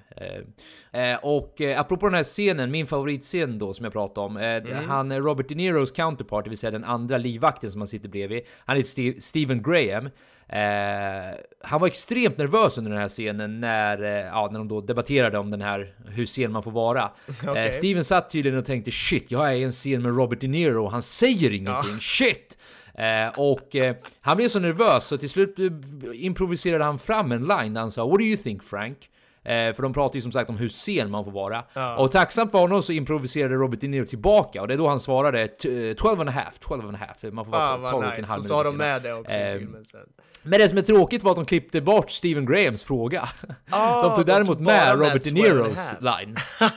Eh, 0.92 1.10
eh, 1.12 1.18
och 1.22 1.60
eh, 1.60 1.80
apropå 1.80 2.06
den 2.06 2.14
här 2.14 2.24
scenen, 2.24 2.70
min 2.70 2.86
favoritscen 2.86 3.58
då 3.58 3.74
som 3.74 3.84
jag 3.84 3.92
pratade 3.92 4.26
om. 4.26 4.36
Eh, 4.36 4.82
Han, 4.86 5.12
eh, 5.12 5.18
Robert 5.18 5.48
De 5.48 5.54
Niros 5.54 5.92
counterpart, 5.92 6.44
det 6.44 6.50
vill 6.50 6.58
säga 6.58 6.70
den 6.70 6.84
andra 6.84 7.18
livvakten 7.18 7.70
som 7.72 7.79
han 7.80 7.88
sitter 7.88 8.08
bredvid. 8.08 8.42
Han 8.64 8.76
heter 8.76 8.88
Steve, 8.88 9.20
Stephen 9.20 9.62
Graham. 9.62 10.06
Eh, 10.52 11.38
han 11.62 11.80
var 11.80 11.86
extremt 11.86 12.38
nervös 12.38 12.78
under 12.78 12.90
den 12.90 13.00
här 13.00 13.08
scenen 13.08 13.60
när, 13.60 14.02
eh, 14.02 14.26
ja, 14.26 14.48
när 14.52 14.58
de 14.58 14.68
då 14.68 14.80
debatterade 14.80 15.38
om 15.38 15.50
den 15.50 15.60
här, 15.60 15.94
hur 16.08 16.26
sen 16.26 16.52
man 16.52 16.62
får 16.62 16.70
vara. 16.70 17.10
Okej. 17.48 17.66
Eh, 17.66 17.72
Steven 17.72 18.04
satt 18.04 18.30
tydligen 18.30 18.58
och 18.58 18.64
tänkte 18.64 18.90
shit, 18.90 19.30
jag 19.30 19.52
är 19.52 19.56
i 19.56 19.62
en 19.62 19.72
scen 19.72 20.02
med 20.02 20.16
Robert 20.16 20.40
De 20.40 20.48
Niro 20.48 20.84
och 20.84 20.92
han 20.92 21.02
säger 21.02 21.54
ingenting, 21.54 22.00
shit! 22.00 22.58
Eh, 22.94 23.28
och 23.38 23.76
eh, 23.76 23.96
han 24.20 24.36
blev 24.36 24.48
så 24.48 24.58
nervös 24.58 25.04
så 25.04 25.18
till 25.18 25.30
slut 25.30 25.58
eh, 25.58 25.66
improviserade 26.14 26.84
han 26.84 26.98
fram 26.98 27.32
en 27.32 27.44
line 27.44 27.74
där 27.74 27.80
han 27.80 27.92
sa 27.92 28.06
What 28.06 28.18
do 28.18 28.24
you 28.24 28.36
think 28.36 28.62
Frank? 28.62 29.10
Eh, 29.44 29.74
för 29.74 29.82
de 29.82 29.92
pratar 29.92 30.14
ju 30.16 30.22
som 30.22 30.32
sagt 30.32 30.50
om 30.50 30.56
hur 30.56 30.68
sen 30.68 31.10
man 31.10 31.24
får 31.24 31.32
vara. 31.32 31.64
Ja. 31.72 31.96
Och 31.96 32.12
tacksamt 32.12 32.50
för 32.50 32.58
honom 32.58 32.82
så 32.82 32.92
improviserade 32.92 33.54
Robert 33.54 33.80
De 33.80 33.88
Niro 33.88 34.06
tillbaka 34.06 34.60
och 34.62 34.68
det 34.68 34.74
är 34.74 34.78
då 34.78 34.88
han 34.88 35.00
svarade 35.00 35.48
t- 35.48 35.88
eh, 35.88 35.94
12 35.94 36.20
and 36.20 36.28
a 36.28 36.32
half, 36.32 36.58
12 36.58 36.86
and 36.86 36.96
a 36.96 36.98
half. 37.08 37.32
Man 37.32 37.44
får 37.44 37.52
vara 37.52 37.62
Ah, 37.62 37.76
12 37.76 37.82
vad 37.82 37.94
och 37.94 38.04
en 38.04 38.20
nice. 38.20 38.32
halv 38.32 38.40
Så 38.42 38.48
sa 38.48 38.62
de 38.64 38.76
med 38.76 39.02
det 39.02 39.12
också 39.14 39.36
i 39.38 39.52
Eh, 39.52 39.58
filmen 39.58 39.84
sen. 39.84 40.00
Men 40.42 40.60
det 40.60 40.68
som 40.68 40.78
är 40.78 40.82
tråkigt 40.82 41.22
var 41.22 41.30
att 41.30 41.36
de 41.36 41.44
klippte 41.46 41.80
bort 41.80 42.10
Stephen 42.10 42.46
Grahams 42.46 42.84
fråga. 42.84 43.28
Ah, 43.70 44.02
de 44.08 44.16
tog 44.16 44.26
de 44.26 44.32
däremot 44.32 44.58
bara 44.58 44.64
med 44.64 44.98
Robert 44.98 45.22
De 45.24 45.30
12 45.30 45.34
Niros 45.34 45.78
line. 46.00 46.36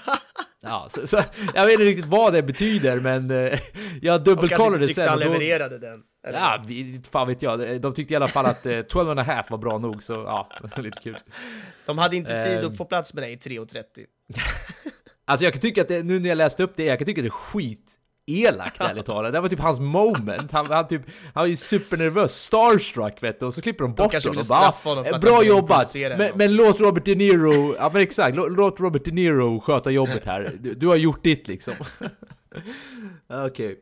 Ja, 0.65 0.85
så, 0.89 1.07
så, 1.07 1.17
jag 1.53 1.63
vet 1.65 1.71
inte 1.73 1.83
riktigt 1.83 2.05
vad 2.05 2.33
det 2.33 2.41
betyder, 2.43 2.99
men 2.99 3.31
eh, 3.31 3.37
jag 3.37 3.51
Och 3.51 3.59
kanske 4.01 4.17
dubbelkollade 4.17 4.75
inte 4.75 4.87
tyckte 4.87 5.01
sen. 5.01 5.09
han 5.09 5.17
och 5.17 5.23
levererade 5.39 5.77
den. 5.79 6.01
Eller? 6.27 6.39
Ja, 6.39 6.63
fan 7.11 7.27
vet 7.27 7.41
jag. 7.41 7.81
De 7.81 7.93
tyckte 7.93 8.13
i 8.13 8.17
alla 8.17 8.27
fall 8.27 8.45
att 8.45 8.65
eh, 8.65 8.81
12 8.81 9.09
and 9.09 9.19
a 9.19 9.23
half 9.23 9.51
var 9.51 9.57
bra 9.57 9.77
nog, 9.77 10.03
så 10.03 10.13
ja, 10.13 10.49
lite 10.77 10.99
kul. 11.03 11.17
De 11.85 11.97
hade 11.97 12.15
inte 12.15 12.43
tid 12.45 12.59
Ehm. 12.59 12.65
att 12.71 12.77
få 12.77 12.85
plats 12.85 13.13
med 13.13 13.23
dig 13.23 13.31
i 13.33 13.35
3.30. 13.35 13.83
Alltså 15.25 15.43
jag 15.43 15.53
kan 15.53 15.61
tycka 15.61 15.81
att 15.81 15.87
det, 15.87 16.03
nu 16.03 16.19
när 16.19 16.29
jag 16.29 16.35
läste 16.37 16.63
upp 16.63 16.71
det, 16.75 16.83
jag 16.85 16.99
kan 16.99 17.05
tycka 17.05 17.21
att 17.21 17.25
det 17.25 17.27
är 17.27 17.29
skit 17.29 17.91
elakt 18.27 18.75
ärligt 18.81 19.05
talat. 19.05 19.33
Det 19.33 19.39
var 19.39 19.49
typ 19.49 19.59
hans 19.59 19.79
moment. 19.79 20.51
Han, 20.51 20.65
han, 20.65 20.87
typ, 20.87 21.01
han 21.33 21.41
var 21.41 21.45
ju 21.47 21.55
supernervös, 21.55 22.43
starstruck 22.43 23.23
vet 23.23 23.39
du, 23.39 23.45
och 23.45 23.53
så 23.53 23.61
klipper 23.61 23.83
de 23.83 23.93
bort 23.95 24.11
kanske 24.11 24.29
honom. 24.29 24.41
ville 24.41 24.49
Bara, 24.49 25.09
"Eh, 25.09 25.19
Bra 25.19 25.43
jobbat! 25.43 25.95
Men, 25.95 26.17
något." 26.17 26.35
men 26.35 26.55
låt 26.55 26.79
Robert 26.79 27.05
De 27.05 27.15
Niro, 27.15 27.75
ja 27.79 27.89
men 27.93 28.01
exakt, 28.01 28.35
låt, 28.35 28.79
Robert 28.79 29.05
De 29.05 29.11
Niro 29.11 29.59
sköta 29.59 29.91
jobbet 29.91 30.25
här. 30.25 30.57
Du, 30.59 30.73
du 30.73 30.87
har 30.87 30.95
gjort 30.95 31.23
ditt 31.23 31.47
liksom. 31.47 31.73
Okej. 33.47 33.77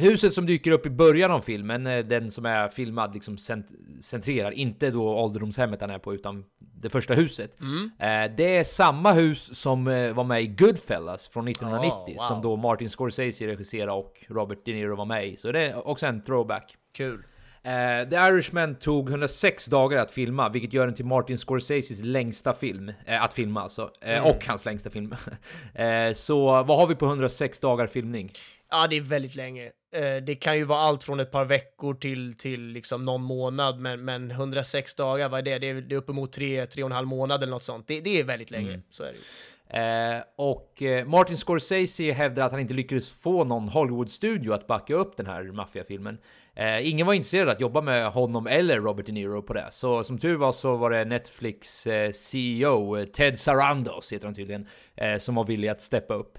Huset 0.00 0.34
som 0.34 0.46
dyker 0.46 0.70
upp 0.70 0.86
i 0.86 0.90
början 0.90 1.30
av 1.30 1.40
filmen, 1.40 1.86
eh, 1.86 1.98
den 2.04 2.30
som 2.30 2.46
är 2.46 2.68
filmad 2.68 3.14
liksom 3.14 3.36
cent- 3.38 4.02
centrerar, 4.02 4.50
inte 4.50 4.90
då 4.90 5.08
ålderdomshemmet 5.08 5.80
han 5.80 5.90
är 5.90 5.98
på, 5.98 6.14
utan 6.14 6.44
det 6.82 6.90
första 6.90 7.14
huset. 7.14 7.60
Mm. 7.60 7.90
Eh, 7.98 8.36
Det 8.36 8.56
är 8.56 8.64
samma 8.64 9.12
hus 9.12 9.54
som 9.60 9.88
eh, 9.88 10.12
var 10.14 10.24
med 10.24 10.42
i 10.42 10.46
Goodfellas 10.46 11.28
från 11.28 11.48
1990, 11.48 11.96
Oh, 11.96 12.06
wow. 12.08 12.16
som 12.28 12.42
då 12.42 12.56
Martin 12.56 12.90
Scorsese 12.90 13.46
regisserade 13.46 13.92
och 13.92 14.12
Robert 14.28 14.58
De 14.64 14.72
Niro 14.72 14.96
var 14.96 15.04
med 15.04 15.28
i. 15.28 15.36
Så 15.36 15.52
det 15.52 15.60
är 15.62 15.86
också 15.88 16.06
en 16.06 16.22
throwback. 16.22 16.76
Kul. 16.96 17.22
Eh, 17.64 18.08
The 18.08 18.16
Irishman 18.16 18.74
tog 18.74 19.10
106 19.10 19.66
dagar 19.66 19.98
att 20.02 20.12
filma, 20.12 20.48
vilket 20.48 20.72
gör 20.72 20.86
den 20.86 20.94
till 20.94 21.04
Martin 21.04 21.38
Scorseses 21.38 22.00
längsta 22.00 22.52
film. 22.52 22.92
Eh, 23.06 23.22
att 23.22 23.34
filma 23.34 23.62
alltså. 23.62 23.90
Eh, 24.00 24.12
Mm. 24.18 24.24
Och 24.24 24.46
hans 24.46 24.64
längsta 24.64 24.90
film. 24.90 25.14
så 26.14 26.62
vad 26.62 26.78
har 26.78 26.86
vi 26.86 26.94
på 26.94 27.06
106 27.06 27.60
dagar 27.60 27.86
filmning? 27.86 28.30
Ja, 28.72 28.86
det 28.86 28.96
är 28.96 29.00
väldigt 29.00 29.34
länge. 29.34 29.64
Eh, 29.94 30.16
Det 30.26 30.34
kan 30.34 30.56
ju 30.58 30.64
vara 30.64 30.78
allt 30.80 31.02
från 31.02 31.20
ett 31.20 31.30
par 31.30 31.44
veckor 31.44 31.94
till, 31.94 32.34
till 32.36 32.62
liksom 32.66 33.04
någon 33.04 33.22
månad, 33.22 33.78
men, 33.80 34.04
men 34.04 34.30
106 34.30 34.94
dagar, 34.94 35.28
vad 35.28 35.38
är 35.40 35.42
det? 35.42 35.58
Det 35.58 35.68
är, 35.68 35.74
det 35.74 35.94
är 35.94 35.96
uppemot 35.96 36.32
tre, 36.32 36.66
tre 36.66 36.82
och 36.82 36.88
en 36.90 36.96
halv 36.96 37.08
månad 37.08 37.42
eller 37.42 37.50
något 37.52 37.62
sånt. 37.62 37.88
Det, 37.88 38.00
det 38.00 38.20
är 38.20 38.24
väldigt 38.24 38.50
länge, 38.50 38.68
Mm. 38.68 38.82
så 38.90 39.02
är 39.02 39.12
det. 39.12 39.18
Eh, 39.74 40.22
och 40.36 40.82
eh, 40.82 41.06
Martin 41.06 41.36
Scorsese 41.36 42.12
hävdar 42.12 42.46
att 42.46 42.50
han 42.52 42.60
inte 42.60 42.74
lyckades 42.74 43.10
få 43.22 43.44
någon 43.44 43.68
Hollywood-studio 43.68 44.52
att 44.52 44.66
backa 44.66 44.94
upp 44.94 45.16
den 45.16 45.26
här 45.26 45.42
maffiafilmen. 45.44 46.18
Eh, 46.54 46.88
ingen 46.88 47.06
var 47.06 47.14
intresserad 47.14 47.48
att 47.48 47.60
jobba 47.60 47.80
med 47.80 48.10
honom 48.12 48.46
eller 48.46 48.76
Robert 48.80 49.06
De 49.06 49.12
Niro 49.12 49.42
på 49.42 49.52
det. 49.52 49.68
Så 49.70 50.04
som 50.04 50.18
tur 50.18 50.34
var 50.36 50.52
så 50.52 50.76
var 50.76 50.90
det 50.90 51.04
Netflix 51.04 51.86
eh, 51.86 52.12
CEO, 52.12 52.96
eh, 52.96 53.04
Ted 53.04 53.38
Sarandos 53.38 54.12
heter 54.12 54.24
han 54.26 54.34
tydligen, 54.34 54.66
som 55.18 55.34
var 55.34 55.44
villig 55.44 55.68
att 55.68 55.82
steppa 55.82 56.14
upp. 56.14 56.38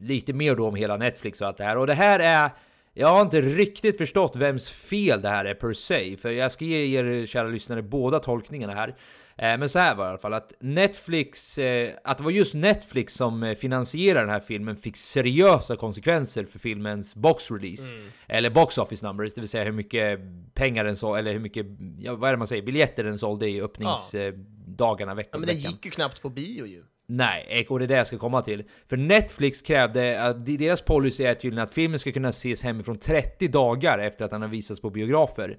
Lite 0.00 0.32
mer 0.32 0.56
då 0.56 0.66
om 0.68 0.74
hela 0.74 0.96
Netflix 0.96 1.40
och 1.40 1.46
allt 1.46 1.56
det 1.56 1.64
här. 1.64 1.76
Och 1.76 1.86
det 1.86 1.94
här 1.94 2.20
är... 2.20 2.50
Jag 2.94 3.08
har 3.08 3.22
inte 3.22 3.40
riktigt 3.40 3.98
förstått 3.98 4.36
vems 4.36 4.70
fel 4.70 5.22
det 5.22 5.28
här 5.28 5.44
är 5.44 5.54
per 5.54 5.72
se, 5.72 6.16
för 6.16 6.30
jag 6.30 6.52
ska 6.52 6.64
ge 6.64 6.98
er 6.98 7.26
kära 7.26 7.48
lyssnare 7.48 7.82
båda 7.82 8.18
tolkningarna 8.18 8.74
här. 8.74 8.88
Eh, 9.36 9.58
Men 9.58 9.68
så 9.68 9.78
här 9.78 9.94
var 9.94 10.04
det 10.04 10.08
i 10.08 10.10
alla 10.10 10.18
fall 10.18 10.34
att 10.34 10.52
Netflix, 10.60 11.58
eh, 11.58 11.90
att 12.04 12.18
det 12.18 12.24
var 12.24 12.30
just 12.30 12.54
Netflix 12.54 13.14
som 13.14 13.42
eh, 13.42 13.54
finansierade 13.54 14.20
den 14.20 14.30
här 14.30 14.40
filmen 14.40 14.76
fick 14.76 14.96
seriösa 14.96 15.76
konsekvenser 15.76 16.44
för 16.44 16.58
filmens 16.58 17.14
box 17.14 17.50
release. 17.50 17.94
Eller 18.28 18.50
box 18.50 18.78
office 18.78 19.06
numbers, 19.06 19.34
det 19.34 19.40
vill 19.40 19.48
säga 19.48 19.64
hur 19.64 19.72
mycket 19.72 20.20
pengar 20.54 20.84
den 20.84 20.96
sålde, 20.96 21.18
eller 21.18 21.32
hur 21.32 21.40
mycket, 21.40 21.66
ja, 21.98 22.14
vad 22.14 22.28
är 22.28 22.32
det 22.32 22.38
man 22.38 22.46
säger, 22.48 22.62
biljetter 22.62 23.04
den 23.04 23.18
sålde 23.18 23.48
i 23.48 23.60
öppningsdagarna, 23.62 25.12
Ja, 25.12 25.14
veckan, 25.14 25.40
men 25.40 25.46
den 25.46 25.58
gick 25.58 25.84
ju 25.84 25.90
knappt 25.90 26.22
på 26.22 26.28
bio 26.28 26.66
ju. 26.66 26.84
Nej, 27.12 27.66
och 27.68 27.78
det 27.78 27.84
är 27.84 27.86
det 27.86 27.94
jag 27.94 28.06
ska 28.06 28.18
komma 28.18 28.42
till. 28.42 28.64
För 28.88 28.96
Netflix 28.96 29.62
krävde, 29.62 30.22
att 30.22 30.46
deras 30.46 30.82
policy 30.82 31.24
är 31.24 31.34
tydligen 31.34 31.64
att 31.64 31.74
filmen 31.74 31.98
ska 31.98 32.12
kunna 32.12 32.28
ses 32.28 32.62
hemifrån 32.62 32.96
30 32.96 33.48
dagar 33.48 33.98
efter 33.98 34.24
att 34.24 34.30
den 34.30 34.42
har 34.42 34.48
visats 34.48 34.80
på 34.80 34.90
biografer. 34.90 35.58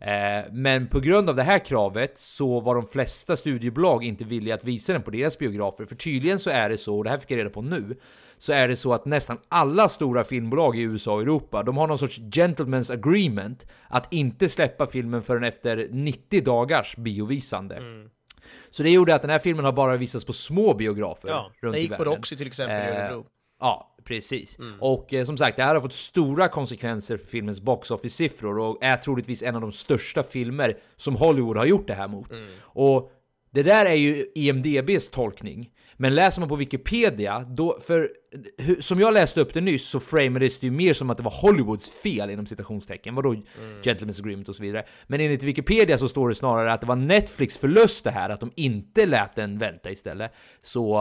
Eh, 0.00 0.52
men 0.52 0.86
på 0.86 1.00
grund 1.00 1.30
av 1.30 1.36
det 1.36 1.42
här 1.42 1.58
kravet 1.58 2.18
så 2.18 2.60
var 2.60 2.74
de 2.74 2.86
flesta 2.86 3.36
studiebolag 3.36 4.04
inte 4.04 4.24
villiga 4.24 4.54
att 4.54 4.64
visa 4.64 4.92
den 4.92 5.02
på 5.02 5.10
deras 5.10 5.38
biografer. 5.38 5.84
För 5.84 5.94
tydligen 5.94 6.38
så 6.38 6.50
är 6.50 6.68
det 6.68 6.76
så, 6.76 6.96
och 6.96 7.04
det 7.04 7.10
här 7.10 7.18
fick 7.18 7.30
jag 7.30 7.38
reda 7.38 7.50
på 7.50 7.62
nu, 7.62 7.96
så 8.38 8.52
är 8.52 8.68
det 8.68 8.76
så 8.76 8.92
att 8.92 9.04
nästan 9.04 9.38
alla 9.48 9.88
stora 9.88 10.24
filmbolag 10.24 10.76
i 10.76 10.80
USA 10.80 11.14
och 11.14 11.22
Europa, 11.22 11.62
de 11.62 11.76
har 11.76 11.86
någon 11.86 11.98
sorts 11.98 12.18
gentleman's 12.18 12.92
agreement 12.92 13.66
att 13.88 14.12
inte 14.12 14.48
släppa 14.48 14.86
filmen 14.86 15.22
förrän 15.22 15.44
efter 15.44 15.88
90 15.90 16.44
dagars 16.44 16.96
biovisande. 16.96 17.76
Mm. 17.76 18.08
Så 18.72 18.82
det 18.82 18.90
gjorde 18.90 19.14
att 19.14 19.22
den 19.22 19.30
här 19.30 19.38
filmen 19.38 19.64
har 19.64 19.72
bara 19.72 19.96
visats 19.96 20.24
på 20.24 20.32
små 20.32 20.74
biografer 20.74 21.28
Ja, 21.28 21.50
runt 21.60 21.72
den 21.72 21.78
i 21.80 21.82
gick 21.82 21.90
på 21.90 21.96
världen. 21.98 22.14
Roxy 22.14 22.36
till 22.36 22.46
exempel 22.46 22.76
i 22.76 22.96
Eh, 22.96 23.00
Örebro. 23.04 23.26
Ja, 23.60 23.96
precis. 24.04 24.58
Och 24.80 25.14
eh, 25.14 25.24
som 25.24 25.38
sagt, 25.38 25.56
det 25.56 25.62
här 25.62 25.74
har 25.74 25.80
fått 25.80 25.92
stora 25.92 26.48
konsekvenser 26.48 27.16
för 27.16 27.26
filmens 27.26 27.60
box 27.60 27.90
office-siffror 27.90 28.58
och 28.58 28.78
är 28.84 28.96
troligtvis 28.96 29.42
en 29.42 29.54
av 29.54 29.60
de 29.60 29.72
största 29.72 30.22
filmer 30.22 30.78
som 30.96 31.16
Hollywood 31.16 31.56
har 31.56 31.64
gjort 31.66 31.86
det 31.86 31.94
här 31.94 32.08
mot. 32.08 32.28
Och 32.60 33.12
det 33.50 33.62
där 33.62 33.86
är 33.86 33.94
ju 33.94 34.26
IMDBs 34.34 35.10
tolkning. 35.10 35.70
Men 36.02 36.14
läser 36.14 36.40
man 36.40 36.48
på 36.48 36.56
Wikipedia, 36.56 37.46
då, 37.48 37.78
för 37.80 38.10
som 38.80 39.00
jag 39.00 39.14
läste 39.14 39.40
upp 39.40 39.54
det 39.54 39.60
nyss 39.60 39.88
så 39.88 40.00
framades 40.00 40.58
det 40.58 40.66
ju 40.66 40.70
mer 40.70 40.92
som 40.92 41.10
att 41.10 41.16
det 41.16 41.22
var 41.22 41.30
Hollywoods 41.30 42.02
fel 42.02 42.30
inom 42.30 42.46
citationstecken. 42.46 43.14
Vadå 43.14 43.34
Gentlemen's 43.82 44.20
Agreement 44.20 44.48
och 44.48 44.56
så 44.56 44.62
vidare. 44.62 44.84
Men 45.06 45.20
enligt 45.20 45.42
Wikipedia 45.42 45.98
så 45.98 46.08
står 46.08 46.28
det 46.28 46.34
snarare 46.34 46.72
att 46.72 46.80
det 46.80 46.86
var 46.86 46.96
Netflix 46.96 47.58
förlust 47.58 48.04
det 48.04 48.10
här, 48.10 48.30
att 48.30 48.40
de 48.40 48.52
inte 48.56 49.06
lät 49.06 49.34
den 49.34 49.58
vänta 49.58 49.90
istället. 49.90 50.32
Så 50.62 50.96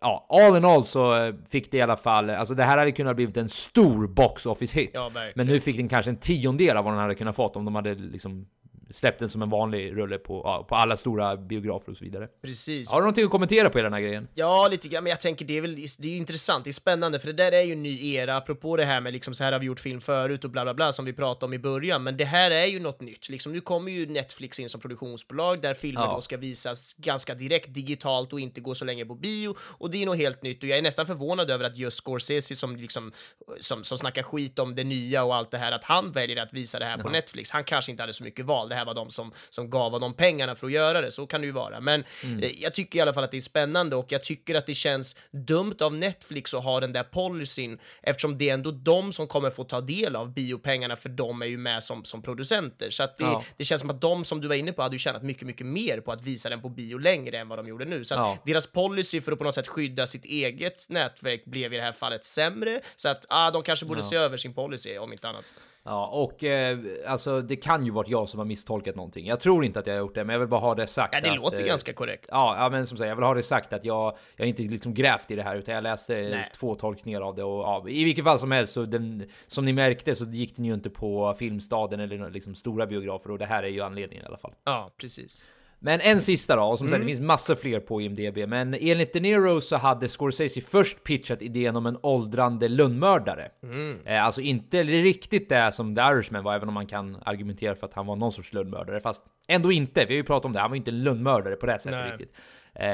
ja, 0.00 0.26
all 0.28 0.56
in 0.56 0.64
all 0.64 0.84
så 0.84 1.32
fick 1.48 1.70
det 1.70 1.76
i 1.76 1.82
alla 1.82 1.96
fall, 1.96 2.30
alltså 2.30 2.54
det 2.54 2.62
här 2.62 2.78
hade 2.78 2.92
kunnat 2.92 3.16
blivit 3.16 3.36
en 3.36 3.48
stor 3.48 4.08
box 4.08 4.46
office 4.46 4.80
hit. 4.80 4.90
Ja. 4.94 5.10
Men 5.34 5.46
nu 5.46 5.60
fick 5.60 5.76
den 5.76 5.88
kanske 5.88 6.10
en 6.10 6.16
tiondel 6.16 6.76
av 6.76 6.84
vad 6.84 6.92
den 6.92 7.00
hade 7.00 7.14
kunnat 7.14 7.36
fått 7.36 7.56
om 7.56 7.64
de 7.64 7.74
hade 7.74 7.94
liksom 7.94 8.46
släppt 8.90 9.20
den 9.20 9.28
som 9.28 9.42
en 9.42 9.50
vanlig 9.50 9.96
rulle 9.96 10.18
på, 10.18 10.42
ja, 10.44 10.66
på 10.68 10.74
alla 10.74 10.96
stora 10.96 11.36
biografer 11.36 11.90
och 11.90 11.96
så 11.96 12.04
vidare. 12.04 12.28
Precis. 12.42 12.90
Har 12.90 12.96
du 12.96 13.02
någonting 13.02 13.24
att 13.24 13.30
kommentera 13.30 13.70
på 13.70 13.78
hela 13.78 13.86
den 13.86 13.92
här 13.94 14.00
grejen? 14.00 14.28
Ja, 14.34 14.68
lite 14.70 14.88
grann, 14.88 15.04
men 15.04 15.10
jag 15.10 15.20
tänker 15.20 15.44
det 15.44 15.56
är 15.58 15.60
väl 15.60 15.74
det 15.98 16.08
är 16.08 16.16
intressant, 16.16 16.64
det 16.64 16.70
är 16.70 16.72
spännande, 16.72 17.18
för 17.20 17.26
det 17.26 17.32
där 17.32 17.52
är 17.52 17.62
ju 17.62 17.72
en 17.72 17.82
ny 17.82 18.14
era, 18.14 18.36
apropå 18.36 18.76
det 18.76 18.84
här 18.84 19.00
med 19.00 19.12
liksom 19.12 19.34
så 19.34 19.44
här 19.44 19.52
har 19.52 19.58
vi 19.58 19.66
gjort 19.66 19.80
film 19.80 20.00
förut 20.00 20.44
och 20.44 20.50
bla 20.50 20.64
bla 20.64 20.74
bla 20.74 20.92
som 20.92 21.04
vi 21.04 21.12
pratade 21.12 21.46
om 21.46 21.54
i 21.54 21.58
början, 21.58 22.02
men 22.02 22.16
det 22.16 22.24
här 22.24 22.50
är 22.50 22.66
ju 22.66 22.80
något 22.80 23.00
nytt. 23.00 23.28
Liksom, 23.28 23.52
nu 23.52 23.60
kommer 23.60 23.92
ju 23.92 24.06
Netflix 24.06 24.60
in 24.60 24.68
som 24.68 24.80
produktionsbolag 24.80 25.60
där 25.62 25.74
filmer 25.74 26.00
Ja. 26.00 26.12
då 26.14 26.20
ska 26.20 26.36
visas 26.36 26.94
ganska 26.94 27.34
direkt 27.34 27.74
digitalt 27.74 28.32
och 28.32 28.40
inte 28.40 28.60
gå 28.60 28.74
så 28.74 28.84
länge 28.84 29.04
på 29.04 29.14
bio, 29.14 29.56
och 29.60 29.90
det 29.90 30.02
är 30.02 30.06
nog 30.06 30.16
helt 30.16 30.42
nytt 30.42 30.62
och 30.62 30.68
jag 30.68 30.78
är 30.78 30.82
nästan 30.82 31.06
förvånad 31.06 31.50
över 31.50 31.64
att 31.64 31.76
just 31.76 31.98
Scorsese 32.04 32.56
som 32.56 32.76
liksom 32.76 33.12
som, 33.60 33.84
som 33.84 33.98
snackar 33.98 34.22
skit 34.22 34.58
om 34.58 34.74
det 34.74 34.84
nya 34.84 35.24
och 35.24 35.34
allt 35.34 35.50
det 35.50 35.58
här, 35.58 35.72
att 35.72 35.84
han 35.84 36.12
väljer 36.12 36.42
att 36.42 36.52
visa 36.52 36.78
det 36.78 36.84
här 36.84 36.98
på 36.98 37.08
Netflix. 37.08 37.50
Han 37.50 37.64
kanske 37.64 37.90
inte 37.90 38.02
hade 38.02 38.12
så 38.12 38.24
mycket 38.24 38.44
val, 38.44 38.68
det 38.74 38.78
här 38.78 38.84
var 38.84 38.94
de 38.94 39.10
som, 39.10 39.32
som 39.50 39.70
gav 39.70 39.92
honom 39.92 40.14
pengarna 40.14 40.54
för 40.54 40.66
att 40.66 40.72
göra 40.72 41.00
det, 41.00 41.10
så 41.10 41.26
kan 41.26 41.40
det 41.40 41.46
ju 41.46 41.52
vara. 41.52 41.80
Men 41.80 42.04
eh, 42.42 42.62
jag 42.62 42.74
tycker 42.74 42.98
i 42.98 43.02
alla 43.02 43.14
fall 43.14 43.24
att 43.24 43.30
det 43.30 43.36
är 43.36 43.40
spännande 43.40 43.96
och 43.96 44.06
jag 44.12 44.24
tycker 44.24 44.54
att 44.54 44.66
det 44.66 44.74
känns 44.74 45.16
dumt 45.30 45.76
av 45.80 45.94
Netflix 45.94 46.54
att 46.54 46.64
ha 46.64 46.80
den 46.80 46.92
där 46.92 47.02
policyn 47.02 47.78
eftersom 48.02 48.38
det 48.38 48.50
är 48.50 48.54
ändå 48.54 48.70
de 48.70 49.12
som 49.12 49.26
kommer 49.26 49.50
få 49.50 49.64
ta 49.64 49.80
del 49.80 50.16
av 50.16 50.34
biopengarna 50.34 50.96
för 50.96 51.08
de 51.08 51.42
är 51.42 51.46
ju 51.46 51.58
med 51.58 51.82
som, 51.82 52.04
som 52.04 52.22
producenter. 52.22 52.90
Så 52.90 53.02
att 53.02 53.18
det, 53.18 53.24
Ja. 53.24 53.44
det 53.56 53.64
känns 53.64 53.80
som 53.80 53.90
att 53.90 54.00
de 54.00 54.24
som 54.24 54.40
du 54.40 54.48
var 54.48 54.54
inne 54.54 54.72
på 54.72 54.82
hade 54.82 54.94
ju 54.94 54.98
tjänat 54.98 55.22
mycket, 55.22 55.46
mycket 55.46 55.66
mer 55.66 56.00
på 56.00 56.12
att 56.12 56.22
visa 56.22 56.48
den 56.48 56.62
på 56.62 56.68
bio 56.68 56.98
längre 56.98 57.38
än 57.38 57.48
vad 57.48 57.58
de 57.58 57.68
gjorde 57.68 57.84
nu. 57.84 58.04
Så 58.04 58.14
att 58.14 58.20
Ja. 58.20 58.38
deras 58.46 58.66
policy 58.66 59.20
för 59.20 59.32
att 59.32 59.38
på 59.38 59.44
något 59.44 59.54
sätt 59.54 59.68
skydda 59.68 60.06
sitt 60.06 60.24
eget 60.24 60.86
nätverk 60.88 61.44
blev 61.44 61.72
i 61.72 61.76
det 61.76 61.82
här 61.82 61.92
fallet 61.92 62.24
sämre. 62.24 62.80
Så 62.96 63.08
att 63.08 63.26
ah, 63.28 63.50
de 63.50 63.62
kanske 63.62 63.86
borde 63.86 64.02
se 64.02 64.16
över 64.16 64.36
sin 64.36 64.54
policy 64.54 64.98
om 64.98 65.12
inte 65.12 65.28
annat. 65.28 65.44
Ja, 65.86 66.06
och 66.06 66.44
eh, 66.44 66.78
alltså 67.06 67.40
det 67.40 67.56
kan 67.56 67.84
ju 67.84 67.90
varit 67.90 68.08
jag 68.08 68.28
som 68.28 68.38
har 68.38 68.44
misstolkat 68.44 68.96
någonting. 68.96 69.26
Jag 69.26 69.40
tror 69.40 69.64
inte 69.64 69.78
att 69.78 69.86
jag 69.86 69.94
har 69.94 69.98
gjort 69.98 70.14
det, 70.14 70.24
men 70.24 70.32
jag 70.32 70.40
vill 70.40 70.48
bara 70.48 70.60
ha 70.60 70.74
det 70.74 70.86
sagt. 70.86 71.14
Ja, 71.14 71.20
det 71.20 71.30
att, 71.30 71.36
låter 71.36 71.62
eh, 71.62 71.66
ganska 71.66 71.92
korrekt. 71.92 72.26
Ja, 72.28 72.56
ja, 72.58 72.70
men 72.70 72.86
som 72.86 72.98
sagt, 72.98 73.08
jag 73.08 73.16
vill 73.16 73.24
ha 73.24 73.34
det 73.34 73.42
sagt 73.42 73.72
att 73.72 73.84
jag, 73.84 74.16
jag 74.36 74.48
inte 74.48 74.62
liksom 74.62 74.94
grävt 74.94 75.30
i 75.30 75.36
det 75.36 75.42
här, 75.42 75.56
utan 75.56 75.74
jag 75.74 75.82
läste 75.82 76.14
Nej. 76.14 76.50
två 76.56 76.74
tolkningar 76.74 77.20
av 77.20 77.34
det. 77.34 77.44
Och, 77.44 77.64
ja, 77.64 77.88
I 77.88 78.04
vilket 78.04 78.24
fall 78.24 78.38
som 78.38 78.50
helst, 78.50 78.72
så 78.72 78.84
den, 78.84 79.30
som 79.46 79.64
ni 79.64 79.72
märkte 79.72 80.14
så 80.14 80.24
gick 80.24 80.56
den 80.56 80.64
ju 80.64 80.74
inte 80.74 80.90
på 80.90 81.34
Filmstaden 81.38 82.00
eller 82.00 82.30
liksom 82.30 82.54
stora 82.54 82.86
biografer, 82.86 83.30
och 83.30 83.38
det 83.38 83.46
här 83.46 83.62
är 83.62 83.68
ju 83.68 83.80
anledningen 83.80 84.24
i 84.24 84.28
alla 84.28 84.38
fall. 84.38 84.54
Ja, 84.64 84.90
precis. 84.96 85.44
Men 85.84 86.00
en 86.00 86.20
sista 86.20 86.56
då, 86.56 86.62
och 86.62 86.78
som 86.78 86.86
sagt 86.88 86.96
Mm. 86.96 87.06
det 87.06 87.14
finns 87.14 87.26
massor 87.26 87.54
fler 87.54 87.80
på 87.80 88.00
IMDB, 88.00 88.48
men 88.48 88.74
enligt 88.80 89.12
De 89.12 89.20
Niro 89.20 89.60
så 89.60 89.76
hade 89.76 90.08
Scorsese 90.08 90.60
först 90.60 91.04
pitchat 91.04 91.42
idén 91.42 91.76
om 91.76 91.86
en 91.86 91.98
åldrande 92.02 92.68
lönnmördare. 92.68 93.48
Mm. 93.62 93.98
Eh, 94.04 94.24
alltså 94.24 94.40
inte 94.40 94.82
riktigt 94.82 95.48
det 95.48 95.72
som 95.72 95.94
The 95.94 96.00
Irishman 96.00 96.44
var, 96.44 96.54
även 96.54 96.68
om 96.68 96.74
man 96.74 96.86
kan 96.86 97.16
argumentera 97.24 97.74
för 97.74 97.86
att 97.86 97.94
han 97.94 98.06
var 98.06 98.16
någon 98.16 98.32
sorts 98.32 98.52
lönnmördare, 98.52 99.00
fast 99.00 99.24
ändå 99.48 99.72
inte. 99.72 100.04
Vi 100.04 100.14
har 100.14 100.16
ju 100.16 100.24
pratat 100.24 100.44
om 100.44 100.52
det, 100.52 100.60
han 100.60 100.70
var 100.70 100.76
inte 100.76 100.90
en 100.90 101.02
lönnmördare 101.02 101.56
på 101.56 101.66
det 101.66 101.78
sättet 101.78 101.92
Nej. 102.00 102.10
riktigt. 102.10 102.36
Eh, 102.74 102.86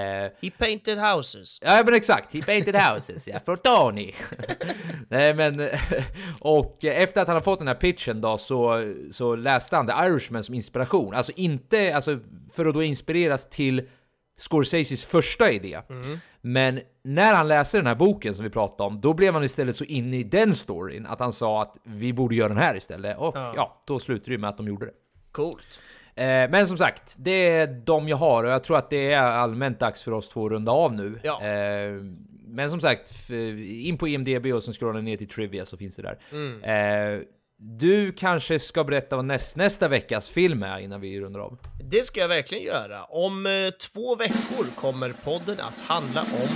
He 0.43 0.51
painted 0.59 0.99
houses. 0.99 1.59
Ja 1.63 1.83
men 1.85 1.95
exakt, 1.95 2.35
he 2.35 2.43
painted 2.43 2.77
houses, 2.77 3.29
ja, 3.29 3.41
för 3.47 3.57
Tony. 3.57 4.13
Nej 5.09 5.35
men, 5.35 5.69
och 6.41 6.85
efter 6.85 7.23
att 7.23 7.29
han 7.29 7.37
har 7.37 7.43
fått 7.43 7.59
den 7.59 7.69
här 7.69 7.75
pitchen 7.75 8.21
då 8.21 8.39
så, 8.39 8.93
så 9.13 9.37
läste 9.37 9.77
han 9.77 9.87
The 9.87 9.93
Irishman 9.93 10.45
som 10.45 10.55
inspiration. 10.55 11.15
Alltså 11.15 11.33
inte, 11.37 11.95
alltså 11.97 12.19
för 12.53 12.67
att 12.67 12.75
då 12.75 12.83
inspireras 12.83 13.49
till 13.51 13.89
Scorseses 14.51 15.05
första 15.07 15.51
idé. 15.51 15.81
Men 16.41 16.81
när 17.05 17.35
han 17.35 17.49
läste 17.49 17.77
den 17.79 17.87
här 17.87 17.95
boken 17.95 18.35
som 18.35 18.45
vi 18.45 18.51
pratade 18.51 18.83
om, 18.83 19.01
då 19.01 19.15
blev 19.15 19.35
han 19.35 19.45
istället 19.45 19.77
så 19.77 19.85
inne 19.85 20.17
i 20.17 20.23
den 20.25 20.55
storyn 20.55 21.07
att 21.07 21.21
han 21.21 21.33
sa 21.33 21.63
att 21.63 21.77
vi 21.85 22.13
borde 22.13 22.35
göra 22.35 22.49
den 22.49 22.59
här 22.59 22.77
istället. 22.77 23.19
Och 23.19 23.37
ja, 23.57 23.83
då 23.87 23.99
slutade 23.99 24.31
det 24.31 24.39
med 24.39 24.51
att 24.51 24.57
de 24.57 24.67
gjorde 24.69 24.87
det. 24.87 24.93
Coolt. 25.33 25.81
Eh, 26.15 26.51
men 26.51 26.67
som 26.67 26.79
sagt, 26.79 27.15
det 27.19 27.49
är 27.49 27.67
de 27.67 28.09
jag 28.09 28.17
har 28.17 28.45
och 28.45 28.51
jag 28.51 28.65
tror 28.65 28.79
att 28.79 28.91
det 28.91 29.13
är 29.13 29.23
allmänt 29.23 29.81
dags 29.81 30.03
för 30.03 30.13
oss 30.13 30.29
två 30.29 30.47
att 30.47 30.53
runda 30.53 30.73
av 30.73 30.95
nu. 30.95 31.21
Ja. 31.23 31.43
Eh, 31.45 31.93
men 32.47 32.71
som 32.71 32.81
sagt, 32.81 33.31
in 33.31 33.99
på 33.99 34.09
IMDB 34.09 34.47
och 34.47 34.65
sen 34.65 34.75
scrolla 34.75 35.01
ner 35.01 35.17
till 35.17 35.29
Trivia 35.29 35.67
så 35.67 35.77
finns 35.77 35.97
det 35.97 36.03
där. 36.03 36.19
Eh, 37.15 37.21
du 37.57 38.13
kanske 38.13 38.59
ska 38.59 38.85
berätta 38.85 39.17
vad 39.17 39.25
näst, 39.25 39.57
nästa 39.57 39.89
veckas 39.89 40.31
film 40.31 40.63
är 40.63 40.79
innan 40.79 41.01
vi 41.01 41.21
rundar 41.21 41.41
av. 41.41 41.59
Det 41.91 42.05
ska 42.05 42.21
jag 42.21 42.29
verkligen 42.29 42.65
göra. 42.65 43.05
Om 43.05 43.47
två 43.81 44.17
veckor 44.17 44.67
kommer 44.77 45.13
podden 45.25 45.57
att 45.61 45.81
handla 45.81 46.21
om 46.21 46.49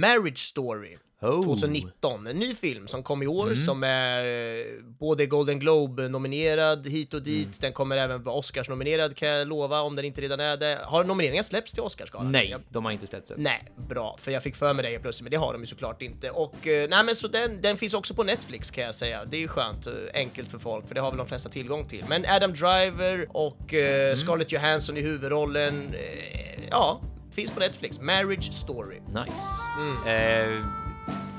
Marriage 0.00 0.38
Story. 0.38 0.96
Oh. 1.22 1.42
2019, 1.42 2.26
en 2.26 2.38
ny 2.38 2.54
film 2.54 2.86
som 2.88 3.02
kom 3.02 3.22
i 3.22 3.26
år 3.26 3.54
som 3.54 3.82
är 3.84 4.26
eh, 4.26 4.64
både 4.98 5.26
Golden 5.26 5.58
Globe-nominerad 5.58 6.86
hit 6.86 7.14
och 7.14 7.22
dit, 7.22 7.60
den 7.60 7.72
kommer 7.72 7.96
även 7.96 8.22
vara 8.22 8.36
Oscars-nominerad 8.36 9.16
kan 9.16 9.28
jag 9.28 9.48
lova 9.48 9.80
om 9.80 9.96
den 9.96 10.04
inte 10.04 10.20
redan 10.20 10.40
är 10.40 10.56
det. 10.56 10.78
Har 10.84 11.04
nomineringar 11.04 11.42
släppts 11.42 11.72
till 11.72 11.82
Oscarsgalan? 11.82 12.32
Nej, 12.32 12.56
de 12.68 12.84
har 12.84 12.92
inte 12.92 13.06
släppts 13.06 13.30
än. 13.30 13.42
Nej, 13.42 13.64
bra, 13.88 14.16
för 14.20 14.30
jag 14.30 14.42
fick 14.42 14.56
för 14.56 14.74
mig 14.74 14.92
det 14.92 14.98
plötsligt, 14.98 15.24
men 15.24 15.30
det 15.30 15.36
har 15.36 15.52
de 15.52 15.62
ju 15.62 15.66
såklart 15.66 16.02
inte. 16.02 16.30
Och 16.30 16.66
eh, 16.66 16.88
nej 16.88 17.04
men 17.04 17.14
så 17.14 17.28
den, 17.28 17.60
den 17.60 17.76
finns 17.76 17.94
också 17.94 18.14
på 18.14 18.22
Netflix 18.24 18.70
kan 18.70 18.84
jag 18.84 18.94
säga. 18.94 19.24
Det 19.24 19.36
är 19.36 19.40
ju 19.40 19.48
skönt, 19.48 19.86
eh, 19.86 19.92
enkelt 20.14 20.50
för 20.50 20.58
folk, 20.58 20.88
för 20.88 20.94
det 20.94 21.00
har 21.00 21.10
väl 21.10 21.18
de 21.18 21.26
flesta 21.26 21.48
tillgång 21.48 21.84
till. 21.84 22.04
Men 22.08 22.24
Adam 22.28 22.52
Driver 22.52 23.28
och 23.30 23.74
eh, 23.74 24.16
Scarlett 24.16 24.52
Johansson 24.52 24.96
i 24.96 25.00
huvudrollen, 25.00 25.94
eh, 25.94 26.64
ja, 26.70 27.00
finns 27.32 27.50
på 27.50 27.60
Netflix. 27.60 28.00
Marriage 28.00 28.52
Story. 28.54 29.00
Nice. 29.00 30.10
Eh, 30.10 30.81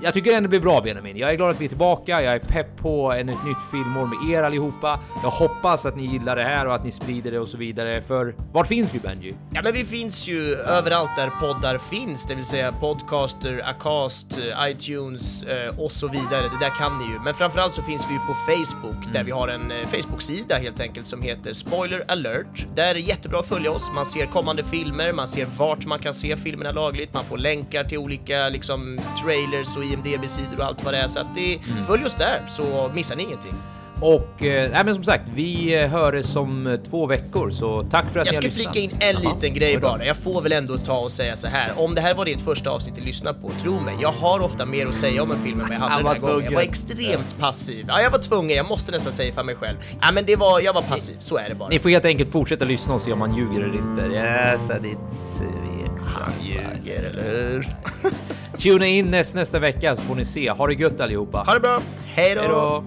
jag 0.03 0.13
tycker 0.13 0.33
ändå 0.33 0.41
det 0.41 0.49
blir 0.49 0.59
bra 0.59 0.81
Benjamin. 0.81 1.17
Jag 1.17 1.31
är 1.31 1.35
glad 1.35 1.49
att 1.49 1.61
vi 1.61 1.65
är 1.65 1.69
tillbaka. 1.69 2.21
Jag 2.21 2.35
är 2.35 2.39
pepp 2.39 2.77
på 2.77 3.11
en 3.11 3.29
ett 3.29 3.45
nytt 3.45 3.57
filmår 3.71 4.05
med 4.05 4.35
er 4.35 4.43
allihopa. 4.43 4.99
Jag 5.23 5.29
hoppas 5.29 5.85
att 5.85 5.97
ni 5.97 6.05
gillar 6.05 6.35
det 6.35 6.43
här 6.43 6.67
och 6.67 6.75
att 6.75 6.85
ni 6.85 6.91
sprider 6.91 7.31
det 7.31 7.39
och 7.39 7.47
så 7.47 7.57
vidare. 7.57 8.01
För 8.01 8.35
vart 8.53 8.67
finns 8.67 8.95
vi 8.95 8.99
Benji? 8.99 9.35
Ja 9.53 9.61
men 9.63 9.73
vi 9.73 9.85
finns 9.85 10.27
ju 10.27 10.53
överallt 10.53 11.09
där 11.17 11.29
poddar 11.29 11.77
finns, 11.77 12.25
det 12.25 12.35
vill 12.35 12.45
säga 12.45 12.71
Podcaster, 12.71 13.61
Acast, 13.65 14.37
eh, 14.37 14.71
iTunes 14.71 15.43
eh, 15.43 15.79
och 15.79 15.91
så 15.91 16.07
vidare. 16.07 16.41
Det 16.41 16.65
där 16.65 16.77
kan 16.77 16.99
ni 16.99 17.13
ju. 17.13 17.19
Men 17.19 17.33
framförallt 17.33 17.73
så 17.73 17.81
finns 17.81 18.05
vi 18.09 18.13
ju 18.13 18.19
på 18.19 18.33
Facebook 18.33 19.13
där 19.13 19.23
vi 19.23 19.31
har 19.31 19.47
en 19.47 19.71
eh, 19.71 19.87
Facebook-sida 19.87 20.55
helt 20.55 20.79
enkelt 20.79 21.07
som 21.07 21.21
heter 21.21 21.53
Spoiler 21.53 22.03
alert. 22.07 22.67
Där 22.75 22.89
är 22.89 22.93
det 22.93 22.99
jättebra 22.99 23.39
att 23.39 23.47
följa 23.47 23.71
oss. 23.71 23.91
Man 23.95 24.05
ser 24.05 24.25
kommande 24.25 24.63
filmer, 24.63 25.11
man 25.11 25.27
ser 25.27 25.45
vart 25.57 25.85
man 25.85 25.99
kan 25.99 26.13
se 26.13 26.37
filmerna 26.37 26.71
lagligt, 26.71 27.13
man 27.13 27.25
får 27.25 27.37
länkar 27.37 27.83
till 27.83 27.97
olika 27.97 28.49
liksom 28.49 28.99
trailers 29.23 29.77
och 29.77 29.83
IMDB-sidor 29.93 30.57
och 30.59 30.65
allt 30.65 30.83
vad 30.83 30.93
det 30.93 30.97
är. 30.97 31.07
Så 31.07 31.19
att 31.19 31.35
det, 31.35 31.59
följ 31.87 32.05
oss 32.05 32.15
där 32.15 32.41
så 32.47 32.91
missar 32.95 33.15
ni 33.15 33.23
ingenting. 33.23 33.53
Och 34.01 34.43
eh, 34.43 34.71
nej, 34.71 34.81
men 34.85 34.95
som 34.95 35.03
sagt, 35.03 35.23
vi 35.35 35.81
eh, 35.81 35.89
hörs 35.89 36.35
om 36.35 36.67
eh, 36.67 36.75
två 36.75 37.05
veckor, 37.05 37.51
så 37.51 37.83
tack 37.91 38.11
för 38.11 38.19
att 38.19 38.25
Jag 38.25 38.31
ni 38.41 38.47
har 38.47 38.51
ska 38.51 38.57
lyssnat. 38.59 38.73
flika 38.73 38.79
in 38.95 39.01
en 39.15 39.23
Jaha, 39.23 39.33
liten 39.35 39.53
grej 39.53 39.77
bara. 39.77 40.05
Jag 40.05 40.17
får 40.17 40.41
väl 40.41 40.51
ändå 40.51 40.77
ta 40.77 40.97
och 40.99 41.11
säga 41.11 41.35
så 41.35 41.47
här. 41.47 41.71
Om 41.75 41.95
det 41.95 42.01
här 42.01 42.13
var 42.15 42.25
ditt 42.25 42.41
första 42.41 42.69
avsnitt 42.69 42.97
att 42.97 43.03
lyssna 43.05 43.33
på, 43.33 43.51
tro 43.61 43.79
mig, 43.79 43.95
jag 44.01 44.11
har 44.11 44.39
ofta 44.39 44.65
mer 44.65 44.85
att 44.87 44.95
säga 44.95 45.23
om 45.23 45.31
en 45.31 45.37
film 45.43 45.61
än 45.61 45.67
vad 45.67 45.75
jag 45.75 45.79
hade 45.81 45.95
den 46.03 46.07
här 46.07 46.19
gången. 46.19 46.33
Jag 46.33 46.39
tvungen. 46.41 46.53
var 46.53 46.61
extremt 46.61 47.35
passiv. 47.39 47.85
Ja, 47.87 48.01
jag 48.01 48.11
var 48.11 48.19
tvungen. 48.19 48.57
Jag 48.57 48.69
måste 48.69 48.91
nästan 48.91 49.11
säga 49.13 49.33
för 49.33 49.43
mig 49.43 49.55
själv. 49.55 49.77
Ja, 50.01 50.11
men 50.13 50.25
det 50.25 50.35
var, 50.35 50.59
jag 50.59 50.73
var 50.73 50.81
passiv. 50.81 51.15
Så 51.19 51.37
är 51.37 51.49
det 51.49 51.55
bara. 51.55 51.69
Ni 51.69 51.79
får 51.79 51.89
helt 51.89 52.05
enkelt 52.05 52.31
fortsätta 52.31 52.65
lyssna 52.65 52.93
och 52.93 53.01
se 53.01 53.11
om 53.13 53.19
man 53.19 53.35
ljuger 53.37 53.61
eller 53.61 53.75
inte. 53.75 54.01
Yes, 54.01 54.67
svek. 55.37 55.82
Han 56.07 56.31
ljuger, 56.41 57.03
eller 57.03 57.23
hur? 57.23 57.67
Tuna 58.57 58.85
in 58.87 59.07
näst, 59.07 59.35
nästa 59.35 59.59
vecka 59.59 59.95
så 59.95 60.01
får 60.01 60.15
ni 60.15 60.25
se. 60.25 60.49
Ha 60.49 60.67
det 60.67 60.73
gött 60.73 61.01
allihopa. 61.01 61.37
Ha 61.37 61.53
det 61.53 61.59
bra. 61.59 61.81
Hej 62.05 62.35
då! 62.35 62.83